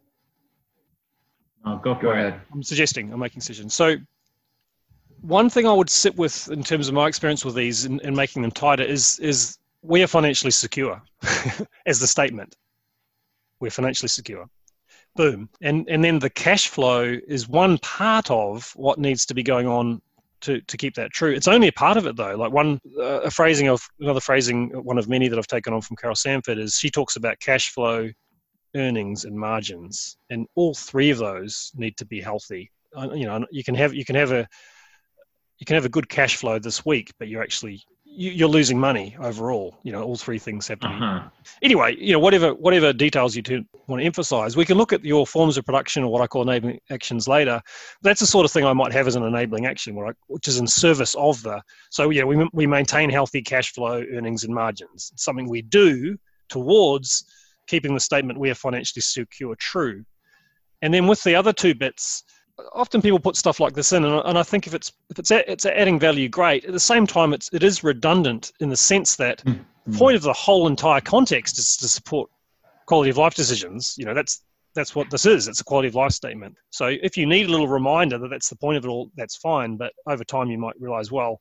Oh, 1.67 1.77
go, 1.77 1.95
go 1.95 2.11
ahead. 2.11 2.41
I'm 2.53 2.63
suggesting, 2.63 3.13
I'm 3.13 3.19
making 3.19 3.41
decisions. 3.41 3.75
So, 3.75 3.97
one 5.23 5.49
thing 5.49 5.67
I 5.67 5.73
would 5.73 5.89
sit 5.89 6.17
with 6.17 6.51
in 6.51 6.63
terms 6.63 6.89
of 6.89 6.95
my 6.95 7.09
experience 7.09 7.45
with 7.45 7.55
these 7.55 7.87
and, 7.87 8.01
and 8.03 8.15
making 8.15 8.43
them 8.43 8.51
tighter 8.51 8.83
is 8.83 9.19
is 9.21 9.59
we 9.83 10.03
are 10.03 10.07
financially 10.07 10.51
secure, 10.51 11.01
as 11.87 11.99
the 12.01 12.07
statement. 12.07 12.57
We're 13.61 13.71
financially 13.71 14.09
secure. 14.09 14.47
Boom. 15.17 15.49
And 15.63 15.89
and 15.89 16.05
then 16.05 16.19
the 16.19 16.31
cash 16.31 16.69
flow 16.69 17.17
is 17.27 17.49
one 17.49 17.79
part 17.79 18.31
of 18.31 18.73
what 18.77 18.99
needs 18.99 19.25
to 19.27 19.35
be 19.35 19.43
going 19.43 19.67
on 19.67 20.03
to, 20.43 20.61
to 20.61 20.77
keep 20.77 20.95
that 20.95 21.11
true. 21.13 21.33
It's 21.33 21.49
only 21.49 21.69
a 21.69 21.73
part 21.73 21.97
of 21.97 22.07
it 22.07 22.17
though. 22.17 22.37
Like 22.37 22.53
one 22.53 22.81
uh, 22.99 23.23
a 23.23 23.31
phrasing 23.31 23.69
of 23.69 23.89
another 24.01 24.21
phrasing, 24.21 24.71
one 24.85 24.99
of 24.99 25.09
many 25.09 25.29
that 25.29 25.39
I've 25.39 25.47
taken 25.47 25.73
on 25.73 25.81
from 25.81 25.97
Carol 25.97 26.17
Sanford 26.17 26.59
is 26.59 26.77
she 26.77 26.91
talks 26.91 27.17
about 27.17 27.41
cash 27.41 27.71
flow 27.71 28.11
earnings 28.75 29.25
and 29.25 29.37
margins, 29.37 30.17
and 30.31 30.47
all 30.55 30.75
three 30.75 31.11
of 31.11 31.19
those 31.19 31.73
need 31.75 31.97
to 31.97 32.05
be 32.05 32.21
healthy. 32.21 32.71
You 32.97 33.27
know, 33.27 33.45
you 33.51 33.65
can 33.65 33.75
have 33.75 33.95
you 33.95 34.05
can 34.05 34.17
have 34.17 34.33
a 34.33 34.47
you 35.59 35.67
can 35.67 35.75
have 35.75 35.85
a 35.85 35.91
good 35.91 36.09
cash 36.09 36.37
flow 36.37 36.59
this 36.59 36.85
week, 36.85 37.13
but 37.19 37.29
you're 37.29 37.43
actually 37.43 37.83
you're 38.17 38.49
losing 38.49 38.79
money 38.79 39.17
overall. 39.19 39.77
You 39.83 39.91
know, 39.91 40.03
all 40.03 40.17
three 40.17 40.39
things 40.39 40.69
have 40.69 40.79
to 40.81 40.89
be. 40.89 40.95
Uh-huh. 40.95 41.29
Anyway, 41.63 41.97
you 41.99 42.13
know, 42.13 42.19
whatever 42.19 42.55
whatever 42.55 42.93
details 42.93 43.35
you 43.35 43.43
want 43.89 44.01
to 44.01 44.07
emphasize, 44.07 44.57
we 44.57 44.65
can 44.65 44.79
look 44.79 44.93
at 44.93 45.05
your 45.05 45.27
forms 45.27 45.57
of 45.57 45.65
production 45.65 46.05
or 46.05 46.13
what 46.13 46.23
I 46.23 46.27
call 46.27 46.43
enabling 46.43 46.81
actions 46.91 47.27
later. 47.27 47.61
That's 48.03 48.21
the 48.21 48.27
sort 48.27 48.45
of 48.45 48.53
thing 48.53 48.65
I 48.65 48.73
might 48.73 48.93
have 48.93 49.09
as 49.09 49.17
an 49.17 49.25
enabling 49.25 49.67
action, 49.67 49.97
which 50.29 50.49
is 50.49 50.59
in 50.59 50.67
service 50.67 51.15
of 51.17 51.43
the. 51.43 51.61
So 51.91 52.11
yeah, 52.11 52.25
we 52.25 52.49
we 52.53 52.67
maintain 52.67 53.11
healthy 53.11 53.43
cash 53.43 53.73
flow, 53.73 54.05
earnings, 54.13 54.45
and 54.45 54.55
margins. 54.55 55.11
It's 55.13 55.25
something 55.25 55.49
we 55.49 55.63
do 55.63 56.17
towards 56.49 57.25
keeping 57.67 57.95
the 57.95 58.01
statement 58.01 58.39
we 58.39 58.51
are 58.51 58.55
financially 58.55 59.03
secure 59.03 59.55
true. 59.57 60.05
And 60.83 60.93
then 60.93 61.07
with 61.07 61.23
the 61.23 61.35
other 61.35 61.53
two 61.53 61.75
bits, 61.75 62.25
often 62.73 63.03
people 63.03 63.19
put 63.19 63.37
stuff 63.37 63.61
like 63.61 63.75
this 63.75 63.93
in, 63.93 64.05
and, 64.05 64.39
I 64.39 64.43
think 64.43 64.67
if 64.67 64.75
it's 64.75 64.93
if 65.11 65.19
it's 65.19 65.31
it's 65.31 65.67
adding 65.67 65.99
value, 65.99 66.29
great. 66.29 66.65
At 66.65 66.73
the 66.73 66.81
same 66.81 67.07
time, 67.07 67.33
it's 67.33 67.51
it 67.53 67.63
is 67.63 67.83
redundant 67.83 68.53
in 68.61 68.69
the 68.69 68.77
sense 68.77 69.17
that 69.17 69.43
mm-hmm. 69.45 69.63
the 69.87 69.99
point 69.99 70.17
of 70.17 70.23
the 70.23 70.33
whole 70.33 70.67
entire 70.67 71.01
context 71.01 71.59
is 71.59 71.77
to 71.79 71.89
support 71.89 72.31
quality 72.87 73.11
of 73.11 73.17
life 73.17 73.35
decisions. 73.35 73.95
You 73.97 74.05
know, 74.05 74.15
that's 74.15 74.43
that's 74.75 74.95
what 74.95 75.11
this 75.11 75.25
is. 75.25 75.49
It's 75.49 75.61
a 75.61 75.65
quality 75.65 75.89
of 75.89 75.95
life 75.95 76.13
statement. 76.13 76.55
So 76.71 76.87
if 76.87 77.17
you 77.17 77.27
need 77.27 77.47
a 77.47 77.51
little 77.51 77.69
reminder 77.69 78.19
that 78.19 78.29
that's 78.29 78.49
the 78.49 78.57
point 78.57 78.77
of 78.77 78.85
it 78.85 78.89
all, 78.89 79.11
that's 79.17 79.37
fine. 79.37 79.77
But 79.77 79.93
over 80.07 80.25
time, 80.25 80.51
you 80.51 80.59
might 80.59 80.75
realize, 80.81 81.13
well, 81.13 81.41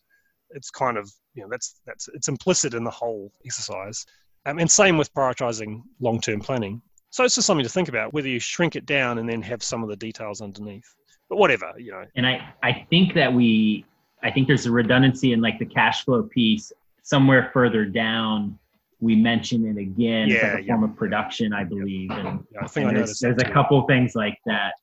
it's 0.52 0.70
kind 0.70 0.98
of 0.98 1.12
you 1.34 1.44
know 1.44 1.50
that's 1.50 1.82
that's 1.86 2.08
it's 2.14 2.28
implicit 2.28 2.74
in 2.74 2.84
the 2.84 2.92
whole 2.92 3.32
exercise. 3.46 4.06
Um, 4.46 4.60
and 4.60 4.70
same 4.70 4.98
with 4.98 5.14
prioritizing 5.14 5.84
long-term 6.00 6.42
planning. 6.42 6.82
So 7.12 7.24
it's 7.24 7.36
just 7.36 7.48
something 7.48 7.64
to 7.64 7.70
think 7.70 7.90
about 7.90 8.14
whether 8.14 8.28
you 8.28 8.40
shrink 8.40 8.76
it 8.76 8.86
down 8.86 9.20
and 9.20 9.30
then 9.30 9.42
have 9.44 9.64
some 9.64 9.84
of 9.84 9.90
the 9.90 9.96
details 9.96 10.42
underneath. 10.42 10.94
But 11.30 11.38
whatever, 11.38 11.74
you 11.78 11.92
know. 11.92 12.06
And 12.16 12.28
I 12.28 12.54
I 12.62 12.86
think 12.90 13.14
that 13.14 13.32
we 13.32 13.86
I 14.22 14.32
think 14.32 14.48
there's 14.48 14.66
a 14.66 14.72
redundancy 14.72 15.32
in 15.32 15.42
like 15.42 15.60
the 15.60 15.66
cash 15.66 16.04
flow 16.04 16.24
piece 16.24 16.72
somewhere 17.04 17.52
further 17.54 17.86
down 17.86 18.58
we 19.04 19.16
mention 19.18 19.66
it 19.66 19.78
again 19.78 20.30
yeah, 20.30 20.36
as 20.36 20.44
like 20.44 20.64
a 20.64 20.66
yeah. 20.66 20.74
form 20.74 20.84
of 20.86 20.96
production, 20.96 21.52
I 21.54 21.66
believe. 21.66 22.10
And, 22.12 22.46
yeah, 22.52 22.62
I 22.62 22.68
think 22.68 22.88
and 22.88 22.98
there's, 22.98 23.20
there's 23.20 23.42
a 23.42 23.52
couple 23.52 23.86
things 23.86 24.16
like 24.16 24.40
that. 24.46 24.76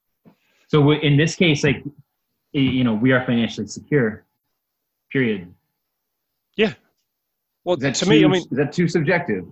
So 0.68 0.92
in 0.92 1.16
this 1.16 1.34
case, 1.34 1.64
like, 1.64 1.82
you 2.52 2.84
know, 2.84 2.94
we 2.94 3.12
are 3.12 3.24
financially 3.24 3.66
secure, 3.66 4.24
period. 5.10 5.52
Yeah. 6.54 6.74
Well, 7.64 7.76
to 7.76 7.92
too, 7.92 8.08
me, 8.08 8.24
I 8.24 8.28
mean, 8.28 8.42
is 8.50 8.56
that 8.58 8.72
too 8.72 8.88
subjective? 8.88 9.44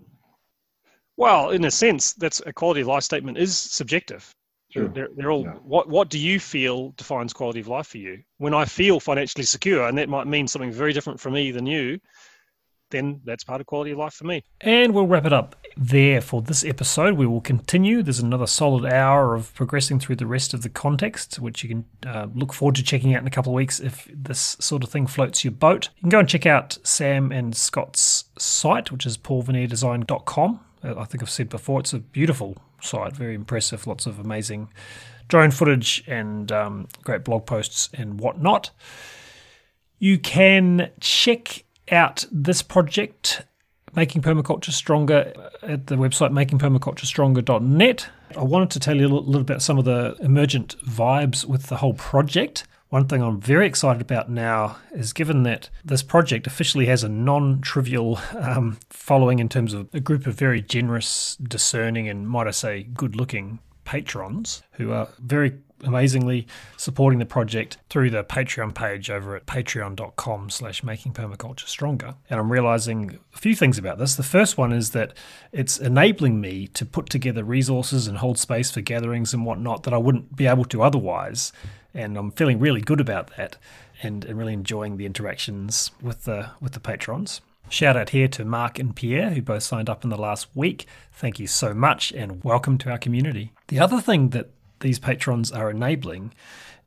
Well, 1.16 1.50
in 1.50 1.64
a 1.64 1.70
sense, 1.70 2.14
that's 2.14 2.40
a 2.46 2.52
quality 2.52 2.80
of 2.80 2.86
life 2.86 3.02
statement 3.02 3.38
is 3.38 3.58
subjective. 3.58 4.32
Sure. 4.70 4.88
They're, 4.88 5.08
they're 5.16 5.30
all. 5.30 5.44
Yeah. 5.44 5.52
What 5.62 5.88
What 5.88 6.10
do 6.10 6.18
you 6.18 6.38
feel 6.38 6.90
defines 6.90 7.32
quality 7.32 7.60
of 7.60 7.68
life 7.68 7.88
for 7.88 7.98
you? 7.98 8.22
When 8.36 8.54
I 8.54 8.64
feel 8.64 9.00
financially 9.00 9.44
secure, 9.44 9.88
and 9.88 9.96
that 9.98 10.08
might 10.08 10.26
mean 10.26 10.46
something 10.46 10.72
very 10.72 10.92
different 10.92 11.18
for 11.18 11.30
me 11.30 11.50
than 11.50 11.66
you 11.66 11.98
then 12.90 13.20
that's 13.24 13.44
part 13.44 13.60
of 13.60 13.66
quality 13.66 13.92
of 13.92 13.98
life 13.98 14.14
for 14.14 14.24
me. 14.24 14.44
And 14.60 14.94
we'll 14.94 15.06
wrap 15.06 15.24
it 15.24 15.32
up 15.32 15.56
there 15.76 16.20
for 16.20 16.42
this 16.42 16.64
episode. 16.64 17.14
We 17.14 17.26
will 17.26 17.40
continue. 17.40 18.02
There's 18.02 18.18
another 18.18 18.46
solid 18.46 18.90
hour 18.90 19.34
of 19.34 19.54
progressing 19.54 20.00
through 20.00 20.16
the 20.16 20.26
rest 20.26 20.54
of 20.54 20.62
the 20.62 20.68
context, 20.68 21.38
which 21.38 21.62
you 21.62 21.68
can 21.68 21.84
uh, 22.06 22.26
look 22.34 22.52
forward 22.52 22.76
to 22.76 22.82
checking 22.82 23.14
out 23.14 23.22
in 23.22 23.26
a 23.26 23.30
couple 23.30 23.52
of 23.52 23.56
weeks 23.56 23.80
if 23.80 24.08
this 24.12 24.56
sort 24.60 24.82
of 24.82 24.90
thing 24.90 25.06
floats 25.06 25.44
your 25.44 25.52
boat. 25.52 25.90
You 25.96 26.02
can 26.02 26.10
go 26.10 26.18
and 26.20 26.28
check 26.28 26.46
out 26.46 26.78
Sam 26.82 27.32
and 27.32 27.56
Scott's 27.56 28.24
site, 28.38 28.90
which 28.90 29.06
is 29.06 29.16
porvenirdesign.com. 29.16 30.60
Uh, 30.84 30.94
I 30.98 31.04
think 31.04 31.22
I've 31.22 31.30
said 31.30 31.48
before, 31.48 31.80
it's 31.80 31.92
a 31.92 31.98
beautiful 31.98 32.56
site, 32.80 33.16
very 33.16 33.34
impressive, 33.34 33.86
lots 33.86 34.06
of 34.06 34.18
amazing 34.18 34.68
drone 35.28 35.50
footage 35.50 36.02
and 36.06 36.50
um, 36.50 36.88
great 37.02 37.24
blog 37.24 37.46
posts 37.46 37.90
and 37.92 38.18
whatnot. 38.18 38.70
You 39.98 40.18
can 40.18 40.90
check 41.00 41.64
out 41.92 42.24
this 42.30 42.62
project, 42.62 43.42
Making 43.94 44.22
Permaculture 44.22 44.70
Stronger, 44.70 45.32
at 45.62 45.86
the 45.86 45.96
website 45.96 46.30
makingpermaculturestronger.net. 46.32 48.08
I 48.36 48.42
wanted 48.42 48.70
to 48.70 48.80
tell 48.80 48.96
you 48.96 49.06
a 49.06 49.08
little, 49.08 49.24
bit 49.24 49.40
about 49.40 49.62
some 49.62 49.78
of 49.78 49.84
the 49.84 50.16
emergent 50.20 50.78
vibes 50.80 51.44
with 51.44 51.64
the 51.64 51.76
whole 51.76 51.94
project. 51.94 52.64
One 52.90 53.06
thing 53.06 53.22
I'm 53.22 53.40
very 53.40 53.66
excited 53.66 54.00
about 54.00 54.30
now 54.30 54.78
is 54.92 55.12
given 55.12 55.42
that 55.42 55.68
this 55.84 56.02
project 56.02 56.46
officially 56.46 56.86
has 56.86 57.04
a 57.04 57.08
non 57.08 57.60
trivial 57.60 58.18
um, 58.34 58.78
following 58.88 59.40
in 59.40 59.48
terms 59.48 59.74
of 59.74 59.88
a 59.92 60.00
group 60.00 60.26
of 60.26 60.34
very 60.34 60.62
generous, 60.62 61.36
discerning, 61.36 62.08
and 62.08 62.28
might 62.28 62.46
I 62.46 62.52
say, 62.52 62.82
good 62.82 63.14
looking 63.14 63.58
patrons 63.84 64.62
who 64.72 64.92
are 64.92 65.08
very 65.18 65.58
amazingly 65.84 66.46
supporting 66.76 67.18
the 67.18 67.26
project 67.26 67.78
through 67.88 68.10
the 68.10 68.24
Patreon 68.24 68.74
page 68.74 69.10
over 69.10 69.36
at 69.36 69.46
patreon.com 69.46 70.50
slash 70.50 70.82
making 70.82 71.12
permaculture 71.12 71.68
stronger. 71.68 72.14
And 72.28 72.40
I'm 72.40 72.52
realizing 72.52 73.18
a 73.34 73.38
few 73.38 73.54
things 73.54 73.78
about 73.78 73.98
this. 73.98 74.14
The 74.14 74.22
first 74.22 74.58
one 74.58 74.72
is 74.72 74.90
that 74.90 75.14
it's 75.52 75.78
enabling 75.78 76.40
me 76.40 76.68
to 76.68 76.84
put 76.84 77.08
together 77.08 77.44
resources 77.44 78.06
and 78.06 78.18
hold 78.18 78.38
space 78.38 78.70
for 78.70 78.80
gatherings 78.80 79.32
and 79.32 79.44
whatnot 79.44 79.84
that 79.84 79.94
I 79.94 79.98
wouldn't 79.98 80.36
be 80.36 80.46
able 80.46 80.64
to 80.66 80.82
otherwise. 80.82 81.52
And 81.94 82.16
I'm 82.16 82.32
feeling 82.32 82.58
really 82.58 82.80
good 82.80 83.00
about 83.00 83.36
that 83.36 83.56
and, 84.02 84.24
and 84.24 84.38
really 84.38 84.52
enjoying 84.52 84.96
the 84.96 85.06
interactions 85.06 85.90
with 86.02 86.24
the 86.24 86.50
with 86.60 86.72
the 86.72 86.80
patrons. 86.80 87.40
Shout 87.70 87.96
out 87.96 88.10
here 88.10 88.28
to 88.28 88.44
Mark 88.44 88.78
and 88.78 88.96
Pierre, 88.96 89.30
who 89.30 89.42
both 89.42 89.62
signed 89.62 89.90
up 89.90 90.02
in 90.02 90.10
the 90.10 90.16
last 90.16 90.48
week. 90.54 90.86
Thank 91.12 91.38
you 91.38 91.46
so 91.46 91.74
much 91.74 92.12
and 92.12 92.42
welcome 92.42 92.78
to 92.78 92.90
our 92.90 92.96
community. 92.96 93.52
The 93.68 93.78
other 93.78 94.00
thing 94.00 94.30
that 94.30 94.50
these 94.80 94.98
patrons 94.98 95.50
are 95.52 95.70
enabling 95.70 96.32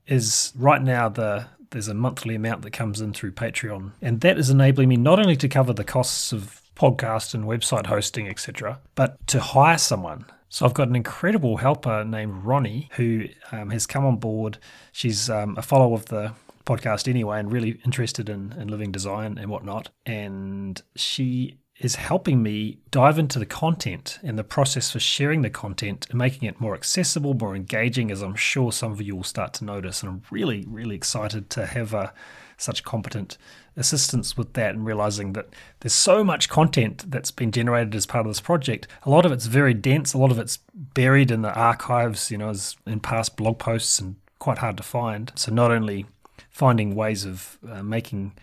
is 0.08 0.52
right 0.56 0.82
now 0.82 1.10
the 1.10 1.48
there's 1.72 1.88
a 1.88 1.94
monthly 1.94 2.36
amount 2.36 2.62
that 2.64 2.72
comes 2.72 3.02
in 3.02 3.14
through 3.14 3.32
Patreon, 3.32 3.92
and 4.02 4.22
that 4.22 4.38
is 4.38 4.50
enabling 4.50 4.90
me 4.90 4.98
not 4.98 5.20
only 5.20 5.38
to 5.38 5.48
cover 5.48 5.74
the 5.74 5.86
costs 5.86 6.32
of 6.34 6.62
podcast 6.76 7.34
and 7.34 7.46
website 7.46 7.86
hosting, 7.86 8.28
etc., 8.28 8.80
but 8.96 9.26
to 9.28 9.40
hire 9.40 9.78
someone. 9.78 10.26
So 10.50 10.66
I've 10.66 10.74
got 10.74 10.90
an 10.90 10.98
incredible 10.98 11.58
helper 11.58 12.04
named 12.04 12.44
Ronnie 12.44 12.90
who 12.94 13.28
um, 13.54 13.70
has 13.70 13.86
come 13.86 14.06
on 14.06 14.18
board. 14.18 14.58
She's 14.92 15.30
um, 15.30 15.58
a 15.58 15.62
follower 15.62 15.94
of 15.94 16.08
the 16.08 16.34
podcast 16.66 17.08
anyway, 17.08 17.40
and 17.40 17.52
really 17.52 17.80
interested 17.86 18.28
in, 18.28 18.54
in 18.60 18.68
living 18.68 18.92
design 18.92 19.38
and 19.38 19.50
whatnot. 19.50 19.90
And 20.06 20.82
she 20.96 21.58
is 21.82 21.96
helping 21.96 22.44
me 22.44 22.78
dive 22.92 23.18
into 23.18 23.40
the 23.40 23.46
content 23.46 24.20
and 24.22 24.38
the 24.38 24.44
process 24.44 24.92
for 24.92 25.00
sharing 25.00 25.42
the 25.42 25.50
content 25.50 26.06
and 26.10 26.18
making 26.20 26.48
it 26.48 26.62
more 26.62 26.76
accessible, 26.76 27.34
more 27.34 27.56
engaging, 27.56 28.12
as 28.12 28.22
I'm 28.22 28.36
sure 28.36 28.72
some 28.72 28.92
of 28.92 29.02
you 29.02 29.16
will 29.16 29.24
start 29.24 29.54
to 29.56 29.66
notice. 29.66 30.04
And 30.04 30.10
I'm 30.12 30.22
really, 30.30 30.64
really 30.68 30.96
excited 30.96 31.50
to 31.52 31.66
have 31.66 31.96
uh, 31.96 32.12
such 32.56 32.84
competent 32.84 33.40
assistance 33.76 34.38
with 34.38 34.54
that 34.54 34.76
and 34.76 34.86
realizing 34.86 35.34
that 35.34 35.48
there's 35.80 35.94
so 35.94 36.24
much 36.24 36.50
content 36.50 37.10
that's 37.10 37.32
been 37.32 37.52
generated 37.52 37.96
as 37.96 38.06
part 38.06 38.28
of 38.28 38.30
this 38.30 38.42
project. 38.42 38.88
A 39.04 39.10
lot 39.10 39.26
of 39.26 39.32
it's 39.32 39.48
very 39.48 39.74
dense, 39.74 40.14
a 40.14 40.20
lot 40.20 40.32
of 40.32 40.38
it's 40.38 40.60
buried 40.76 41.32
in 41.32 41.42
the 41.42 41.54
archives, 41.54 42.30
you 42.30 42.38
know, 42.38 42.50
as 42.50 42.76
in 42.86 43.00
past 43.00 43.36
blog 43.36 43.58
posts 43.58 44.00
and 44.00 44.18
quite 44.38 44.60
hard 44.60 44.78
to 44.78 44.84
find. 44.84 45.32
So 45.36 45.52
not 45.52 45.72
only 45.72 46.06
finding 46.52 46.94
ways 46.94 47.26
of 47.26 47.58
uh, 47.68 47.82
making 47.82 48.34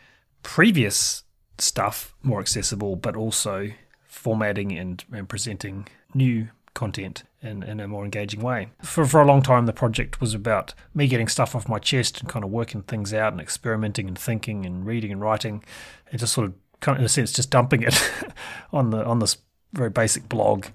previous 0.43 1.23
stuff 1.61 2.15
more 2.23 2.41
accessible, 2.41 2.97
but 2.97 3.17
also 3.17 3.71
formatting 4.07 4.77
and, 4.77 5.05
and 5.13 5.29
presenting 5.29 5.87
new 6.15 6.49
content 6.75 7.25
in, 7.43 7.63
in 7.63 7.81
a 7.81 7.89
more 7.89 8.05
engaging 8.05 8.41
way. 8.41 8.69
For, 8.83 9.05
for 9.05 9.21
a 9.21 9.27
long 9.27 9.43
time, 9.43 9.67
the 9.67 9.73
project 9.73 10.21
was 10.21 10.35
about 10.35 10.75
me 10.95 11.09
getting 11.09 11.29
stuff 11.29 11.55
off 11.55 11.69
my 11.69 11.79
chest 11.79 12.21
and 12.21 12.29
kind 12.29 12.45
of 12.45 12.51
working 12.51 12.83
things 12.83 13.13
out 13.13 13.33
and 13.33 13.41
experimenting 13.41 14.09
and 14.09 14.19
thinking 14.19 14.65
and 14.65 14.87
reading 14.87 15.13
and 15.13 15.21
writing 15.21 15.65
and 16.11 16.21
just 16.21 16.33
sort 16.33 16.47
of, 16.47 16.55
kind 16.81 16.97
of 16.97 17.01
in 17.01 17.07
a 17.07 17.09
sense, 17.09 17.33
just 17.33 17.51
dumping 17.51 17.83
it 17.83 18.13
on 18.73 18.91
the 18.91 19.05
on 19.05 19.19
this 19.19 19.39
very 19.73 19.91
basic 19.91 20.29
blog 20.29 20.67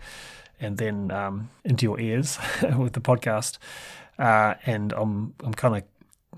and 0.59 0.77
then 0.77 1.11
um, 1.11 1.49
into 1.63 1.84
your 1.86 1.99
ears 1.99 2.38
with 2.77 2.93
the 2.93 3.01
podcast. 3.01 3.57
Uh, 4.19 4.55
and 4.65 4.93
I'm 4.93 5.34
I'm 5.43 5.53
kind 5.53 5.77
of 5.77 5.84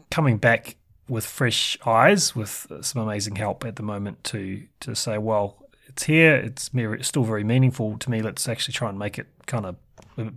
coming 0.09 0.37
back 0.37 0.77
with 1.07 1.25
fresh 1.25 1.77
eyes, 1.85 2.35
with 2.35 2.67
some 2.81 3.01
amazing 3.01 3.35
help 3.35 3.63
at 3.65 3.75
the 3.75 3.83
moment 3.83 4.23
to 4.25 4.63
to 4.81 4.95
say, 4.95 5.17
well, 5.17 5.65
it's 5.87 6.03
here. 6.03 6.35
It's 6.35 6.69
still 7.07 7.23
very 7.23 7.43
meaningful 7.43 7.97
to 7.97 8.09
me. 8.09 8.21
Let's 8.21 8.47
actually 8.47 8.73
try 8.73 8.89
and 8.89 8.99
make 8.99 9.19
it 9.19 9.27
kind 9.45 9.65
of 9.65 9.75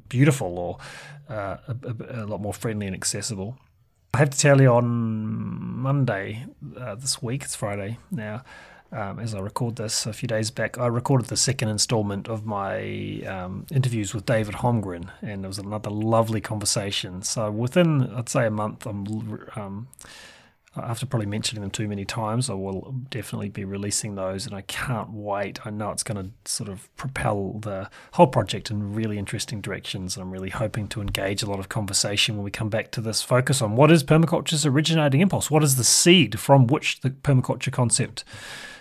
beautiful 0.09 0.59
or 0.59 0.79
uh, 1.29 1.57
a, 1.69 2.23
a, 2.23 2.27
lot 2.27 2.41
more 2.41 2.55
friendly 2.55 2.87
and 2.87 2.95
accessible. 2.95 3.59
I 4.14 4.19
have 4.19 4.31
to 4.31 4.39
tell 4.39 4.61
you, 4.61 4.69
on 4.69 4.87
Monday 4.87 6.47
uh, 6.77 6.95
this 6.95 7.23
week, 7.23 7.45
it's 7.45 7.55
Friday 7.55 7.99
now. 8.11 8.43
Um, 8.91 9.19
as 9.19 9.35
I 9.35 9.41
record 9.41 9.77
this 9.77 10.07
a 10.07 10.14
few 10.14 10.27
days 10.27 10.51
back, 10.51 10.79
I 10.79 10.87
recorded 10.87 11.27
the 11.27 11.37
second 11.37 11.69
installment 11.69 12.27
of 12.27 12.47
my 12.47 13.21
um, 13.27 13.66
interviews 13.71 14.14
with 14.14 14.25
David 14.25 14.55
Holmgren, 14.57 15.11
and 15.21 15.45
it 15.45 15.49
was 15.49 15.59
another 15.59 15.91
lovely 15.91 16.41
conversation. 16.41 17.23
So 17.23 17.51
within, 17.51 18.11
I'd 18.14 18.31
say, 18.31 18.47
a 18.47 18.51
month, 18.51 18.87
I'm 18.87 19.47
um, 19.57 19.89
after 20.81 21.07
probably 21.07 21.26
mentioning 21.26 21.62
them 21.62 21.70
too 21.70 21.89
many 21.89 22.05
times, 22.05 22.49
I 22.51 22.55
will 22.55 22.95
definitely 23.11 23.49
be 23.49 23.64
releasing 23.64 24.14
those, 24.14 24.47
and 24.47 24.55
I 24.55 24.62
can't 24.62 25.11
wait. 25.11 25.66
I 25.66 25.70
know 25.70 25.91
it's 25.91 26.03
going 26.03 26.22
to 26.22 26.51
sort 26.51 26.68
of 26.68 26.95
propel 26.97 27.59
the 27.61 27.89
whole 28.12 28.26
project 28.26 28.70
in 28.70 28.95
really 28.95 29.18
interesting 29.18 29.61
directions, 29.61 30.16
I'm 30.16 30.31
really 30.31 30.51
hoping 30.51 30.89
to 30.89 31.01
engage 31.01 31.43
a 31.43 31.51
lot 31.51 31.59
of 31.59 31.68
conversation 31.68 32.37
when 32.37 32.45
we 32.45 32.51
come 32.51 32.68
back 32.68 32.91
to 32.93 33.01
this. 33.01 33.22
Focus 33.22 33.62
on 33.62 33.76
what 33.76 33.91
is 33.91 34.05
permaculture's 34.05 34.66
originating 34.66 35.20
impulse, 35.20 35.51
what 35.51 35.62
is 35.62 35.76
the 35.76 35.85
seed 35.85 36.39
from 36.39 36.66
which 36.66 37.01
the 37.01 37.11
permaculture 37.11 37.72
concept 37.72 38.24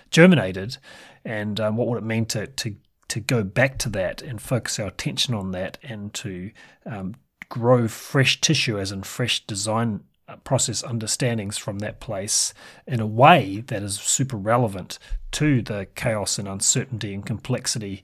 germinated, 0.09 0.77
and 1.25 1.59
um, 1.59 1.77
what 1.77 1.87
would 1.87 1.97
it 1.97 2.03
mean 2.05 2.25
to 2.25 2.47
to 2.47 2.75
to 3.09 3.19
go 3.21 3.41
back 3.43 3.77
to 3.79 3.89
that 3.89 4.21
and 4.21 4.41
focus 4.41 4.79
our 4.79 4.87
attention 4.87 5.33
on 5.33 5.51
that, 5.51 5.77
and 5.83 6.13
to 6.13 6.51
um, 6.85 7.15
grow 7.49 7.87
fresh 7.87 8.41
tissue, 8.41 8.77
as 8.77 8.91
in 8.91 9.03
fresh 9.03 9.45
design 9.45 10.01
process 10.43 10.83
understandings 10.83 11.57
from 11.57 11.79
that 11.79 11.99
place 11.99 12.53
in 12.85 12.99
a 12.99 13.07
way 13.07 13.63
that 13.67 13.81
is 13.81 13.95
super 13.99 14.37
relevant 14.37 14.99
to 15.31 15.61
the 15.61 15.87
chaos 15.95 16.37
and 16.37 16.47
uncertainty 16.47 17.13
and 17.13 17.25
complexity 17.25 18.03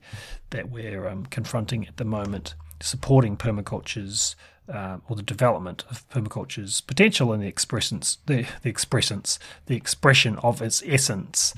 that 0.50 0.70
we're 0.70 1.06
um, 1.06 1.26
confronting 1.26 1.86
at 1.86 1.96
the 1.98 2.04
moment, 2.04 2.54
supporting 2.80 3.36
permaculture's 3.36 4.36
uh, 4.72 4.96
or 5.08 5.16
the 5.16 5.22
development 5.22 5.84
of 5.90 6.08
permaculture's 6.08 6.80
potential 6.80 7.32
and 7.32 7.42
the 7.42 7.46
expressions, 7.46 8.18
the 8.26 8.46
the 8.62 8.70
expressions, 8.70 9.38
the 9.66 9.76
expression 9.76 10.38
of 10.38 10.62
its 10.62 10.82
essence 10.86 11.54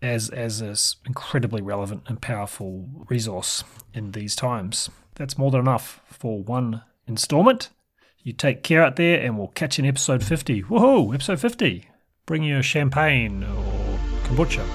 as 0.00 0.30
as 0.30 0.60
this 0.60 0.96
incredibly 1.06 1.60
relevant 1.60 2.02
and 2.06 2.22
powerful 2.22 2.88
resource 3.08 3.62
in 3.92 4.12
these 4.12 4.34
times. 4.34 4.88
That's 5.16 5.38
more 5.38 5.50
than 5.50 5.60
enough 5.60 6.00
for 6.06 6.42
one 6.42 6.82
installment. 7.06 7.70
You 8.26 8.32
take 8.32 8.64
care 8.64 8.82
out 8.82 8.96
there, 8.96 9.20
and 9.20 9.38
we'll 9.38 9.46
catch 9.46 9.78
you 9.78 9.84
in 9.84 9.88
episode 9.88 10.24
50. 10.24 10.64
Woohoo! 10.64 11.14
Episode 11.14 11.38
50. 11.38 11.88
Bring 12.26 12.42
your 12.42 12.60
champagne 12.60 13.44
or 13.44 14.00
kombucha. 14.24 14.66